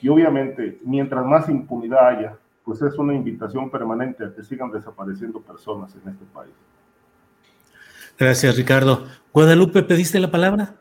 y 0.02 0.10
obviamente 0.10 0.80
mientras 0.86 1.26
más 1.26 1.50
impunidad 1.50 2.08
haya, 2.08 2.38
pues 2.64 2.82
es 2.82 2.98
una 2.98 3.14
invitación 3.14 3.70
permanente 3.70 4.26
a 4.26 4.34
que 4.34 4.44
sigan 4.44 4.72
desapareciendo 4.72 5.42
personas 5.42 5.94
en 5.96 6.12
este 6.12 6.26
país. 6.34 6.54
Gracias, 8.18 8.56
Ricardo. 8.56 9.08
Guadalupe, 9.34 9.84
¿pediste 9.84 10.20
la 10.20 10.30
palabra? 10.30 10.76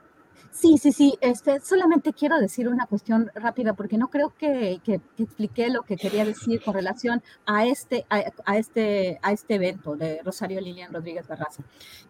Sí, 0.61 0.77
sí, 0.77 0.93
sí. 0.93 1.17
Este, 1.23 1.59
solamente 1.61 2.13
quiero 2.13 2.39
decir 2.39 2.69
una 2.69 2.85
cuestión 2.85 3.31
rápida 3.35 3.73
porque 3.73 3.97
no 3.97 4.09
creo 4.09 4.35
que, 4.37 4.79
que, 4.85 5.01
expliqué 5.17 5.71
lo 5.71 5.85
que 5.85 5.97
quería 5.97 6.23
decir 6.27 6.63
con 6.63 6.75
relación 6.75 7.23
a 7.47 7.65
este, 7.65 8.05
a, 8.11 8.59
este, 8.59 9.19
a 9.23 9.33
este 9.33 9.55
evento 9.55 9.97
de 9.97 10.21
Rosario 10.23 10.61
Lilian 10.61 10.93
Rodríguez 10.93 11.27
Barraza. 11.27 11.63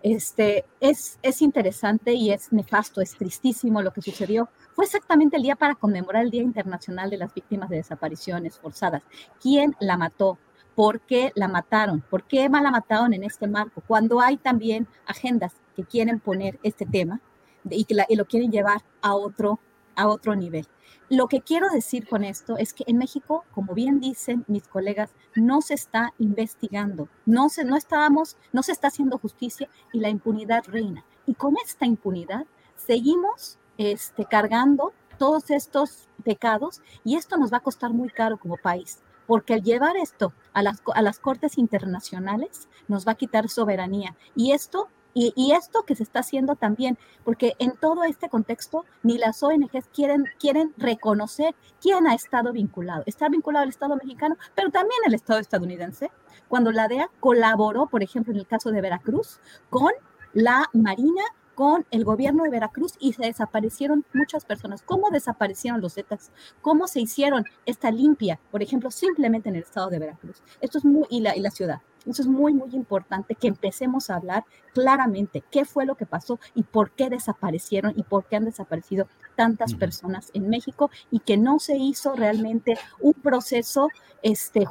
Este, 0.03 0.65
es, 0.81 1.21
es 1.23 1.43
interesante 1.43 2.13
y 2.15 2.33
es 2.33 2.53
nefasto, 2.53 3.01
es 3.01 3.17
tristísimo 3.17 3.83
lo 3.83 3.93
que 3.93 4.03
sucedió. 4.03 4.49
Fue 4.73 4.85
exactamente 4.85 5.37
el 5.37 5.45
día 5.45 5.55
para 5.55 5.77
conmemorar 5.77 6.25
el 6.25 6.33
Día 6.33 6.43
Internacional 6.43 7.09
de 7.09 7.19
las 7.19 7.33
Víctimas 7.33 7.71
de 7.71 7.77
Desapariciones 7.77 8.59
Forzadas. 8.59 9.05
¿Quién 9.41 9.77
la 9.79 9.97
mató? 9.97 10.39
¿Por 10.75 11.03
qué 11.03 11.31
la 11.37 11.47
mataron? 11.47 12.01
¿Por 12.01 12.25
qué 12.25 12.49
la 12.49 12.71
mataron 12.73 13.15
en 13.15 13.23
este 13.23 13.47
marco? 13.47 13.81
Cuando 13.87 14.21
hay 14.21 14.39
también 14.39 14.89
agendas 15.07 15.53
que 15.77 15.85
quieren 15.85 16.19
poner 16.19 16.59
este 16.65 16.85
tema 16.85 17.21
y, 17.69 17.85
que 17.85 17.97
lo 18.17 18.25
quieren 18.25 18.51
llevar 18.51 18.83
a 19.03 19.15
otro, 19.15 19.61
a 19.97 20.09
otro 20.09 20.35
nivel. 20.35 20.67
Lo 21.09 21.27
que 21.27 21.41
quiero 21.41 21.69
decir 21.69 22.07
con 22.09 22.23
esto 22.23 22.57
es 22.57 22.73
que 22.73 22.85
en 22.87 22.97
México, 22.97 23.45
como 23.53 23.75
bien 23.75 23.99
dicen 23.99 24.45
mis 24.47 24.69
colegas, 24.69 25.11
no 25.35 25.61
se 25.61 25.75
está 25.75 26.15
investigando, 26.19 27.09
no 27.27 27.49
se, 27.49 27.65
no 27.65 27.77
estábamos, 27.77 28.37
no 28.53 28.63
se 28.63 28.71
está 28.71 28.89
haciendo 28.89 29.19
justicia 29.19 29.69
y 29.93 29.99
la 29.99 30.09
impunidad 30.09 30.63
reina. 30.67 31.05
Y 31.27 31.35
con 31.35 31.57
esta 31.65 31.85
impunidad 31.85 32.47
seguimos 32.77 33.59
este, 33.77 34.25
cargando 34.25 34.93
todos 35.19 35.51
estos 35.51 36.09
pecados 36.23 36.81
y 37.03 37.17
esto 37.17 37.37
nos 37.37 37.53
va 37.53 37.59
a 37.59 37.63
costar 37.63 37.93
muy 37.93 38.09
caro 38.09 38.39
como 38.39 38.57
país, 38.57 39.01
porque 39.27 39.55
al 39.55 39.63
llevar 39.63 39.97
esto 39.97 40.33
a 40.53 40.63
las, 40.63 40.83
a 40.95 41.03
las 41.03 41.19
cortes 41.19 41.59
internacionales 41.59 42.69
nos 42.89 43.07
va 43.07 43.13
a 43.13 43.17
quitar 43.17 43.49
soberanía 43.49 44.17
y 44.35 44.53
esto 44.53 44.89
y, 45.15 45.53
esto 45.53 45.83
que 45.83 45.97
se 45.97 46.03
está 46.03 46.21
haciendo 46.21 46.57
también, 46.57 46.97
porque 47.25 47.55
en 47.59 47.73
todo 47.73 48.05
este 48.05 48.29
contexto 48.29 48.85
ni 49.03 49.19
las 49.19 49.43
ONGs 49.43 49.89
quieren, 49.93 50.25
quieren 50.39 50.73
reconocer 50.77 51.55
quién 51.81 52.07
ha 52.07 52.15
estado 52.15 52.53
vinculado. 52.53 53.03
Está 53.07 53.29
vinculado 53.29 53.65
al 53.65 53.69
Estado 53.69 53.97
mexicano, 53.97 54.37
pero 54.55 54.71
también 54.71 55.01
el 55.07 55.15
Estado 55.15 55.41
estadounidense, 55.41 56.11
cuando 56.49 56.73
la 56.73 56.89
DEA 56.89 57.11
colaboró, 57.21 57.87
por 57.87 58.03
ejemplo, 58.03 58.33
en 58.33 58.39
el 58.39 58.47
caso 58.47 58.71
de 58.71 58.81
Veracruz, 58.81 59.41
con 59.69 59.91
la 60.33 60.69
Marina 60.73 61.23
con 61.61 61.85
el 61.91 62.05
gobierno 62.05 62.45
de 62.45 62.49
Veracruz 62.49 62.95
y 62.99 63.13
se 63.13 63.27
desaparecieron 63.27 64.07
muchas 64.15 64.47
personas. 64.47 64.81
¿Cómo 64.81 65.11
desaparecieron 65.11 65.83
los 65.83 65.93
Zetas? 65.93 66.33
¿Cómo 66.63 66.89
se 66.89 67.03
hicieron 67.03 67.45
esta 67.67 67.91
limpia, 67.91 68.41
por 68.51 68.63
ejemplo, 68.63 68.91
simplemente 68.91 69.51
en 69.51 69.57
el 69.57 69.65
estado 69.65 69.91
de 69.91 69.99
Veracruz? 69.99 70.43
Esto 70.63 70.79
es 70.79 70.87
muy, 70.87 71.05
y 71.11 71.21
la, 71.21 71.37
y 71.37 71.41
la 71.41 71.51
ciudad. 71.51 71.83
Eso 72.07 72.23
es 72.23 72.29
muy, 72.29 72.55
muy 72.55 72.71
importante 72.75 73.35
que 73.35 73.49
empecemos 73.49 74.09
a 74.09 74.17
hablar 74.17 74.47
claramente 74.73 75.45
qué 75.51 75.67
fue 75.67 75.85
lo 75.85 75.97
que 75.97 76.07
pasó 76.07 76.41
y 76.55 76.63
por 76.63 76.93
qué 76.93 77.11
desaparecieron 77.11 77.93
y 77.95 78.05
por 78.05 78.25
qué 78.25 78.37
han 78.37 78.47
desaparecido 78.47 79.07
tantas 79.41 79.73
personas 79.73 80.31
en 80.35 80.51
México 80.51 80.91
y 81.11 81.21
que 81.21 81.39
no 81.39 81.61
se 81.61 81.75
hizo 81.75 82.15
realmente 82.15 82.77
un 83.01 83.15
proceso 83.15 83.89
este, 84.23 84.67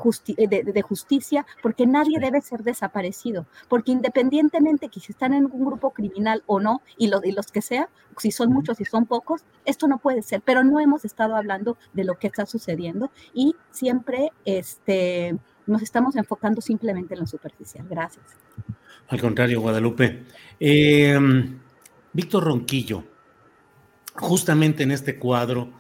de, 0.48 0.82
justicia 0.84 1.44
porque 1.64 1.88
nadie 1.88 2.20
debe 2.20 2.40
ser 2.40 2.62
desaparecido, 2.62 3.48
porque 3.68 3.92
independientemente 3.92 4.90
que 4.90 5.00
si 5.00 5.12
están 5.12 5.34
en 5.34 5.46
un 5.46 5.66
grupo 5.66 5.90
criminal 5.90 6.44
o 6.46 6.60
no, 6.60 6.84
y, 7.00 7.08
lo, 7.08 7.20
y 7.24 7.32
los 7.32 7.48
que 7.48 7.64
sea, 7.64 7.90
si 8.20 8.30
son 8.30 8.54
muchos 8.54 8.80
y 8.80 8.86
son 8.86 9.08
pocos, 9.08 9.42
esto 9.66 9.88
no 9.88 9.98
puede 9.98 10.22
ser, 10.22 10.44
pero 10.46 10.64
no 10.64 10.80
hemos 10.80 11.04
estado 11.04 11.36
hablando 11.36 11.76
de 11.94 12.04
lo 12.04 12.20
que 12.20 12.28
está 12.28 12.46
sucediendo 12.46 13.10
y 13.34 13.56
siempre 13.72 14.32
este, 14.46 15.36
nos 15.66 15.82
estamos 15.82 16.16
enfocando 16.16 16.62
simplemente 16.62 17.16
en 17.16 17.22
lo 17.22 17.26
superficial. 17.26 17.88
Gracias. 17.90 18.38
Al 19.08 19.20
contrario, 19.20 19.62
Guadalupe. 19.62 20.26
Em, 20.60 21.58
Víctor 22.14 22.44
Ronquillo, 22.44 23.04
justamente 24.20 24.84
en 24.84 24.92
este 24.92 25.18
cuadro, 25.18 25.72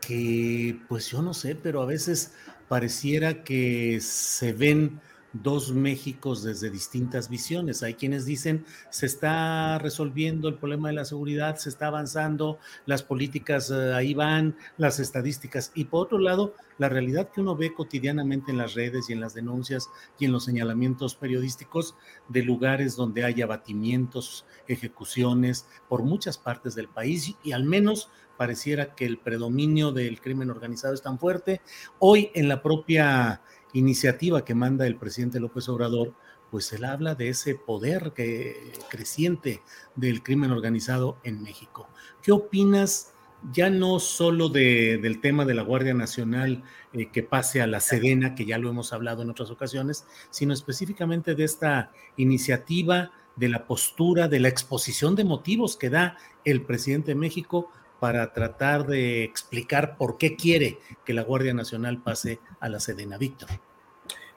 que 0.00 0.78
pues 0.88 1.08
yo 1.10 1.22
no 1.22 1.34
sé, 1.34 1.54
pero 1.54 1.82
a 1.82 1.86
veces 1.86 2.32
pareciera 2.68 3.42
que 3.42 3.98
se 4.00 4.52
ven 4.52 5.00
dos 5.32 5.72
Méxicos 5.72 6.42
desde 6.42 6.70
distintas 6.70 7.28
visiones. 7.28 7.82
Hay 7.82 7.94
quienes 7.94 8.24
dicen 8.24 8.64
se 8.90 9.06
está 9.06 9.78
resolviendo 9.78 10.48
el 10.48 10.56
problema 10.56 10.88
de 10.88 10.94
la 10.94 11.04
seguridad, 11.04 11.56
se 11.56 11.68
está 11.68 11.86
avanzando, 11.86 12.58
las 12.86 13.02
políticas 13.02 13.70
eh, 13.70 13.94
ahí 13.94 14.14
van, 14.14 14.56
las 14.76 15.00
estadísticas. 15.00 15.72
Y 15.74 15.84
por 15.84 16.06
otro 16.06 16.18
lado, 16.18 16.54
la 16.78 16.88
realidad 16.88 17.30
que 17.30 17.40
uno 17.40 17.56
ve 17.56 17.74
cotidianamente 17.74 18.50
en 18.50 18.58
las 18.58 18.74
redes 18.74 19.08
y 19.08 19.12
en 19.12 19.20
las 19.20 19.34
denuncias 19.34 19.88
y 20.18 20.24
en 20.24 20.32
los 20.32 20.44
señalamientos 20.44 21.14
periodísticos 21.14 21.94
de 22.28 22.42
lugares 22.42 22.96
donde 22.96 23.24
hay 23.24 23.42
abatimientos, 23.42 24.46
ejecuciones 24.66 25.66
por 25.88 26.02
muchas 26.02 26.38
partes 26.38 26.74
del 26.74 26.88
país 26.88 27.34
y 27.42 27.52
al 27.52 27.64
menos 27.64 28.10
pareciera 28.40 28.94
que 28.94 29.04
el 29.04 29.18
predominio 29.18 29.92
del 29.92 30.18
crimen 30.18 30.48
organizado 30.48 30.94
es 30.94 31.02
tan 31.02 31.18
fuerte. 31.18 31.60
Hoy 31.98 32.30
en 32.34 32.48
la 32.48 32.62
propia 32.62 33.42
iniciativa 33.72 34.44
que 34.44 34.54
manda 34.54 34.86
el 34.86 34.96
presidente 34.96 35.40
López 35.40 35.68
Obrador, 35.68 36.14
pues 36.50 36.72
él 36.72 36.84
habla 36.84 37.14
de 37.14 37.28
ese 37.28 37.54
poder 37.54 38.12
que, 38.14 38.72
creciente 38.88 39.62
del 39.94 40.22
crimen 40.22 40.50
organizado 40.50 41.18
en 41.22 41.42
México. 41.42 41.88
¿Qué 42.22 42.32
opinas 42.32 43.12
ya 43.52 43.70
no 43.70 44.00
solo 44.00 44.48
del 44.48 45.20
tema 45.20 45.44
de 45.44 45.54
la 45.54 45.62
Guardia 45.62 45.94
Nacional 45.94 46.62
eh, 46.92 47.06
que 47.10 47.22
pase 47.22 47.62
a 47.62 47.66
la 47.66 47.80
Sedena, 47.80 48.34
que 48.34 48.44
ya 48.44 48.58
lo 48.58 48.68
hemos 48.68 48.92
hablado 48.92 49.22
en 49.22 49.30
otras 49.30 49.50
ocasiones, 49.50 50.04
sino 50.30 50.52
específicamente 50.52 51.34
de 51.34 51.44
esta 51.44 51.90
iniciativa, 52.16 53.12
de 53.36 53.48
la 53.48 53.66
postura, 53.66 54.28
de 54.28 54.40
la 54.40 54.48
exposición 54.48 55.14
de 55.14 55.24
motivos 55.24 55.76
que 55.76 55.88
da 55.88 56.18
el 56.44 56.62
presidente 56.62 57.12
de 57.12 57.14
México 57.14 57.70
para 58.00 58.32
tratar 58.32 58.86
de 58.86 59.22
explicar 59.22 59.96
por 59.96 60.16
qué 60.16 60.34
quiere 60.34 60.78
que 61.04 61.14
la 61.14 61.22
Guardia 61.22 61.54
Nacional 61.54 62.02
pase 62.02 62.40
a 62.58 62.68
la 62.68 62.80
Sedena. 62.80 63.18
Víctor. 63.18 63.48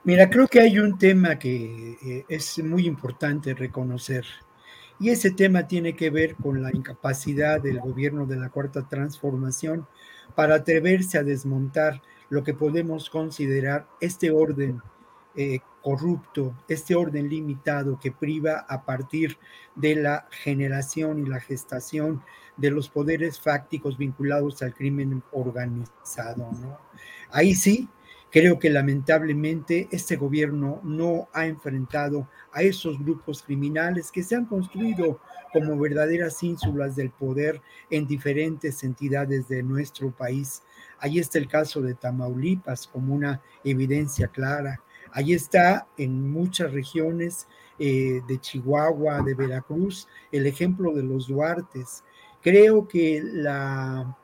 Mira, 0.04 0.28
creo 0.28 0.46
que 0.46 0.60
hay 0.60 0.78
un 0.78 0.98
tema 0.98 1.38
que 1.38 1.96
eh, 2.04 2.24
es 2.28 2.58
muy 2.62 2.86
importante 2.86 3.54
reconocer 3.54 4.26
y 5.00 5.08
ese 5.08 5.30
tema 5.30 5.66
tiene 5.66 5.96
que 5.96 6.10
ver 6.10 6.36
con 6.36 6.62
la 6.62 6.70
incapacidad 6.72 7.60
del 7.60 7.80
gobierno 7.80 8.26
de 8.26 8.36
la 8.36 8.50
Cuarta 8.50 8.86
Transformación 8.88 9.86
para 10.34 10.56
atreverse 10.56 11.18
a 11.18 11.24
desmontar 11.24 12.02
lo 12.28 12.44
que 12.44 12.54
podemos 12.54 13.10
considerar 13.10 13.86
este 14.00 14.30
orden 14.30 14.82
eh, 15.36 15.60
corrupto, 15.84 16.56
este 16.66 16.94
orden 16.94 17.28
limitado 17.28 18.00
que 18.00 18.10
priva 18.10 18.64
a 18.66 18.86
partir 18.86 19.36
de 19.76 19.94
la 19.94 20.26
generación 20.30 21.18
y 21.18 21.28
la 21.28 21.40
gestación 21.40 22.22
de 22.56 22.70
los 22.70 22.88
poderes 22.88 23.38
fácticos 23.38 23.98
vinculados 23.98 24.62
al 24.62 24.72
crimen 24.72 25.22
organizado. 25.30 26.48
Ahí 27.30 27.54
sí, 27.54 27.90
creo 28.30 28.58
que 28.58 28.70
lamentablemente 28.70 29.86
este 29.90 30.16
gobierno 30.16 30.80
no 30.82 31.28
ha 31.34 31.44
enfrentado 31.46 32.30
a 32.50 32.62
esos 32.62 32.98
grupos 32.98 33.42
criminales 33.42 34.10
que 34.10 34.22
se 34.22 34.36
han 34.36 34.46
construido 34.46 35.20
como 35.52 35.78
verdaderas 35.78 36.42
ínsulas 36.42 36.96
del 36.96 37.10
poder 37.10 37.60
en 37.90 38.06
diferentes 38.06 38.82
entidades 38.84 39.48
de 39.48 39.62
nuestro 39.62 40.10
país. 40.10 40.62
Ahí 40.98 41.18
está 41.18 41.38
el 41.38 41.46
caso 41.46 41.82
de 41.82 41.94
Tamaulipas 41.94 42.86
como 42.86 43.14
una 43.14 43.42
evidencia 43.62 44.28
clara. 44.28 44.80
Ahí 45.14 45.32
está 45.32 45.86
en 45.96 46.28
muchas 46.28 46.72
regiones 46.72 47.46
eh, 47.78 48.20
de 48.26 48.40
Chihuahua, 48.40 49.22
de 49.22 49.34
Veracruz, 49.34 50.08
el 50.32 50.44
ejemplo 50.44 50.92
de 50.92 51.04
los 51.04 51.28
Duartes. 51.28 52.02
Creo 52.42 52.88
que 52.88 53.22
la, 53.22 54.18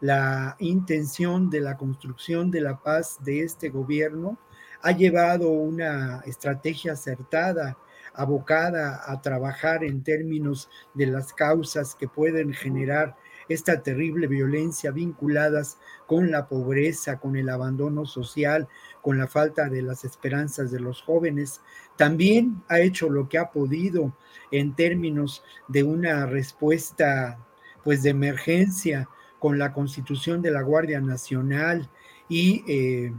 la 0.00 0.54
intención 0.60 1.50
de 1.50 1.60
la 1.60 1.76
construcción 1.76 2.52
de 2.52 2.60
la 2.60 2.80
paz 2.80 3.18
de 3.24 3.42
este 3.42 3.68
gobierno 3.68 4.38
ha 4.80 4.92
llevado 4.92 5.50
una 5.50 6.22
estrategia 6.24 6.92
acertada, 6.92 7.76
abocada 8.14 9.02
a 9.04 9.20
trabajar 9.22 9.82
en 9.82 10.04
términos 10.04 10.70
de 10.94 11.06
las 11.06 11.32
causas 11.32 11.96
que 11.96 12.06
pueden 12.06 12.52
generar 12.52 13.16
esta 13.48 13.82
terrible 13.82 14.26
violencia 14.26 14.90
vinculadas 14.90 15.78
con 16.06 16.30
la 16.30 16.48
pobreza, 16.48 17.18
con 17.18 17.36
el 17.36 17.48
abandono 17.48 18.06
social, 18.06 18.68
con 19.00 19.18
la 19.18 19.26
falta 19.26 19.68
de 19.68 19.82
las 19.82 20.04
esperanzas 20.04 20.70
de 20.70 20.80
los 20.80 21.02
jóvenes. 21.02 21.60
También 21.96 22.62
ha 22.68 22.80
hecho 22.80 23.08
lo 23.08 23.28
que 23.28 23.38
ha 23.38 23.50
podido 23.50 24.16
en 24.50 24.74
términos 24.74 25.42
de 25.68 25.82
una 25.82 26.26
respuesta 26.26 27.38
pues 27.84 28.02
de 28.02 28.10
emergencia 28.10 29.08
con 29.38 29.58
la 29.58 29.72
constitución 29.72 30.40
de 30.40 30.52
la 30.52 30.62
Guardia 30.62 31.00
Nacional 31.00 31.90
y, 32.28 32.64
eh, 32.68 33.12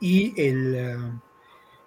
y 0.00 0.40
el... 0.40 1.20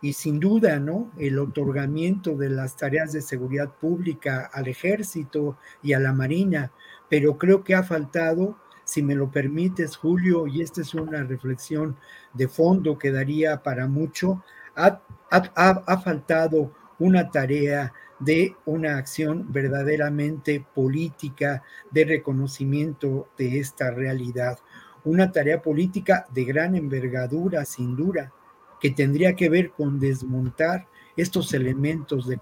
Y 0.04 0.14
sin 0.14 0.40
duda, 0.40 0.80
¿no? 0.80 1.12
El 1.20 1.38
otorgamiento 1.38 2.36
de 2.36 2.50
las 2.50 2.76
tareas 2.76 3.14
de 3.14 3.22
seguridad 3.22 3.70
pública 3.76 4.50
al 4.52 4.68
ejército 4.68 5.60
y 5.84 5.94
a 5.94 6.00
la 6.00 6.12
marina, 6.12 6.72
pero 7.12 7.38
creo 7.38 7.62
que 7.62 7.76
ha 7.76 7.84
faltado, 7.84 8.58
si 8.86 9.04
me 9.04 9.16
lo 9.16 9.30
permites, 9.30 9.98
Julio, 9.98 10.48
y 10.48 10.62
esta 10.62 10.80
es 10.80 10.94
una 10.94 11.24
reflexión 11.24 11.98
de 12.34 12.48
fondo 12.48 12.98
que 12.98 13.12
daría 13.12 13.62
para 13.64 13.86
mucho, 13.86 14.42
ha, 14.78 15.02
ha 15.30 15.98
faltado 15.98 16.72
una 17.00 17.30
tarea 17.30 17.92
de 18.18 18.56
una 18.64 18.96
acción 18.96 19.52
verdaderamente 19.52 20.66
política 20.74 21.64
de 21.90 22.06
reconocimiento 22.06 23.28
de 23.38 23.60
esta 23.60 23.92
realidad. 23.92 24.58
Una 25.04 25.34
tarea 25.34 25.62
política 25.62 26.26
de 26.34 26.46
gran 26.46 26.78
envergadura, 26.78 27.66
sin 27.66 27.98
duda, 27.98 28.32
que 28.80 28.92
tendría 28.92 29.36
que 29.36 29.50
ver 29.50 29.72
con 29.72 30.00
desmontar 30.00 30.88
estos 31.18 31.54
elementos 31.54 32.28
de, 32.28 32.38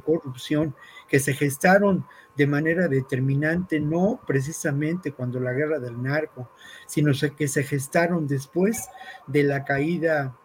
corrupción 0.00 0.74
que 1.08 1.20
se 1.20 1.34
gestaron 1.34 2.04
de 2.36 2.46
manera 2.46 2.88
determinante, 2.88 3.80
no 3.80 4.20
precisamente 4.26 5.12
cuando 5.12 5.40
la 5.40 5.52
guerra 5.52 5.78
del 5.78 6.02
narco, 6.02 6.50
sino 6.86 7.12
que 7.36 7.48
se 7.48 7.62
gestaron 7.62 8.26
después 8.26 8.88
de 9.26 9.42
la 9.42 9.64
caída 9.64 10.36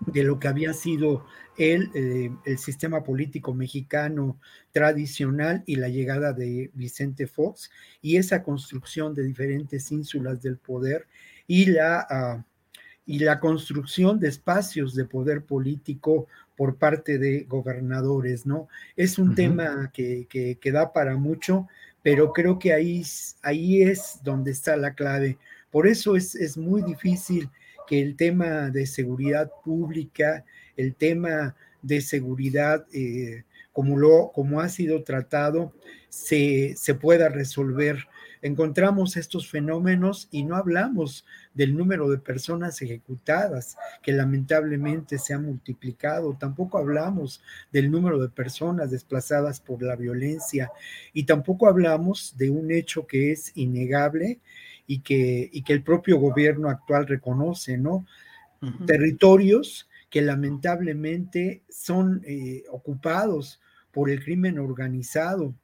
de 0.00 0.24
lo 0.24 0.40
que 0.40 0.48
había 0.48 0.72
sido 0.72 1.24
el, 1.56 1.90
eh, 1.94 2.32
el, 2.44 2.58
sistema 2.58 3.04
político 3.04 3.54
mexicano 3.54 4.40
tradicional 4.72 5.62
y 5.64 5.76
la 5.76 5.88
llegada 5.88 6.32
de 6.32 6.70
Vicente 6.74 7.26
Fox 7.26 7.70
y 8.02 8.16
esa 8.16 8.42
construcción 8.42 9.14
de 9.14 9.22
diferentes 9.22 9.92
ínsulas 9.92 10.42
del 10.42 10.58
poder 10.58 11.06
y 11.46 11.66
la... 11.66 12.06
Ah, 12.10 12.44
y 13.08 13.20
la 13.20 13.38
construcción 13.38 14.18
de 14.18 14.28
espacios 14.28 14.94
de 14.94 15.04
poder 15.04 15.44
político 15.44 16.26
por 16.56 16.76
parte 16.76 17.18
de 17.18 17.44
gobernadores, 17.44 18.46
¿no? 18.46 18.68
Es 18.96 19.18
un 19.18 19.34
tema 19.34 19.90
que, 19.92 20.26
que, 20.28 20.72
da 20.72 20.92
para 20.92 21.16
mucho, 21.16 21.68
pero 22.02 22.32
creo 22.32 22.58
que 22.58 22.72
ahí, 22.72 23.04
ahí 23.42 23.82
es 23.82 24.20
donde 24.22 24.52
está 24.52 24.76
la 24.76 24.94
clave. 24.94 25.38
Por 25.70 25.86
eso 25.86 26.16
es, 26.16 26.34
es 26.34 26.56
muy 26.56 26.82
difícil 26.82 27.50
que 27.86 28.00
el 28.00 28.16
tema 28.16 28.70
de 28.70 28.86
seguridad 28.86 29.50
pública, 29.64 30.44
el 30.76 30.94
tema 30.94 31.54
de 31.82 32.00
seguridad, 32.00 32.86
eh, 32.92 33.44
como, 33.72 33.98
lo, 33.98 34.32
como 34.34 34.60
ha 34.60 34.68
sido 34.68 35.04
tratado, 35.04 35.72
se, 36.08 36.74
se 36.76 36.94
pueda 36.94 37.28
resolver 37.28 38.08
encontramos 38.42 39.16
estos 39.16 39.50
fenómenos 39.50 40.28
y 40.30 40.44
no 40.44 40.56
hablamos 40.56 41.24
del 41.56 41.74
número 41.74 42.08
de 42.10 42.18
personas 42.18 42.80
ejecutadas, 42.82 43.76
que 44.02 44.12
lamentablemente 44.12 45.18
se 45.18 45.32
ha 45.32 45.38
multiplicado, 45.38 46.36
tampoco 46.38 46.76
hablamos 46.76 47.42
del 47.72 47.90
número 47.90 48.20
de 48.20 48.28
personas 48.28 48.90
desplazadas 48.90 49.58
por 49.58 49.82
la 49.82 49.96
violencia 49.96 50.70
y 51.14 51.24
tampoco 51.24 51.66
hablamos 51.66 52.36
de 52.36 52.50
un 52.50 52.70
hecho 52.70 53.06
que 53.06 53.32
es 53.32 53.52
innegable 53.56 54.38
y 54.86 55.00
que, 55.00 55.48
y 55.50 55.62
que 55.62 55.72
el 55.72 55.82
propio 55.82 56.18
gobierno 56.18 56.68
actual 56.68 57.06
reconoce, 57.06 57.78
¿no? 57.78 58.06
Territorios 58.86 59.88
que 60.10 60.22
lamentablemente 60.22 61.62
son 61.68 62.22
eh, 62.26 62.64
ocupados 62.70 63.60
por 63.92 64.10
el 64.10 64.22
crimen 64.22 64.58
organizado, 64.58 65.54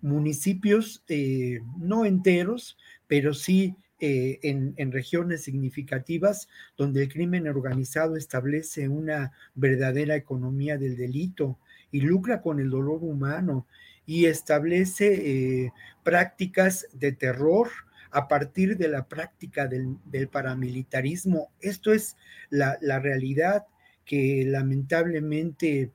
municipios 0.00 1.02
eh, 1.08 1.60
no 1.78 2.04
enteros, 2.04 2.78
pero 3.06 3.34
sí 3.34 3.76
eh, 4.06 4.38
en, 4.42 4.92
regiones 4.92 5.44
significativas 5.44 6.46
donde 6.76 7.04
el 7.04 7.08
crimen 7.08 7.48
organizado 7.48 8.16
establece 8.16 8.86
una 8.86 9.32
verdadera 9.54 10.14
economía 10.14 10.76
del 10.76 10.94
delito 10.94 11.58
y 11.90 12.02
lucra 12.02 12.42
con 12.42 12.60
el 12.60 12.68
dolor 12.68 13.02
humano 13.02 13.66
y 14.04 14.26
establece 14.26 15.64
eh, 15.64 15.72
prácticas 16.02 16.86
de 16.92 17.12
terror 17.12 17.70
a 18.10 18.28
partir 18.28 18.76
de 18.76 18.88
la 18.88 19.08
práctica 19.08 19.66
del, 19.68 19.96
paramilitarismo. 20.30 21.48
Esto 21.62 21.94
es 21.94 22.18
la, 22.50 22.76
realidad 22.98 23.64
que 24.04 24.44
lamentablemente 24.46 25.92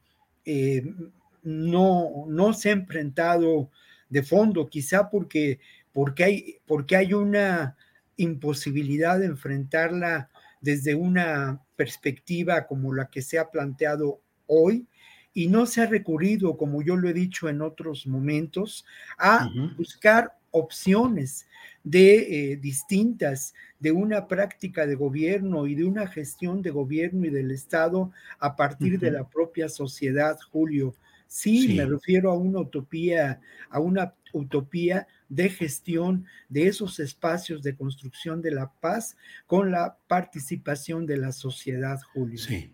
no, 1.44 2.26
no 2.28 2.54
se 2.54 2.70
ha 2.70 2.74
enfrentado 2.74 3.70
de 4.10 4.24
fondo, 4.24 4.68
quizá 4.68 5.12
porque, 5.12 5.60
porque, 5.94 6.24
hay, 6.24 6.56
porque 6.66 6.96
hay 6.96 7.14
una 7.14 7.78
imposibilidad 8.20 9.20
de 9.20 9.26
enfrentarla 9.26 10.30
desde 10.62 10.96
una 10.96 11.62
perspectiva 11.76 12.68
como 12.68 12.94
la 12.94 13.10
que 13.10 13.22
se 13.22 13.40
ha 13.40 13.50
planteado 13.50 14.22
hoy 14.46 14.88
y 15.34 15.48
no 15.48 15.66
se 15.66 15.82
ha 15.82 15.86
recurrido, 15.86 16.58
como 16.58 16.82
yo 16.82 16.98
lo 16.98 17.08
he 17.08 17.14
dicho 17.14 17.50
en 17.50 17.62
otros 17.62 18.08
momentos, 18.08 18.86
a 19.18 19.50
buscar 19.78 20.34
opciones 20.52 21.48
de 21.84 22.52
eh, 22.52 22.56
distintas 22.58 23.54
de 23.80 23.92
una 23.92 24.28
práctica 24.28 24.86
de 24.86 24.96
gobierno 24.96 25.68
y 25.68 25.76
de 25.76 25.86
una 25.86 26.08
gestión 26.08 26.62
de 26.62 26.72
gobierno 26.72 27.26
y 27.26 27.30
del 27.30 27.52
Estado 27.52 28.12
a 28.40 28.56
partir 28.56 29.00
de 29.00 29.12
la 29.12 29.30
propia 29.30 29.70
sociedad, 29.70 30.38
Julio. 30.52 30.96
Sí, 31.28 31.76
me 31.76 31.86
refiero 31.86 32.32
a 32.32 32.38
una 32.38 32.60
utopía, 32.60 33.40
a 33.70 33.80
una 33.80 34.16
utopía 34.34 35.08
de 35.30 35.50
gestión 35.50 36.26
de 36.50 36.68
esos 36.68 37.00
espacios 37.00 37.62
de 37.62 37.76
construcción 37.76 38.42
de 38.42 38.52
la 38.52 38.72
paz 38.82 39.16
con 39.48 39.72
la 39.72 39.98
participación 40.08 41.06
de 41.06 41.18
la 41.18 41.32
sociedad, 41.32 42.00
Julio. 42.14 42.40
Sí. 42.40 42.72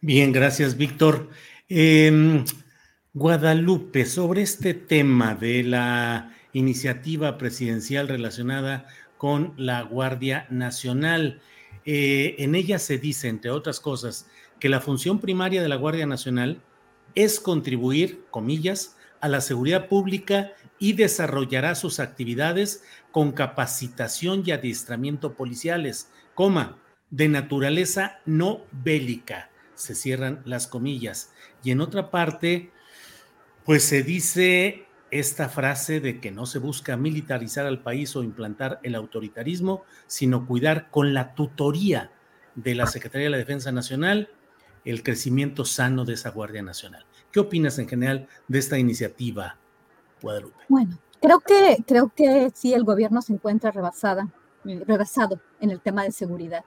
Bien, 0.00 0.32
gracias, 0.32 0.76
Víctor. 0.76 1.30
Em, 1.68 2.44
Guadalupe, 3.12 4.06
sobre 4.06 4.42
este 4.42 4.74
tema 4.74 5.34
de 5.34 5.62
la 5.62 6.34
iniciativa 6.52 7.38
presidencial 7.38 8.08
relacionada 8.08 8.86
con 9.16 9.54
la 9.56 9.82
Guardia 9.82 10.46
Nacional, 10.50 11.40
eh, 11.84 12.36
en 12.38 12.54
ella 12.54 12.78
se 12.78 12.98
dice, 12.98 13.28
entre 13.28 13.50
otras 13.50 13.80
cosas, 13.80 14.26
que 14.58 14.68
la 14.68 14.80
función 14.80 15.20
primaria 15.20 15.62
de 15.62 15.68
la 15.68 15.76
Guardia 15.76 16.06
Nacional 16.06 16.62
es 17.14 17.40
contribuir, 17.40 18.24
comillas, 18.30 18.96
a 19.20 19.28
la 19.28 19.40
seguridad 19.40 19.88
pública 19.88 20.52
y 20.80 20.94
desarrollará 20.94 21.76
sus 21.76 22.00
actividades 22.00 22.82
con 23.12 23.30
capacitación 23.30 24.42
y 24.44 24.50
adiestramiento 24.50 25.34
policiales, 25.34 26.10
coma, 26.34 26.78
de 27.10 27.28
naturaleza 27.28 28.18
no 28.24 28.62
bélica. 28.72 29.50
Se 29.74 29.94
cierran 29.94 30.42
las 30.44 30.66
comillas. 30.66 31.32
Y 31.62 31.70
en 31.70 31.80
otra 31.80 32.10
parte, 32.10 32.70
pues 33.64 33.84
se 33.84 34.02
dice 34.02 34.86
esta 35.10 35.48
frase 35.48 36.00
de 36.00 36.18
que 36.18 36.30
no 36.30 36.46
se 36.46 36.58
busca 36.58 36.96
militarizar 36.96 37.66
al 37.66 37.82
país 37.82 38.16
o 38.16 38.22
implantar 38.22 38.80
el 38.82 38.94
autoritarismo, 38.94 39.84
sino 40.06 40.46
cuidar 40.46 40.90
con 40.90 41.12
la 41.12 41.34
tutoría 41.34 42.10
de 42.54 42.74
la 42.74 42.86
Secretaría 42.86 43.26
de 43.26 43.30
la 43.30 43.36
Defensa 43.36 43.70
Nacional 43.70 44.30
el 44.84 45.02
crecimiento 45.02 45.66
sano 45.66 46.06
de 46.06 46.14
esa 46.14 46.30
Guardia 46.30 46.62
Nacional. 46.62 47.04
¿Qué 47.32 47.40
opinas 47.40 47.78
en 47.78 47.88
general 47.88 48.28
de 48.48 48.58
esta 48.58 48.78
iniciativa, 48.78 49.58
Guadalupe? 50.22 50.56
Bueno, 50.68 50.98
creo 51.20 51.40
que, 51.40 51.84
creo 51.86 52.12
que 52.14 52.50
sí, 52.54 52.74
el 52.74 52.84
gobierno 52.84 53.22
se 53.22 53.32
encuentra 53.32 53.70
rebasada, 53.70 54.28
rebasado 54.64 55.40
en 55.60 55.70
el 55.70 55.80
tema 55.80 56.04
de 56.04 56.12
seguridad. 56.12 56.64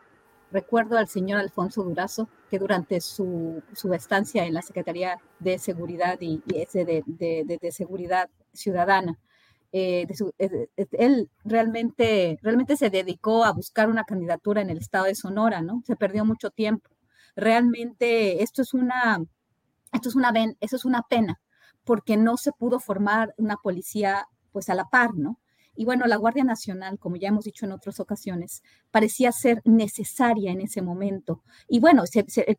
Recuerdo 0.52 0.98
al 0.98 1.08
señor 1.08 1.40
Alfonso 1.40 1.84
Durazo, 1.84 2.28
que 2.50 2.60
durante 2.60 3.02
su, 3.02 3.64
su 3.74 3.94
estancia 3.94 4.46
en 4.46 4.54
la 4.54 4.62
Secretaría 4.62 5.20
de 5.40 5.58
Seguridad 5.58 6.18
y, 6.22 6.44
de, 6.46 7.04
de, 7.08 7.72
Seguridad 7.72 8.30
Ciudadana, 8.54 9.18
eh, 9.72 10.06
eh, 10.38 10.68
él 10.92 11.30
realmente, 11.44 12.38
realmente 12.44 12.78
se 12.78 12.92
dedicó 12.92 13.44
a 13.44 13.54
buscar 13.54 13.90
una 13.90 14.04
candidatura 14.04 14.62
en 14.62 14.70
el 14.70 14.78
estado 14.78 15.06
de 15.06 15.16
Sonora, 15.16 15.62
¿no? 15.62 15.82
Se 15.88 15.96
perdió 15.96 16.24
mucho 16.24 16.52
tiempo 16.52 16.94
realmente 17.36 18.44
esto 18.44 18.62
es 18.62 18.74
una, 18.74 19.24
esto 19.92 20.10
es 20.10 20.16
una, 20.16 20.32
eso 20.60 20.76
es 20.76 20.86
una 20.86 21.02
pena, 21.04 21.40
porque 21.86 22.18
no 22.18 22.38
se 22.38 22.52
pudo 22.52 22.80
formar 22.80 23.34
una 23.38 23.58
policía 23.58 24.28
pues 24.52 24.70
a 24.70 24.76
la 24.76 24.86
par, 24.86 25.16
¿no? 25.16 25.40
Y 25.76 25.86
bueno, 25.86 26.06
la 26.06 26.18
Guardia 26.18 26.44
Nacional, 26.44 27.00
como 27.00 27.16
ya 27.16 27.30
hemos 27.30 27.46
dicho 27.46 27.66
en 27.66 27.72
otras 27.72 28.00
ocasiones, 28.00 28.62
parecía 28.92 29.32
ser 29.32 29.62
necesaria 29.66 30.52
en 30.52 30.62
ese 30.62 30.82
momento. 30.82 31.42
Y 31.68 31.80
bueno, 31.80 32.04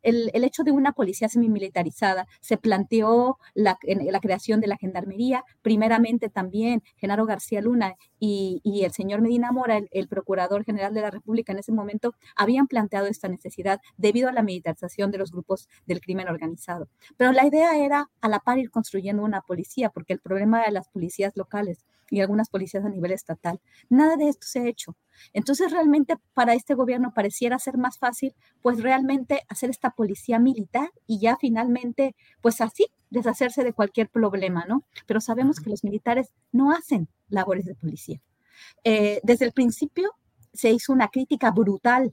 el, 0.03 0.45
hecho 0.45 0.65
de 0.65 0.73
una 0.73 0.93
policía 0.93 1.29
semimilitarizada 1.29 2.27
se 2.41 2.57
planteó 2.57 3.39
la, 3.55 3.79
creación 4.21 4.61
de 4.61 4.67
la 4.67 4.77
gendarmería, 4.77 5.45
primeramente 5.63 6.29
también 6.29 6.83
Genaro 6.97 7.25
García 7.27 7.61
Luna 7.61 7.95
y, 8.19 8.61
el 8.85 8.93
señor 8.93 9.21
Medina 9.21 9.53
Mora, 9.53 9.81
el, 9.91 10.09
procurador 10.09 10.65
general 10.65 10.95
de 10.95 11.03
la 11.03 11.11
República 11.11 11.53
en 11.53 11.59
ese 11.59 11.73
momento, 11.73 12.15
habían 12.37 12.67
planteado 12.67 13.07
esta 13.07 13.29
necesidad 13.29 13.81
debido 13.97 14.29
a 14.29 14.33
la 14.33 14.43
militarización 14.43 15.11
de 15.11 15.19
los 15.19 15.31
grupos 15.31 15.69
del 15.87 16.01
crimen 16.01 16.29
organizado. 16.29 16.89
Pero 17.17 17.33
la 17.33 17.47
idea 17.47 17.77
era 17.77 18.11
a 18.21 18.29
la 18.29 18.41
par 18.41 18.59
ir 18.59 18.71
construyendo 18.71 19.23
una 19.23 19.43
policía, 19.43 19.91
porque 19.91 20.13
el 20.13 20.21
problema 20.21 20.65
de 20.65 20.73
las 20.73 20.89
policías 20.89 21.37
locales 21.37 21.85
y 22.11 22.21
algunas 22.21 22.49
policías 22.49 22.85
a 22.85 22.89
nivel 22.89 23.13
estatal. 23.13 23.61
Nada 23.89 24.17
de 24.17 24.29
esto 24.29 24.47
se 24.47 24.61
ha 24.61 24.69
hecho. 24.69 24.97
Entonces, 25.33 25.73
realmente 25.73 26.17
para 26.35 26.55
este 26.55 26.75
gobierno 26.75 27.13
pareciera 27.15 27.59
ser 27.59 27.79
más 27.79 27.99
fácil, 27.99 28.35
pues 28.63 28.83
realmente 28.83 29.43
hacer 29.49 29.71
esta 29.71 29.91
policía 29.91 30.39
militar 30.39 30.91
y 31.07 31.21
ya 31.21 31.37
finalmente, 31.41 32.15
pues 32.41 32.61
así, 32.61 32.87
deshacerse 33.11 33.63
de 33.65 33.73
cualquier 33.73 34.09
problema, 34.09 34.65
¿no? 34.67 34.85
Pero 35.07 35.21
sabemos 35.21 35.61
que 35.61 35.71
los 35.71 35.85
militares 35.85 36.33
no 36.53 36.73
hacen 36.73 37.09
labores 37.29 37.65
de 37.65 37.75
policía. 37.75 38.21
Eh, 38.85 39.21
desde 39.23 39.45
el 39.45 39.53
principio 39.53 40.13
se 40.53 40.71
hizo 40.71 40.93
una 40.93 41.09
crítica 41.09 41.51
brutal 41.51 42.13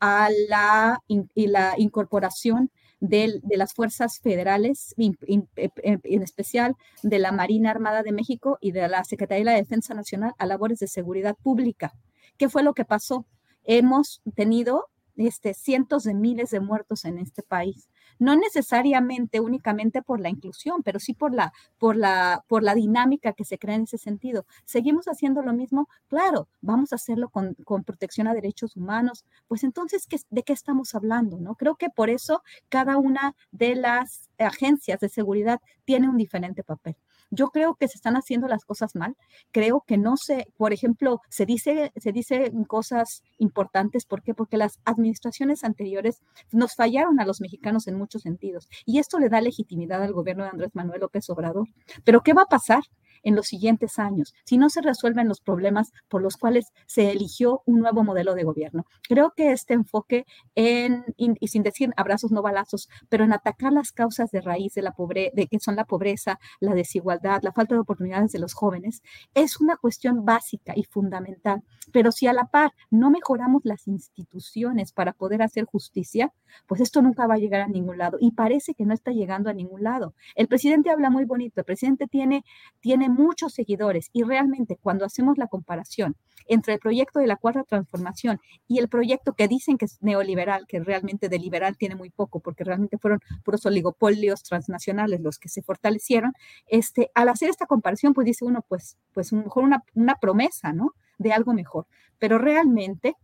a 0.00 0.28
la, 0.48 1.02
y 1.08 1.46
la 1.46 1.74
incorporación 1.78 2.70
de, 3.00 3.40
las 3.50 3.74
fuerzas 3.74 4.20
federales, 4.20 4.94
en 4.96 6.22
especial 6.22 6.76
de 7.02 7.18
la 7.18 7.32
Marina 7.32 7.70
Armada 7.70 8.02
de 8.02 8.12
México 8.12 8.58
y 8.60 8.72
de 8.72 8.88
la 8.88 9.04
Secretaría 9.04 9.50
de 9.50 9.58
Defensa 9.58 9.94
Nacional 9.94 10.34
a 10.38 10.46
labores 10.46 10.78
de 10.78 10.88
seguridad 10.88 11.36
pública. 11.42 11.92
¿Qué 12.36 12.48
fue 12.48 12.62
lo 12.62 12.74
que 12.74 12.84
pasó? 12.84 13.26
Hemos 13.64 14.22
tenido 14.34 14.88
este, 15.16 15.54
cientos 15.54 16.04
de 16.04 16.14
miles 16.14 16.50
de 16.50 16.60
muertos 16.60 17.04
en 17.04 17.18
este 17.18 17.42
país 17.42 17.88
no 18.18 18.36
necesariamente 18.36 19.40
únicamente 19.40 20.02
por 20.02 20.20
la 20.20 20.28
inclusión, 20.28 20.82
pero 20.82 20.98
sí 21.00 21.14
por 21.14 21.34
la, 21.34 21.52
por 21.78 21.96
la, 21.96 22.44
por 22.48 22.62
la 22.62 22.74
dinámica 22.74 23.32
que 23.32 23.44
se 23.44 23.58
crea 23.58 23.76
en 23.76 23.82
ese 23.82 23.98
sentido. 23.98 24.46
¿Seguimos 24.64 25.06
haciendo 25.06 25.42
lo 25.42 25.52
mismo? 25.52 25.88
Claro, 26.08 26.48
vamos 26.60 26.92
a 26.92 26.96
hacerlo 26.96 27.28
con, 27.28 27.54
con 27.64 27.84
protección 27.84 28.28
a 28.28 28.34
derechos 28.34 28.76
humanos. 28.76 29.24
Pues 29.48 29.64
entonces, 29.64 30.06
¿qué, 30.06 30.18
¿de 30.30 30.42
qué 30.42 30.52
estamos 30.52 30.94
hablando? 30.94 31.38
¿no? 31.38 31.54
Creo 31.54 31.76
que 31.76 31.90
por 31.90 32.10
eso 32.10 32.42
cada 32.68 32.96
una 32.98 33.34
de 33.50 33.74
las 33.76 34.30
agencias 34.38 35.00
de 35.00 35.08
seguridad 35.08 35.60
tiene 35.84 36.08
un 36.08 36.16
diferente 36.16 36.62
papel. 36.62 36.96
Yo 37.36 37.48
creo 37.48 37.74
que 37.74 37.88
se 37.88 37.98
están 37.98 38.16
haciendo 38.16 38.48
las 38.48 38.64
cosas 38.64 38.94
mal. 38.94 39.16
Creo 39.52 39.84
que 39.86 39.98
no 39.98 40.16
se, 40.16 40.48
por 40.56 40.72
ejemplo, 40.72 41.20
se 41.28 41.46
dice, 41.46 41.92
se 41.96 42.12
dice 42.12 42.50
cosas 42.66 43.22
importantes. 43.38 44.06
¿Por 44.06 44.22
qué? 44.22 44.34
Porque 44.34 44.56
las 44.56 44.80
administraciones 44.84 45.62
anteriores 45.62 46.22
nos 46.50 46.74
fallaron 46.74 47.20
a 47.20 47.26
los 47.26 47.40
mexicanos 47.40 47.86
en 47.86 47.96
muchos 47.96 48.22
sentidos. 48.22 48.68
Y 48.84 48.98
esto 48.98 49.18
le 49.18 49.28
da 49.28 49.40
legitimidad 49.40 50.02
al 50.02 50.12
gobierno 50.12 50.44
de 50.44 50.50
Andrés 50.50 50.70
Manuel 50.74 51.00
López 51.00 51.28
Obrador. 51.30 51.68
Pero 52.04 52.22
¿qué 52.22 52.32
va 52.32 52.42
a 52.42 52.46
pasar? 52.46 52.82
En 53.26 53.34
los 53.34 53.48
siguientes 53.48 53.98
años, 53.98 54.34
si 54.44 54.56
no 54.56 54.70
se 54.70 54.80
resuelven 54.80 55.26
los 55.26 55.40
problemas 55.40 55.92
por 56.08 56.22
los 56.22 56.36
cuales 56.36 56.72
se 56.86 57.10
eligió 57.10 57.62
un 57.66 57.80
nuevo 57.80 58.04
modelo 58.04 58.36
de 58.36 58.44
gobierno. 58.44 58.86
Creo 59.02 59.32
que 59.36 59.50
este 59.50 59.74
enfoque 59.74 60.26
en, 60.54 61.04
y 61.16 61.48
sin 61.48 61.64
decir 61.64 61.90
abrazos 61.96 62.30
no 62.30 62.40
balazos, 62.40 62.88
pero 63.08 63.24
en 63.24 63.32
atacar 63.32 63.72
las 63.72 63.90
causas 63.90 64.30
de 64.30 64.40
raíz 64.40 64.74
de 64.74 64.82
la 64.82 64.92
pobreza, 64.92 65.32
de 65.34 65.48
que 65.48 65.58
son 65.58 65.74
la 65.74 65.86
pobreza, 65.86 66.38
la 66.60 66.74
desigualdad, 66.74 67.40
la 67.42 67.50
falta 67.50 67.74
de 67.74 67.80
oportunidades 67.80 68.30
de 68.30 68.38
los 68.38 68.54
jóvenes, 68.54 69.02
es 69.34 69.60
una 69.60 69.76
cuestión 69.76 70.24
básica 70.24 70.72
y 70.76 70.84
fundamental. 70.84 71.64
Pero 71.92 72.12
si 72.12 72.28
a 72.28 72.32
la 72.32 72.46
par 72.46 72.74
no 72.90 73.10
mejoramos 73.10 73.62
las 73.64 73.88
instituciones 73.88 74.92
para 74.92 75.14
poder 75.14 75.42
hacer 75.42 75.64
justicia, 75.64 76.32
pues 76.68 76.80
esto 76.80 77.02
nunca 77.02 77.26
va 77.26 77.34
a 77.34 77.38
llegar 77.38 77.62
a 77.62 77.68
ningún 77.68 77.98
lado. 77.98 78.18
Y 78.20 78.30
parece 78.32 78.74
que 78.74 78.84
no 78.84 78.94
está 78.94 79.10
llegando 79.10 79.50
a 79.50 79.52
ningún 79.52 79.82
lado. 79.82 80.14
El 80.36 80.46
presidente 80.46 80.90
habla 80.90 81.10
muy 81.10 81.24
bonito, 81.24 81.60
el 81.60 81.64
presidente 81.64 82.06
tiene, 82.06 82.44
tiene 82.78 83.08
muchos 83.16 83.54
seguidores 83.54 84.10
y 84.12 84.22
realmente 84.22 84.78
cuando 84.80 85.04
hacemos 85.04 85.38
la 85.38 85.46
comparación 85.46 86.16
entre 86.46 86.74
el 86.74 86.80
proyecto 86.80 87.18
de 87.18 87.26
la 87.26 87.36
cuarta 87.36 87.64
transformación 87.64 88.40
y 88.68 88.78
el 88.78 88.88
proyecto 88.88 89.32
que 89.32 89.48
dicen 89.48 89.78
que 89.78 89.86
es 89.86 89.98
neoliberal, 90.00 90.66
que 90.66 90.80
realmente 90.80 91.28
de 91.28 91.38
liberal 91.38 91.76
tiene 91.76 91.96
muy 91.96 92.10
poco, 92.10 92.40
porque 92.40 92.64
realmente 92.64 92.98
fueron 92.98 93.20
puros 93.44 93.66
oligopolios 93.66 94.42
transnacionales 94.42 95.20
los 95.20 95.38
que 95.38 95.48
se 95.48 95.62
fortalecieron, 95.62 96.32
este, 96.66 97.10
al 97.14 97.28
hacer 97.28 97.50
esta 97.50 97.66
comparación, 97.66 98.14
pues 98.14 98.26
dice 98.26 98.44
uno, 98.44 98.64
pues, 98.68 98.96
pues 99.12 99.32
mejor 99.32 99.64
una, 99.64 99.82
una 99.94 100.16
promesa, 100.16 100.72
¿no? 100.72 100.92
De 101.18 101.32
algo 101.32 101.52
mejor. 101.52 101.86
Pero 102.18 102.38
realmente 102.38 103.14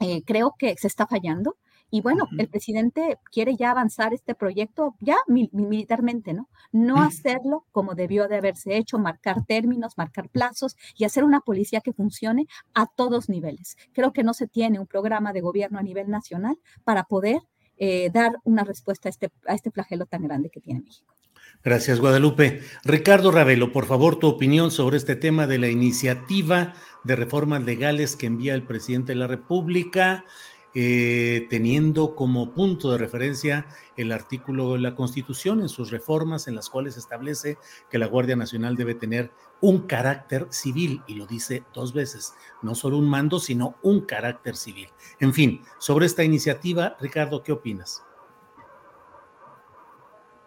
eh, 0.00 0.22
creo 0.24 0.54
que 0.58 0.74
se 0.76 0.86
está 0.86 1.06
fallando 1.06 1.56
y 1.90 2.00
bueno, 2.00 2.28
el 2.38 2.48
presidente 2.48 3.18
quiere 3.30 3.56
ya 3.56 3.70
avanzar 3.72 4.14
este 4.14 4.34
proyecto 4.34 4.94
ya 5.00 5.16
militarmente, 5.26 6.32
¿no? 6.32 6.48
No 6.72 7.02
hacerlo 7.02 7.66
como 7.72 7.94
debió 7.94 8.28
de 8.28 8.36
haberse 8.36 8.76
hecho, 8.76 8.98
marcar 8.98 9.44
términos, 9.44 9.94
marcar 9.96 10.28
plazos 10.28 10.76
y 10.96 11.04
hacer 11.04 11.24
una 11.24 11.40
policía 11.40 11.80
que 11.80 11.92
funcione 11.92 12.46
a 12.74 12.86
todos 12.86 13.28
niveles. 13.28 13.76
Creo 13.92 14.12
que 14.12 14.22
no 14.22 14.34
se 14.34 14.46
tiene 14.46 14.78
un 14.78 14.86
programa 14.86 15.32
de 15.32 15.40
gobierno 15.40 15.78
a 15.78 15.82
nivel 15.82 16.08
nacional 16.08 16.56
para 16.84 17.04
poder 17.04 17.40
eh, 17.76 18.10
dar 18.12 18.36
una 18.44 18.62
respuesta 18.62 19.08
a 19.08 19.10
este, 19.10 19.30
a 19.46 19.54
este 19.54 19.70
flagelo 19.70 20.06
tan 20.06 20.22
grande 20.22 20.50
que 20.50 20.60
tiene 20.60 20.80
México. 20.80 21.14
Gracias, 21.62 22.00
Guadalupe. 22.00 22.60
Ricardo 22.84 23.30
Ravelo, 23.30 23.72
por 23.72 23.86
favor, 23.86 24.18
tu 24.18 24.28
opinión 24.28 24.70
sobre 24.70 24.96
este 24.96 25.16
tema 25.16 25.46
de 25.46 25.58
la 25.58 25.68
iniciativa 25.68 26.74
de 27.04 27.16
reformas 27.16 27.64
legales 27.64 28.16
que 28.16 28.26
envía 28.26 28.54
el 28.54 28.62
presidente 28.62 29.12
de 29.12 29.18
la 29.18 29.26
República 29.26 30.24
eh, 30.74 31.46
teniendo 31.50 32.14
como 32.14 32.52
punto 32.52 32.92
de 32.92 32.98
referencia 32.98 33.66
el 33.96 34.12
artículo 34.12 34.74
de 34.74 34.80
la 34.80 34.94
Constitución 34.94 35.60
en 35.60 35.68
sus 35.68 35.90
reformas 35.90 36.46
en 36.46 36.54
las 36.54 36.70
cuales 36.70 36.96
establece 36.96 37.58
que 37.90 37.98
la 37.98 38.06
Guardia 38.06 38.36
Nacional 38.36 38.76
debe 38.76 38.94
tener 38.94 39.30
un 39.60 39.86
carácter 39.86 40.46
civil, 40.50 41.02
y 41.06 41.16
lo 41.16 41.26
dice 41.26 41.64
dos 41.74 41.92
veces, 41.92 42.34
no 42.62 42.74
solo 42.74 42.98
un 42.98 43.10
mando, 43.10 43.40
sino 43.40 43.74
un 43.82 44.02
carácter 44.02 44.56
civil. 44.56 44.88
En 45.18 45.34
fin, 45.34 45.60
sobre 45.78 46.06
esta 46.06 46.24
iniciativa, 46.24 46.96
Ricardo, 47.00 47.42
¿qué 47.42 47.52
opinas? 47.52 48.02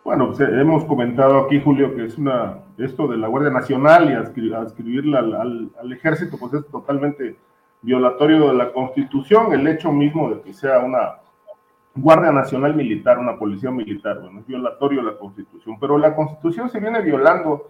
Bueno, 0.04 0.28
pues, 0.28 0.40
eh, 0.42 0.60
hemos 0.60 0.84
comentado 0.86 1.46
aquí, 1.46 1.62
Julio, 1.62 1.96
que 1.96 2.06
es 2.06 2.18
una, 2.18 2.60
esto 2.78 3.08
de 3.08 3.18
la 3.18 3.28
Guardia 3.28 3.52
Nacional 3.52 4.10
y 4.10 4.54
adscribirla 4.54 5.20
al, 5.20 5.72
al 5.80 5.94
ejército, 5.94 6.38
pues 6.38 6.54
es 6.54 6.68
totalmente 6.68 7.38
violatorio 7.84 8.48
de 8.48 8.56
la 8.56 8.72
Constitución, 8.72 9.54
el 9.54 9.68
hecho 9.68 9.92
mismo 9.92 10.30
de 10.30 10.42
que 10.42 10.54
sea 10.54 10.80
una 10.80 11.18
Guardia 11.96 12.32
Nacional 12.32 12.76
Militar, 12.76 13.20
una 13.20 13.38
policía 13.38 13.70
militar, 13.70 14.20
bueno, 14.20 14.40
es 14.40 14.48
violatorio 14.48 15.04
de 15.04 15.12
la 15.12 15.18
Constitución, 15.18 15.78
pero 15.80 15.98
la 15.98 16.16
Constitución 16.16 16.70
se 16.70 16.80
viene 16.80 17.02
violando, 17.02 17.68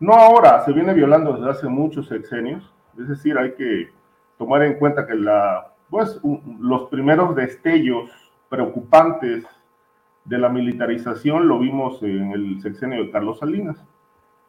no 0.00 0.14
ahora, 0.14 0.64
se 0.64 0.72
viene 0.72 0.92
violando 0.92 1.34
desde 1.34 1.50
hace 1.50 1.68
muchos 1.68 2.08
sexenios, 2.08 2.72
es 2.98 3.08
decir, 3.08 3.38
hay 3.38 3.52
que 3.52 3.90
tomar 4.38 4.62
en 4.62 4.78
cuenta 4.78 5.06
que 5.06 5.14
la, 5.14 5.72
pues, 5.88 6.20
los 6.58 6.88
primeros 6.88 7.36
destellos 7.36 8.10
preocupantes 8.48 9.46
de 10.24 10.38
la 10.38 10.48
militarización 10.48 11.46
lo 11.46 11.58
vimos 11.58 12.02
en 12.02 12.32
el 12.32 12.60
sexenio 12.60 13.04
de 13.04 13.10
Carlos 13.10 13.38
Salinas. 13.38 13.84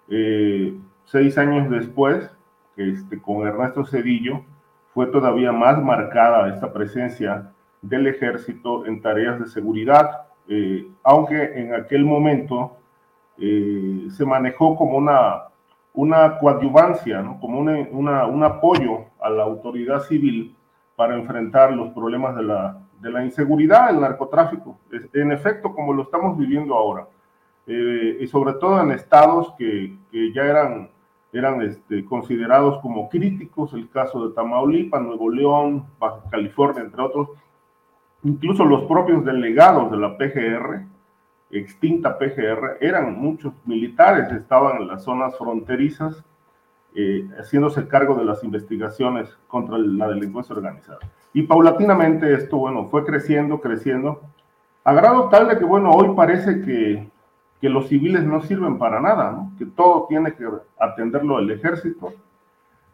Eh, 0.08 0.78
seis 1.04 1.38
años 1.38 1.70
después, 1.70 2.32
este, 2.78 3.22
con 3.22 3.46
Ernesto 3.46 3.86
Cedillo, 3.86 4.44
fue 4.96 5.08
todavía 5.08 5.52
más 5.52 5.84
marcada 5.84 6.48
esta 6.48 6.72
presencia 6.72 7.52
del 7.82 8.08
ejército 8.08 8.86
en 8.86 9.02
tareas 9.02 9.38
de 9.38 9.46
seguridad, 9.46 10.22
eh, 10.48 10.88
aunque 11.04 11.60
en 11.60 11.76
aquel 11.76 12.06
momento 12.06 12.78
eh, 13.38 14.08
se 14.10 14.26
manejó 14.26 14.78
como 14.78 14.98
una, 14.98 15.50
una 15.94 16.40
coadyuvancia, 16.40 17.22
como 17.42 17.60
una, 17.60 18.26
un 18.26 18.44
apoyo 18.46 19.04
a 19.20 19.30
la 19.30 19.44
autoridad 19.44 20.00
civil 20.00 20.56
para 20.96 21.16
enfrentar 21.16 21.74
los 21.74 21.90
problemas 21.92 22.34
de 22.38 22.44
la, 22.44 22.78
de 23.02 23.12
la 23.12 23.26
inseguridad, 23.26 23.90
el 23.90 24.00
narcotráfico, 24.00 24.78
en 25.14 25.34
efecto 25.34 25.76
como 25.76 25.92
lo 25.92 26.04
estamos 26.04 26.38
viviendo 26.38 26.74
ahora, 26.74 27.06
eh, 27.68 28.20
y 28.22 28.28
sobre 28.28 28.54
todo 28.54 28.80
en 28.82 28.92
estados 28.92 29.54
que, 29.58 29.94
que 30.10 30.32
ya 30.32 30.44
eran 30.44 30.95
eran 31.36 31.62
este, 31.62 32.06
considerados 32.06 32.80
como 32.82 33.10
críticos, 33.10 33.74
el 33.74 33.90
caso 33.90 34.26
de 34.26 34.34
Tamaulipas, 34.34 35.02
Nuevo 35.02 35.30
León, 35.30 35.86
Baja 36.00 36.22
California, 36.32 36.82
entre 36.82 37.02
otros. 37.02 37.30
Incluso 38.24 38.64
los 38.64 38.86
propios 38.86 39.26
delegados 39.26 39.92
de 39.92 39.98
la 39.98 40.18
PGR, 40.18 40.86
extinta 41.52 42.18
PGR, 42.18 42.78
eran 42.80 43.20
muchos 43.20 43.54
militares, 43.66 44.32
estaban 44.32 44.82
en 44.82 44.88
las 44.88 45.04
zonas 45.04 45.38
fronterizas, 45.38 46.24
eh, 46.96 47.28
haciéndose 47.38 47.86
cargo 47.90 48.16
de 48.16 48.24
las 48.24 48.42
investigaciones 48.46 49.38
contra 49.50 49.78
la 49.78 50.08
delincuencia 50.08 50.56
organizada. 50.56 51.00
Y 51.34 51.44
paulatinamente 51.44 52.34
esto, 52.34 52.58
bueno, 52.58 52.88
fue 52.88 53.04
creciendo, 53.04 53.60
creciendo, 53.60 54.22
a 54.86 54.94
grado 54.94 55.28
tal 55.28 55.50
de 55.50 55.58
que, 55.58 55.66
bueno, 55.66 55.92
hoy 55.92 56.16
parece 56.16 56.62
que 56.62 57.10
que 57.62 57.70
los 57.70 57.88
civiles 57.88 58.24
no 58.24 58.42
sirven 58.42 58.78
para 58.78 59.00
nada, 59.00 59.48
que 59.58 59.66
todo 59.66 60.06
tiene 60.08 60.34
que 60.34 60.46
atenderlo 60.80 61.40
el 61.40 61.50
ejército, 61.52 62.14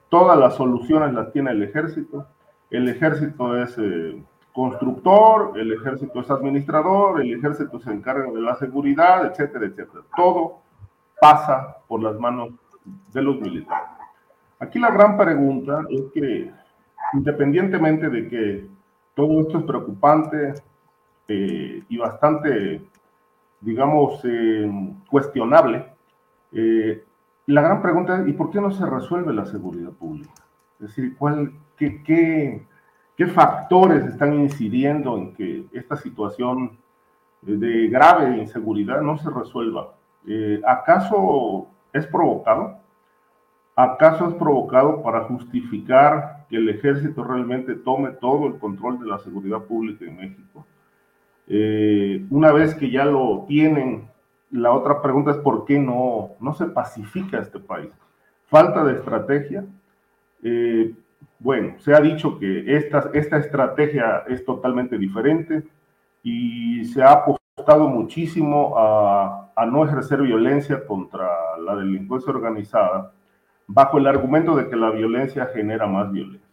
todas 0.09 0.37
las 0.37 0.55
soluciones 0.55 1.13
las 1.13 1.31
tiene 1.31 1.51
el 1.51 1.63
ejército, 1.63 2.27
el 2.69 2.87
ejército 2.87 3.57
es 3.61 3.75
eh, 3.77 4.21
constructor, 4.53 5.57
el 5.57 5.73
ejército 5.73 6.21
es 6.21 6.29
administrador, 6.29 7.21
el 7.21 7.33
ejército 7.33 7.79
se 7.79 7.91
encarga 7.91 8.31
de 8.31 8.41
la 8.41 8.55
seguridad, 8.55 9.25
etcétera, 9.25 9.65
etcétera. 9.65 10.03
Todo 10.15 10.59
pasa 11.19 11.77
por 11.87 12.01
las 12.01 12.19
manos 12.19 12.49
de 13.13 13.21
los 13.21 13.39
militares. 13.39 13.89
Aquí 14.59 14.79
la 14.79 14.91
gran 14.91 15.17
pregunta 15.17 15.85
es 15.89 16.01
que, 16.13 16.51
independientemente 17.13 18.09
de 18.09 18.27
que 18.27 18.67
todo 19.15 19.41
esto 19.41 19.59
es 19.59 19.63
preocupante 19.65 20.53
eh, 21.27 21.83
y 21.87 21.97
bastante 21.97 22.81
digamos, 23.61 24.19
eh, 24.23 24.69
cuestionable, 25.09 25.85
eh, 26.51 27.03
la 27.47 27.61
gran 27.61 27.81
pregunta 27.81 28.19
es, 28.19 28.27
¿y 28.27 28.33
por 28.33 28.51
qué 28.51 28.59
no 28.59 28.71
se 28.71 28.85
resuelve 28.85 29.33
la 29.33 29.45
seguridad 29.45 29.91
pública? 29.91 30.33
Es 30.79 30.87
decir, 30.87 31.15
¿cuál, 31.17 31.53
qué, 31.77 32.03
qué, 32.03 33.27
factores 33.27 34.03
están 34.05 34.33
incidiendo 34.33 35.15
en 35.15 35.33
que 35.35 35.65
esta 35.73 35.95
situación 35.95 36.79
de 37.43 37.87
grave 37.87 38.37
inseguridad 38.39 39.01
no 39.01 39.15
se 39.19 39.29
resuelva? 39.29 39.93
Eh, 40.25 40.59
¿Acaso 40.65 41.67
es 41.93 42.07
provocado? 42.07 42.79
¿Acaso 43.75 44.27
es 44.27 44.33
provocado 44.35 45.03
para 45.03 45.25
justificar 45.25 46.45
que 46.49 46.57
el 46.57 46.69
ejército 46.69 47.23
realmente 47.23 47.75
tome 47.75 48.09
todo 48.11 48.47
el 48.47 48.57
control 48.57 48.99
de 48.99 49.05
la 49.05 49.19
seguridad 49.19 49.61
pública 49.65 50.03
en 50.05 50.17
México? 50.17 50.65
Eh, 51.47 52.25
una 52.29 52.51
vez 52.51 52.75
que 52.75 52.89
ya 52.89 53.05
lo 53.05 53.45
tienen, 53.47 54.07
la 54.51 54.71
otra 54.71 55.01
pregunta 55.01 55.31
es 55.31 55.37
por 55.37 55.65
qué 55.65 55.79
no, 55.79 56.31
no 56.39 56.53
se 56.53 56.65
pacifica 56.65 57.39
este 57.39 57.59
país. 57.59 57.89
Falta 58.47 58.83
de 58.83 58.93
estrategia. 58.93 59.65
Eh, 60.43 60.93
bueno, 61.39 61.75
se 61.79 61.93
ha 61.93 62.01
dicho 62.01 62.37
que 62.37 62.75
esta, 62.75 63.09
esta 63.13 63.37
estrategia 63.37 64.23
es 64.27 64.45
totalmente 64.45 64.97
diferente 64.97 65.63
y 66.23 66.85
se 66.85 67.01
ha 67.01 67.11
apostado 67.11 67.87
muchísimo 67.87 68.77
a, 68.77 69.51
a 69.55 69.65
no 69.65 69.85
ejercer 69.85 70.21
violencia 70.21 70.85
contra 70.85 71.27
la 71.63 71.75
delincuencia 71.75 72.31
organizada 72.31 73.11
bajo 73.67 73.97
el 73.97 74.07
argumento 74.07 74.55
de 74.55 74.69
que 74.69 74.75
la 74.75 74.89
violencia 74.91 75.47
genera 75.53 75.87
más 75.87 76.11
violencia. 76.11 76.47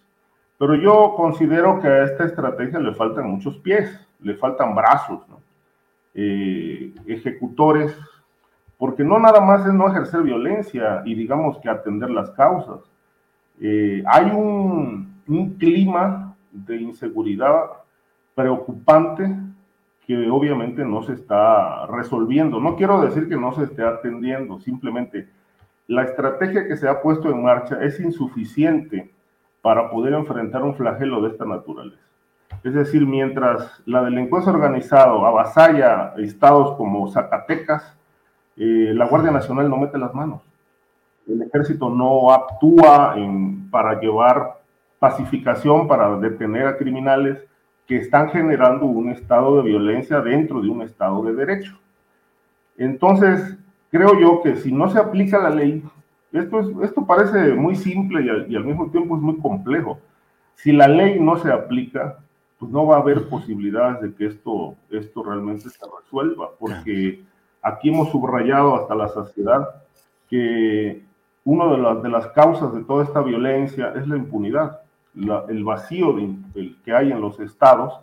Pero 0.58 0.74
yo 0.74 1.14
considero 1.16 1.80
que 1.80 1.88
a 1.88 2.04
esta 2.04 2.24
estrategia 2.24 2.78
le 2.78 2.94
faltan 2.94 3.30
muchos 3.30 3.56
pies, 3.58 4.07
le 4.20 4.34
faltan 4.34 4.74
brazos, 4.74 5.20
eh, 6.14 6.94
ejecutores, 7.06 7.96
porque 8.76 9.04
no 9.04 9.18
nada 9.18 9.40
más 9.40 9.66
es 9.66 9.72
no 9.72 9.88
ejercer 9.88 10.22
violencia 10.22 11.02
y 11.04 11.14
digamos 11.14 11.58
que 11.58 11.68
atender 11.68 12.10
las 12.10 12.30
causas. 12.30 12.80
Eh, 13.60 14.02
hay 14.06 14.26
un, 14.26 15.22
un 15.26 15.54
clima 15.54 16.36
de 16.52 16.76
inseguridad 16.76 17.70
preocupante 18.34 19.34
que 20.06 20.30
obviamente 20.30 20.84
no 20.84 21.02
se 21.02 21.12
está 21.12 21.86
resolviendo. 21.86 22.60
No 22.60 22.76
quiero 22.76 23.00
decir 23.00 23.28
que 23.28 23.36
no 23.36 23.52
se 23.52 23.64
esté 23.64 23.84
atendiendo, 23.84 24.58
simplemente 24.60 25.28
la 25.88 26.04
estrategia 26.04 26.68
que 26.68 26.76
se 26.76 26.88
ha 26.88 27.00
puesto 27.02 27.30
en 27.30 27.42
marcha 27.42 27.82
es 27.82 27.98
insuficiente 27.98 29.10
para 29.60 29.90
poder 29.90 30.14
enfrentar 30.14 30.62
un 30.62 30.74
flagelo 30.74 31.20
de 31.22 31.30
esta 31.30 31.44
naturaleza. 31.44 32.02
Es 32.64 32.74
decir, 32.74 33.06
mientras 33.06 33.82
la 33.86 34.02
delincuencia 34.02 34.52
organizada 34.52 35.12
avasalla 35.12 36.14
estados 36.16 36.76
como 36.76 37.10
Zacatecas, 37.10 37.96
eh, 38.56 38.92
la 38.94 39.06
Guardia 39.06 39.30
Nacional 39.30 39.70
no 39.70 39.76
mete 39.76 39.98
las 39.98 40.12
manos. 40.14 40.42
El 41.26 41.42
ejército 41.42 41.90
no 41.90 42.32
actúa 42.32 43.14
para 43.70 44.00
llevar 44.00 44.58
pacificación, 44.98 45.86
para 45.86 46.18
detener 46.18 46.66
a 46.66 46.76
criminales 46.76 47.44
que 47.86 47.96
están 47.96 48.30
generando 48.30 48.86
un 48.86 49.10
estado 49.10 49.56
de 49.56 49.68
violencia 49.68 50.20
dentro 50.20 50.60
de 50.60 50.68
un 50.68 50.82
estado 50.82 51.22
de 51.22 51.34
derecho. 51.34 51.78
Entonces, 52.76 53.56
creo 53.90 54.18
yo 54.18 54.42
que 54.42 54.56
si 54.56 54.72
no 54.72 54.88
se 54.88 54.98
aplica 54.98 55.38
la 55.38 55.50
ley, 55.50 55.82
esto, 56.32 56.60
es, 56.60 56.68
esto 56.82 57.06
parece 57.06 57.54
muy 57.54 57.76
simple 57.76 58.22
y 58.22 58.54
al, 58.54 58.64
mismo 58.64 58.90
tiempo 58.90 59.16
es 59.16 59.22
muy 59.22 59.38
complejo. 59.38 59.98
Si 60.54 60.72
la 60.72 60.88
ley 60.88 61.18
no 61.18 61.36
se 61.38 61.50
aplica, 61.50 62.18
pues 62.58 62.70
no 62.72 62.86
va 62.86 62.96
a 62.96 63.00
haber 63.00 63.28
posibilidades 63.28 64.00
de 64.02 64.14
que 64.14 64.26
esto, 64.26 64.74
esto 64.90 65.22
realmente 65.22 65.70
se 65.70 65.86
resuelva, 66.00 66.50
porque 66.58 67.22
aquí 67.62 67.88
hemos 67.88 68.10
subrayado 68.10 68.74
hasta 68.76 68.94
la 68.94 69.08
saciedad 69.08 69.68
que 70.28 71.04
una 71.44 71.66
de, 71.70 71.78
las 71.78 72.02
de 72.02 72.08
las 72.08 72.26
causas 72.28 72.74
de 72.74 72.84
toda 72.84 73.04
esta 73.04 73.22
violencia 73.22 73.92
es 73.96 74.06
la 74.06 74.16
impunidad, 74.16 74.80
el 75.14 75.64
vacío 75.64 76.12
de, 76.12 76.74
que 76.84 76.92
hay 76.92 77.10
en 77.10 77.20
los 77.20 77.40
estados, 77.40 78.00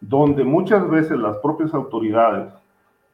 donde 0.00 0.44
muchas 0.44 0.88
veces 0.88 1.18
las 1.18 1.36
propias 1.38 1.72
autoridades 1.74 2.52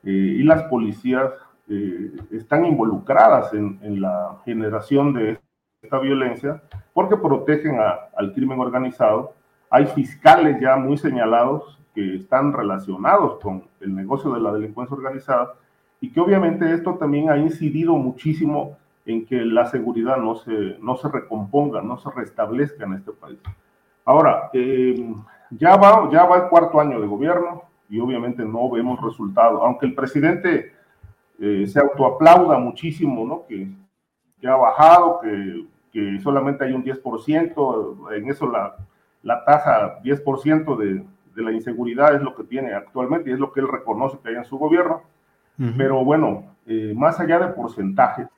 eh, 0.04 0.10
y 0.10 0.42
las 0.42 0.62
policías 0.64 1.32
eh, 1.68 2.12
están 2.30 2.64
involucradas 2.64 3.52
en, 3.52 4.00
la 4.00 4.38
generación 4.44 5.12
de 5.12 5.38
esta 5.82 5.98
violencia 5.98 6.62
porque 6.94 7.16
protegen 7.16 7.78
al 8.16 8.32
crimen 8.32 8.60
organizado. 8.60 9.34
Hay 9.70 9.86
fiscales 9.86 10.60
ya 10.60 10.76
muy 10.76 10.96
señalados 10.96 11.78
que 11.94 12.16
están 12.16 12.52
relacionados 12.52 13.40
con 13.40 13.64
el 13.80 13.94
negocio 13.94 14.32
de 14.32 14.40
la 14.40 14.52
delincuencia 14.52 14.96
organizada 14.96 15.54
y 16.00 16.10
que 16.10 16.20
obviamente 16.20 16.72
esto 16.72 16.94
también 16.94 17.30
ha 17.30 17.38
incidido 17.38 17.94
muchísimo 17.94 18.76
en 19.06 19.24
que 19.24 19.36
la 19.36 19.66
seguridad 19.66 20.18
no 20.18 20.36
se, 20.36 20.76
no 20.80 20.96
se 20.96 21.08
recomponga, 21.08 21.80
no 21.80 21.96
se 21.98 22.10
restablezca 22.10 22.84
en 22.84 22.94
este 22.94 23.12
país. 23.12 23.38
Ahora, 24.04 24.50
eh, 24.52 25.14
ya, 25.50 25.76
va, 25.76 26.10
ya 26.10 26.24
va 26.24 26.36
el 26.36 26.48
cuarto 26.48 26.80
año 26.80 27.00
de 27.00 27.06
gobierno 27.06 27.62
y 27.88 27.98
obviamente 28.00 28.44
no 28.44 28.68
vemos 28.68 29.00
resultados, 29.00 29.60
aunque 29.62 29.86
el 29.86 29.94
presidente 29.94 30.72
eh, 31.38 31.66
se 31.66 31.80
autoaplauda 31.80 32.58
muchísimo, 32.58 33.24
¿no? 33.26 33.46
Que, 33.46 33.68
que 34.40 34.48
ha 34.48 34.56
bajado, 34.56 35.20
que, 35.20 35.66
que, 35.92 36.20
solamente 36.20 36.64
hay 36.64 36.72
un 36.72 36.84
10%, 36.84 38.16
en 38.16 38.28
eso 38.28 38.50
la, 38.50 38.76
la 39.26 39.44
tasa 39.44 40.00
10% 40.02 40.76
de, 40.76 41.04
de, 41.34 41.42
la 41.42 41.50
inseguridad 41.50 42.14
es 42.14 42.22
lo 42.22 42.34
que 42.36 42.44
tiene 42.44 42.72
actualmente 42.72 43.28
y 43.28 43.32
es 43.32 43.40
lo 43.40 43.52
que 43.52 43.58
él 43.58 43.68
reconoce 43.68 44.18
que 44.22 44.28
hay 44.28 44.36
en 44.36 44.44
su 44.44 44.56
gobierno. 44.56 45.02
Pero 45.76 46.04
bueno, 46.04 46.44
eh, 46.66 46.92
más 46.94 47.18
allá 47.18 47.38
de 47.38 47.48
porcentajes, 47.48 48.28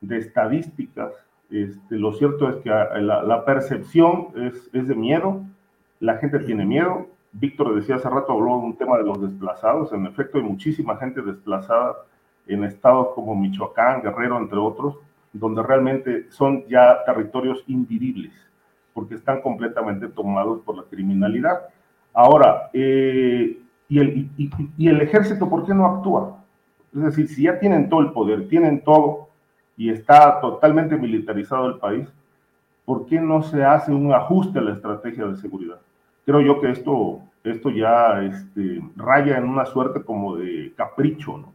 de 0.00 0.18
estadísticas, 0.18 1.12
este, 1.50 1.96
lo 1.96 2.12
cierto 2.12 2.48
es 2.48 2.56
que 2.62 2.70
la, 2.70 3.22
la 3.24 3.44
percepción 3.44 4.28
es, 4.36 4.70
es 4.72 4.86
de 4.86 4.94
miedo, 4.94 5.42
la 5.98 6.16
gente 6.18 6.38
tiene 6.38 6.64
miedo, 6.64 7.08
Víctor 7.32 7.74
decía 7.74 7.96
hace 7.96 8.08
rato, 8.08 8.32
habló 8.32 8.58
de 8.58 8.64
un 8.66 8.76
tema 8.76 8.96
de 8.96 9.04
los 9.04 9.20
desplazados. 9.20 9.92
En 9.92 10.06
efecto, 10.06 10.38
hay 10.38 10.44
muchísima 10.44 10.96
gente 10.96 11.20
desplazada 11.20 11.96
en 12.46 12.64
estados 12.64 13.08
como 13.14 13.34
Michoacán, 13.34 14.02
Guerrero, 14.02 14.38
entre 14.38 14.58
otros, 14.58 14.96
donde 15.32 15.62
realmente 15.62 16.30
son 16.30 16.64
ya 16.66 17.04
territorios 17.04 17.62
invivibles, 17.66 18.32
porque 18.94 19.14
están 19.14 19.40
completamente 19.40 20.08
tomados 20.08 20.60
por 20.62 20.76
la 20.76 20.84
criminalidad. 20.84 21.60
Ahora, 22.12 22.70
eh, 22.72 23.58
¿y, 23.88 23.98
el, 23.98 24.30
y 24.76 24.88
el 24.88 25.00
ejército 25.00 25.48
por 25.48 25.66
qué 25.66 25.74
no 25.74 25.86
actúa? 25.86 26.44
Es 26.94 27.02
decir, 27.02 27.28
si 27.28 27.42
ya 27.44 27.58
tienen 27.58 27.88
todo 27.88 28.00
el 28.00 28.12
poder, 28.12 28.48
tienen 28.48 28.82
todo 28.82 29.28
y 29.76 29.90
está 29.90 30.40
totalmente 30.40 30.96
militarizado 30.96 31.66
el 31.66 31.78
país, 31.78 32.08
¿por 32.84 33.06
qué 33.06 33.20
no 33.20 33.42
se 33.42 33.64
hace 33.64 33.92
un 33.92 34.12
ajuste 34.12 34.58
a 34.58 34.62
la 34.62 34.72
estrategia 34.72 35.26
de 35.26 35.36
seguridad? 35.36 35.80
creo 36.30 36.40
yo 36.40 36.60
que 36.60 36.70
esto, 36.70 37.20
esto 37.42 37.70
ya 37.70 38.22
este, 38.22 38.80
raya 38.96 39.38
en 39.38 39.44
una 39.44 39.64
suerte 39.64 40.02
como 40.02 40.36
de 40.36 40.72
capricho, 40.76 41.38
¿no? 41.38 41.52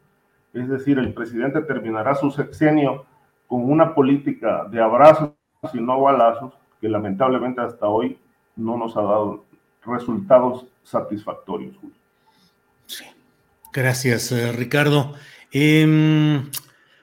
Es 0.54 0.70
decir, 0.70 1.00
el 1.00 1.14
presidente 1.14 1.62
terminará 1.62 2.16
su 2.16 2.32
sexenio 2.32 3.06
con 3.48 3.70
una 3.70 3.94
política 3.94 4.66
de 4.66 4.82
abrazos 4.82 5.32
y 5.74 5.80
no 5.80 6.02
balazos 6.02 6.54
que 6.86 6.90
lamentablemente 6.90 7.62
hasta 7.62 7.88
hoy 7.88 8.16
no 8.56 8.78
nos 8.78 8.96
ha 8.96 9.02
dado 9.02 9.44
resultados 9.88 10.68
satisfactorios. 10.84 11.76
Sí. 12.86 13.06
Gracias, 13.74 14.32
eh, 14.32 14.52
Ricardo. 14.52 15.16
Em, 15.52 16.48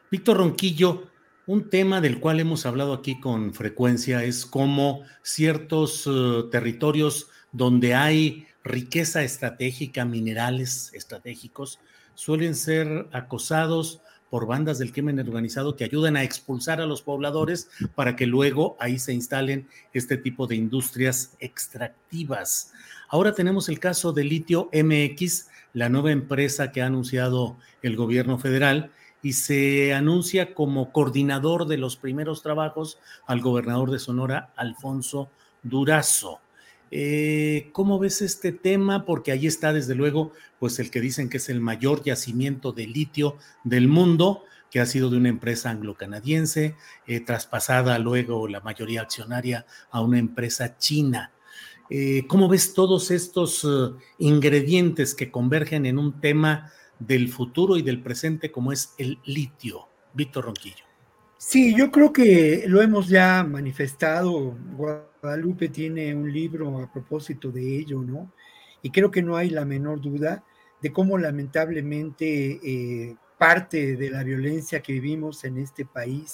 Víctor 0.08 0.36
Ronquillo, 0.36 1.08
un 1.48 1.68
tema 1.68 2.00
del 2.00 2.20
cual 2.20 2.38
hemos 2.38 2.64
hablado 2.64 2.92
aquí 2.92 3.18
con 3.18 3.54
frecuencia 3.54 4.22
es 4.22 4.46
cómo 4.46 5.00
ciertos 5.22 6.06
uh, 6.06 6.48
territorios 6.48 7.28
donde 7.50 7.96
hay 7.96 8.46
riqueza 8.62 9.24
estratégica, 9.24 10.04
minerales 10.04 10.92
estratégicos, 10.94 11.80
suelen 12.14 12.54
ser 12.54 13.08
acosados 13.10 14.00
por 14.32 14.46
bandas 14.46 14.78
del 14.78 14.92
crimen 14.92 15.20
organizado 15.20 15.76
que 15.76 15.84
ayudan 15.84 16.16
a 16.16 16.22
expulsar 16.22 16.80
a 16.80 16.86
los 16.86 17.02
pobladores 17.02 17.68
para 17.94 18.16
que 18.16 18.26
luego 18.26 18.78
ahí 18.80 18.98
se 18.98 19.12
instalen 19.12 19.68
este 19.92 20.16
tipo 20.16 20.46
de 20.46 20.56
industrias 20.56 21.36
extractivas. 21.38 22.72
Ahora 23.10 23.34
tenemos 23.34 23.68
el 23.68 23.78
caso 23.78 24.14
de 24.14 24.24
Litio 24.24 24.70
MX, 24.72 25.50
la 25.74 25.90
nueva 25.90 26.12
empresa 26.12 26.72
que 26.72 26.80
ha 26.80 26.86
anunciado 26.86 27.58
el 27.82 27.94
gobierno 27.94 28.38
federal 28.38 28.90
y 29.20 29.34
se 29.34 29.92
anuncia 29.92 30.54
como 30.54 30.92
coordinador 30.92 31.66
de 31.66 31.76
los 31.76 31.98
primeros 31.98 32.40
trabajos 32.40 32.98
al 33.26 33.42
gobernador 33.42 33.90
de 33.90 33.98
Sonora, 33.98 34.54
Alfonso 34.56 35.28
Durazo. 35.62 36.40
Eh, 36.94 37.70
¿Cómo 37.72 37.98
ves 37.98 38.20
este 38.20 38.52
tema? 38.52 39.06
Porque 39.06 39.32
ahí 39.32 39.46
está, 39.46 39.72
desde 39.72 39.94
luego, 39.94 40.32
pues 40.58 40.78
el 40.78 40.90
que 40.90 41.00
dicen 41.00 41.30
que 41.30 41.38
es 41.38 41.48
el 41.48 41.58
mayor 41.58 42.04
yacimiento 42.04 42.72
de 42.72 42.86
litio 42.86 43.38
del 43.64 43.88
mundo, 43.88 44.44
que 44.70 44.78
ha 44.78 44.84
sido 44.84 45.08
de 45.08 45.16
una 45.16 45.30
empresa 45.30 45.70
anglo-canadiense, 45.70 46.76
eh, 47.06 47.20
traspasada 47.20 47.98
luego 47.98 48.46
la 48.46 48.60
mayoría 48.60 49.00
accionaria 49.00 49.64
a 49.90 50.02
una 50.02 50.18
empresa 50.18 50.76
china. 50.76 51.32
Eh, 51.88 52.26
¿Cómo 52.28 52.46
ves 52.46 52.74
todos 52.74 53.10
estos 53.10 53.66
ingredientes 54.18 55.14
que 55.14 55.30
convergen 55.30 55.86
en 55.86 55.98
un 55.98 56.20
tema 56.20 56.70
del 56.98 57.30
futuro 57.30 57.78
y 57.78 57.82
del 57.82 58.02
presente 58.02 58.52
como 58.52 58.70
es 58.70 58.92
el 58.98 59.18
litio? 59.24 59.88
Víctor 60.12 60.44
Ronquillo. 60.44 60.84
Sí, 61.38 61.74
yo 61.74 61.90
creo 61.90 62.12
que 62.12 62.64
lo 62.66 62.82
hemos 62.82 63.08
ya 63.08 63.42
manifestado. 63.44 64.56
Guadalupe 65.22 65.68
tiene 65.68 66.12
un 66.16 66.32
libro 66.32 66.80
a 66.80 66.92
propósito 66.92 67.52
de 67.52 67.78
ello, 67.78 68.02
¿no? 68.02 68.32
Y 68.82 68.90
creo 68.90 69.12
que 69.12 69.22
no 69.22 69.36
hay 69.36 69.50
la 69.50 69.64
menor 69.64 70.00
duda 70.00 70.42
de 70.80 70.92
cómo 70.92 71.16
lamentablemente 71.16 72.58
eh, 72.60 73.14
parte 73.38 73.94
de 73.94 74.10
la 74.10 74.24
violencia 74.24 74.82
que 74.82 74.94
vivimos 74.94 75.44
en 75.44 75.58
este 75.58 75.84
país 75.84 76.32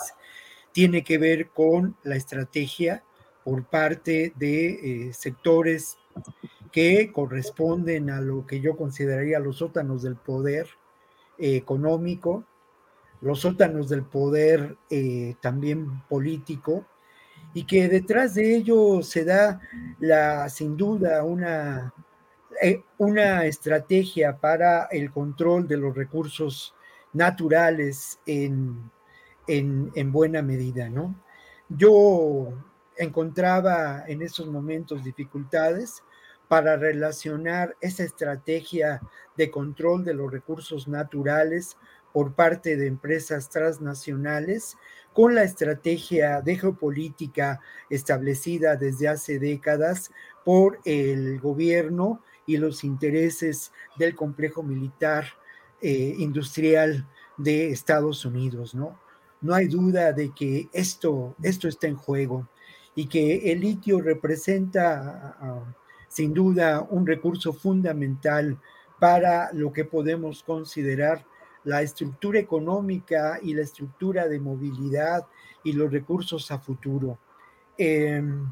tiene 0.73 1.05
que 1.05 1.19
ver 1.19 1.51
con 1.51 1.97
la 2.03 2.17
estrategia 2.17 3.05
por 3.45 3.67
parte 3.67 4.33
de 4.37 5.09
eh, 5.09 5.13
sectores 5.13 5.99
que 6.73 7.13
corresponden 7.13 8.09
a 8.09 8.23
lo 8.23 8.47
que 8.47 8.63
yo 8.63 8.75
consideraría 8.75 9.39
los 9.39 9.59
sótanos 9.59 10.01
del 10.01 10.17
poder 10.17 10.67
eh, 11.37 11.57
económico, 11.57 12.47
los 13.21 13.41
sótanos 13.41 13.91
del 13.91 14.05
poder 14.05 14.79
también 15.43 16.03
político, 16.09 16.87
y 17.55 17.65
que 17.65 17.89
detrás 17.89 18.35
de 18.35 18.57
ello 18.57 19.03
se 19.03 19.25
da 19.25 19.61
la, 19.99 20.49
sin 20.49 20.77
duda, 20.77 21.25
una, 21.25 21.93
eh, 22.63 22.83
una 22.99 23.47
estrategia 23.47 24.37
para 24.37 24.85
el 24.91 25.11
control 25.11 25.67
de 25.67 25.77
los 25.77 25.97
recursos 25.97 26.75
naturales 27.13 28.21
en, 28.27 28.91
en, 29.47 29.91
en 29.95 30.13
buena 30.13 30.43
medida, 30.43 30.89
¿no? 30.89 31.15
Yo 31.69 32.53
encontraba 32.97 34.05
en 34.07 34.23
esos 34.23 34.47
momentos 34.47 35.05
dificultades 35.05 36.03
para 36.49 36.77
relacionar 36.77 37.77
esa 37.81 38.05
estrategia 38.05 39.01
de 39.37 39.51
control 39.51 40.05
de 40.05 40.15
los 40.15 40.33
recursos 40.33 40.89
naturales 40.89 41.77
por 42.13 42.35
parte 42.35 42.77
de 42.77 42.87
empresas 42.87 43.51
transnacionales 43.51 44.77
con 45.19 45.35
la 45.35 45.43
estrategia 45.43 46.43
de 46.43 46.57
geopolítica 46.57 47.61
establecida 47.91 48.77
desde 48.77 49.09
hace 49.09 49.41
décadas 49.41 50.13
por 50.45 50.79
el 50.85 51.41
gobierno 51.41 52.23
y 52.47 52.57
los 52.57 52.85
intereses 52.85 53.73
del 53.97 54.15
complejo 54.15 54.63
militar 54.63 55.25
eh, 55.83 56.15
industrial 56.19 57.05
de 57.37 57.71
Estados 57.71 58.25
Unidos, 58.25 58.77
¿no? 58.77 58.97
No 59.41 59.55
hay 59.55 59.67
duda 59.67 60.13
de 60.13 60.33
que 60.33 60.69
esto, 60.73 61.35
esto 61.43 61.67
está 61.67 61.89
en 61.89 61.97
juego 61.97 62.49
y 62.95 63.09
que 63.09 63.51
el 63.51 63.59
litio 63.59 64.01
representa 64.01 65.67
sin 66.07 66.33
duda 66.33 66.87
un 66.89 67.05
recurso 67.05 67.53
fundamental 67.53 68.57
para 69.01 69.53
lo 69.53 69.73
que 69.73 69.85
podemos 69.85 70.45
considerar 70.45 71.27
la 71.69 71.83
estructura 71.83 72.39
económica 72.41 73.39
y 73.43 73.53
la 73.53 73.63
estructura 73.63 74.27
de 74.27 74.41
movilidad 74.41 75.27
y 75.63 75.73
los 75.73 75.93
recursos 75.93 76.51
a 76.51 76.59
futuro. 76.59 77.19
Em, 77.77 78.51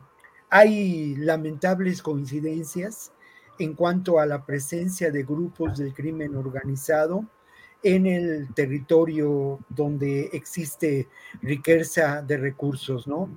hay 0.51 1.17
lamentables 1.17 2.03
coincidencias 2.03 3.13
en 3.59 3.73
cuanto 3.73 4.21
a 4.21 4.27
la 4.27 4.45
presencia 4.45 5.11
de 5.11 5.23
grupos 5.23 5.79
del 5.79 5.95
crimen 5.95 6.37
organizado 6.37 7.25
en 7.83 8.05
el 8.07 8.53
territorio 8.53 9.61
donde 9.71 10.29
existe 10.35 11.09
riqueza 11.41 12.21
de 12.21 12.37
recursos, 12.37 13.07
¿no? 13.07 13.31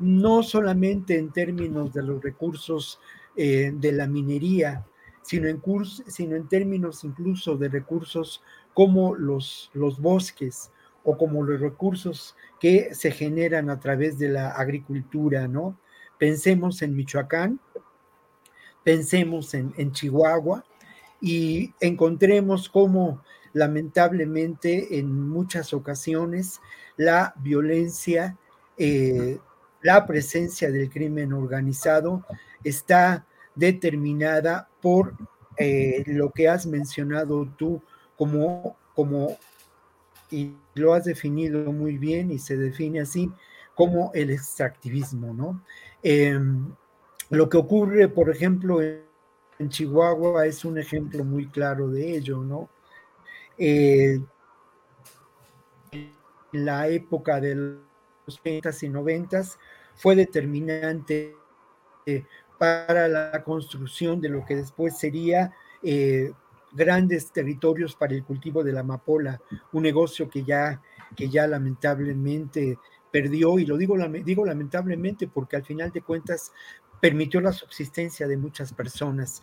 No 0.00 0.42
solamente 0.42 1.16
en 1.16 1.30
términos 1.30 1.92
de 1.92 2.02
los 2.02 2.20
recursos 2.20 2.98
eh, 3.36 3.70
de 3.72 3.92
la 3.92 4.08
minería, 4.08 4.84
sino 5.22 5.48
en, 5.48 5.62
sino 6.08 6.36
en 6.36 6.48
términos 6.48 7.04
incluso 7.04 7.56
de 7.56 7.68
recursos 7.68 8.42
como 8.74 9.14
los, 9.14 9.70
los 9.74 10.00
bosques 10.00 10.70
o 11.04 11.16
como 11.16 11.42
los 11.42 11.60
recursos 11.60 12.36
que 12.60 12.94
se 12.94 13.10
generan 13.10 13.70
a 13.70 13.80
través 13.80 14.18
de 14.18 14.28
la 14.28 14.50
agricultura, 14.50 15.48
¿no? 15.48 15.78
Pensemos 16.18 16.82
en 16.82 16.94
Michoacán, 16.94 17.58
pensemos 18.84 19.54
en, 19.54 19.72
en 19.76 19.92
Chihuahua 19.92 20.64
y 21.20 21.74
encontremos 21.80 22.68
cómo 22.68 23.22
lamentablemente 23.52 24.98
en 24.98 25.28
muchas 25.28 25.72
ocasiones 25.72 26.60
la 26.96 27.34
violencia, 27.38 28.36
eh, 28.76 29.38
la 29.82 30.06
presencia 30.06 30.70
del 30.70 30.90
crimen 30.90 31.32
organizado 31.32 32.24
está 32.62 33.26
determinada 33.54 34.68
por 34.80 35.14
eh, 35.56 36.04
lo 36.06 36.30
que 36.30 36.48
has 36.48 36.66
mencionado 36.66 37.48
tú 37.56 37.82
como, 38.20 38.76
como, 38.94 39.38
y 40.30 40.54
lo 40.74 40.92
has 40.92 41.04
definido 41.04 41.72
muy 41.72 41.96
bien 41.96 42.30
y 42.30 42.38
se 42.38 42.54
define 42.54 43.00
así, 43.00 43.32
como 43.74 44.10
el 44.12 44.28
extractivismo, 44.28 45.32
¿no? 45.32 45.64
Em, 46.02 46.70
lo 47.30 47.48
que 47.48 47.56
ocurre, 47.56 48.08
por 48.08 48.28
ejemplo, 48.28 48.82
en, 48.82 49.08
Chihuahua 49.70 50.44
es 50.44 50.66
un 50.66 50.76
ejemplo 50.76 51.24
muy 51.24 51.48
claro 51.48 51.88
de 51.88 52.14
ello, 52.14 52.44
¿no? 52.44 52.68
Eh, 53.56 54.20
la 56.52 56.88
época 56.88 57.40
de 57.40 57.54
los 57.54 57.78
80 58.26 58.70
y 58.82 58.88
90 58.90 59.42
fue 59.94 60.14
determinante 60.14 61.34
eh, 62.04 62.26
para 62.58 63.08
la 63.08 63.42
construcción 63.44 64.20
de 64.20 64.28
lo 64.28 64.44
que 64.44 64.56
después 64.56 64.98
sería 64.98 65.54
eh, 65.82 66.34
grandes 66.72 67.32
territorios 67.32 67.96
para 67.96 68.14
el 68.14 68.24
cultivo 68.24 68.62
de 68.62 68.72
la 68.72 68.80
amapola, 68.80 69.40
un 69.72 69.82
negocio 69.82 70.28
que 70.28 70.44
ya, 70.44 70.80
que 71.16 71.28
ya 71.28 71.46
lamentablemente 71.46 72.78
perdió, 73.10 73.58
y 73.58 73.66
lo 73.66 73.76
digo, 73.76 73.96
digo 74.24 74.44
lamentablemente 74.44 75.28
porque 75.28 75.56
al 75.56 75.64
final 75.64 75.90
de 75.90 76.02
cuentas 76.02 76.52
permitió 77.00 77.40
la 77.40 77.52
subsistencia 77.52 78.28
de 78.28 78.36
muchas 78.36 78.72
personas. 78.72 79.42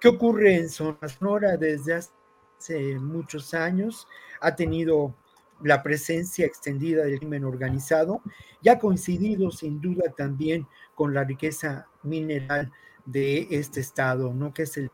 ¿Qué 0.00 0.08
ocurre 0.08 0.56
en 0.56 0.68
Sonora 0.68 1.56
desde 1.56 1.94
hace 1.94 2.98
muchos 2.98 3.54
años? 3.54 4.08
Ha 4.40 4.56
tenido 4.56 5.14
la 5.62 5.82
presencia 5.82 6.44
extendida 6.44 7.04
del 7.04 7.20
crimen 7.20 7.44
organizado 7.44 8.20
y 8.60 8.68
ha 8.68 8.78
coincidido 8.78 9.50
sin 9.50 9.80
duda 9.80 10.12
también 10.16 10.66
con 10.94 11.14
la 11.14 11.24
riqueza 11.24 11.86
mineral 12.02 12.72
de 13.06 13.46
este 13.50 13.80
estado, 13.80 14.34
¿no? 14.34 14.52
Que 14.52 14.62
es 14.62 14.76
el 14.76 14.90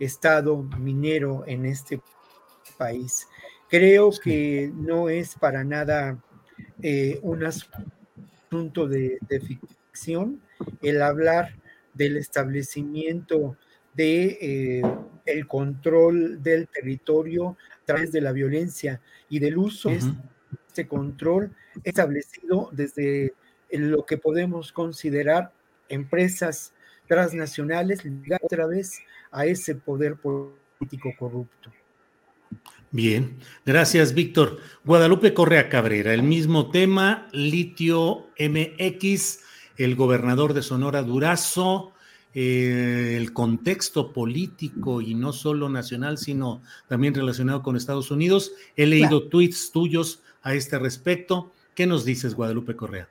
estado 0.00 0.62
minero 0.62 1.44
en 1.46 1.66
este 1.66 2.00
país. 2.76 3.28
Creo 3.68 4.10
que 4.10 4.72
no 4.74 5.08
es 5.08 5.36
para 5.36 5.62
nada 5.62 6.18
eh, 6.82 7.20
un 7.22 7.44
asunto 7.44 8.88
de, 8.88 9.18
ficción 9.46 10.40
el 10.82 11.02
hablar 11.02 11.54
del 11.94 12.16
establecimiento 12.16 13.56
de 13.94 14.38
eh, 14.40 14.82
el 15.26 15.46
control 15.46 16.42
del 16.42 16.68
territorio 16.68 17.56
a 17.82 17.84
través 17.84 18.12
de 18.12 18.20
la 18.20 18.32
violencia 18.32 19.00
y 19.28 19.38
del 19.38 19.58
uso 19.58 19.90
de 19.90 20.00
este 20.68 20.88
control 20.88 21.54
establecido 21.84 22.70
desde 22.72 23.34
lo 23.70 24.04
que 24.06 24.16
podemos 24.16 24.72
considerar 24.72 25.52
empresas 25.88 26.72
transnacionales 27.10 28.04
ligadas 28.04 28.44
otra 28.44 28.66
vez 28.66 29.02
a 29.32 29.44
ese 29.44 29.74
poder 29.74 30.14
político 30.14 31.12
corrupto. 31.18 31.72
Bien, 32.92 33.36
gracias 33.66 34.14
Víctor. 34.14 34.58
Guadalupe 34.84 35.34
Correa 35.34 35.68
Cabrera, 35.68 36.14
el 36.14 36.22
mismo 36.22 36.70
tema, 36.70 37.26
litio 37.32 38.28
MX, 38.38 39.40
el 39.76 39.96
gobernador 39.96 40.54
de 40.54 40.62
Sonora 40.62 41.02
Durazo, 41.02 41.94
eh, 42.32 43.16
el 43.16 43.32
contexto 43.32 44.12
político 44.12 45.00
y 45.00 45.16
no 45.16 45.32
solo 45.32 45.68
nacional, 45.68 46.16
sino 46.16 46.62
también 46.86 47.12
relacionado 47.12 47.60
con 47.60 47.76
Estados 47.76 48.12
Unidos. 48.12 48.52
He 48.76 48.86
leído 48.86 49.28
tweets 49.28 49.72
tuyos 49.72 50.22
a 50.42 50.54
este 50.54 50.78
respecto. 50.78 51.52
¿Qué 51.74 51.86
nos 51.86 52.04
dices, 52.04 52.36
Guadalupe 52.36 52.76
Correa? 52.76 53.08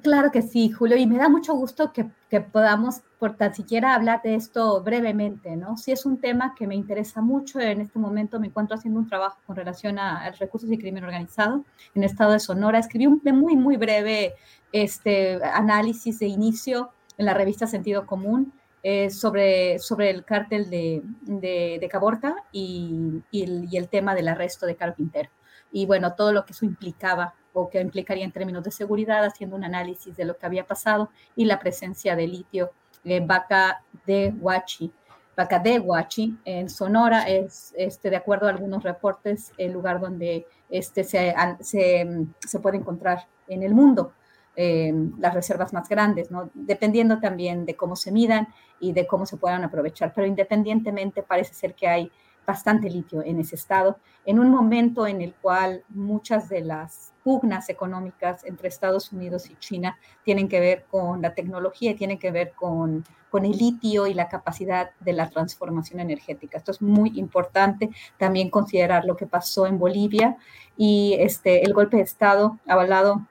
Claro 0.00 0.30
que 0.32 0.40
sí, 0.40 0.70
Julio, 0.70 0.96
y 0.96 1.06
me 1.06 1.18
da 1.18 1.28
mucho 1.28 1.52
gusto 1.54 1.92
que, 1.92 2.40
podamos, 2.40 3.02
por 3.22 3.36
tan 3.36 3.54
siquiera, 3.54 3.94
hablar 3.94 4.20
de 4.22 4.34
esto 4.34 4.82
brevemente, 4.82 5.54
¿no? 5.54 5.76
Sí 5.76 5.92
es 5.92 6.04
un 6.06 6.18
tema 6.18 6.56
que 6.58 6.66
me 6.66 6.74
interesa 6.74 7.20
mucho. 7.20 7.60
En 7.60 7.80
este 7.80 8.00
momento 8.00 8.40
me 8.40 8.48
encuentro 8.48 8.76
haciendo 8.76 8.98
un 8.98 9.06
trabajo 9.06 9.38
con 9.46 9.54
relación 9.54 9.96
a, 10.00 10.28
recursos 10.40 10.68
y 10.72 10.76
crimen 10.76 11.04
organizado 11.04 11.64
en 11.94 12.02
el 12.02 12.10
estado 12.10 12.32
de 12.32 12.40
Sonora. 12.40 12.80
Escribí 12.80 13.06
un 13.06 13.22
muy, 13.22 13.54
muy 13.54 13.76
breve 13.76 14.34
este, 14.72 15.38
análisis 15.44 16.18
de 16.18 16.26
inicio 16.26 16.90
en 17.16 17.26
la 17.26 17.34
revista 17.34 17.68
Sentido 17.68 18.06
Común 18.06 18.54
eh, 18.82 19.08
sobre, 19.08 19.78
sobre 19.78 20.10
el 20.10 20.24
cártel 20.24 20.68
de, 20.68 21.02
de, 21.20 21.88
Caborca 21.88 22.34
y, 22.50 23.22
el, 23.32 23.68
y 23.70 23.76
el 23.76 23.88
tema 23.88 24.16
del 24.16 24.26
arresto 24.26 24.66
de 24.66 24.74
Caro 24.74 24.96
Quintero. 24.96 25.30
Y 25.70 25.86
bueno, 25.86 26.14
todo 26.16 26.32
lo 26.32 26.44
que 26.44 26.54
eso 26.54 26.64
implicaba 26.64 27.34
o 27.52 27.70
que 27.70 27.80
implicaría 27.80 28.24
en 28.24 28.32
términos 28.32 28.64
de 28.64 28.72
seguridad, 28.72 29.24
haciendo 29.24 29.54
un 29.54 29.62
análisis 29.62 30.16
de 30.16 30.24
lo 30.24 30.36
que 30.36 30.46
había 30.46 30.66
pasado 30.66 31.10
y 31.36 31.44
la 31.44 31.60
presencia 31.60 32.16
de 32.16 32.26
litio, 32.26 32.72
en 33.04 33.26
vaca 33.26 33.82
de 34.06 34.34
Huachi. 34.38 34.92
Pacadehuachi, 35.34 36.38
en 36.44 36.68
Sonora, 36.68 37.22
es, 37.22 37.72
este, 37.76 38.10
de 38.10 38.16
acuerdo 38.16 38.46
a 38.46 38.50
algunos 38.50 38.82
reportes, 38.82 39.52
el 39.56 39.72
lugar 39.72 39.98
donde 39.98 40.46
este, 40.68 41.04
se, 41.04 41.34
se, 41.60 42.60
puede 42.60 42.76
encontrar 42.76 43.26
en 43.48 43.62
el 43.62 43.74
mundo. 43.74 44.12
Eh, 44.54 44.92
las 45.18 45.32
reservas 45.32 45.72
más 45.72 45.88
grandes, 45.88 46.30
¿no? 46.30 46.50
dependiendo 46.52 47.18
también 47.20 47.64
de 47.64 47.74
cómo 47.74 47.96
se 47.96 48.12
midan 48.12 48.48
y 48.80 48.92
de 48.92 49.06
cómo 49.06 49.24
se 49.24 49.38
puedan 49.38 49.64
aprovechar. 49.64 50.12
Pero 50.14 50.26
independientemente 50.26 51.22
parece 51.22 51.54
ser 51.54 51.74
que 51.74 51.88
hay 51.88 52.12
bastante 52.46 52.90
litio 52.90 53.22
en 53.22 53.40
ese 53.40 53.54
estado, 53.54 53.98
en 54.26 54.38
un 54.38 54.50
momento 54.50 55.06
en 55.06 55.22
el 55.22 55.32
cual 55.34 55.84
muchas 55.88 56.50
de 56.50 56.60
las 56.60 57.11
pugnas 57.22 57.68
económicas 57.68 58.44
entre 58.44 58.68
Estados 58.68 59.12
Unidos 59.12 59.48
y 59.50 59.56
China 59.56 59.98
tienen 60.24 60.48
que 60.48 60.60
ver 60.60 60.84
con 60.90 61.22
la 61.22 61.34
tecnología 61.34 61.96
tienen 61.96 62.18
que 62.18 62.30
ver 62.30 62.52
con, 62.52 63.04
con 63.30 63.44
el 63.44 63.52
litio 63.52 64.06
y 64.06 64.14
la 64.14 64.28
capacidad 64.28 64.90
de 65.00 65.12
la 65.12 65.30
transformación 65.30 66.00
energética. 66.00 66.58
Esto 66.58 66.70
es 66.70 66.82
muy 66.82 67.18
importante 67.18 67.90
también 68.18 68.50
considerar 68.50 69.04
lo 69.04 69.16
que 69.16 69.26
pasó 69.26 69.66
en 69.66 69.78
Bolivia 69.78 70.36
y 70.76 71.16
este, 71.18 71.64
el 71.64 71.72
golpe 71.72 71.96
de 71.96 72.02
Estado 72.02 72.58
avalado 72.66 73.26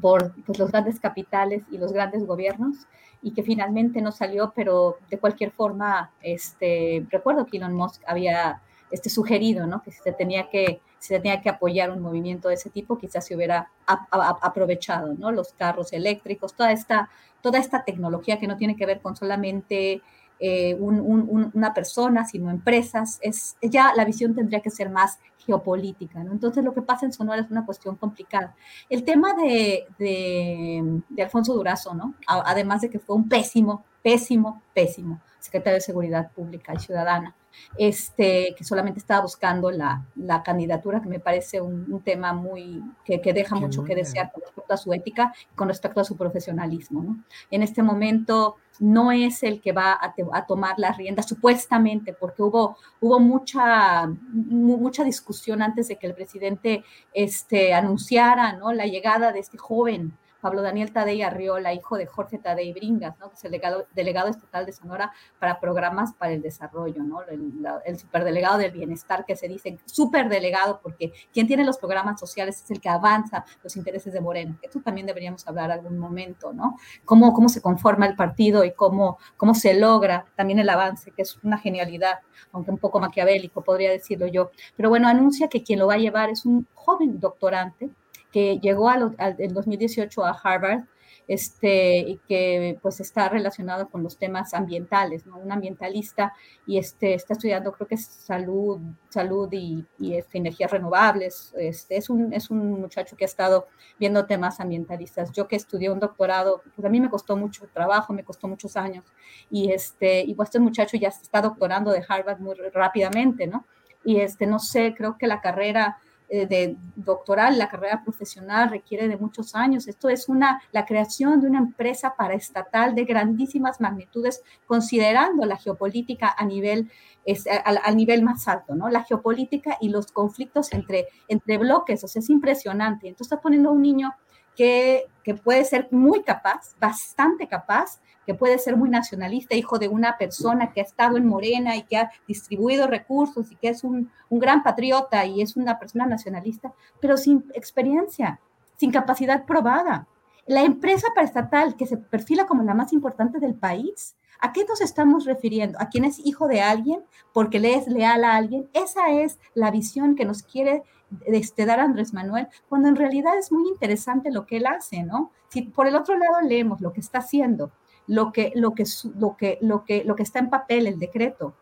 por 0.00 0.34
pues, 0.44 0.58
los 0.58 0.70
grandes 0.70 1.00
capitales 1.00 1.62
y 1.70 1.78
los 1.78 1.92
grandes 1.92 2.26
gobiernos 2.26 2.86
y 3.22 3.32
que 3.32 3.42
finalmente 3.42 4.00
no 4.00 4.12
salió, 4.12 4.52
pero 4.54 4.98
de 5.10 5.18
cualquier 5.18 5.50
forma, 5.50 6.10
este, 6.22 7.06
recuerdo 7.10 7.46
que 7.46 7.58
Elon 7.58 7.74
Musk 7.74 8.02
había 8.06 8.62
este, 8.90 9.10
sugerido, 9.10 9.66
¿no? 9.66 9.82
Que 9.82 9.92
se 9.92 10.12
tenía 10.12 10.48
que, 10.48 10.80
se 11.00 11.18
tenía 11.18 11.40
que 11.40 11.48
apoyar 11.48 11.90
un 11.90 12.00
movimiento 12.00 12.48
de 12.48 12.54
ese 12.54 12.70
tipo, 12.70 12.98
quizás 12.98 13.26
se 13.26 13.34
hubiera 13.34 13.70
aprovechado, 13.86 15.14
¿no? 15.14 15.32
Los 15.32 15.54
carros 15.54 15.92
eléctricos, 15.94 16.54
toda 16.54 16.72
esta, 16.72 17.08
toda 17.40 17.58
esta 17.58 17.84
tecnología 17.84 18.38
que 18.38 18.46
no 18.46 18.58
tiene 18.58 18.76
que 18.76 18.84
ver 18.84 19.00
con 19.00 19.16
solamente 19.16 20.02
eh, 20.38 20.74
una 20.74 21.72
persona, 21.72 22.26
sino 22.26 22.50
empresas, 22.50 23.18
es, 23.22 23.56
ya 23.62 23.94
la 23.96 24.04
visión 24.04 24.34
tendría 24.34 24.60
que 24.60 24.70
ser 24.70 24.90
más 24.90 25.18
geopolítica. 25.38 26.22
¿no? 26.22 26.32
Entonces 26.32 26.62
lo 26.62 26.74
que 26.74 26.82
pasa 26.82 27.06
en 27.06 27.14
Sonora 27.14 27.40
es 27.40 27.50
una 27.50 27.64
cuestión 27.64 27.96
complicada. 27.96 28.54
El 28.90 29.02
tema 29.02 29.32
de, 29.34 29.86
de, 29.98 31.22
Alfonso 31.22 31.54
Durazo, 31.54 31.94
¿no? 31.94 32.14
además 32.26 32.82
de 32.82 32.90
que 32.90 32.98
fue 32.98 33.16
un 33.16 33.26
pésimo, 33.26 33.84
pésimo, 34.02 34.60
pésimo 34.74 35.18
secretario 35.40 35.76
de 35.76 35.80
Seguridad 35.80 36.30
Pública 36.32 36.72
y 36.74 36.78
Ciudadana, 36.78 37.34
este, 37.78 38.54
que 38.56 38.64
solamente 38.64 39.00
estaba 39.00 39.22
buscando 39.22 39.70
la, 39.70 40.04
la 40.16 40.42
candidatura, 40.42 41.00
que 41.00 41.08
me 41.08 41.20
parece 41.20 41.60
un, 41.60 42.00
tema 42.04 42.32
muy, 42.32 42.82
que, 43.04 43.20
que 43.20 43.32
deja 43.32 43.56
mucho 43.56 43.84
que 43.84 43.94
desear 43.94 44.30
con 44.32 44.42
respecto 44.42 44.74
a 44.74 44.76
su 44.76 44.92
ética 44.92 45.32
y 45.52 45.54
con 45.54 45.68
respecto 45.68 46.00
a 46.00 46.04
su 46.04 46.16
profesionalismo. 46.16 47.02
¿no? 47.02 47.24
En 47.50 47.62
este 47.62 47.82
momento 47.82 48.56
no 48.78 49.12
es 49.12 49.42
el 49.42 49.60
que 49.60 49.72
va 49.72 49.92
a, 49.92 50.14
a, 50.32 50.46
tomar 50.46 50.78
las 50.78 50.96
riendas, 50.96 51.28
supuestamente, 51.28 52.14
porque 52.14 52.42
hubo, 52.42 52.76
hubo 53.00 53.20
mucha, 53.20 54.06
mucha 54.06 55.04
discusión 55.04 55.60
antes 55.62 55.88
de 55.88 55.96
que 55.96 56.06
el 56.06 56.14
presidente 56.14 56.84
este, 57.12 57.74
anunciara 57.74 58.54
¿no? 58.54 58.72
la 58.72 58.86
llegada 58.86 59.32
de 59.32 59.40
este 59.40 59.58
joven 59.58 60.16
Pablo 60.40 60.62
Daniel 60.62 60.92
Tadei 60.92 61.22
Arriola, 61.22 61.72
hijo 61.74 61.96
de 61.96 62.06
Jorge 62.06 62.38
Tadei 62.38 62.72
Bringas, 62.72 63.18
¿no? 63.18 63.28
que 63.28 63.36
es 63.36 63.44
el 63.44 63.52
delegado, 63.94 64.28
estatal 64.30 64.66
de 64.66 64.72
Sonora 64.72 65.12
para 65.38 65.60
programas 65.60 66.14
para 66.14 66.32
el 66.32 66.42
desarrollo, 66.42 67.02
¿no? 67.02 67.22
el, 67.22 67.98
superdelegado 67.98 68.58
del 68.58 68.70
bienestar 68.70 69.24
que 69.24 69.36
se 69.36 69.48
dice 69.48 69.78
superdelegado 69.84 70.80
porque 70.82 71.12
quien 71.32 71.46
tiene 71.46 71.64
los 71.64 71.78
programas 71.78 72.18
sociales 72.18 72.62
es 72.62 72.70
el 72.70 72.80
que 72.80 72.88
avanza 72.88 73.44
los 73.62 73.76
intereses 73.76 74.12
de 74.12 74.20
Moreno. 74.20 74.58
Esto 74.62 74.80
también 74.80 75.06
deberíamos 75.06 75.46
hablar 75.46 75.70
algún 75.70 75.98
momento, 75.98 76.52
¿no? 76.52 76.76
Cómo, 77.04 77.32
cómo 77.32 77.48
se 77.48 77.60
conforma 77.60 78.06
el 78.06 78.16
partido 78.16 78.64
y 78.64 78.72
cómo, 78.72 79.18
cómo 79.36 79.54
se 79.54 79.74
logra 79.74 80.24
también 80.36 80.58
el 80.58 80.68
avance, 80.68 81.10
que 81.10 81.22
es 81.22 81.38
una 81.42 81.58
genialidad, 81.58 82.20
aunque 82.52 82.70
un 82.70 82.78
poco 82.78 83.00
maquiavélico, 83.00 83.62
podría 83.62 83.90
decirlo 83.90 84.26
yo. 84.26 84.50
Pero 84.76 84.88
bueno, 84.88 85.08
anuncia 85.08 85.48
que 85.48 85.62
quien 85.62 85.78
lo 85.78 85.86
va 85.86 85.94
a 85.94 85.98
llevar 85.98 86.30
es 86.30 86.44
un 86.44 86.66
joven 86.74 87.20
doctorante 87.20 87.90
que 88.32 88.58
llegó 88.60 88.88
al, 88.88 89.14
en 89.18 89.54
2018 89.54 90.24
a 90.24 90.30
Harvard 90.30 90.84
este, 91.30 91.98
y 91.98 92.16
que 92.26 92.76
pues 92.82 92.98
está 92.98 93.28
relacionado 93.28 93.88
con 93.88 94.02
los 94.02 94.18
temas 94.18 94.52
ambientales, 94.52 95.26
¿no? 95.26 95.38
Un 95.38 95.52
ambientalista 95.52 96.34
y 96.66 96.76
este, 96.78 97.14
está 97.14 97.34
estudiando 97.34 97.70
creo 97.70 97.86
que 97.86 97.94
es 97.94 98.04
salud, 98.04 98.80
salud 99.10 99.48
y, 99.52 99.86
y 100.00 100.14
este, 100.14 100.38
energías 100.38 100.72
renovables. 100.72 101.54
Este, 101.56 101.96
es, 101.96 102.10
un, 102.10 102.32
es 102.32 102.50
un 102.50 102.80
muchacho 102.80 103.16
que 103.16 103.24
ha 103.24 103.26
estado 103.26 103.68
viendo 103.96 104.26
temas 104.26 104.58
ambientalistas. 104.58 105.30
Yo 105.30 105.46
que 105.46 105.54
estudié 105.54 105.88
un 105.88 106.00
doctorado, 106.00 106.62
pues 106.74 106.84
a 106.84 106.88
mí 106.88 107.00
me 107.00 107.10
costó 107.10 107.36
mucho 107.36 107.68
trabajo, 107.72 108.12
me 108.12 108.24
costó 108.24 108.48
muchos 108.48 108.76
años 108.76 109.04
y, 109.50 109.70
este, 109.70 110.22
y 110.22 110.34
pues 110.34 110.48
este 110.48 110.58
muchacho 110.58 110.96
ya 110.96 111.08
está 111.08 111.40
doctorando 111.42 111.92
de 111.92 112.04
Harvard 112.08 112.40
muy 112.40 112.56
rápidamente, 112.72 113.46
¿no? 113.46 113.66
Y 114.02 114.18
este, 114.18 114.48
no 114.48 114.58
sé, 114.58 114.94
creo 114.96 115.16
que 115.16 115.28
la 115.28 115.40
carrera 115.40 115.98
eh, 116.32 116.46
de 116.46 116.76
doctoral, 116.94 117.58
la 117.58 117.68
carrera 117.68 118.04
profesional 118.04 118.70
requiere 118.70 119.08
de 119.08 119.16
muchos 119.16 119.56
años. 119.56 119.88
Esto 119.88 120.08
es 120.08 120.28
una, 120.28 120.62
la 120.70 120.86
creación 120.86 121.40
de 121.40 121.48
una 121.48 121.58
empresa 121.58 122.14
paraestatal 122.16 122.94
de 122.94 123.04
grandísimas 123.04 123.80
magnitudes, 123.80 124.44
considerando 124.64 125.44
la 125.44 125.56
geopolítica 125.56 126.32
a 126.38 126.44
nivel, 126.44 126.88
es, 127.24 127.46
al, 127.64 127.96
nivel 127.96 128.22
más 128.22 128.46
alto, 128.46 128.76
¿no? 128.76 128.88
La 128.90 129.02
geopolítica 129.02 129.76
y 129.80 129.88
los 129.88 130.12
conflictos 130.12 130.72
entre, 130.72 131.08
entre 131.26 131.58
bloques, 131.58 132.04
o 132.04 132.06
sea, 132.06 132.20
es 132.20 132.30
impresionante. 132.30 133.08
Entonces 133.08 133.32
está 133.32 133.42
poniendo 133.42 133.70
a 133.70 133.72
un 133.72 133.82
niño 133.82 134.14
que, 134.60 135.34
puede 135.42 135.64
ser 135.64 135.88
muy 135.90 136.22
capaz, 136.22 136.74
bastante 136.78 137.46
capaz, 137.46 138.00
que 138.26 138.34
puede 138.34 138.58
ser 138.58 138.76
muy 138.76 138.90
nacionalista, 138.90 139.54
hijo 139.54 139.78
de 139.78 139.88
una 139.88 140.18
persona 140.18 140.72
que 140.72 140.80
ha 140.80 140.84
estado 140.84 141.16
en 141.16 141.26
Morena 141.26 141.76
y 141.76 141.84
que 141.84 141.96
ha 141.96 142.10
distribuido 142.28 142.86
recursos 142.86 143.50
y 143.50 143.56
que 143.56 143.68
es 143.68 143.84
un, 143.84 144.10
gran 144.28 144.62
patriota 144.62 145.24
y 145.24 145.40
es 145.40 145.56
una 145.56 145.78
persona 145.78 146.04
nacionalista, 146.04 146.74
pero 147.00 147.16
sin 147.16 147.46
experiencia, 147.54 148.38
sin 148.76 148.90
capacidad 148.90 149.46
probada. 149.46 150.06
La 150.46 150.62
empresa 150.62 151.08
paraestatal 151.14 151.76
que 151.76 151.86
se 151.86 151.96
perfila 151.96 152.46
como 152.46 152.62
la 152.62 152.74
más 152.74 152.92
importante 152.92 153.38
del 153.38 153.54
país, 153.54 154.16
¿a 154.40 154.52
qué 154.52 154.66
nos 154.66 154.82
estamos 154.82 155.24
refiriendo? 155.24 155.78
¿A 155.80 155.88
quién 155.88 156.04
es 156.04 156.18
hijo 156.18 156.48
de 156.48 156.60
alguien 156.60 157.02
porque 157.32 157.60
le 157.60 157.76
es 157.76 157.86
leal 157.86 158.24
a 158.24 158.36
alguien? 158.36 158.68
Esa 158.74 159.10
es 159.10 159.38
la 159.54 159.70
visión 159.70 160.16
que 160.16 160.24
nos 160.26 160.42
quiere 160.42 160.82
este, 161.26 161.66
dar 161.66 161.80
Andrés 161.80 162.12
Manuel, 162.12 162.48
cuando 162.68 162.88
en 162.88 162.96
realidad 162.96 163.38
es 163.38 163.52
muy 163.52 163.68
interesante 163.68 164.30
lo 164.30 164.46
que 164.46 164.58
él 164.58 164.66
hace, 164.66 165.02
¿no? 165.02 165.30
Si 165.48 165.62
por 165.62 165.86
el 165.86 165.96
otro 165.96 166.16
lado 166.16 166.40
leemos 166.42 166.80
lo 166.80 166.92
que 166.92 167.00
está 167.00 167.18
haciendo, 167.18 167.70
lo 168.06 168.32
que, 168.32 168.52
lo 168.54 168.74
que, 168.74 168.84
lo 169.18 169.36
que, 169.36 169.58
lo 169.60 169.84
que, 169.84 170.04
lo 170.04 170.16
que 170.16 170.22
está 170.22 170.38
en 170.38 170.50
papel, 170.50 170.86
el 170.86 170.98
decreto, 170.98 171.54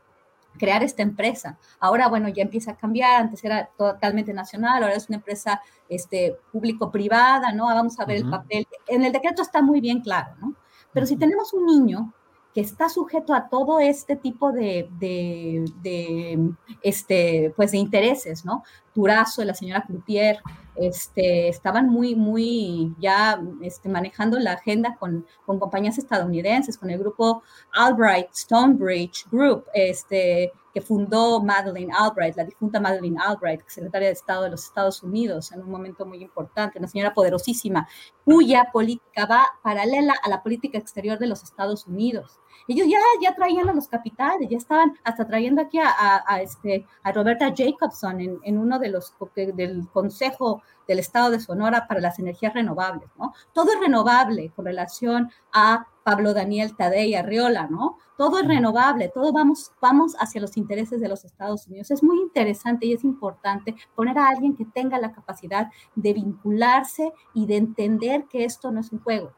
crear 0.58 0.82
esta 0.82 1.02
empresa. 1.02 1.58
Ahora, 1.80 2.08
bueno, 2.08 2.28
ya 2.28 2.42
empieza 2.42 2.72
a 2.72 2.76
cambiar, 2.76 3.22
antes 3.22 3.42
era 3.44 3.70
totalmente 3.76 4.34
nacional, 4.34 4.82
ahora 4.82 4.94
es 4.94 5.08
una 5.08 5.16
empresa 5.16 5.62
este, 5.88 6.36
público-privada, 6.52 7.52
¿no? 7.52 7.66
Vamos 7.66 7.98
a 7.98 8.04
ver 8.04 8.18
el 8.18 8.28
papel. 8.28 8.66
En 8.86 9.04
el 9.04 9.12
decreto 9.12 9.42
está 9.42 9.62
muy 9.62 9.80
bien 9.80 10.00
claro, 10.00 10.34
¿no? 10.40 10.54
Pero 10.92 11.06
si 11.06 11.16
tenemos 11.16 11.52
un 11.52 11.66
niño 11.66 12.12
que 12.54 12.60
está 12.60 12.88
sujeto 12.88 13.34
a 13.34 13.48
todo 13.48 13.78
este 13.78 14.16
tipo 14.16 14.52
de, 14.52 14.88
de, 14.98 15.64
de, 15.82 16.50
este, 16.82 17.52
pues 17.56 17.72
de 17.72 17.78
intereses, 17.78 18.44
¿no? 18.44 18.64
Durazo, 18.98 19.44
la 19.44 19.54
señora 19.54 19.84
Cloutier, 19.86 20.38
este, 20.74 21.48
estaban 21.48 21.88
muy, 21.88 22.16
muy 22.16 22.94
ya 22.98 23.40
este, 23.62 23.88
manejando 23.88 24.38
la 24.40 24.54
agenda 24.54 24.96
con, 24.98 25.24
con, 25.46 25.60
compañías 25.60 25.98
estadounidenses, 25.98 26.76
con 26.76 26.90
el 26.90 26.98
grupo 26.98 27.42
Albright 27.72 28.28
Stonebridge 28.32 29.26
Group, 29.30 29.66
este, 29.72 30.52
que 30.74 30.80
fundó 30.80 31.40
Madeleine 31.40 31.92
Albright, 31.96 32.36
la 32.36 32.44
difunta 32.44 32.80
Madeleine 32.80 33.18
Albright, 33.24 33.62
secretaria 33.68 34.08
de 34.08 34.14
Estado 34.14 34.42
de 34.42 34.50
los 34.50 34.64
Estados 34.64 35.02
Unidos, 35.04 35.52
en 35.52 35.62
un 35.62 35.70
momento 35.70 36.04
muy 36.04 36.20
importante, 36.20 36.80
una 36.80 36.88
señora 36.88 37.14
poderosísima, 37.14 37.88
cuya 38.24 38.68
política 38.72 39.26
va 39.26 39.46
paralela 39.62 40.14
a 40.24 40.28
la 40.28 40.42
política 40.42 40.76
exterior 40.76 41.20
de 41.20 41.28
los 41.28 41.44
Estados 41.44 41.86
Unidos. 41.86 42.40
Ellos 42.68 42.86
ya, 42.86 42.98
ya 43.20 43.34
traían 43.34 43.68
a 43.68 43.72
los 43.72 43.88
capitales, 43.88 44.48
ya 44.48 44.58
estaban 44.58 44.92
hasta 45.02 45.26
trayendo 45.26 45.62
aquí 45.62 45.78
a, 45.78 46.22
a, 46.26 46.42
este, 46.42 46.86
a 47.02 47.12
Roberta 47.12 47.52
Jacobson 47.56 48.20
en, 48.20 48.38
en 48.42 48.58
uno 48.58 48.78
de 48.78 48.90
los 48.90 49.14
del 49.54 49.88
Consejo 49.88 50.62
del 50.86 50.98
Estado 50.98 51.30
de 51.30 51.40
Sonora 51.40 51.86
para 51.86 52.00
las 52.00 52.18
energías 52.18 52.54
renovables, 52.54 53.10
¿no? 53.18 53.34
Todo 53.52 53.72
es 53.72 53.80
renovable 53.80 54.50
con 54.54 54.64
relación 54.64 55.30
a 55.52 55.86
Pablo 56.02 56.32
Daniel 56.32 56.74
Tadei 56.74 57.14
Arriola, 57.14 57.68
¿no? 57.68 57.98
Todo 58.16 58.38
es 58.38 58.48
renovable, 58.48 59.10
todo 59.12 59.30
vamos, 59.32 59.72
vamos 59.80 60.16
hacia 60.18 60.40
los 60.40 60.56
intereses 60.56 61.00
de 61.00 61.08
los 61.08 61.24
Estados 61.24 61.66
Unidos. 61.66 61.90
Es 61.90 62.02
muy 62.02 62.18
interesante 62.20 62.86
y 62.86 62.94
es 62.94 63.04
importante 63.04 63.76
poner 63.94 64.18
a 64.18 64.28
alguien 64.28 64.56
que 64.56 64.64
tenga 64.64 64.98
la 64.98 65.12
capacidad 65.12 65.68
de 65.94 66.14
vincularse 66.14 67.12
y 67.34 67.46
de 67.46 67.58
entender 67.58 68.24
que 68.24 68.44
esto 68.44 68.70
no 68.70 68.80
es 68.80 68.90
un 68.90 69.00
juego, 69.00 69.32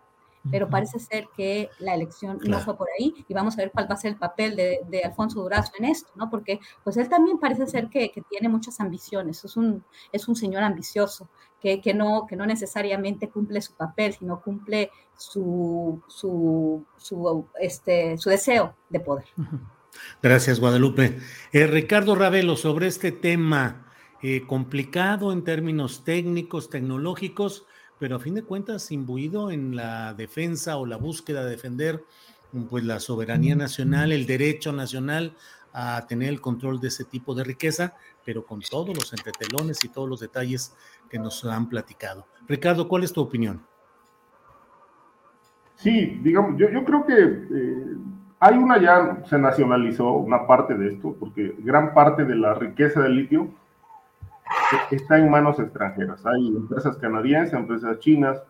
pero 0.51 0.69
parece 0.69 0.99
ser 0.99 1.27
que 1.37 1.69
la 1.79 1.95
elección 1.95 2.39
no 2.45 2.61
fue 2.61 2.77
por 2.77 2.89
ahí 2.99 3.15
y 3.29 3.35
vamos 3.35 3.55
a 3.55 3.63
ver 3.63 3.71
cuál 3.73 3.91
va 3.91 3.95
a 3.95 3.99
ser 3.99 4.13
el 4.13 4.19
papel 4.19 4.57
de, 4.57 5.03
Alfonso 5.05 5.43
Durazo 5.43 5.73
en 5.79 5.87
esto, 5.87 6.11
¿no? 6.15 6.31
Porque 6.31 6.61
pues 6.85 6.97
él 6.97 7.09
también 7.09 7.39
parece 7.39 7.67
ser 7.67 7.89
que, 7.89 8.13
tiene 8.29 8.49
muchas 8.49 8.81
ambiciones, 8.81 9.45
es 9.45 9.57
un, 9.57 9.85
es 10.13 10.29
un 10.29 10.37
señor 10.37 10.63
ambicioso 10.63 11.29
que, 11.61 11.81
que, 11.81 11.95
no, 11.95 12.27
que 12.29 12.37
no 12.37 12.47
necesariamente 12.47 13.29
cumple 13.29 13.61
su 13.61 13.75
papel, 13.75 14.15
sino 14.15 14.41
cumple 14.41 14.91
su, 15.17 16.01
su, 16.09 16.85
su, 16.97 17.47
este, 17.61 18.17
su 18.17 18.31
deseo 18.31 18.77
de 18.89 19.01
poder. 19.01 19.27
Gracias, 20.23 20.61
Guadalupe. 20.61 21.19
Eh, 21.53 21.67
Ricardo 21.67 22.15
Ravelo, 22.15 22.57
sobre 22.57 22.87
este 22.87 23.13
tema 23.13 23.91
eh, 24.23 24.47
complicado 24.47 25.33
en 25.33 25.45
términos 25.45 26.05
técnicos, 26.05 26.71
tecnológicos, 26.71 27.67
pero 28.01 28.17
a 28.17 28.19
fin 28.19 28.35
de 28.35 28.43
cuentas 28.43 28.91
imbuido 28.91 29.51
en 29.51 29.77
la 29.77 30.15
defensa 30.15 30.79
o 30.79 30.87
la 30.87 30.97
búsqueda 30.97 31.45
de 31.45 31.51
defender 31.51 32.03
pues, 32.71 32.83
la 32.83 32.99
soberanía 32.99 33.55
nacional, 33.55 34.11
el 34.11 34.27
derecho 34.27 34.73
nacional 34.73 35.37
a 35.75 36.07
tener 36.09 36.31
el 36.31 36.41
control 36.41 36.81
de 36.81 36.89
ese 36.89 37.05
tipo 37.05 37.35
de 37.35 37.45
riqueza, 37.45 37.95
pero 38.25 38.45
con 38.45 38.61
todos 38.61 38.97
los 38.97 39.13
entretelones 39.13 39.85
y 39.85 39.91
todos 39.91 40.09
los 40.09 40.19
detalles 40.19 40.75
que 41.11 41.19
nos 41.19 41.45
han 41.45 41.69
platicado. 41.69 42.27
Ricardo, 42.49 42.89
¿cuál 42.89 43.05
es 43.05 43.13
tu 43.13 43.21
opinión? 43.21 43.61
Sí, 45.77 46.19
digamos, 46.23 46.59
yo, 46.59 46.71
yo 46.71 46.85
creo 46.85 47.07
que 47.07 47.23
eh, 47.23 47.97
hay 48.41 48.57
una 48.57 48.81
ya, 48.81 49.23
se 49.27 49.39
nacionalizó 49.39 50.11
una 50.13 50.47
parte 50.47 50.75
de 50.75 50.95
esto, 50.95 51.15
porque 51.21 51.55
gran 51.59 51.93
parte 51.93 52.25
de 52.25 52.35
la 52.35 52.55
riqueza 52.55 53.03
del 53.03 53.17
litio 53.17 53.51
está 54.91 55.19
en 55.19 55.31
manos 55.31 55.59
extranjeras. 55.59 56.25
Hay 56.27 56.49
empresas 56.49 56.97
canadienses, 56.99 57.55
empresas 57.55 57.99
chinas, 58.01 58.43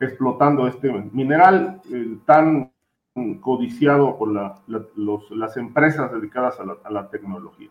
explotando 0.00 0.66
este 0.66 0.90
mineral 1.12 1.80
eh, 1.90 2.16
tan 2.26 2.72
codiciado 3.40 4.16
por 4.16 4.32
las 4.32 5.56
empresas 5.56 6.10
dedicadas 6.12 6.58
a 6.60 6.90
la, 6.90 7.10
tecnología. 7.10 7.70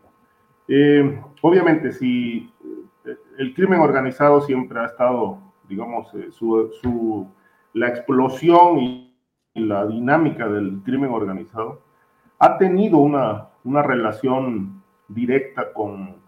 Eh, 0.68 1.20
obviamente, 1.42 1.92
si 1.92 2.54
eh, 3.06 3.16
el 3.40 3.54
crimen 3.56 3.80
organizado 3.80 4.42
siempre 4.42 4.80
ha 4.80 4.86
estado, 4.86 5.40
digamos, 5.68 6.12
su, 6.32 7.28
la 7.74 7.88
explosión 7.88 8.80
y, 8.80 9.08
la 9.54 9.86
dinámica 9.86 10.48
del 10.48 10.82
crimen 10.82 11.12
organizado 11.12 11.82
ha 12.40 12.58
tenido 12.58 13.00
una, 13.00 13.50
una 13.66 13.84
relación 13.84 14.82
directa 15.10 15.74
con 15.74 16.21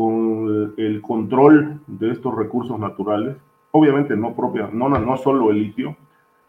con 0.00 0.72
el 0.78 1.02
control 1.02 1.78
de 1.86 2.10
estos 2.10 2.34
recursos 2.34 2.78
naturales, 2.78 3.36
obviamente 3.70 4.16
no 4.16 4.34
propia, 4.34 4.70
no, 4.72 4.88
no 4.88 5.16
solo 5.18 5.50
el 5.50 5.58
litio, 5.58 5.94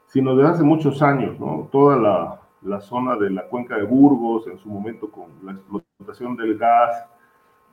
sino 0.06 0.38
desde 0.38 0.52
hace 0.52 0.64
muchos 0.64 1.02
años, 1.02 1.38
¿no? 1.38 1.68
Toda 1.70 1.98
la, 1.98 2.40
la 2.62 2.80
zona 2.80 3.18
de 3.18 3.30
la 3.30 3.50
cuenca 3.50 3.76
de 3.76 3.84
Burgos, 3.84 4.48
en 4.48 4.58
su 4.58 4.70
momento 4.70 5.12
con 5.12 5.26
la 5.44 5.52
explotación 5.52 6.38
del 6.38 6.58
gas, 6.58 7.06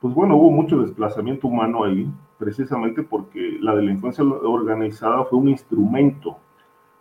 pues 0.01 0.13
bueno, 0.13 0.35
hubo 0.35 0.51
mucho 0.51 0.81
desplazamiento 0.81 1.47
humano 1.47 1.85
ahí, 1.85 2.11
precisamente 2.41 3.05
porque 3.05 3.59
la 3.61 3.77
delincuencia 3.77 4.25
organizada 4.25 5.27
fue 5.27 5.39
un 5.39 5.49
instrumento, 5.49 6.39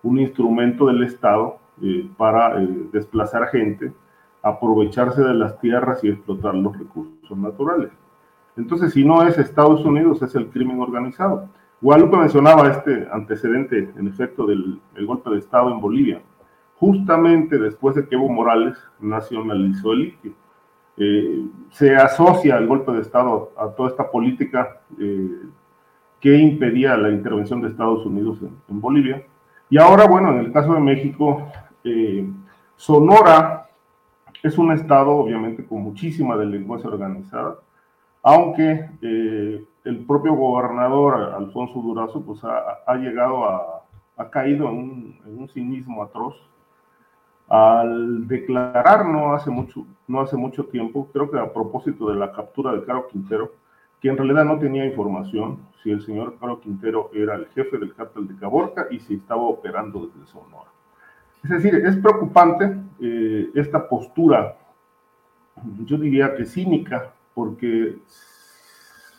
un 0.03 0.19
instrumento 0.19 0.85
del 0.85 1.01
Estado 1.01 1.57
eh, 1.81 2.07
para 2.15 2.61
eh, 2.61 2.67
desplazar 2.93 3.47
gente, 3.47 3.91
aprovecharse 4.43 5.23
de 5.23 5.33
las 5.33 5.59
tierras 5.59 6.03
y 6.03 6.09
explotar 6.09 6.53
los 6.53 6.77
recursos 6.77 7.35
naturales. 7.35 7.89
Entonces, 8.57 8.93
si 8.93 9.05
no 9.05 9.23
es 9.23 9.37
Estados 9.37 9.85
Unidos, 9.85 10.21
es 10.21 10.35
el 10.35 10.47
crimen 10.49 10.79
organizado. 10.79 11.47
Guadalupe 11.79 12.17
mencionaba 12.17 12.69
este 12.69 13.07
antecedente, 13.11 13.91
en 13.95 14.07
efecto, 14.07 14.47
del 14.47 14.81
golpe 15.05 15.29
de 15.29 15.37
Estado 15.37 15.71
en 15.71 15.79
Bolivia, 15.79 16.21
justamente 16.75 17.57
después 17.57 17.95
de 17.95 18.07
que 18.07 18.15
Evo 18.15 18.29
Morales 18.29 18.77
nacionalizó 18.99 19.93
el 19.93 19.99
litio. 19.99 20.33
Eh, 20.99 21.45
se 21.69 21.95
asocia 21.95 22.57
el 22.57 22.65
golpe 22.65 22.91
de 22.91 23.01
Estado 23.01 23.51
a 23.55 23.67
toda 23.67 23.89
esta 23.89 24.09
política 24.09 24.81
eh, 24.99 25.43
que 26.19 26.35
impedía 26.35 26.97
la 26.97 27.11
intervención 27.11 27.61
de 27.61 27.67
Estados 27.67 28.03
Unidos 28.03 28.39
en, 28.41 28.81
Bolivia. 28.81 29.23
Y 29.69 29.77
ahora, 29.77 30.07
bueno, 30.07 30.31
en 30.31 30.39
el 30.39 30.51
caso 30.51 30.73
de 30.73 30.79
México, 30.79 31.47
eh, 31.83 32.27
Sonora 32.75 33.69
es 34.41 34.57
un 34.57 34.71
estado, 34.71 35.11
obviamente, 35.11 35.63
con 35.65 35.81
muchísima 35.81 36.35
delincuencia 36.35 36.89
organizada, 36.89 37.57
aunque 38.23 38.89
eh, 39.01 39.63
el 39.83 40.05
propio 40.05 40.33
gobernador 40.33 41.33
Alfonso 41.35 41.79
Durazo 41.79 42.21
pues 42.21 42.41
ha, 42.43 42.95
llegado 42.95 43.45
a, 43.45 43.83
ha 44.17 44.29
caído 44.29 44.69
en 44.69 45.19
un, 45.25 45.49
cinismo 45.53 46.03
atroz 46.03 46.35
al 47.47 48.27
declarar 48.27 49.05
no 49.05 49.33
hace 49.33 49.49
mucho 49.49 49.85
no 50.07 50.19
hace 50.19 50.35
mucho 50.35 50.65
tiempo 50.65 51.07
creo 51.13 51.31
que 51.31 51.39
a 51.39 51.53
propósito 51.53 52.09
de 52.09 52.17
la 52.17 52.33
captura 52.33 52.73
de 52.73 52.83
Caro 52.83 53.07
Quintero 53.07 53.53
que 54.01 54.09
en 54.09 54.17
realidad 54.17 54.43
no 54.43 54.59
tenía 54.59 54.85
información 54.85 55.59
si 55.81 55.91
el 55.91 56.01
señor 56.01 56.37
Caro 56.39 56.59
Quintero 56.59 57.09
era 57.13 57.35
el 57.35 57.47
jefe 57.47 57.77
del 57.77 57.95
cártel 57.95 58.27
de 58.27 58.35
Caborca 58.35 58.87
y 58.91 58.99
si 58.99 59.15
estaba 59.15 59.43
operando 59.43 60.07
desde 60.07 60.29
Sonora. 60.29 60.69
Es 61.43 61.49
decir 61.49 61.75
es 61.75 61.95
preocupante 61.95 62.77
eh, 62.99 63.49
esta 63.55 63.87
postura 63.87 64.57
yo 65.85 65.97
diría 65.97 66.35
que 66.35 66.45
cínica 66.45 67.13
porque 67.37 67.99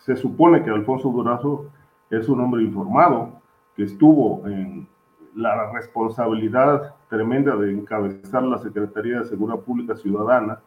se 0.05 0.17
supone 0.17 0.65
que 0.65 0.71
Alfonso 0.71 1.09
Durazo 1.09 1.67
es 2.11 2.29
un 2.29 2.41
hombre 2.41 2.65
informado, 2.65 3.41
que 3.77 3.85
estuvo 3.85 4.45
en 4.45 4.89
la 5.37 5.71
responsabilidad 5.71 6.97
tremenda 7.09 7.55
de 7.55 7.71
encabezar 7.71 8.43
la 8.43 8.59
Secretaría 8.59 9.21
de 9.21 9.27
Seguridad 9.27 9.61
Pública 9.61 9.95
Ciudadana, 9.95 10.59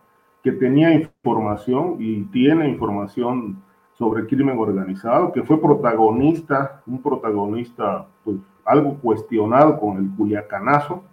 que 0.41 0.53
tenía 0.53 0.94
información 0.94 1.98
y 1.99 2.23
tiene 2.28 2.69
información 2.69 3.61
sobre 3.95 4.28
crimen 4.28 4.57
organizado, 4.57 5.34
que 5.34 5.44
fue 5.44 5.61
protagonista, 5.61 6.82
un 6.88 7.02
protagonista 7.02 8.07
pues 8.23 8.38
algo 8.64 8.95
cuestionado 8.95 9.78
con 9.78 9.98
el 9.98 10.10
Culiacanazo, 10.15 11.03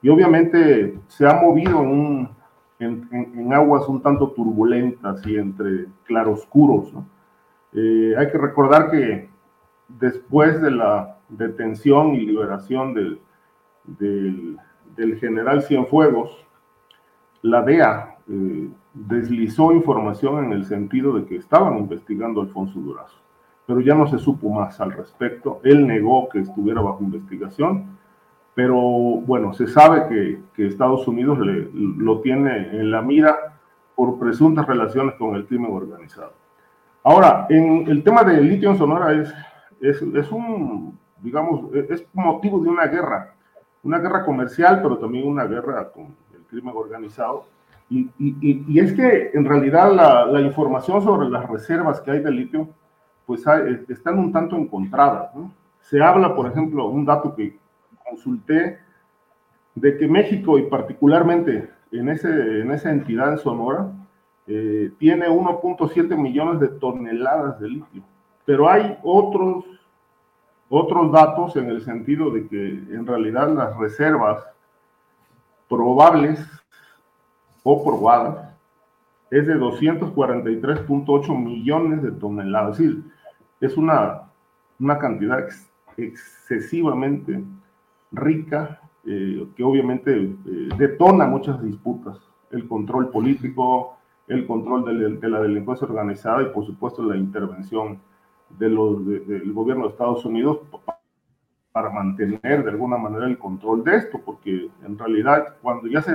y 0.00 0.08
obviamente 0.08 0.98
se 1.08 1.26
ha 1.26 1.34
movido 1.34 1.82
en 1.82 1.88
un 1.88 2.43
en, 2.78 3.52
aguas 3.52 3.88
un 3.88 4.02
tanto 4.02 4.30
turbulentas 4.30 5.26
y 5.26 5.36
entre 5.36 5.86
claroscuros. 6.04 6.92
Eh, 7.72 8.14
hay 8.16 8.30
que 8.30 8.38
recordar 8.38 8.90
que 8.90 9.28
después 9.88 10.60
de 10.60 10.70
la 10.70 11.18
detención 11.28 12.14
y 12.14 12.26
liberación 12.26 12.94
del, 12.94 13.20
del, 13.84 15.18
general 15.18 15.62
Cienfuegos, 15.62 16.46
la 17.42 17.62
DEA 17.62 18.16
eh, 18.28 18.68
deslizó 18.94 19.72
información 19.72 20.44
en 20.44 20.52
el 20.52 20.64
sentido 20.64 21.12
de 21.14 21.26
que 21.26 21.36
estaban 21.36 21.78
investigando 21.78 22.40
Alfonso 22.40 22.78
Durazo, 22.78 23.18
pero 23.66 23.80
ya 23.80 23.94
no 23.94 24.06
se 24.06 24.18
supo 24.18 24.50
más 24.50 24.80
al 24.80 24.92
respecto. 24.92 25.60
Él 25.64 25.86
negó 25.86 26.28
que 26.28 26.40
estuviera 26.40 26.80
bajo 26.80 27.02
investigación 27.02 27.98
pero 28.54 28.76
bueno, 28.76 29.52
se 29.52 29.66
sabe 29.66 30.06
que, 30.08 30.40
que 30.54 30.66
Estados 30.68 31.06
Unidos 31.08 31.38
le, 31.40 31.68
lo 31.72 32.20
tiene 32.20 32.68
en 32.70 32.90
la 32.90 33.02
mira 33.02 33.58
por 33.96 34.18
presuntas 34.18 34.66
relaciones 34.66 35.14
con 35.16 35.34
el 35.34 35.46
crimen 35.46 35.72
organizado. 35.72 36.32
Ahora, 37.02 37.46
en 37.50 37.86
el 37.88 38.02
tema 38.02 38.22
del 38.22 38.48
litio 38.48 38.70
en 38.70 38.78
Sonora 38.78 39.12
es, 39.12 39.34
es, 39.80 40.00
es, 40.00 40.32
un, 40.32 40.98
digamos, 41.20 41.74
es 41.74 42.06
motivo 42.12 42.60
de 42.60 42.70
una 42.70 42.86
guerra, 42.86 43.34
una 43.82 43.98
guerra 43.98 44.24
comercial, 44.24 44.80
pero 44.82 44.98
también 44.98 45.28
una 45.28 45.44
guerra 45.44 45.90
con 45.90 46.14
el 46.32 46.42
crimen 46.48 46.74
organizado. 46.76 47.46
Y, 47.90 48.08
y, 48.18 48.64
y 48.66 48.78
es 48.78 48.94
que 48.94 49.30
en 49.34 49.44
realidad 49.44 49.92
la, 49.92 50.24
la, 50.24 50.40
información 50.40 51.02
sobre 51.02 51.28
las 51.28 51.46
reservas 51.48 52.00
que 52.00 52.12
hay 52.12 52.20
de 52.20 52.30
litio, 52.30 52.68
pues 53.26 53.46
hay, 53.46 53.84
están 53.88 54.18
un 54.18 54.32
tanto 54.32 54.56
encontradas. 54.56 55.34
¿no? 55.34 55.52
Se 55.80 56.02
habla, 56.02 56.34
por 56.34 56.46
ejemplo, 56.46 56.86
un 56.86 57.04
dato 57.04 57.34
que, 57.34 57.58
consulté 58.08 58.78
de 59.74 59.96
que 59.96 60.06
México 60.06 60.58
y 60.58 60.62
particularmente 60.64 61.70
en, 61.90 62.08
ese, 62.08 62.60
en 62.60 62.70
esa 62.70 62.90
entidad 62.90 63.32
en 63.32 63.38
Sonora 63.38 63.92
eh, 64.46 64.92
tiene 64.98 65.28
1.7 65.28 66.16
millones 66.16 66.60
de 66.60 66.68
toneladas 66.68 67.58
de 67.60 67.68
litio. 67.68 68.02
Pero 68.44 68.68
hay 68.68 68.98
otros, 69.02 69.64
otros 70.68 71.12
datos 71.12 71.56
en 71.56 71.68
el 71.70 71.82
sentido 71.82 72.30
de 72.30 72.46
que 72.46 72.68
en 72.68 73.06
realidad 73.06 73.48
las 73.48 73.76
reservas 73.76 74.44
probables 75.68 76.40
o 77.62 77.82
probadas 77.82 78.54
es 79.30 79.46
de 79.46 79.54
243.8 79.56 81.42
millones 81.42 82.02
de 82.02 82.12
toneladas. 82.12 82.78
Es 82.78 82.86
decir, 82.86 83.04
es 83.60 83.76
una, 83.76 84.22
una 84.78 84.98
cantidad 84.98 85.48
excesivamente 85.96 87.42
rica, 88.16 88.80
eh, 89.06 89.46
que 89.56 89.62
obviamente 89.62 90.12
eh, 90.16 90.68
detona 90.78 91.26
muchas 91.26 91.62
disputas, 91.62 92.18
el 92.50 92.66
control 92.68 93.10
político, 93.10 93.96
el 94.28 94.46
control 94.46 95.20
de, 95.20 95.28
la 95.28 95.40
delincuencia 95.40 95.86
organizada 95.86 96.42
y 96.42 96.46
por 96.46 96.64
supuesto 96.64 97.02
la 97.02 97.16
intervención 97.16 98.00
de 98.58 98.68
del 98.68 99.52
gobierno 99.52 99.84
de 99.84 99.90
Estados 99.90 100.24
Unidos 100.24 100.60
para 101.72 101.90
mantener 101.90 102.62
de 102.62 102.70
alguna 102.70 102.96
manera 102.96 103.26
el 103.26 103.36
control 103.36 103.82
de 103.82 103.96
esto, 103.96 104.20
porque 104.24 104.70
en 104.86 104.96
realidad 104.96 105.56
cuando 105.60 105.88
ya 105.88 106.00
se, 106.00 106.14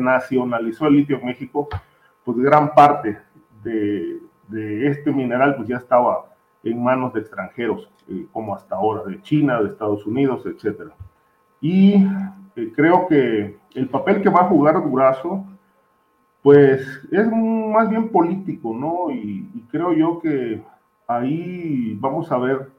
nacionalizó 0.00 0.86
el 0.86 0.94
litio 0.94 1.18
en 1.18 1.26
México, 1.26 1.68
pues 2.24 2.38
gran 2.38 2.72
parte 2.74 3.18
de, 3.64 4.20
de, 4.46 4.86
este 4.86 5.10
mineral 5.10 5.56
pues 5.56 5.68
ya 5.68 5.78
estaba 5.78 6.26
en 6.62 6.82
manos 6.82 7.12
de 7.12 7.20
extranjeros, 7.20 7.90
eh, 8.08 8.26
como 8.32 8.54
hasta 8.54 8.76
ahora, 8.76 9.02
de 9.02 9.20
China, 9.22 9.60
de 9.60 9.70
Estados 9.70 10.06
Unidos, 10.06 10.46
etcétera. 10.46 10.92
Y 11.60 11.94
eh, 12.56 12.72
creo 12.74 13.06
que 13.06 13.58
el 13.74 13.88
papel 13.88 14.22
que 14.22 14.28
va 14.28 14.40
a 14.40 14.48
jugar 14.48 14.82
Durazo 14.82 15.44
pues 16.42 16.80
es 17.10 17.30
más 17.30 17.90
bien 17.90 18.08
político, 18.08 18.74
¿no? 18.74 19.10
Y, 19.10 19.46
creo 19.70 19.92
yo 19.92 20.18
que 20.20 20.60
ahí 21.06 21.96
vamos 22.00 22.32
a 22.32 22.38
ver 22.38 22.70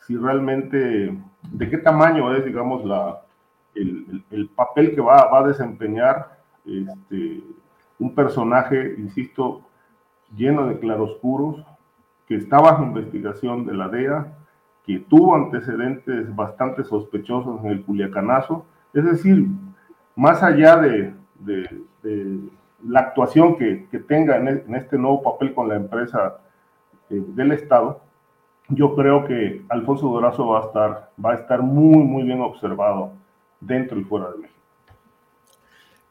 si 0.00 0.16
realmente, 0.16 1.16
de 1.42 1.70
qué 1.70 1.78
tamaño 1.78 2.34
es, 2.34 2.44
digamos, 2.44 2.84
la, 2.84 3.20
el, 3.74 4.48
papel 4.56 4.94
que 4.94 5.00
va, 5.00 5.26
va, 5.30 5.40
a 5.40 5.46
desempeñar 5.46 6.38
este, 6.64 7.44
un 8.00 8.14
personaje, 8.14 8.96
insisto, 8.98 9.62
lleno 10.34 10.66
de 10.66 10.80
claroscuros, 10.80 11.64
que 12.26 12.36
está 12.36 12.60
bajo 12.60 12.82
investigación 12.82 13.66
de 13.66 13.74
la 13.74 13.88
DEA, 13.88 14.32
tuvo 14.98 15.34
antecedentes 15.34 16.34
bastante 16.34 16.84
sospechosos 16.84 17.64
en 17.64 17.70
el 17.70 17.82
Culiacanazo, 17.82 18.66
es 18.92 19.04
decir, 19.04 19.46
más 20.16 20.42
allá 20.42 20.76
de, 20.76 21.14
la 22.86 23.00
actuación 23.00 23.56
que, 23.56 23.86
tenga 24.08 24.36
e, 24.36 24.64
en, 24.66 24.74
este 24.74 24.98
nuevo 24.98 25.22
papel 25.22 25.54
con 25.54 25.68
la 25.68 25.76
empresa 25.76 26.38
eh, 27.08 27.22
del 27.28 27.52
Estado, 27.52 28.00
yo 28.68 28.94
creo 28.94 29.24
que 29.24 29.62
Alfonso 29.68 30.08
Dorazo 30.08 30.46
va 30.48 30.60
a 30.60 30.66
estar, 30.66 31.10
va 31.24 31.32
a 31.32 31.34
estar 31.34 31.62
muy, 31.62 32.04
muy 32.04 32.22
bien 32.22 32.40
observado 32.40 33.12
dentro 33.60 33.98
y 33.98 34.04
fuera 34.04 34.30
de 34.30 34.38
México. 34.38 34.59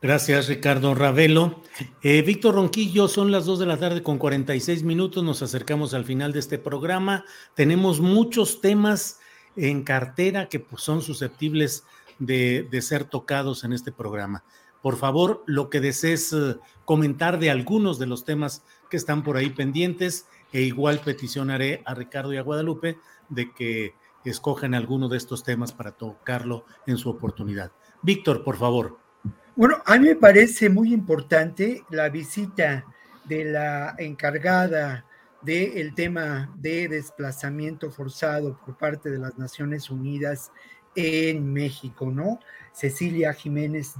Gracias, 0.01 0.47
Ricardo 0.47 0.95
Ravelo. 0.95 1.61
Eh, 2.01 2.21
Víctor 2.21 2.55
Ronquillo, 2.55 3.09
son 3.09 3.33
las 3.33 3.43
2 3.45 3.59
de 3.59 3.65
la 3.65 3.75
tarde 3.75 4.01
con 4.01 4.17
46 4.17 4.83
minutos. 4.83 5.25
Nos 5.25 5.41
acercamos 5.41 5.93
al 5.93 6.05
final 6.05 6.31
de 6.31 6.39
este 6.39 6.57
programa. 6.57 7.25
Tenemos 7.53 7.99
muchos 7.99 8.61
temas 8.61 9.19
en 9.57 9.83
cartera 9.83 10.47
que 10.47 10.61
pues, 10.61 10.83
son 10.83 11.01
susceptibles 11.01 11.83
de, 12.17 12.67
ser 12.81 13.03
tocados 13.03 13.65
en 13.65 13.73
este 13.73 13.91
programa. 13.91 14.45
Por 14.81 14.95
favor, 14.95 15.43
lo 15.47 15.69
que 15.69 15.81
desees 15.81 16.31
eh, 16.31 16.55
comentar 16.85 17.37
de 17.37 17.49
algunos 17.49 17.99
de 17.99 18.05
los 18.05 18.23
temas 18.23 18.63
que 18.89 18.95
están 18.95 19.21
por 19.21 19.35
ahí 19.35 19.49
pendientes, 19.49 20.27
e 20.53 20.61
igual 20.61 21.01
peticionaré 21.01 21.83
a 21.85 21.93
Ricardo 21.93 22.33
y 22.33 22.37
a 22.37 22.41
Guadalupe 22.41 22.97
de 23.27 23.53
que 23.53 23.95
escojan 24.23 24.75
alguno 24.75 25.09
de 25.09 25.17
estos 25.17 25.43
temas 25.43 25.73
para 25.73 25.91
tocarlo 25.91 26.63
en 26.87 26.97
su 26.97 27.09
oportunidad. 27.09 27.73
Víctor, 28.01 28.45
por 28.45 28.55
favor. 28.55 29.08
Bueno, 29.55 29.81
a 29.85 29.97
mí 29.97 30.07
me 30.07 30.15
parece 30.15 30.69
muy 30.69 30.93
importante 30.93 31.83
la 31.89 32.09
visita 32.09 32.85
de 33.25 33.45
la 33.45 33.95
encargada 33.97 35.05
del 35.41 35.93
tema 35.95 36.53
de 36.57 36.87
desplazamiento 36.87 37.91
forzado 37.91 38.57
por 38.57 38.77
parte 38.77 39.09
de 39.09 39.17
las 39.17 39.37
Naciones 39.37 39.89
Unidas 39.89 40.51
en 40.95 41.51
México, 41.51 42.11
¿no? 42.11 42.39
Cecilia 42.73 43.33
Jiménez 43.33 43.95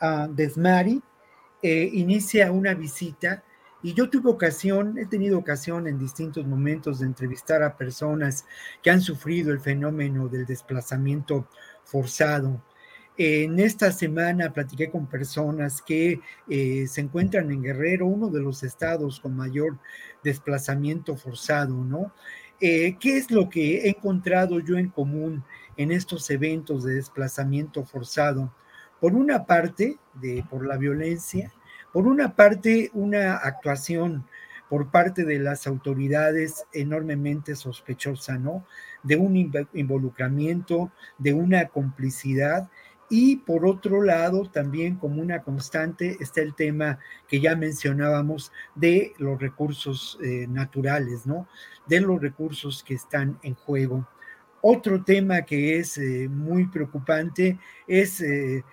ah, 0.00 0.28
Desmari 0.30 1.02
eh, 1.62 1.90
inicia 1.92 2.52
una 2.52 2.74
visita 2.74 3.42
y 3.82 3.92
yo 3.92 4.08
tuve 4.08 4.30
ocasión, 4.30 4.96
he 4.96 5.06
tenido 5.06 5.38
ocasión 5.38 5.86
en 5.86 5.98
distintos 5.98 6.46
momentos 6.46 7.00
de 7.00 7.06
entrevistar 7.06 7.62
a 7.62 7.76
personas 7.76 8.46
que 8.82 8.90
han 8.90 9.00
sufrido 9.00 9.52
el 9.52 9.60
fenómeno 9.60 10.28
del 10.28 10.46
desplazamiento 10.46 11.48
forzado 11.84 12.62
en 13.16 13.60
esta 13.60 13.92
semana 13.92 14.52
platiqué 14.52 14.90
con 14.90 15.06
personas 15.06 15.80
que 15.82 16.20
eh, 16.48 16.86
se 16.88 17.00
encuentran 17.00 17.50
en 17.50 17.62
Guerrero, 17.62 18.06
uno 18.06 18.28
de 18.28 18.40
los 18.40 18.62
estados 18.62 19.20
con 19.20 19.36
mayor 19.36 19.78
desplazamiento 20.24 21.16
forzado, 21.16 21.74
¿no? 21.74 22.12
Eh, 22.60 22.96
¿Qué 22.98 23.16
es 23.16 23.30
lo 23.30 23.48
que 23.48 23.82
he 23.82 23.90
encontrado 23.90 24.58
yo 24.58 24.78
en 24.78 24.88
común 24.88 25.44
en 25.76 25.92
estos 25.92 26.28
eventos 26.30 26.84
de 26.84 26.94
desplazamiento 26.94 27.84
forzado? 27.84 28.52
Por 29.00 29.14
una 29.14 29.44
parte, 29.44 29.98
de, 30.14 30.44
por 30.48 30.66
la 30.66 30.76
violencia, 30.76 31.52
por 31.92 32.06
una 32.06 32.34
parte, 32.34 32.90
una 32.94 33.36
actuación 33.36 34.24
por 34.68 34.90
parte 34.90 35.24
de 35.24 35.38
las 35.38 35.66
autoridades 35.66 36.64
enormemente 36.72 37.54
sospechosa, 37.54 38.38
¿no? 38.38 38.64
De 39.02 39.16
un 39.16 39.36
involucramiento, 39.72 40.90
de 41.18 41.34
una 41.34 41.68
complicidad 41.68 42.70
y 43.16 43.36
por 43.36 43.64
otro 43.64 44.02
lado, 44.02 44.50
también 44.50 44.96
como 44.96 45.22
una 45.22 45.44
constante 45.44 46.16
está 46.18 46.40
el 46.40 46.56
tema 46.56 46.98
que 47.28 47.40
ya 47.40 47.54
mencionábamos 47.54 48.50
de 48.74 49.12
los 49.18 49.40
recursos 49.40 50.18
eh, 50.20 50.48
naturales, 50.48 51.24
¿no? 51.24 51.46
De 51.86 52.00
los 52.00 52.20
recursos 52.20 52.82
que 52.82 52.94
están 52.94 53.38
en 53.44 53.54
juego. 53.54 54.08
Otro 54.62 55.04
tema 55.04 55.42
que 55.42 55.78
es 55.78 55.96
eh, 55.96 56.28
muy 56.28 56.66
preocupante 56.66 57.60
es 57.86 58.20
eh, 58.20 58.64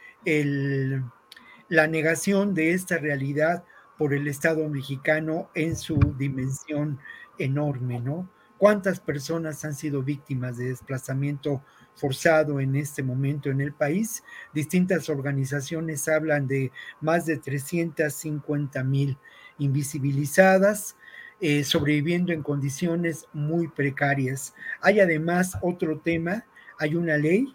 la 1.70 1.86
negación 1.86 2.56
de 2.56 2.72
esta 2.72 2.98
realidad 2.98 3.64
por 3.96 4.12
el 4.12 4.28
Estado 4.28 4.68
mexicano 4.70 5.52
en 5.54 5.76
su 5.76 6.00
dimensión 6.18 6.98
enorme, 7.38 8.00
¿no? 8.00 8.28
¿Cuántas 8.58 9.00
personas 9.00 9.64
han 9.66 9.76
sido 9.76 10.02
víctimas 10.02 10.58
de 10.58 10.70
desplazamiento 10.70 11.62
forzado 11.96 12.60
en 12.60 12.76
este 12.76 13.04
momento 13.04 13.50
en 13.50 13.62
el 13.62 13.74
país. 13.74 14.24
Distintas 14.54 15.10
organizaciones 15.10 16.08
hablan 16.08 16.48
de 16.48 16.72
más 17.00 17.26
de 17.26 17.38
350 17.38 18.84
mil 18.84 19.18
invisibilizadas, 19.58 20.96
eh, 21.40 21.64
sobreviviendo 21.64 22.34
en 22.34 22.44
condiciones 22.44 23.28
muy 23.34 23.68
precarias. 23.68 24.54
Hay 24.82 25.00
además 25.00 25.58
otro 25.62 26.00
tema, 26.00 26.46
hay 26.78 26.96
una 26.96 27.18
ley 27.18 27.54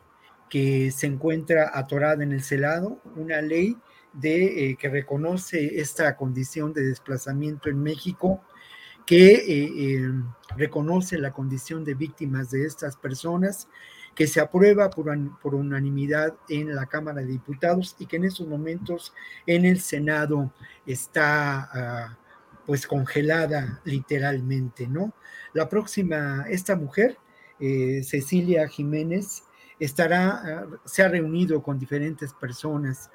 que 0.48 0.90
se 0.92 1.06
encuentra 1.06 1.70
atorada 1.74 2.22
en 2.22 2.32
el 2.32 2.42
celado, 2.42 3.00
una 3.16 3.40
ley 3.40 3.76
de, 4.12 4.70
eh, 4.70 4.76
que 4.76 4.88
reconoce 4.88 5.80
esta 5.80 6.16
condición 6.16 6.72
de 6.72 6.86
desplazamiento 6.86 7.68
en 7.68 7.82
México, 7.82 8.40
que 9.04 9.34
eh, 9.46 10.12
reconoce 10.56 11.18
la 11.18 11.32
condición 11.32 11.84
de 11.84 11.94
víctimas 11.94 12.50
de 12.50 12.64
estas 12.64 12.96
personas 12.96 13.68
que 14.16 14.26
se 14.26 14.40
aprueba 14.40 14.88
por, 14.88 15.54
unanimidad 15.54 16.34
en 16.48 16.74
la 16.74 16.86
Cámara 16.86 17.20
de 17.20 17.26
Diputados 17.26 17.94
y 17.98 18.06
que 18.06 18.16
en 18.16 18.24
estos 18.24 18.48
momentos 18.48 19.12
en 19.46 19.66
el 19.66 19.78
Senado 19.78 20.52
está 20.86 21.68
ah, 21.72 22.18
pues 22.64 22.86
congelada 22.86 23.80
literalmente, 23.84 24.88
¿no? 24.88 25.12
La 25.52 25.68
próxima, 25.68 26.46
esta 26.48 26.76
mujer, 26.76 27.18
eh, 27.60 28.02
Cecilia 28.04 28.66
Jiménez, 28.68 29.44
estará, 29.78 30.30
ah, 30.30 30.66
se 30.86 31.02
ha 31.02 31.08
reunido 31.08 31.62
con 31.62 31.78
diferentes 31.78 32.32
personas 32.32 33.10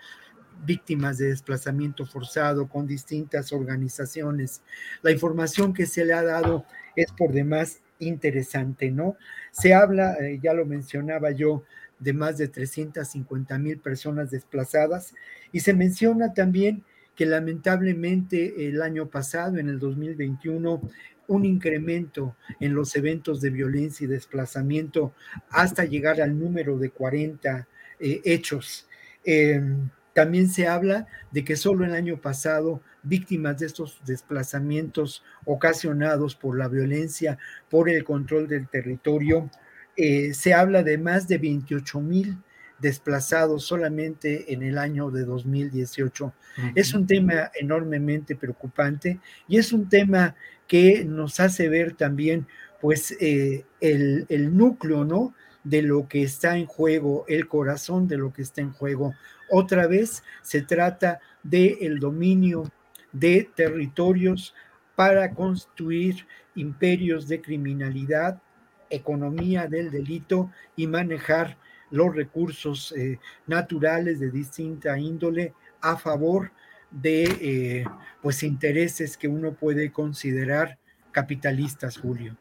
víctimas 0.63 1.17
de 1.17 1.29
desplazamiento 1.29 2.05
forzado, 2.05 2.69
con 2.69 2.85
distintas 2.85 3.51
organizaciones. 3.51 4.61
La 5.01 5.09
información 5.09 5.73
que 5.73 5.87
se 5.87 6.05
le 6.05 6.13
ha 6.13 6.21
dado 6.21 6.63
es 6.95 7.11
por 7.11 7.31
demás 7.31 7.81
interesante, 8.01 8.91
¿no? 8.91 9.15
Se 9.51 9.73
habla, 9.73 10.17
eh, 10.19 10.39
ya 10.41 10.53
lo 10.53 10.65
mencionaba 10.65 11.31
yo, 11.31 11.63
de 11.99 12.13
más 12.13 12.37
de 12.37 12.47
350 12.47 13.57
mil 13.59 13.77
personas 13.77 14.31
desplazadas 14.31 15.13
y 15.51 15.59
se 15.59 15.73
menciona 15.73 16.33
también 16.33 16.83
que 17.15 17.25
lamentablemente 17.25 18.67
el 18.67 18.81
año 18.81 19.07
pasado, 19.07 19.57
en 19.59 19.69
el 19.69 19.77
2021, 19.79 20.81
un 21.27 21.45
incremento 21.45 22.35
en 22.59 22.73
los 22.73 22.95
eventos 22.95 23.39
de 23.39 23.51
violencia 23.51 24.05
y 24.05 24.07
desplazamiento 24.07 25.13
hasta 25.49 25.85
llegar 25.85 26.19
al 26.19 26.37
número 26.37 26.77
de 26.77 26.89
40 26.89 27.67
eh, 27.99 28.21
hechos. 28.25 28.87
Em, 29.23 29.89
también 30.13 30.49
se 30.49 30.67
habla 30.67 31.07
de 31.31 31.43
que 31.43 31.55
solo 31.55 31.85
el 31.85 31.93
año 31.93 32.19
pasado 32.19 32.81
víctimas 33.03 33.59
de 33.59 33.65
estos 33.67 34.01
desplazamientos 34.05 35.23
ocasionados 35.45 36.35
por 36.35 36.57
la 36.57 36.67
violencia, 36.67 37.37
por 37.69 37.89
el 37.89 38.03
control 38.03 38.47
del 38.47 38.67
territorio, 38.67 39.49
eh, 39.95 40.33
se 40.33 40.53
habla 40.53 40.83
de 40.83 40.97
más 40.97 41.27
de 41.27 41.37
28 41.37 41.99
mil 42.01 42.37
desplazados 42.79 43.63
solamente 43.63 44.53
en 44.53 44.63
el 44.63 44.77
año 44.77 45.11
de 45.11 45.23
2018. 45.23 46.33
Es 46.75 46.93
un 46.93 47.05
tema 47.05 47.51
enormemente 47.53 48.35
preocupante 48.35 49.19
y 49.47 49.57
es 49.57 49.71
un 49.71 49.87
tema 49.87 50.35
que 50.67 51.05
nos 51.05 51.39
hace 51.39 51.69
ver 51.69 51.93
también 51.93 52.47
pues 52.81 53.15
eh, 53.19 53.65
el, 53.79 54.25
el 54.29 54.57
núcleo, 54.57 55.05
¿no? 55.05 55.33
de 55.63 55.81
lo 55.81 56.07
que 56.07 56.23
está 56.23 56.57
en 56.57 56.65
juego, 56.65 57.25
el 57.27 57.47
corazón 57.47 58.07
de 58.07 58.17
lo 58.17 58.33
que 58.33 58.41
está 58.41 58.61
en 58.61 58.71
juego. 58.71 59.13
Otra 59.51 59.85
vez 59.85 60.23
se 60.41 60.61
trata 60.61 61.19
del 61.43 61.77
el 61.81 61.99
dominio 61.99 62.63
de 63.11 63.49
territorios 63.53 64.55
para 64.95 65.33
construir 65.33 66.25
imperios 66.55 67.27
de 67.27 67.41
criminalidad, 67.41 68.41
economía 68.89 69.67
del 69.67 69.91
delito 69.91 70.51
y 70.75 70.87
manejar 70.87 71.57
los 71.89 72.15
recursos 72.15 72.93
eh, 72.97 73.19
naturales 73.47 74.19
de 74.19 74.31
distinta 74.31 74.97
índole 74.97 75.53
a 75.81 75.97
favor 75.97 76.51
de 76.89 77.23
eh, 77.23 77.85
pues 78.21 78.43
intereses 78.43 79.17
que 79.17 79.27
uno 79.27 79.53
puede 79.53 79.91
considerar 79.91 80.77
capitalistas, 81.11 81.97
Julio. 81.97 82.37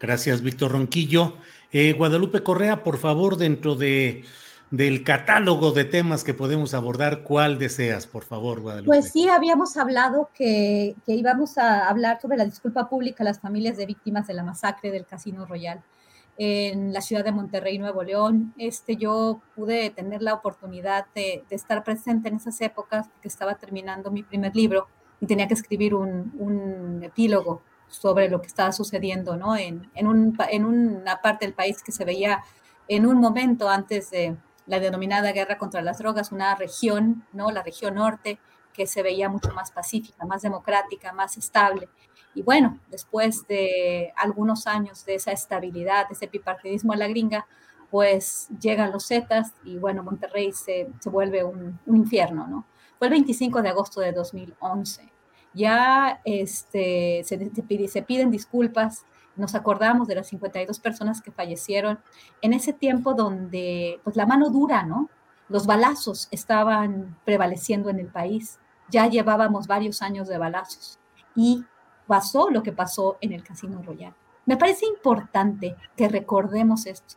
Gracias, 0.00 0.42
Víctor 0.42 0.72
Ronquillo. 0.72 1.36
Eh, 1.72 1.92
Guadalupe 1.92 2.42
Correa, 2.42 2.82
por 2.82 2.98
favor, 2.98 3.36
dentro 3.36 3.74
de 3.74 4.24
del 4.70 5.04
catálogo 5.04 5.72
de 5.72 5.84
temas 5.84 6.24
que 6.24 6.34
podemos 6.34 6.74
abordar, 6.74 7.22
¿cuál 7.22 7.58
deseas, 7.58 8.06
por 8.06 8.24
favor, 8.24 8.60
Guadalupe? 8.60 8.88
Pues 8.88 9.10
sí, 9.12 9.28
habíamos 9.28 9.76
hablado 9.76 10.30
que, 10.34 10.96
que, 11.06 11.14
íbamos 11.14 11.58
a 11.58 11.88
hablar 11.88 12.20
sobre 12.20 12.36
la 12.36 12.44
disculpa 12.44 12.88
pública 12.88 13.22
a 13.22 13.24
las 13.24 13.40
familias 13.40 13.76
de 13.76 13.86
víctimas 13.86 14.26
de 14.26 14.34
la 14.34 14.42
masacre 14.42 14.90
del 14.90 15.06
Casino 15.06 15.46
Royal 15.46 15.82
en 16.36 16.92
la 16.92 17.00
ciudad 17.00 17.24
de 17.24 17.32
Monterrey, 17.32 17.78
Nuevo 17.78 18.02
León. 18.02 18.54
Este, 18.58 18.96
yo 18.96 19.40
pude 19.54 19.90
tener 19.90 20.22
la 20.22 20.34
oportunidad 20.34 21.06
de, 21.14 21.44
de 21.48 21.56
estar 21.56 21.84
presente 21.84 22.28
en 22.28 22.36
esas 22.36 22.60
épocas, 22.60 23.08
porque 23.08 23.28
estaba 23.28 23.54
terminando 23.54 24.10
mi 24.10 24.22
primer 24.22 24.54
libro 24.56 24.88
y 25.20 25.26
tenía 25.26 25.46
que 25.46 25.54
escribir 25.54 25.94
un, 25.94 26.32
un 26.38 27.02
epílogo 27.02 27.62
sobre 27.88 28.28
lo 28.28 28.40
que 28.40 28.48
estaba 28.48 28.72
sucediendo 28.72 29.36
¿no? 29.36 29.56
en, 29.56 29.88
en, 29.94 30.06
un, 30.06 30.36
en 30.50 30.64
una 30.64 31.20
parte 31.20 31.44
del 31.46 31.54
país 31.54 31.82
que 31.82 31.92
se 31.92 32.04
veía 32.04 32.42
en 32.88 33.06
un 33.06 33.18
momento 33.18 33.68
antes 33.68 34.10
de 34.10 34.36
la 34.66 34.80
denominada 34.80 35.32
guerra 35.32 35.58
contra 35.58 35.82
las 35.82 35.98
drogas, 35.98 36.32
una 36.32 36.54
región, 36.54 37.24
¿no? 37.32 37.50
la 37.50 37.62
región 37.62 37.96
norte, 37.96 38.38
que 38.72 38.86
se 38.86 39.02
veía 39.02 39.28
mucho 39.28 39.52
más 39.52 39.70
pacífica, 39.70 40.26
más 40.26 40.42
democrática, 40.42 41.12
más 41.12 41.36
estable. 41.36 41.88
Y 42.34 42.42
bueno, 42.42 42.80
después 42.90 43.46
de 43.46 44.12
algunos 44.16 44.66
años 44.66 45.04
de 45.04 45.14
esa 45.14 45.32
estabilidad, 45.32 46.08
de 46.08 46.14
ese 46.14 46.26
bipartidismo 46.26 46.92
a 46.92 46.96
la 46.96 47.06
gringa, 47.06 47.46
pues 47.90 48.48
llegan 48.60 48.90
los 48.90 49.06
Zetas 49.06 49.52
y 49.64 49.78
bueno, 49.78 50.02
Monterrey 50.02 50.52
se, 50.52 50.88
se 50.98 51.10
vuelve 51.10 51.44
un, 51.44 51.78
un, 51.86 51.96
infierno, 51.96 52.48
¿no? 52.48 52.66
Fue 52.98 53.06
el 53.06 53.12
25 53.12 53.62
de 53.62 53.68
agosto 53.68 54.00
de 54.00 54.10
2011. 54.10 55.12
Ya 55.52 56.20
este, 56.24 57.22
se, 57.24 57.52
se, 57.88 58.02
piden 58.02 58.32
disculpas 58.32 59.04
nos 59.36 59.54
acordamos 59.54 60.08
de 60.08 60.14
las 60.14 60.28
52 60.28 60.78
personas 60.78 61.20
que 61.20 61.32
fallecieron 61.32 61.98
en 62.42 62.52
ese 62.52 62.72
tiempo 62.72 63.14
donde 63.14 64.00
pues 64.04 64.16
la 64.16 64.26
mano 64.26 64.50
dura, 64.50 64.84
¿no? 64.84 65.08
Los 65.48 65.66
balazos 65.66 66.28
estaban 66.30 67.16
prevaleciendo 67.24 67.90
en 67.90 68.00
el 68.00 68.06
país. 68.06 68.58
Ya 68.90 69.06
llevábamos 69.06 69.66
varios 69.66 70.02
años 70.02 70.28
de 70.28 70.38
balazos 70.38 70.98
y 71.34 71.64
pasó 72.06 72.50
lo 72.50 72.62
que 72.62 72.72
pasó 72.72 73.18
en 73.20 73.32
el 73.32 73.42
Casino 73.42 73.82
Royal. 73.82 74.14
Me 74.46 74.56
parece 74.56 74.86
importante 74.86 75.76
que 75.96 76.08
recordemos 76.08 76.86
esto. 76.86 77.16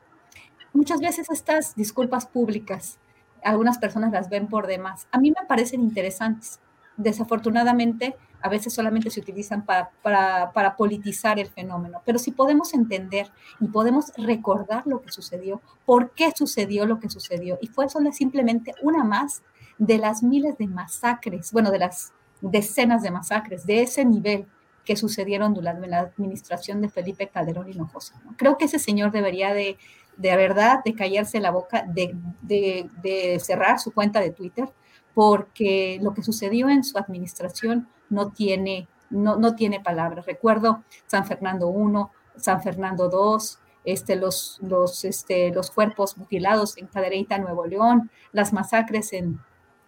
Muchas 0.74 1.00
veces 1.00 1.30
estas 1.30 1.76
disculpas 1.76 2.26
públicas, 2.26 3.00
algunas 3.44 3.78
personas 3.78 4.12
las 4.12 4.30
ven 4.30 4.48
por 4.48 4.68
demás. 4.68 5.08
A 5.12 5.20
mí 5.20 5.32
me 5.32 5.46
parecen 5.48 5.82
interesantes. 5.82 6.60
Desafortunadamente, 6.98 8.16
a 8.42 8.50
veces 8.50 8.74
solamente 8.74 9.10
se 9.10 9.20
utilizan 9.20 9.66
para, 9.66 9.92
para, 10.02 10.76
politizar 10.76 11.40
el 11.40 11.48
fenómeno, 11.48 12.02
pero 12.06 12.20
si 12.20 12.32
podemos 12.32 12.74
entender 12.74 13.32
y 13.60 13.68
podemos 13.68 14.12
recordar 14.18 14.84
lo 14.86 15.02
que 15.02 15.12
sucedió, 15.12 15.62
por 15.86 16.12
qué 16.12 16.32
sucedió 16.36 16.86
lo 16.86 17.00
que 17.00 17.10
sucedió, 17.10 17.58
y 17.62 17.68
fue 17.68 17.90
solo 17.90 18.12
simplemente 18.12 18.74
una 18.82 19.04
más 19.04 19.44
de 19.78 19.98
las 19.98 20.24
miles 20.24 20.58
de 20.58 20.68
masacres, 20.68 21.52
bueno, 21.52 21.72
de 21.72 21.80
las 21.80 22.14
decenas 22.42 23.02
de 23.02 23.12
masacres 23.12 23.66
de 23.66 23.82
ese 23.82 24.06
nivel 24.06 24.46
que 24.86 24.96
sucedieron 24.96 25.54
durante 25.54 25.88
la 25.88 26.00
administración 26.00 26.82
de 26.82 26.90
Felipe 26.90 27.28
Calderón 27.28 27.70
Hinojosa. 27.70 28.22
¿no? 28.24 28.36
Creo 28.38 28.58
que 28.58 28.66
ese 28.66 28.80
señor 28.80 29.12
debería 29.12 29.54
de, 29.54 29.78
de 30.16 30.36
verdad, 30.36 30.80
de 30.86 30.94
callarse 30.94 31.40
la 31.42 31.52
boca, 31.52 31.84
de, 31.88 32.16
de 32.42 33.40
cerrar 33.40 33.80
su 33.80 33.92
cuenta 33.92 34.22
de 34.22 34.32
Twitter, 34.32 34.70
porque 35.14 36.00
lo 36.02 36.14
que 36.14 36.22
sucedió 36.22 36.70
en 36.70 36.84
su 36.84 36.98
administración 36.98 37.88
no 38.10 38.32
tiene, 38.32 38.88
no, 39.10 39.36
no 39.36 39.56
tiene 39.56 39.80
palabras. 39.80 40.26
Recuerdo 40.26 40.84
San 41.06 41.26
Fernando 41.26 41.70
I, 41.70 42.40
San 42.40 42.62
Fernando 42.62 43.10
II, 43.12 43.58
este, 43.86 44.16
los, 44.16 44.60
los, 44.62 45.06
este, 45.06 45.52
los 45.52 45.72
cuerpos 45.72 46.18
mutilados 46.18 46.78
en 46.78 46.88
Cadereyta, 46.88 47.38
Nuevo 47.38 47.66
León, 47.66 48.12
las 48.34 48.52
masacres 48.54 49.14
en 49.14 49.40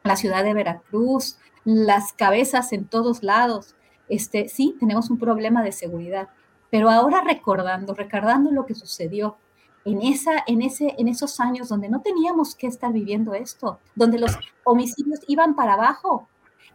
la 0.03 0.15
ciudad 0.15 0.43
de 0.43 0.53
Veracruz, 0.53 1.37
las 1.65 2.13
cabezas 2.13 2.71
en 2.71 2.85
todos 2.85 3.23
lados. 3.23 3.75
Este, 4.07 4.47
sí, 4.47 4.75
tenemos 4.79 5.09
un 5.09 5.19
problema 5.19 5.63
de 5.63 5.71
seguridad, 5.71 6.29
pero 6.71 6.89
ahora 6.89 7.21
recordando, 7.21 7.93
recordando 7.93 8.51
lo 8.51 8.65
que 8.65 8.73
sucedió 8.73 9.37
en, 9.85 10.01
esa, 10.01 10.43
en, 10.47 10.61
ese, 10.61 10.95
en 10.97 11.07
esos 11.07 11.39
años 11.39 11.69
donde 11.69 11.89
no 11.89 12.01
teníamos 12.01 12.55
que 12.55 12.67
estar 12.67 12.93
viviendo 12.93 13.33
esto, 13.33 13.79
donde 13.95 14.19
los 14.19 14.37
homicidios 14.63 15.19
iban 15.27 15.55
para 15.55 15.73
abajo, 15.73 16.27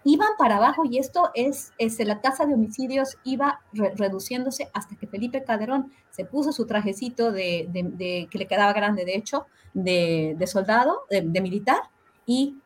iban 0.05 0.31
para 0.39 0.57
abajo 0.57 0.85
y 0.85 0.99
esto 0.99 1.31
es, 1.35 1.73
es 1.79 1.99
la 2.07 2.21
tasa 2.21 2.45
de 2.47 2.55
homicidios 2.55 3.17
iba 3.25 3.61
re 3.73 3.93
reduciéndose 3.97 4.71
hasta 4.75 4.97
que 4.97 5.07
Felipe 5.07 5.45
Calderón 5.45 5.93
se 6.11 6.25
puso 6.25 6.53
su 6.53 6.67
trajecito 6.67 7.33
de, 7.33 8.29
que 8.31 8.39
le 8.39 8.47
quedaba 8.47 8.73
grande, 8.73 9.05
de 9.05 9.17
hecho, 9.17 9.47
de, 9.73 10.37
de 10.39 10.47
soldado, 10.47 11.03
de, 11.11 11.41
militar, 11.41 11.79
y, 12.27 12.57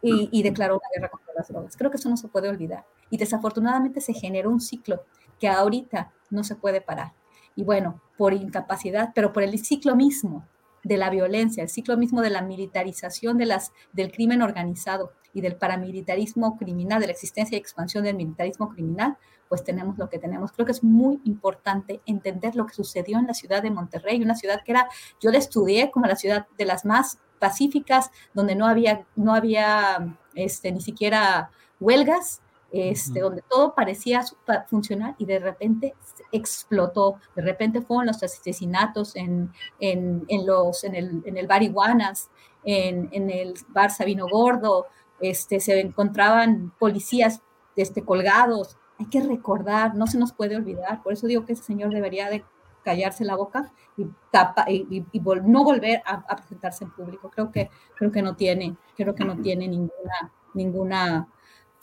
y, 0.00 0.28
y, 0.32 0.42
declaró 0.42 0.74
una 0.76 0.88
guerra 0.94 1.10
contra 1.10 1.34
las 1.36 1.48
drogas. 1.48 1.76
Creo 1.76 1.90
que 1.90 1.98
eso 1.98 2.08
no 2.08 2.16
se 2.16 2.28
puede 2.28 2.48
olvidar. 2.48 2.84
Y 3.10 3.16
desafortunadamente 3.16 4.00
se 4.00 4.12
generó 4.12 4.50
un 4.50 4.60
ciclo 4.60 5.04
que 5.38 5.48
ahorita 5.48 6.12
no 6.30 6.42
se 6.42 6.56
puede 6.56 6.80
parar. 6.80 7.12
Y 7.54 7.62
bueno, 7.62 8.00
por 8.16 8.32
incapacidad, 8.32 9.12
pero 9.14 9.32
por 9.32 9.42
el 9.42 9.58
ciclo 9.58 9.94
mismo 9.94 10.46
de 10.84 10.96
la 10.96 11.10
violencia, 11.10 11.62
el 11.62 11.68
ciclo 11.68 11.96
mismo 11.96 12.20
de 12.22 12.30
la 12.30 12.42
militarización 12.42 13.38
de 13.38 13.46
las, 13.46 13.72
del 13.92 14.12
crimen 14.12 14.42
organizado 14.42 15.12
y 15.32 15.40
del 15.40 15.56
paramilitarismo 15.56 16.56
criminal, 16.56 17.00
de 17.00 17.06
la 17.06 17.12
existencia 17.12 17.56
y 17.56 17.58
expansión 17.58 18.04
del 18.04 18.16
militarismo 18.16 18.68
criminal, 18.68 19.16
pues 19.48 19.64
tenemos 19.64 19.98
lo 19.98 20.08
que 20.08 20.18
tenemos. 20.18 20.52
Creo 20.52 20.66
que 20.66 20.72
es 20.72 20.84
muy 20.84 21.20
importante 21.24 22.00
entender 22.06 22.54
lo 22.54 22.66
que 22.66 22.74
sucedió 22.74 23.18
en 23.18 23.26
la 23.26 23.34
ciudad 23.34 23.62
de 23.62 23.70
Monterrey, 23.70 24.22
una 24.22 24.36
ciudad 24.36 24.62
que 24.64 24.72
era, 24.72 24.88
yo 25.20 25.30
la 25.30 25.38
estudié 25.38 25.90
como 25.90 26.06
la 26.06 26.16
ciudad 26.16 26.46
de 26.56 26.64
las 26.64 26.84
más 26.84 27.18
pacíficas, 27.38 28.10
donde 28.32 28.54
no 28.54 28.66
había, 28.66 29.06
no 29.16 29.34
había 29.34 30.16
este, 30.34 30.70
ni 30.70 30.80
siquiera 30.80 31.50
huelgas, 31.80 32.40
este, 32.74 33.20
donde 33.20 33.42
todo 33.48 33.72
parecía 33.72 34.22
funcionar 34.66 35.14
y 35.18 35.26
de 35.26 35.38
repente 35.38 35.94
explotó. 36.32 37.20
De 37.36 37.42
repente 37.42 37.80
fueron 37.80 38.06
los 38.06 38.20
asesinatos 38.20 39.14
en, 39.14 39.52
en, 39.78 40.24
en 40.26 40.44
los, 40.44 40.82
en, 40.82 40.96
el, 40.96 41.22
en 41.24 41.36
el 41.36 41.46
bar 41.46 41.62
Iguanas, 41.62 42.30
en, 42.64 43.08
en 43.12 43.30
el 43.30 43.54
bar 43.68 43.92
Sabino 43.92 44.26
Gordo, 44.28 44.86
este, 45.20 45.60
se 45.60 45.78
encontraban 45.78 46.72
policías 46.80 47.42
este, 47.76 48.02
colgados. 48.02 48.76
Hay 48.98 49.06
que 49.06 49.20
recordar, 49.20 49.94
no 49.94 50.08
se 50.08 50.18
nos 50.18 50.32
puede 50.32 50.56
olvidar. 50.56 51.00
Por 51.04 51.12
eso 51.12 51.28
digo 51.28 51.44
que 51.44 51.52
ese 51.52 51.62
señor 51.62 51.94
debería 51.94 52.28
de 52.28 52.44
callarse 52.82 53.24
la 53.24 53.36
boca 53.36 53.72
y, 53.96 54.04
tapa, 54.32 54.64
y, 54.68 54.84
y, 54.90 55.06
y 55.12 55.20
vol 55.20 55.48
no 55.48 55.62
volver 55.62 56.02
a, 56.04 56.24
a, 56.28 56.36
presentarse 56.36 56.82
en 56.82 56.90
público. 56.90 57.30
Creo 57.30 57.52
que, 57.52 57.70
creo 57.96 58.10
que 58.10 58.20
no 58.20 58.34
tiene, 58.34 58.76
creo 58.96 59.14
que 59.14 59.24
no 59.24 59.36
tiene 59.40 59.68
ninguna, 59.68 60.32
ninguna 60.54 61.28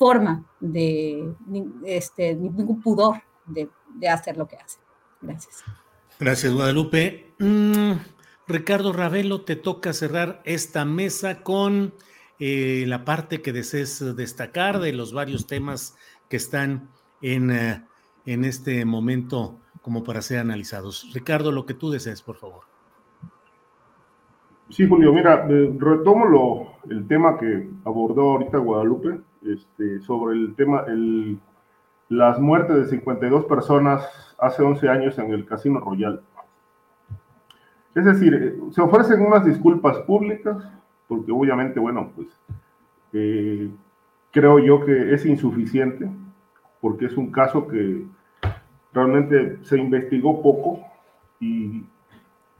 forma 0.01 0.43
de, 0.59 1.31
este, 1.85 2.33
ningún 2.33 2.81
pudor 2.81 3.21
de, 3.45 3.69
de, 3.93 4.09
hacer 4.09 4.35
lo 4.35 4.47
que 4.47 4.55
hace. 4.55 4.79
Gracias. 5.21 5.63
Gracias, 6.19 6.51
Guadalupe. 6.51 7.35
Mm, 7.37 7.91
Ricardo 8.47 8.93
Ravelo, 8.93 9.41
te 9.41 9.55
toca 9.55 9.93
cerrar 9.93 10.41
esta 10.43 10.85
mesa 10.85 11.43
con 11.43 11.93
eh, 12.39 12.85
la 12.87 13.05
parte 13.05 13.43
que 13.43 13.53
desees 13.53 14.15
destacar 14.15 14.79
de 14.79 14.91
los 14.91 15.13
varios 15.13 15.45
temas 15.45 15.95
que 16.29 16.37
están 16.37 16.89
en, 17.21 17.51
uh, 17.51 17.85
en 18.25 18.43
este 18.43 18.83
momento 18.85 19.59
como 19.83 20.03
para 20.03 20.23
ser 20.23 20.39
analizados. 20.39 21.11
Ricardo, 21.13 21.51
lo 21.51 21.67
que 21.67 21.75
tú 21.75 21.91
desees, 21.91 22.23
por 22.23 22.37
favor. 22.37 22.63
Sí, 24.69 24.87
Julio, 24.87 25.13
mira, 25.13 25.45
eh, 25.47 25.71
retomo 25.77 26.25
lo, 26.25 26.91
el 26.91 27.07
tema 27.07 27.37
que 27.37 27.69
abordó 27.85 28.31
ahorita 28.31 28.57
Guadalupe 28.57 29.30
este, 29.45 29.99
sobre 30.01 30.35
el 30.35 30.55
tema, 30.55 30.83
el, 30.87 31.39
las 32.09 32.39
muertes 32.39 32.75
de 32.75 32.85
52 32.85 33.45
personas 33.45 34.35
hace 34.37 34.63
11 34.63 34.89
años 34.89 35.17
en 35.17 35.31
el 35.31 35.45
Casino 35.45 35.79
Royal. 35.79 36.21
Es 37.95 38.05
decir, 38.05 38.33
eh, 38.33 38.55
se 38.71 38.81
ofrecen 38.81 39.21
unas 39.21 39.45
disculpas 39.45 39.97
públicas, 39.99 40.57
porque 41.07 41.31
obviamente, 41.31 41.79
bueno, 41.79 42.11
pues 42.15 42.27
eh, 43.13 43.69
creo 44.31 44.59
yo 44.59 44.85
que 44.85 45.13
es 45.13 45.25
insuficiente, 45.25 46.09
porque 46.79 47.05
es 47.05 47.17
un 47.17 47.31
caso 47.31 47.67
que 47.67 48.05
realmente 48.93 49.59
se 49.63 49.77
investigó 49.77 50.41
poco 50.41 50.79
y, 51.39 51.83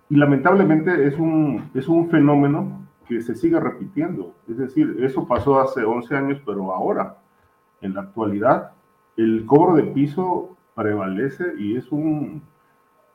y 0.09 0.15
lamentablemente 0.15 1.07
es 1.07 1.17
un, 1.17 1.69
es 1.73 1.87
un 1.87 2.09
fenómeno 2.09 2.80
que 3.07 3.21
se 3.21 3.35
siga 3.35 3.59
repitiendo. 3.59 4.33
Es 4.47 4.57
decir, 4.57 4.97
eso 4.99 5.27
pasó 5.27 5.59
hace 5.59 5.83
11 5.83 6.15
años, 6.15 6.41
pero 6.45 6.73
ahora, 6.73 7.17
en 7.81 7.93
la 7.93 8.01
actualidad, 8.01 8.71
el 9.17 9.45
cobro 9.45 9.75
de 9.75 9.83
piso 9.83 10.55
prevalece 10.75 11.53
y 11.57 11.75
es 11.75 11.91
un, 11.91 12.41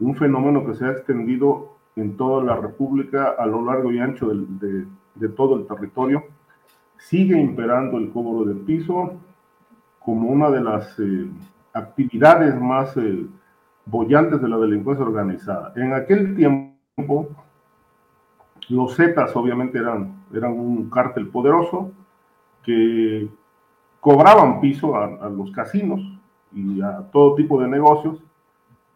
un 0.01 0.15
fenómeno 0.17 0.67
que 0.67 0.75
se 0.75 0.85
ha 0.85 0.91
extendido 0.91 1.77
en 1.97 2.17
toda 2.17 2.45
la 2.45 2.57
República 2.57 3.35
a 3.39 3.47
lo 3.47 3.65
largo 3.65 3.91
y 3.91 3.99
ancho 3.99 4.29
de, 4.29 4.87
de, 5.15 5.29
todo 5.31 5.57
el 5.57 5.67
territorio. 5.67 6.25
Sigue 6.99 7.39
imperando 7.39 7.99
el 7.99 8.11
cobro 8.11 8.45
de 8.45 8.55
piso 8.55 9.15
como 9.99 10.29
una 10.29 10.51
de 10.51 10.61
las 10.61 10.99
eh, 11.01 11.29
actividades 11.73 12.61
más 12.61 12.97
eh, 12.97 13.27
bollantes 13.87 14.41
de 14.41 14.49
la 14.49 14.59
delincuencia 14.59 15.05
organizada. 15.05 15.73
En 15.77 15.95
aquel 15.95 16.37
tiempo, 16.37 17.29
los 18.69 18.97
Zetas 18.97 19.35
obviamente 19.37 19.79
eran, 19.79 20.25
eran 20.33 20.53
un 20.53 20.91
cártel 20.91 21.29
poderoso 21.29 21.93
que 22.65 23.29
cobraban 24.01 24.61
piso 24.61 24.97
a, 24.97 25.29
los 25.29 25.51
casinos 25.53 26.01
y 26.53 26.81
a 26.81 27.03
todo 27.13 27.35
tipo 27.35 27.61
de 27.61 27.69
negocios. 27.69 28.23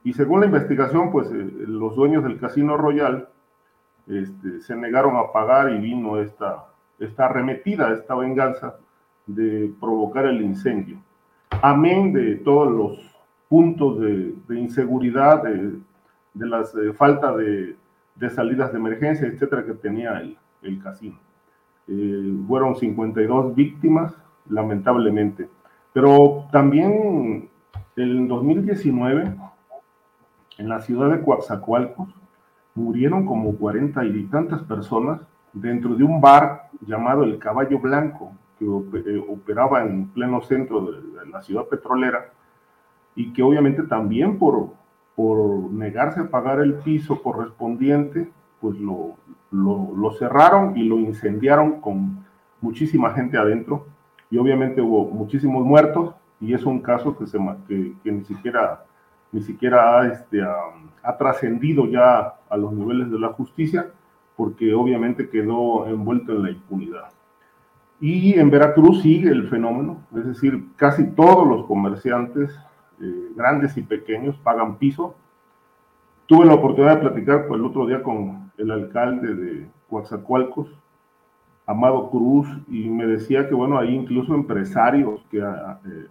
Y 0.03 0.13
según 0.13 0.41
la 0.41 0.47
investigación, 0.47 1.11
pues 1.13 1.31
eh, 1.31 1.51
los 1.67 1.95
dueños 1.95 2.25
del 2.25 2.39
Casino 2.39 2.77
Royal 2.77 3.29
este, 4.09 4.61
se 4.61 4.75
negaron 4.75 5.17
a 5.17 5.31
pagar 5.31 5.73
y 5.73 5.79
vino 5.79 6.19
esta, 6.19 6.67
esta 6.99 7.27
arremetida, 7.27 7.93
esta 7.93 8.15
venganza 8.15 8.77
de 9.27 9.73
provocar 9.79 10.27
el 10.27 10.41
incendio. 10.43 10.99
Amén 11.63 12.13
de 12.13 12.37
todos 12.37 12.71
los 12.73 12.99
puntos 13.49 14.01
de, 14.01 14.35
inseguridad, 14.51 15.43
de, 15.43 15.79
de 16.35 16.47
la 16.47 16.61
eh, 16.61 16.93
falta 16.95 17.37
de, 17.37 17.77
de, 18.21 18.31
salidas 18.31 18.71
de 18.71 18.79
emergencia, 18.79 19.27
etcétera, 19.27 19.65
que 19.65 19.73
tenía 19.73 20.19
el, 20.21 20.37
el 20.63 20.83
casino. 20.83 21.19
Eh, 21.89 22.35
fueron 22.47 22.77
52 22.77 23.55
víctimas, 23.55 24.15
lamentablemente. 24.49 25.49
Pero 25.93 26.47
también 26.53 27.49
en 27.97 28.29
2019, 28.29 29.35
en 30.59 30.69
la 30.69 30.81
ciudad 30.81 31.11
de 31.11 31.23
Coatzacoalcos, 31.23 32.09
murieron 32.75 33.27
como 33.27 33.57
40 33.57 34.05
y 34.05 34.25
tantas 34.25 34.63
personas 34.63 35.21
dentro 35.53 35.95
de 35.95 36.05
un 36.05 36.21
bar 36.21 36.69
llamado 36.87 37.25
El 37.25 37.39
Caballo 37.39 37.79
Blanco, 37.79 38.33
que 38.59 38.65
eh, 38.65 39.25
operaba 39.29 39.83
en 39.83 40.09
pleno 40.09 40.43
centro 40.43 40.93
de 40.93 41.27
la 41.27 41.41
ciudad 41.43 41.67
petrolera 41.67 42.27
y 43.15 43.33
que 43.33 43.43
obviamente 43.43 43.83
también 43.85 44.39
por, 44.39 44.75
por 45.21 45.71
negarse 45.71 46.21
a 46.21 46.31
pagar 46.31 46.61
el 46.61 46.77
piso 46.77 47.23
correspondiente, 47.23 48.31
pues 48.59 48.79
lo, 48.79 49.17
lo, 49.51 50.13
cerraron 50.19 50.79
y 50.79 50.85
lo 50.85 50.99
incendiaron 50.99 51.83
con 51.83 52.25
muchísima 52.63 53.13
gente 53.13 53.37
adentro 53.37 53.87
y 54.31 54.39
obviamente 54.39 54.81
hubo 54.81 55.11
muchísimos 55.11 55.63
muertos 55.63 56.15
y 56.41 56.55
es 56.55 56.65
un 56.65 56.81
caso 56.81 57.19
que, 57.19 57.27
se, 57.27 57.39
que, 57.69 58.11
ni 58.11 58.25
siquiera, 58.25 58.83
ni 59.31 59.43
siquiera 59.43 60.01
ha, 60.01 60.07
este, 60.07 60.41
ha 60.41 61.17
trascendido 61.19 61.85
ya 61.87 62.37
a 62.49 62.57
los 62.57 62.73
niveles 62.73 63.11
de 63.11 63.19
la 63.19 63.29
justicia 63.29 63.91
porque 64.39 64.73
obviamente 64.73 65.29
quedó 65.29 65.87
envuelto 65.87 66.33
en 66.33 66.43
la 66.45 66.51
impunidad. 66.51 67.11
Y 68.01 68.39
en 68.39 68.49
Veracruz 68.49 69.03
sigue 69.03 69.29
el 69.29 69.51
fenómeno, 69.51 69.99
es 70.17 70.29
decir, 70.29 70.69
casi 70.77 71.09
todos 71.09 71.47
los 71.47 71.67
comerciantes, 71.67 72.59
eh, 73.01 73.33
grandes 73.35 73.77
y 73.77 73.83
pequeños, 73.83 74.37
pagan 74.39 74.77
piso. 74.77 75.15
Tuve 76.27 76.47
la 76.47 76.55
oportunidad 76.55 76.97
de 76.97 77.09
platicar 77.09 77.47
el 77.51 77.65
otro 77.65 77.87
día 77.87 78.03
con 78.03 78.53
el 78.57 78.71
alcalde 78.71 79.35
de 79.35 79.71
Coatzacoalcos, 79.89 80.69
Amado 81.67 82.11
Cruz, 82.11 82.49
y 82.69 82.89
me 82.89 83.07
decía 83.07 83.49
que, 83.49 83.55
bueno, 83.55 83.79
hay 83.79 83.95
incluso 83.95 84.35
empresarios 84.35 85.25
que 85.31 85.43
a, 85.43 85.81
eh, 85.85 86.07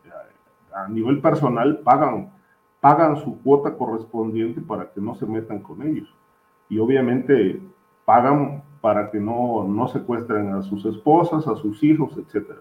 a 0.73 0.87
nivel 0.87 1.21
personal 1.21 1.79
pagan, 1.79 2.31
pagan 2.79 3.17
su 3.17 3.41
cuota 3.41 3.75
correspondiente 3.75 4.61
para 4.61 4.91
que 4.91 5.01
no 5.01 5.15
se 5.15 5.25
metan 5.25 5.59
con 5.59 5.81
ellos. 5.81 6.13
Y 6.69 6.79
obviamente 6.79 7.61
pagan 8.05 8.63
para 8.81 9.11
que 9.11 9.19
no, 9.19 9.65
no 9.67 9.87
secuestren 9.87 10.53
a 10.53 10.61
sus 10.61 10.85
esposas, 10.85 11.47
a 11.47 11.55
sus 11.55 11.83
hijos, 11.83 12.17
etc. 12.17 12.51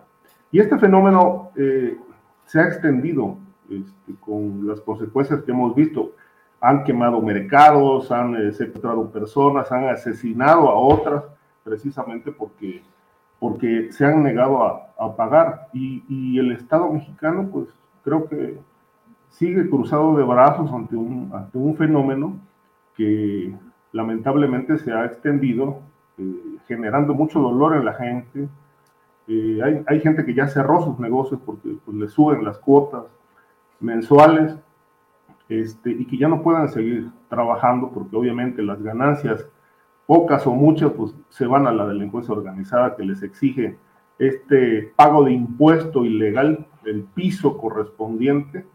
Y 0.51 0.61
este 0.61 0.79
fenómeno 0.79 1.51
eh, 1.57 1.97
se 2.45 2.61
ha 2.61 2.65
extendido 2.65 3.37
este, 3.69 4.15
con 4.21 4.67
las 4.67 4.81
consecuencias 4.81 5.43
que 5.43 5.51
hemos 5.51 5.75
visto. 5.75 6.13
Han 6.61 6.85
quemado 6.85 7.21
mercados, 7.21 8.11
han 8.11 8.35
eh, 8.35 8.53
secuestrado 8.53 9.11
personas, 9.11 9.71
han 9.71 9.89
asesinado 9.89 10.69
a 10.69 10.75
otras, 10.75 11.25
precisamente 11.63 12.33
porque, 12.33 12.83
porque 13.39 13.93
se 13.93 14.07
han 14.07 14.23
negado 14.23 14.65
a, 14.65 14.89
a 14.99 15.15
pagar. 15.15 15.69
Y, 15.73 16.39
el 16.39 16.53
Estado 16.53 16.91
mexicano, 16.91 17.49
pues 17.53 17.69
creo 18.03 18.29
que 18.29 18.59
sigue 19.29 19.69
cruzado 19.69 20.17
de 20.17 20.25
brazos 20.25 20.73
ante 20.73 20.97
un, 20.97 21.31
ante 21.35 21.59
un 21.59 21.77
fenómeno 21.77 22.37
que 22.97 23.55
lamentablemente 23.93 24.79
se 24.79 24.93
ha 24.93 25.05
extendido, 25.05 25.81
eh, 26.17 26.57
generando 26.67 27.15
mucho 27.15 27.41
dolor 27.41 27.77
en 27.77 27.85
la 27.85 27.95
gente. 27.95 28.49
Eh, 29.29 29.61
hay, 29.63 29.85
hay, 29.87 30.01
gente 30.01 30.25
que 30.25 30.35
ya 30.35 30.49
cerró 30.49 30.83
sus 30.83 30.99
negocios 30.99 31.41
porque 31.45 31.77
pues, 31.85 31.97
le 31.97 32.09
suben 32.09 32.45
las 32.45 32.59
cuotas 32.59 33.05
mensuales 33.81 34.57
este, 35.49 35.91
y 35.91 36.05
que 36.07 36.19
ya 36.19 36.29
no 36.29 36.43
puedan 36.43 36.69
seguir 36.69 37.11
trabajando 37.29 37.91
porque 37.91 38.17
obviamente 38.17 38.63
las 38.63 38.83
ganancias, 38.83 39.47
pocas 40.07 40.47
o 40.47 40.55
muchas, 40.55 40.93
pues 40.93 41.15
se 41.29 41.47
van 41.47 41.67
a 41.67 41.73
la 41.73 41.87
delincuencia 41.87 42.35
organizada 42.35 42.97
que 42.97 43.05
les 43.05 43.23
exige 43.23 43.79
este 44.19 44.93
pago 44.97 45.25
de 45.25 45.33
impuesto 45.33 46.05
ilegal, 46.05 46.67
el 46.85 47.05
piso 47.05 47.57
correspondiente 47.57 48.67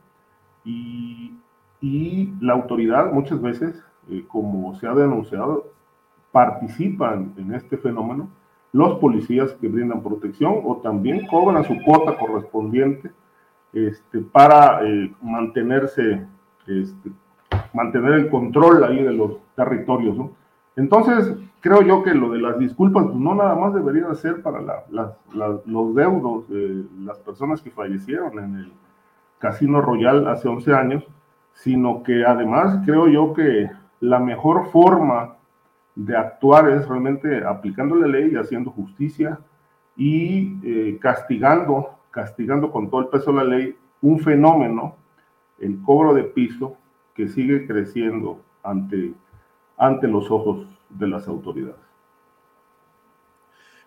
y, 0.64 1.34
y 1.82 2.34
la 2.40 2.54
autoridad 2.54 3.12
muchas 3.12 3.42
veces 3.42 3.84
eh, 4.10 4.26
como 4.28 4.76
se 4.76 4.88
ha 4.88 4.94
denunciado, 4.94 5.72
participan 6.32 7.34
en 7.38 7.54
este 7.54 7.78
fenómeno 7.78 8.30
los 8.74 9.00
policías 9.00 9.54
que 9.54 9.68
brindan 9.68 10.02
protección 10.02 10.62
o 10.66 10.78
también 10.78 11.26
cobran 11.28 11.64
su 11.64 11.78
cuota 11.86 12.18
correspondiente 12.18 13.12
este, 13.74 14.20
para 14.20 14.86
eh, 14.86 15.12
mantenerse, 15.22 16.26
este, 16.68 17.12
mantener 17.74 18.14
el 18.14 18.30
control 18.30 18.84
ahí 18.84 19.04
de 19.04 19.14
los 19.14 19.38
territorios. 19.56 20.16
Entonces, 20.76 21.36
creo 21.60 21.82
yo 21.82 22.04
que 22.04 22.14
lo 22.14 22.32
de 22.32 22.40
las 22.40 22.58
disculpas 22.58 23.04
pues, 23.06 23.16
no 23.16 23.36
nada 23.36 23.56
más 23.56 23.74
debería 23.74 24.14
ser 24.16 24.42
para 24.42 24.62
los 25.66 25.96
deudos 25.96 26.48
de 26.50 26.86
las 27.00 27.20
personas 27.20 27.62
que 27.62 27.72
fallecieron 27.72 28.40
en 28.40 28.56
el 28.56 28.74
Casino 29.40 29.82
Royal 29.82 30.28
hace 30.28 30.48
11 30.48 30.74
años, 30.74 31.04
sino 31.54 32.04
que 32.04 32.26
además 32.26 32.80
creo 32.86 33.08
yo 33.08 33.34
que 33.34 33.70
la 34.00 34.20
mejor 34.20 34.68
forma 34.68 35.36
de 35.96 36.18
actuar 36.18 36.70
es 36.70 36.88
realmente 36.88 37.46
aplicando 37.46 37.96
la 37.96 38.08
ley, 38.08 38.36
haciendo 38.36 38.72
justicia 38.72 39.40
y 39.96 40.60
eh, 40.64 40.98
castigando, 41.00 42.00
castigando 42.14 42.72
con 42.72 42.90
todo 42.90 43.02
el 43.02 43.08
peso 43.08 43.32
de 43.32 43.38
la 43.38 43.44
ley 43.44 43.76
un 44.02 44.20
fenómeno, 44.20 44.96
el 45.60 45.82
cobro 45.82 46.14
de 46.14 46.24
piso, 46.24 46.78
que 47.14 47.28
sigue 47.28 47.68
creciendo 47.68 48.42
ante, 48.64 49.14
ante 49.78 50.08
los 50.08 50.32
ojos 50.32 50.66
de 50.90 51.08
las 51.08 51.28
autoridades. 51.28 51.76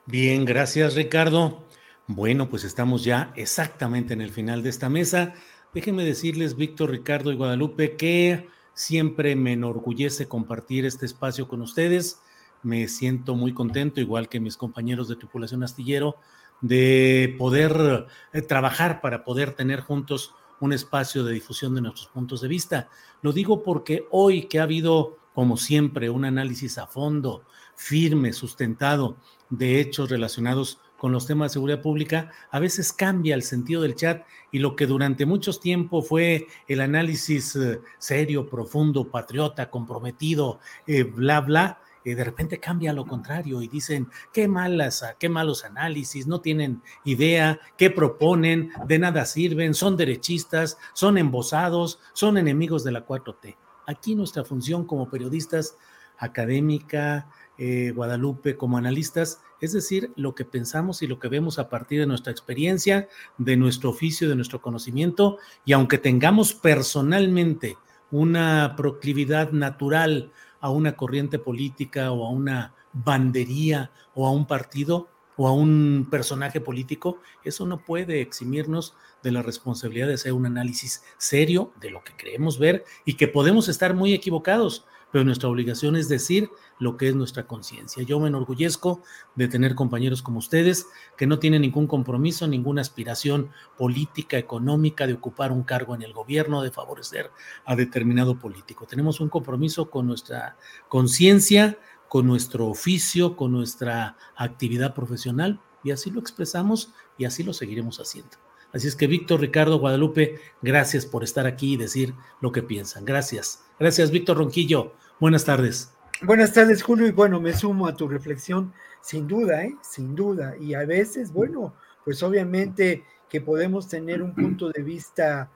Bien, 0.04 0.44
gracias 0.44 0.94
Ricardo. 0.94 1.64
Bueno, 2.06 2.48
pues 2.48 2.64
estamos 2.64 3.04
ya 3.04 3.32
exactamente 3.34 4.12
en 4.12 4.20
el 4.20 4.30
final 4.30 4.62
de 4.62 4.68
esta 4.68 4.88
mesa. 4.88 5.34
Déjenme 5.72 6.04
decirles, 6.04 6.56
Víctor, 6.56 6.90
Ricardo 6.90 7.32
y 7.32 7.36
Guadalupe, 7.36 7.96
que 7.96 8.48
Siempre 8.76 9.34
me 9.36 9.54
enorgullece 9.54 10.28
compartir 10.28 10.84
este 10.84 11.06
espacio 11.06 11.48
con 11.48 11.62
ustedes. 11.62 12.20
Me 12.62 12.88
siento 12.88 13.34
muy 13.34 13.54
contento, 13.54 14.02
igual 14.02 14.28
que 14.28 14.38
mis 14.38 14.58
compañeros 14.58 15.08
de 15.08 15.16
tripulación 15.16 15.62
astillero, 15.64 16.16
de 16.60 17.34
poder 17.38 18.06
eh, 18.32 18.42
trabajar 18.42 19.00
para 19.00 19.24
poder 19.24 19.52
tener 19.52 19.80
juntos 19.80 20.34
un 20.60 20.72
espacio 20.72 21.24
de 21.24 21.34
difusión 21.34 21.74
de 21.74 21.82
nuestros 21.82 22.08
puntos 22.08 22.40
de 22.40 22.48
vista. 22.48 22.88
Lo 23.22 23.32
digo 23.32 23.62
porque 23.62 24.06
hoy 24.10 24.46
que 24.46 24.58
ha 24.58 24.64
habido, 24.64 25.18
como 25.34 25.56
siempre, 25.56 26.10
un 26.10 26.24
análisis 26.24 26.78
a 26.78 26.86
fondo, 26.86 27.44
firme, 27.74 28.32
sustentado 28.32 29.16
de 29.50 29.80
hechos 29.80 30.10
relacionados 30.10 30.80
con 30.96 31.12
los 31.12 31.26
temas 31.26 31.50
de 31.50 31.54
seguridad 31.54 31.82
pública, 31.82 32.30
a 32.50 32.58
veces 32.58 32.92
cambia 32.92 33.34
el 33.34 33.42
sentido 33.42 33.82
del 33.82 33.94
chat 33.94 34.24
y 34.50 34.60
lo 34.60 34.76
que 34.76 34.86
durante 34.86 35.26
mucho 35.26 35.52
tiempo 35.52 36.00
fue 36.00 36.46
el 36.68 36.80
análisis 36.80 37.54
eh, 37.56 37.80
serio, 37.98 38.48
profundo, 38.48 39.10
patriota, 39.10 39.68
comprometido, 39.68 40.58
eh, 40.86 41.02
bla, 41.02 41.42
bla, 41.42 41.80
de 42.14 42.24
repente 42.24 42.60
cambia 42.60 42.92
lo 42.92 43.06
contrario 43.06 43.62
y 43.62 43.68
dicen, 43.68 44.08
qué 44.32 44.48
malas, 44.48 45.04
qué 45.18 45.28
malos 45.28 45.64
análisis, 45.64 46.26
no 46.26 46.40
tienen 46.40 46.82
idea, 47.04 47.58
qué 47.76 47.90
proponen, 47.90 48.70
de 48.86 48.98
nada 48.98 49.24
sirven, 49.24 49.74
son 49.74 49.96
derechistas, 49.96 50.78
son 50.92 51.18
embosados, 51.18 51.98
son 52.12 52.38
enemigos 52.38 52.84
de 52.84 52.92
la 52.92 53.06
4T. 53.06 53.56
Aquí 53.86 54.14
nuestra 54.14 54.44
función 54.44 54.84
como 54.84 55.08
periodistas 55.08 55.76
académica, 56.18 57.28
eh, 57.58 57.92
Guadalupe, 57.94 58.56
como 58.56 58.78
analistas, 58.78 59.40
es 59.60 59.72
decir, 59.72 60.12
lo 60.16 60.34
que 60.34 60.44
pensamos 60.44 61.02
y 61.02 61.06
lo 61.06 61.18
que 61.18 61.28
vemos 61.28 61.58
a 61.58 61.68
partir 61.68 62.00
de 62.00 62.06
nuestra 62.06 62.32
experiencia, 62.32 63.08
de 63.38 63.56
nuestro 63.56 63.90
oficio, 63.90 64.28
de 64.28 64.36
nuestro 64.36 64.60
conocimiento, 64.60 65.38
y 65.64 65.72
aunque 65.72 65.98
tengamos 65.98 66.52
personalmente 66.52 67.76
una 68.10 68.74
proclividad 68.76 69.52
natural 69.52 70.32
a 70.66 70.70
una 70.70 70.96
corriente 70.96 71.38
política 71.38 72.10
o 72.10 72.26
a 72.26 72.30
una 72.30 72.74
bandería 72.92 73.92
o 74.14 74.26
a 74.26 74.32
un 74.32 74.46
partido, 74.46 75.08
o 75.36 75.46
a 75.46 75.52
un 75.52 76.08
personaje 76.10 76.60
político, 76.60 77.20
eso 77.44 77.66
no 77.66 77.84
puede 77.84 78.20
eximirnos 78.20 78.94
de 79.22 79.30
la 79.30 79.42
responsabilidad 79.42 80.08
de 80.08 80.14
hacer 80.14 80.32
un 80.32 80.46
análisis 80.46 81.04
serio 81.18 81.72
de 81.80 81.90
lo 81.90 82.02
que 82.02 82.14
creemos 82.16 82.58
ver 82.58 82.84
y 83.04 83.14
que 83.14 83.28
podemos 83.28 83.68
estar 83.68 83.94
muy 83.94 84.12
equivocados, 84.12 84.86
pero 85.16 85.24
nuestra 85.24 85.48
obligación 85.48 85.96
es 85.96 86.10
decir 86.10 86.50
lo 86.78 86.98
que 86.98 87.08
es 87.08 87.14
nuestra 87.14 87.46
conciencia. 87.46 88.02
Yo 88.02 88.20
me 88.20 88.28
enorgullezco 88.28 89.00
de 89.34 89.48
tener 89.48 89.74
compañeros 89.74 90.20
como 90.20 90.40
ustedes 90.40 90.88
que 91.16 91.26
no 91.26 91.38
tienen 91.38 91.62
ningún 91.62 91.86
compromiso, 91.86 92.46
ninguna 92.46 92.82
aspiración 92.82 93.48
política, 93.78 94.36
económica 94.36 95.06
de 95.06 95.14
ocupar 95.14 95.52
un 95.52 95.62
cargo 95.62 95.94
en 95.94 96.02
el 96.02 96.12
gobierno, 96.12 96.60
de 96.60 96.70
favorecer 96.70 97.30
a 97.64 97.74
determinado 97.76 98.38
político. 98.38 98.84
Tenemos 98.84 99.18
un 99.20 99.30
compromiso 99.30 99.88
con 99.88 100.06
nuestra 100.06 100.58
conciencia, 100.90 101.78
con 102.10 102.26
nuestro 102.26 102.66
oficio, 102.66 103.36
con 103.36 103.52
nuestra 103.52 104.18
actividad 104.36 104.94
profesional 104.94 105.62
y 105.82 105.92
así 105.92 106.10
lo 106.10 106.20
expresamos 106.20 106.92
y 107.16 107.24
así 107.24 107.42
lo 107.42 107.54
seguiremos 107.54 108.00
haciendo. 108.00 108.36
Así 108.74 108.86
es 108.88 108.96
que 108.96 109.06
Víctor, 109.06 109.40
Ricardo, 109.40 109.78
Guadalupe, 109.78 110.40
gracias 110.60 111.06
por 111.06 111.24
estar 111.24 111.46
aquí 111.46 111.72
y 111.72 111.76
decir 111.78 112.12
lo 112.42 112.52
que 112.52 112.62
piensan. 112.62 113.06
Gracias. 113.06 113.62
Gracias, 113.78 114.10
Víctor 114.10 114.36
Ronquillo. 114.36 114.92
Buenas 115.18 115.46
tardes. 115.46 115.94
Buenas 116.20 116.52
tardes, 116.52 116.82
Julio, 116.82 117.06
y 117.06 117.10
bueno, 117.10 117.40
me 117.40 117.54
sumo 117.54 117.86
a 117.86 117.96
tu 117.96 118.06
reflexión, 118.06 118.74
sin 119.00 119.26
duda, 119.26 119.64
¿eh? 119.64 119.74
sin 119.80 120.14
duda. 120.14 120.54
Y 120.60 120.74
a 120.74 120.84
veces, 120.84 121.32
bueno, 121.32 121.72
pues 122.04 122.22
obviamente 122.22 123.02
que 123.30 123.40
podemos 123.40 123.88
tener 123.88 124.22
un 124.22 124.34
punto 124.34 124.70
de 124.70 124.82
vista 124.82 125.50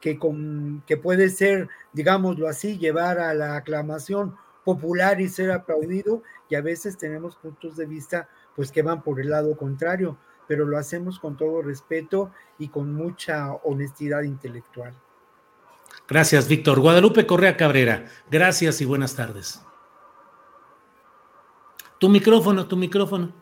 que, 0.00 0.18
con, 0.18 0.82
que 0.84 0.96
puede 0.96 1.30
ser, 1.30 1.68
digámoslo 1.92 2.48
así, 2.48 2.76
llevar 2.76 3.20
a 3.20 3.34
la 3.34 3.54
aclamación 3.54 4.34
popular 4.64 5.20
y 5.20 5.28
ser 5.28 5.52
aplaudido, 5.52 6.24
y 6.48 6.56
a 6.56 6.60
veces 6.60 6.98
tenemos 6.98 7.36
puntos 7.36 7.76
de 7.76 7.86
vista 7.86 8.28
pues 8.56 8.72
que 8.72 8.82
van 8.82 9.02
por 9.02 9.20
el 9.20 9.30
lado 9.30 9.56
contrario, 9.56 10.18
pero 10.48 10.64
lo 10.64 10.76
hacemos 10.76 11.20
con 11.20 11.36
todo 11.36 11.62
respeto 11.62 12.32
y 12.58 12.66
con 12.66 12.92
mucha 12.92 13.52
honestidad 13.52 14.22
intelectual. 14.22 14.92
Gracias, 16.06 16.48
Víctor. 16.48 16.80
Guadalupe 16.80 17.26
Correa 17.26 17.56
Cabrera, 17.56 18.04
gracias 18.30 18.80
y 18.82 18.84
buenas 18.84 19.16
tardes. 19.16 19.62
Tu 21.98 22.10
micrófono, 22.10 22.66
tu 22.66 22.76
micrófono. 22.76 23.32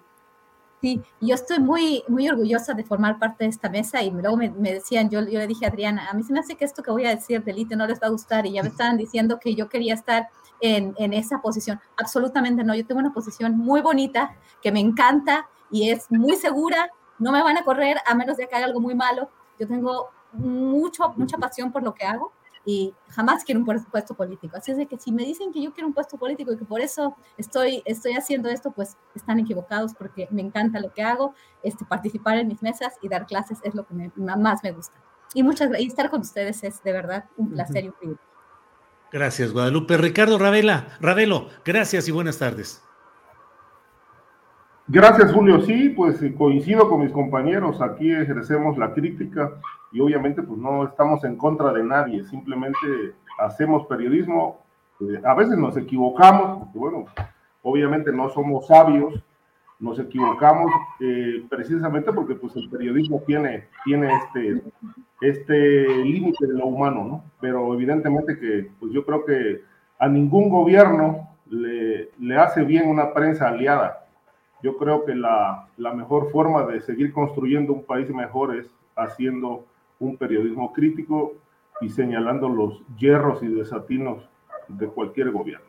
Sí, 0.80 1.00
yo 1.20 1.34
estoy 1.34 1.58
muy, 1.58 2.04
muy 2.06 2.28
orgullosa 2.28 2.74
de 2.74 2.84
formar 2.84 3.18
parte 3.18 3.44
de 3.44 3.50
esta 3.50 3.68
mesa 3.68 4.02
y 4.02 4.10
luego 4.10 4.36
me, 4.36 4.48
decían, 4.50 5.10
yo, 5.10 5.20
yo 5.20 5.40
le 5.40 5.46
dije 5.48 5.64
a 5.64 5.68
Adriana, 5.68 6.08
a 6.08 6.14
mí 6.14 6.22
se 6.22 6.32
me 6.32 6.38
hace 6.38 6.56
que 6.56 6.64
esto 6.64 6.82
que 6.82 6.92
voy 6.92 7.04
a 7.04 7.10
decir 7.10 7.42
de 7.42 7.50
Elite 7.50 7.74
no 7.74 7.86
les 7.86 8.00
va 8.00 8.06
a 8.06 8.10
gustar 8.10 8.46
y 8.46 8.52
ya 8.52 8.62
me 8.62 8.68
estaban 8.68 8.96
diciendo 8.96 9.40
que 9.40 9.54
yo 9.56 9.68
quería 9.68 9.94
estar 9.94 10.28
en, 10.60 10.94
en 10.98 11.12
esa 11.12 11.40
posición. 11.40 11.80
Absolutamente 11.96 12.62
no, 12.62 12.74
yo 12.76 12.86
tengo 12.86 13.00
una 13.00 13.12
posición 13.12 13.56
muy 13.58 13.80
bonita 13.80 14.36
que 14.60 14.70
me 14.70 14.80
encanta 14.80 15.48
y 15.70 15.90
es 15.90 16.10
muy 16.10 16.36
segura, 16.36 16.90
no 17.18 17.32
me 17.32 17.42
van 17.42 17.56
a 17.56 17.64
correr 17.64 17.98
a 18.06 18.14
menos 18.14 18.36
de 18.36 18.46
que 18.46 18.54
haga 18.54 18.66
algo 18.66 18.80
muy 18.80 18.94
malo. 18.94 19.30
Yo 19.58 19.66
tengo 19.66 20.10
mucho, 20.32 21.12
mucha 21.16 21.38
pasión 21.38 21.72
por 21.72 21.82
lo 21.82 21.94
que 21.94 22.04
hago 22.04 22.32
y 22.64 22.94
jamás 23.08 23.44
quiero 23.44 23.60
un 23.60 23.66
puesto 23.66 24.14
político. 24.14 24.56
Así 24.56 24.70
es 24.70 24.76
de 24.76 24.86
que 24.86 24.98
si 24.98 25.10
me 25.12 25.24
dicen 25.24 25.52
que 25.52 25.62
yo 25.62 25.72
quiero 25.72 25.88
un 25.88 25.94
puesto 25.94 26.16
político 26.16 26.52
y 26.52 26.56
que 26.56 26.64
por 26.64 26.80
eso 26.80 27.16
estoy, 27.36 27.82
estoy 27.84 28.12
haciendo 28.12 28.48
esto, 28.48 28.70
pues 28.70 28.96
están 29.14 29.40
equivocados 29.40 29.94
porque 29.94 30.28
me 30.30 30.42
encanta 30.42 30.80
lo 30.80 30.92
que 30.92 31.02
hago, 31.02 31.34
este, 31.62 31.84
participar 31.84 32.38
en 32.38 32.48
mis 32.48 32.62
mesas 32.62 32.94
y 33.02 33.08
dar 33.08 33.26
clases 33.26 33.58
es 33.64 33.74
lo 33.74 33.86
que 33.86 33.94
más 34.16 34.62
me 34.62 34.72
gusta. 34.72 34.94
Y 35.34 35.42
muchas 35.42 35.70
y 35.78 35.86
estar 35.86 36.10
con 36.10 36.20
ustedes 36.20 36.62
es 36.62 36.82
de 36.82 36.92
verdad 36.92 37.24
un 37.36 37.50
placer 37.50 37.84
y 37.84 37.88
un 37.88 37.94
privilegio. 37.94 38.26
Gracias, 39.10 39.52
Guadalupe. 39.52 39.96
Ricardo 39.96 40.38
Ravela, 40.38 40.96
Ravelo, 41.00 41.48
gracias 41.64 42.08
y 42.08 42.12
buenas 42.12 42.38
tardes. 42.38 42.82
Gracias, 44.88 45.32
Julio. 45.32 45.60
Sí, 45.62 45.90
pues 45.90 46.22
eh, 46.22 46.34
coincido 46.34 46.88
con 46.88 47.00
mis 47.00 47.12
compañeros. 47.12 47.80
Aquí 47.80 48.10
ejercemos 48.10 48.76
la 48.78 48.92
crítica 48.92 49.52
y 49.92 50.00
obviamente 50.00 50.42
pues 50.42 50.58
no 50.58 50.84
estamos 50.84 51.22
en 51.24 51.36
contra 51.36 51.72
de 51.72 51.84
nadie. 51.84 52.24
Simplemente 52.24 53.14
hacemos 53.38 53.86
periodismo. 53.86 54.60
Eh, 55.00 55.20
a 55.24 55.34
veces 55.34 55.56
nos 55.56 55.76
equivocamos, 55.76 56.58
porque 56.58 56.78
bueno, 56.78 57.04
obviamente 57.62 58.12
no 58.12 58.28
somos 58.30 58.66
sabios. 58.66 59.22
Nos 59.78 59.98
equivocamos 59.98 60.70
eh, 61.00 61.44
precisamente 61.48 62.12
porque 62.12 62.36
pues 62.36 62.54
el 62.56 62.70
periodismo 62.70 63.20
tiene, 63.26 63.68
tiene 63.84 64.14
este, 64.14 64.62
este 65.20 66.04
límite 66.04 66.46
de 66.46 66.54
lo 66.54 66.66
humano, 66.66 67.04
¿no? 67.04 67.24
Pero 67.40 67.74
evidentemente 67.74 68.38
que 68.38 68.70
pues 68.78 68.92
yo 68.92 69.04
creo 69.04 69.24
que 69.24 69.62
a 69.98 70.08
ningún 70.08 70.48
gobierno 70.50 71.28
le, 71.50 72.10
le 72.20 72.36
hace 72.38 72.62
bien 72.62 72.88
una 72.88 73.12
prensa 73.12 73.48
aliada 73.48 74.02
yo 74.62 74.76
creo 74.76 75.04
que 75.04 75.14
la, 75.14 75.68
mejor 75.76 76.30
forma 76.30 76.64
de 76.64 76.80
seguir 76.80 77.12
construyendo 77.12 77.72
un 77.72 77.84
país 77.84 78.08
mejor 78.10 78.56
es 78.56 78.70
haciendo 78.96 79.66
un 80.02 80.16
periodismo 80.16 80.72
crítico 80.72 81.34
y 81.80 81.88
señalando 81.88 82.48
los 82.48 82.82
hierros 82.98 83.42
y 83.42 83.48
desatinos 83.48 84.28
de 84.68 84.86
cualquier 84.88 85.30
gobierno. 85.30 85.66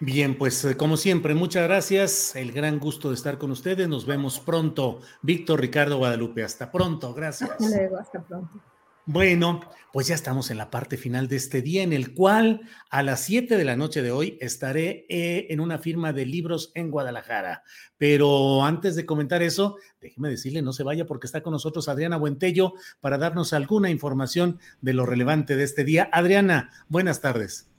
Bien, 0.00 0.36
pues 0.36 0.64
eh, 0.64 0.76
como 0.76 0.96
siempre, 0.96 1.34
muchas 1.34 1.64
gracias. 1.68 2.34
El 2.34 2.50
gran 2.52 2.80
gusto 2.80 3.10
de 3.10 3.14
estar 3.14 3.38
con 3.38 3.52
ustedes. 3.52 3.88
Nos 3.88 4.04
vemos 4.04 4.40
pronto. 4.40 5.00
Víctor 5.20 5.60
Ricardo 5.60 5.98
Guadalupe, 5.98 6.42
hasta 6.42 6.72
pronto. 6.72 7.14
Gracias. 7.14 7.50
Hasta 7.50 7.68
luego, 7.68 7.98
hasta 7.98 8.20
pronto. 8.20 8.60
Bueno, 9.04 9.60
pues 9.92 10.06
ya 10.06 10.14
estamos 10.14 10.52
en 10.52 10.58
la 10.58 10.70
parte 10.70 10.96
final 10.96 11.26
de 11.26 11.34
este 11.34 11.60
día 11.60 11.82
en 11.82 11.92
el 11.92 12.14
cual 12.14 12.60
a 12.88 13.02
las 13.02 13.24
7 13.24 13.56
de 13.56 13.64
la 13.64 13.74
noche 13.74 14.00
de 14.00 14.12
hoy 14.12 14.38
estaré 14.40 15.06
eh, 15.08 15.48
en 15.50 15.58
una 15.58 15.78
firma 15.78 16.12
de 16.12 16.24
libros 16.24 16.70
en 16.76 16.92
Guadalajara. 16.92 17.64
Pero 17.98 18.64
antes 18.64 18.94
de 18.94 19.04
comentar 19.04 19.42
eso, 19.42 19.76
déjeme 20.00 20.30
decirle, 20.30 20.62
no 20.62 20.72
se 20.72 20.84
vaya 20.84 21.04
porque 21.04 21.26
está 21.26 21.42
con 21.42 21.52
nosotros 21.52 21.88
Adriana 21.88 22.16
Buentello 22.16 22.74
para 23.00 23.18
darnos 23.18 23.52
alguna 23.52 23.90
información 23.90 24.60
de 24.80 24.94
lo 24.94 25.04
relevante 25.04 25.56
de 25.56 25.64
este 25.64 25.82
día. 25.82 26.08
Adriana, 26.12 26.70
buenas 26.88 27.20
tardes. 27.20 27.71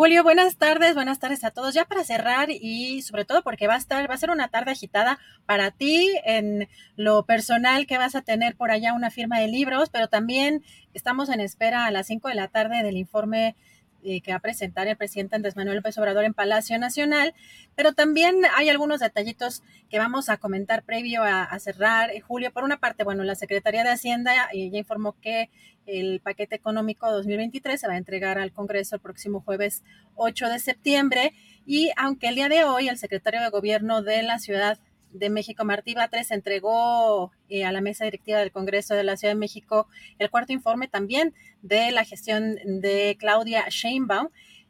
Julio, 0.00 0.22
buenas 0.22 0.56
tardes, 0.56 0.94
buenas 0.94 1.18
tardes 1.18 1.44
a 1.44 1.50
todos. 1.50 1.74
Ya 1.74 1.84
para 1.84 2.04
cerrar 2.04 2.48
y 2.50 3.02
sobre 3.02 3.26
todo 3.26 3.42
porque 3.42 3.66
va 3.66 3.74
a 3.74 3.76
estar, 3.76 4.08
va 4.08 4.14
a 4.14 4.16
ser 4.16 4.30
una 4.30 4.48
tarde 4.48 4.70
agitada 4.70 5.18
para 5.44 5.72
ti 5.72 6.08
en 6.24 6.70
lo 6.96 7.26
personal 7.26 7.86
que 7.86 7.98
vas 7.98 8.14
a 8.14 8.22
tener 8.22 8.56
por 8.56 8.70
allá 8.70 8.94
una 8.94 9.10
firma 9.10 9.38
de 9.40 9.48
libros, 9.48 9.90
pero 9.90 10.08
también 10.08 10.64
estamos 10.94 11.28
en 11.28 11.40
espera 11.40 11.84
a 11.84 11.90
las 11.90 12.06
5 12.06 12.28
de 12.28 12.34
la 12.34 12.48
tarde 12.48 12.82
del 12.82 12.96
informe 12.96 13.56
eh, 14.02 14.20
que 14.20 14.32
va 14.32 14.38
a 14.38 14.40
presentar 14.40 14.86
el 14.88 14.96
presidente 14.96 15.36
Andrés 15.36 15.56
Manuel 15.56 15.76
López 15.76 15.96
Obrador 15.98 16.24
en 16.24 16.34
Palacio 16.34 16.78
Nacional, 16.78 17.34
pero 17.74 17.92
también 17.92 18.42
hay 18.56 18.68
algunos 18.68 19.00
detallitos 19.00 19.62
que 19.88 19.98
vamos 19.98 20.28
a 20.28 20.36
comentar 20.36 20.82
previo 20.82 21.22
a, 21.22 21.58
cerrar. 21.58 22.10
Eh, 22.10 22.20
Julio, 22.20 22.52
por 22.52 22.64
una 22.64 22.78
parte, 22.78 23.04
bueno, 23.04 23.24
la 23.24 23.34
Secretaría 23.34 23.84
de 23.84 23.90
Hacienda 23.90 24.48
eh, 24.52 24.70
ya 24.70 24.78
informó 24.78 25.16
que 25.20 25.50
el 25.86 26.20
paquete 26.20 26.56
económico 26.56 27.10
2023 27.10 27.80
se 27.80 27.88
va 27.88 27.94
a 27.94 27.98
entregar 27.98 28.38
al 28.38 28.52
Congreso 28.52 28.96
el 28.96 29.02
próximo 29.02 29.40
jueves 29.40 29.82
8 30.14 30.48
de 30.48 30.58
septiembre 30.58 31.32
y 31.66 31.90
aunque 31.96 32.28
el 32.28 32.36
día 32.36 32.48
de 32.48 32.64
hoy 32.64 32.88
el 32.88 32.98
secretario 32.98 33.40
de 33.40 33.50
Gobierno 33.50 34.02
de 34.02 34.22
la 34.22 34.38
Ciudad 34.38 34.78
de 35.12 35.30
México, 35.30 35.64
Martí 35.64 35.94
Batres, 35.94 36.30
entregó 36.30 37.32
eh, 37.48 37.64
a 37.64 37.72
la 37.72 37.80
mesa 37.80 38.04
directiva 38.04 38.38
del 38.38 38.52
Congreso 38.52 38.94
de 38.94 39.04
la 39.04 39.16
Ciudad 39.16 39.34
de 39.34 39.38
México 39.38 39.88
el 40.18 40.30
cuarto 40.30 40.52
informe 40.52 40.88
también 40.88 41.34
de 41.62 41.90
la 41.90 42.04
gestión 42.04 42.56
de 42.64 43.16
Claudia 43.18 43.66
Sheinbaum, 43.68 44.28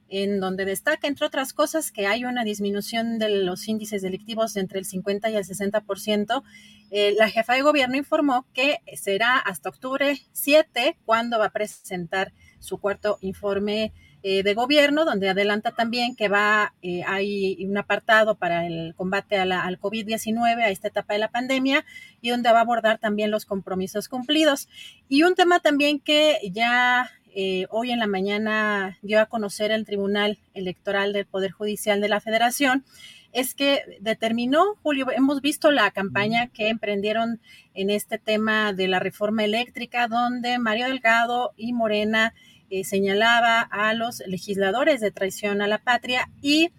en 0.09 0.41
donde 0.41 0.65
destaca, 0.65 1.07
entre 1.07 1.27
otras 1.27 1.53
cosas, 1.53 1.93
que 1.93 2.07
hay 2.07 2.25
una 2.25 2.43
disminución 2.43 3.19
de 3.19 3.45
los 3.45 3.69
índices 3.69 4.03
delictivos 4.03 4.57
entre 4.57 4.81
el 4.81 4.85
50 4.85 5.31
y 5.31 5.37
el 5.37 5.45
60%. 5.45 6.43
Eh, 6.91 7.15
la 7.17 7.31
jefa 7.31 7.55
de 7.55 7.63
gobierno 7.63 7.97
informó 7.97 8.45
que 8.53 8.81
será 8.97 9.39
hasta 9.39 9.69
octubre 9.69 10.19
7 10.33 10.99
cuando 11.05 11.39
va 11.39 11.47
a 11.47 11.53
presentar 11.53 12.33
su 12.59 12.79
cuarto 12.79 13.19
informe 13.21 13.93
eh, 14.23 14.43
de 14.43 14.55
gobierno, 14.55 15.07
donde 15.07 15.31
adelanta 15.31 15.71
también 15.73 16.15
que 16.15 16.29
va, 16.29 16.75
eh, 16.83 17.03
hay 17.07 17.65
un 17.65 17.79
apartado 17.79 18.35
para 18.35 18.67
el 18.67 18.95
combate 18.95 19.39
a 19.39 19.47
la, 19.47 19.65
al 19.65 19.81
COVID-19, 19.81 20.63
a 20.63 20.69
esta 20.69 20.89
etapa 20.89 21.15
de 21.15 21.21
la 21.21 21.29
pandemia, 21.29 21.87
y 22.21 22.29
donde 22.29 22.53
va 22.53 22.59
a 22.59 22.63
abordar 22.63 22.99
también 22.99 23.31
los 23.31 23.47
compromisos 23.47 24.09
cumplidos. 24.09 24.69
Y 25.09 25.23
un 25.23 25.35
tema 25.35 25.61
también 25.61 26.01
que 26.01 26.39
ya 26.53 27.11
eh, 27.35 27.67
hoy 27.71 27.93
en 27.93 27.99
la 27.99 28.07
mañana 28.07 28.99
dio 29.03 29.21
a 29.21 29.27
conocer 29.27 29.71
el 29.71 29.87
Tribunal 29.87 30.39
Electoral 30.53 31.13
del 31.13 31.27
Poder 31.27 31.53
Judicial 31.53 32.01
de 32.01 32.09
la 32.09 32.21
Federación, 32.21 32.85
es 33.33 33.55
que 33.55 33.83
determinó, 34.01 34.75
Julio, 34.83 35.07
hemos 35.13 35.41
visto 35.41 35.71
la 35.71 35.91
campaña 35.93 36.49
que 36.49 36.69
emprendieron 36.69 37.41
en 37.75 37.89
este 37.89 38.19
tema 38.19 38.73
de 38.73 38.89
la 38.89 38.99
reforma 38.99 39.45
eléctrica, 39.45 40.09
donde 40.09 40.59
Mario 40.59 40.89
Delgado 40.89 41.53
y 41.57 41.73
Morena 41.73 42.35
eh, 42.71 42.85
señalaba 42.85 43.61
a 43.61 43.93
los 43.95 44.23
legisladores 44.27 45.01
de 45.01 45.11
traición 45.11 45.61
a 45.61 45.67
la 45.67 45.79
patria 45.79 46.31
y 46.41 46.71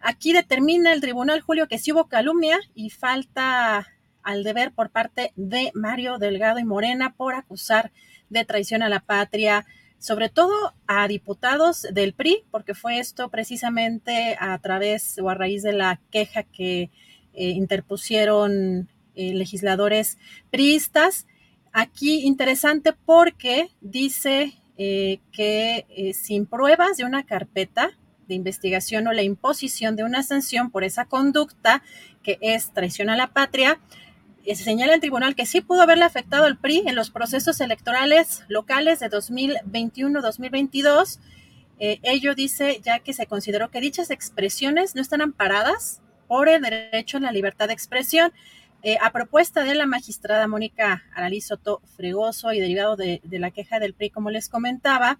aquí 0.00 0.32
determina 0.32 0.92
el 0.92 1.00
tribunal, 1.00 1.42
Julio, 1.42 1.68
que 1.68 1.78
sí 1.78 1.92
hubo 1.92 2.08
calumnia 2.08 2.58
y 2.74 2.90
falta 2.90 3.86
al 4.22 4.42
deber 4.42 4.72
por 4.72 4.90
parte 4.90 5.32
de 5.36 5.70
Mario 5.74 6.18
Delgado 6.18 6.58
y 6.58 6.64
Morena 6.64 7.14
por 7.14 7.34
acusar 7.34 7.92
de 8.30 8.44
traición 8.44 8.82
a 8.82 8.88
la 8.88 9.00
patria, 9.00 9.66
sobre 9.98 10.30
todo 10.30 10.72
a 10.86 11.06
diputados 11.08 11.82
del 11.92 12.14
PRI, 12.14 12.44
porque 12.50 12.74
fue 12.74 12.98
esto 12.98 13.28
precisamente 13.28 14.36
a 14.40 14.58
través 14.58 15.18
o 15.18 15.28
a 15.28 15.34
raíz 15.34 15.62
de 15.62 15.74
la 15.74 16.00
queja 16.10 16.42
que 16.42 16.90
eh, 17.34 17.50
interpusieron 17.50 18.88
eh, 19.14 19.34
legisladores 19.34 20.18
priistas. 20.50 21.26
Aquí 21.72 22.22
interesante 22.22 22.92
porque 22.92 23.68
dice 23.80 24.54
que 24.76 26.12
sin 26.14 26.46
pruebas 26.46 26.96
de 26.96 27.04
una 27.04 27.24
carpeta 27.24 27.90
de 28.26 28.34
investigación 28.34 29.06
o 29.06 29.12
la 29.12 29.22
imposición 29.22 29.96
de 29.96 30.04
una 30.04 30.22
sanción 30.22 30.70
por 30.70 30.84
esa 30.84 31.04
conducta 31.04 31.82
que 32.22 32.38
es 32.40 32.72
traición 32.72 33.10
a 33.10 33.16
la 33.16 33.28
patria, 33.28 33.78
se 34.44 34.56
señala 34.56 34.94
el 34.94 35.00
tribunal 35.00 35.34
que 35.34 35.46
sí 35.46 35.62
pudo 35.62 35.82
haberle 35.82 36.04
afectado 36.04 36.44
al 36.44 36.58
PRI 36.58 36.84
en 36.86 36.94
los 36.94 37.10
procesos 37.10 37.60
electorales 37.60 38.44
locales 38.48 39.00
de 39.00 39.10
2021-2022. 39.10 41.18
Eh, 41.78 41.98
ello 42.02 42.34
dice 42.34 42.80
ya 42.82 42.98
que 42.98 43.14
se 43.14 43.26
consideró 43.26 43.70
que 43.70 43.80
dichas 43.80 44.10
expresiones 44.10 44.94
no 44.94 45.00
están 45.00 45.22
amparadas 45.22 46.02
por 46.28 46.48
el 46.48 46.62
derecho 46.62 47.16
a 47.16 47.20
la 47.20 47.32
libertad 47.32 47.68
de 47.68 47.74
expresión. 47.74 48.32
Eh, 48.86 48.98
a 49.00 49.12
propuesta 49.12 49.64
de 49.64 49.74
la 49.74 49.86
magistrada 49.86 50.46
Mónica 50.46 51.04
Aralí 51.14 51.40
Soto 51.40 51.80
Fregoso 51.96 52.52
y 52.52 52.60
derivado 52.60 52.96
de, 52.96 53.22
de 53.24 53.38
la 53.38 53.50
queja 53.50 53.78
del 53.78 53.94
PRI, 53.94 54.10
como 54.10 54.28
les 54.28 54.50
comentaba, 54.50 55.18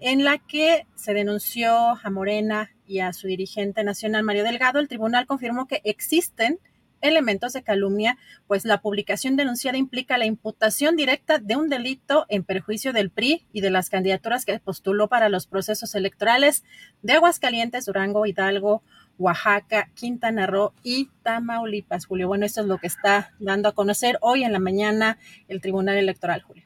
en 0.00 0.24
la 0.24 0.38
que 0.38 0.88
se 0.96 1.14
denunció 1.14 1.72
a 1.72 2.10
Morena 2.10 2.72
y 2.84 2.98
a 2.98 3.12
su 3.12 3.28
dirigente 3.28 3.84
nacional 3.84 4.24
Mario 4.24 4.42
Delgado, 4.42 4.80
el 4.80 4.88
tribunal 4.88 5.28
confirmó 5.28 5.68
que 5.68 5.82
existen 5.84 6.58
elementos 7.00 7.52
de 7.52 7.62
calumnia, 7.62 8.18
pues 8.48 8.64
la 8.64 8.80
publicación 8.80 9.36
denunciada 9.36 9.78
implica 9.78 10.18
la 10.18 10.26
imputación 10.26 10.96
directa 10.96 11.38
de 11.38 11.54
un 11.54 11.68
delito 11.68 12.26
en 12.28 12.42
perjuicio 12.42 12.92
del 12.92 13.10
PRI 13.10 13.46
y 13.52 13.60
de 13.60 13.70
las 13.70 13.88
candidaturas 13.88 14.44
que 14.44 14.58
postuló 14.58 15.08
para 15.08 15.28
los 15.28 15.46
procesos 15.46 15.94
electorales 15.94 16.64
de 17.02 17.12
Aguascalientes, 17.12 17.86
Durango, 17.86 18.26
Hidalgo, 18.26 18.82
Oaxaca, 19.18 19.90
Quintana 19.94 20.46
Roo 20.46 20.72
y 20.82 21.10
Tamaulipas, 21.22 22.06
Julio. 22.06 22.28
Bueno, 22.28 22.46
esto 22.46 22.60
es 22.60 22.66
lo 22.66 22.78
que 22.78 22.86
está 22.86 23.34
dando 23.38 23.68
a 23.68 23.72
conocer 23.72 24.18
hoy 24.20 24.44
en 24.44 24.52
la 24.52 24.58
mañana 24.58 25.18
el 25.48 25.60
Tribunal 25.60 25.96
Electoral, 25.96 26.42
Julio. 26.42 26.64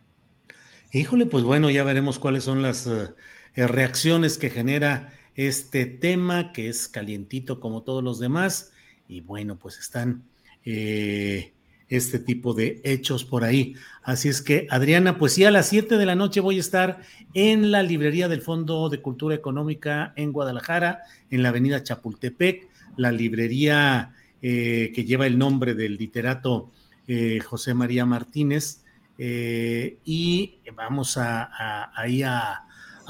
Híjole, 0.93 1.27
pues 1.27 1.45
bueno, 1.45 1.71
ya 1.71 1.85
veremos 1.85 2.19
cuáles 2.19 2.45
son 2.45 2.63
las 2.63 2.87
eh, 2.87 3.09
reacciones 3.55 4.39
que 4.39 4.51
genera 4.51 5.13
este 5.35 5.87
tema, 5.87 6.53
que 6.53 6.69
es 6.69 6.89
calientito 6.89 7.61
como 7.61 7.83
todos 7.83 8.03
los 8.03 8.19
demás 8.19 8.73
y 9.07 9.21
bueno, 9.21 9.59
pues 9.59 9.79
están 9.79 10.25
eh, 10.65 11.53
este 11.91 12.21
tipo 12.21 12.55
de 12.55 12.81
hechos 12.85 13.25
por 13.25 13.45
ahí. 13.45 13.75
Así 14.03 14.29
es 14.29 14.41
que, 14.41 14.67
Adriana, 14.71 15.19
pues 15.19 15.35
sí, 15.35 15.45
a 15.45 15.51
las 15.51 15.69
7 15.69 15.99
de 15.99 16.07
la 16.07 16.15
noche 16.15 16.41
voy 16.41 16.57
a 16.57 16.61
estar 16.61 17.01
en 17.35 17.73
la 17.73 17.83
librería 17.83 18.29
del 18.29 18.41
Fondo 18.41 18.89
de 18.89 19.03
Cultura 19.03 19.35
Económica 19.35 20.15
en 20.17 20.33
Guadalajara, 20.33 21.03
en 21.31 21.43
la 21.43 21.51
avenida 21.51 21.83
Chapultepec, 21.83 22.69
la 22.97 23.11
librería 23.11 24.15
eh, 24.41 24.93
que 24.95 25.05
lleva 25.05 25.27
el 25.27 25.37
nombre 25.37 25.75
del 25.75 25.97
literato 25.97 26.71
eh, 27.09 27.41
José 27.41 27.75
María 27.75 28.07
Martínez. 28.07 28.83
y 29.19 30.55
vamos 30.75 31.19
a, 31.19 31.91
ahí 31.95 32.23
a, 32.23 32.62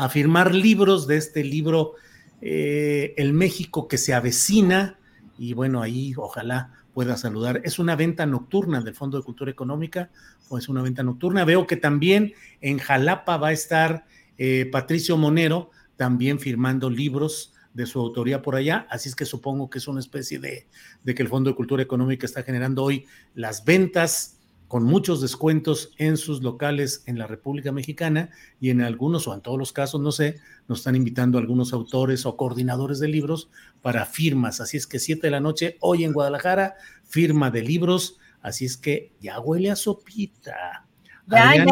firmar 0.08 0.54
libros 0.54 1.06
de 1.06 1.18
este 1.18 1.44
libro, 1.44 1.94
El 2.40 3.32
México 3.34 3.86
que 3.86 3.98
se 3.98 4.14
avecina, 4.14 4.98
y 5.38 5.52
bueno, 5.52 5.82
ahí 5.82 6.14
ojalá 6.16 6.79
pueda 6.92 7.16
saludar. 7.16 7.60
Es 7.64 7.78
una 7.78 7.96
venta 7.96 8.26
nocturna 8.26 8.80
del 8.80 8.94
Fondo 8.94 9.18
de 9.18 9.24
Cultura 9.24 9.50
Económica, 9.50 10.10
o 10.48 10.58
es 10.58 10.68
una 10.68 10.82
venta 10.82 11.02
nocturna. 11.02 11.44
Veo 11.44 11.66
que 11.66 11.76
también 11.76 12.34
en 12.60 12.78
Jalapa 12.78 13.36
va 13.36 13.48
a 13.48 13.52
estar 13.52 14.06
eh, 14.38 14.68
Patricio 14.70 15.16
Monero, 15.16 15.70
también 15.96 16.38
firmando 16.38 16.90
libros 16.90 17.52
de 17.74 17.86
su 17.86 18.00
autoría 18.00 18.42
por 18.42 18.56
allá, 18.56 18.86
así 18.90 19.08
es 19.08 19.14
que 19.14 19.24
supongo 19.24 19.70
que 19.70 19.78
es 19.78 19.86
una 19.86 20.00
especie 20.00 20.40
de, 20.40 20.66
de 21.04 21.14
que 21.14 21.22
el 21.22 21.28
Fondo 21.28 21.50
de 21.50 21.56
Cultura 21.56 21.82
Económica 21.82 22.26
está 22.26 22.42
generando 22.42 22.82
hoy 22.82 23.06
las 23.34 23.64
ventas 23.64 24.39
con 24.70 24.84
muchos 24.84 25.20
descuentos 25.20 25.90
en 25.96 26.16
sus 26.16 26.44
locales 26.44 27.02
en 27.06 27.18
la 27.18 27.26
República 27.26 27.72
Mexicana 27.72 28.30
y 28.60 28.70
en 28.70 28.82
algunos 28.82 29.26
o 29.26 29.34
en 29.34 29.40
todos 29.40 29.58
los 29.58 29.72
casos, 29.72 30.00
no 30.00 30.12
sé, 30.12 30.36
nos 30.68 30.78
están 30.78 30.94
invitando 30.94 31.38
algunos 31.38 31.72
autores 31.72 32.24
o 32.24 32.36
coordinadores 32.36 33.00
de 33.00 33.08
libros 33.08 33.50
para 33.82 34.06
firmas. 34.06 34.60
Así 34.60 34.76
es 34.76 34.86
que 34.86 35.00
siete 35.00 35.26
de 35.26 35.32
la 35.32 35.40
noche 35.40 35.76
hoy 35.80 36.04
en 36.04 36.12
Guadalajara, 36.12 36.76
firma 37.02 37.50
de 37.50 37.62
libros. 37.62 38.20
Así 38.42 38.64
es 38.64 38.76
que 38.76 39.10
ya 39.20 39.40
huele 39.40 39.72
a 39.72 39.74
sopita. 39.74 40.86
Ya, 41.26 41.56
ya, 41.56 41.64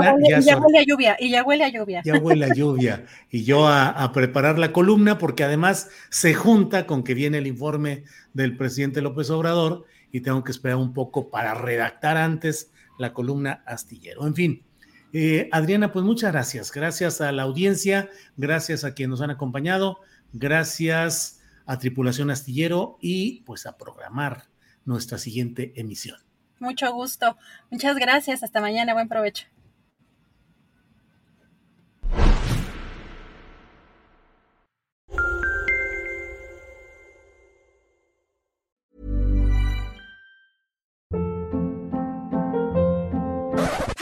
huele, 0.59 0.79
a 0.81 0.85
lluvia, 0.85 1.17
y 1.21 1.31
ya 1.31 1.45
huele 1.45 1.65
a 1.67 1.69
lluvia. 1.69 2.03
Ya 2.05 2.19
huele 2.19 2.47
a 2.47 2.53
lluvia. 2.53 3.07
Y 3.31 3.45
yo 3.45 3.69
a, 3.69 3.91
a, 3.91 4.13
preparar 4.13 4.59
la 4.59 4.73
columna, 4.73 5.19
porque 5.19 5.45
además 5.45 5.89
se 6.11 6.35
junta 6.35 6.85
con 6.85 7.05
que 7.05 7.15
viene 7.15 7.39
el 7.39 7.47
informe 7.47 8.03
del 8.35 8.57
presidente 8.57 9.03
López 9.03 9.31
Obrador 9.31 9.85
y 10.11 10.23
tengo 10.23 10.43
que 10.43 10.51
esperar 10.51 10.79
un 10.79 10.93
poco 10.93 11.31
para 11.31 11.55
redactar 11.55 12.17
antes 12.17 12.73
la 12.99 13.13
columna 13.13 13.63
astillero. 13.67 14.27
En 14.27 14.35
fin, 14.35 14.65
eh, 15.13 15.49
Adriana, 15.53 15.93
pues 15.93 16.05
muchas 16.05 16.33
gracias. 16.33 16.73
Gracias 16.73 17.21
a 17.21 17.33
la 17.33 17.43
audiencia, 17.43 18.11
gracias 18.37 18.85
a 18.85 18.95
quienes 18.95 19.11
nos 19.11 19.21
han 19.23 19.31
acompañado, 19.31 20.01
gracias 20.33 21.41
a 21.67 21.79
Tripulación 21.79 22.31
Astillero 22.31 22.99
y 23.01 23.43
pues 23.43 23.67
a 23.67 23.77
programar 23.77 24.45
nuestra 24.85 25.19
siguiente 25.19 25.73
emisión. 25.77 26.19
Mucho 26.59 26.93
gusto. 26.93 27.37
Muchas 27.71 27.97
gracias. 27.97 28.43
Hasta 28.43 28.61
mañana. 28.61 28.95
Buen 28.95 29.09
provecho. 29.09 29.47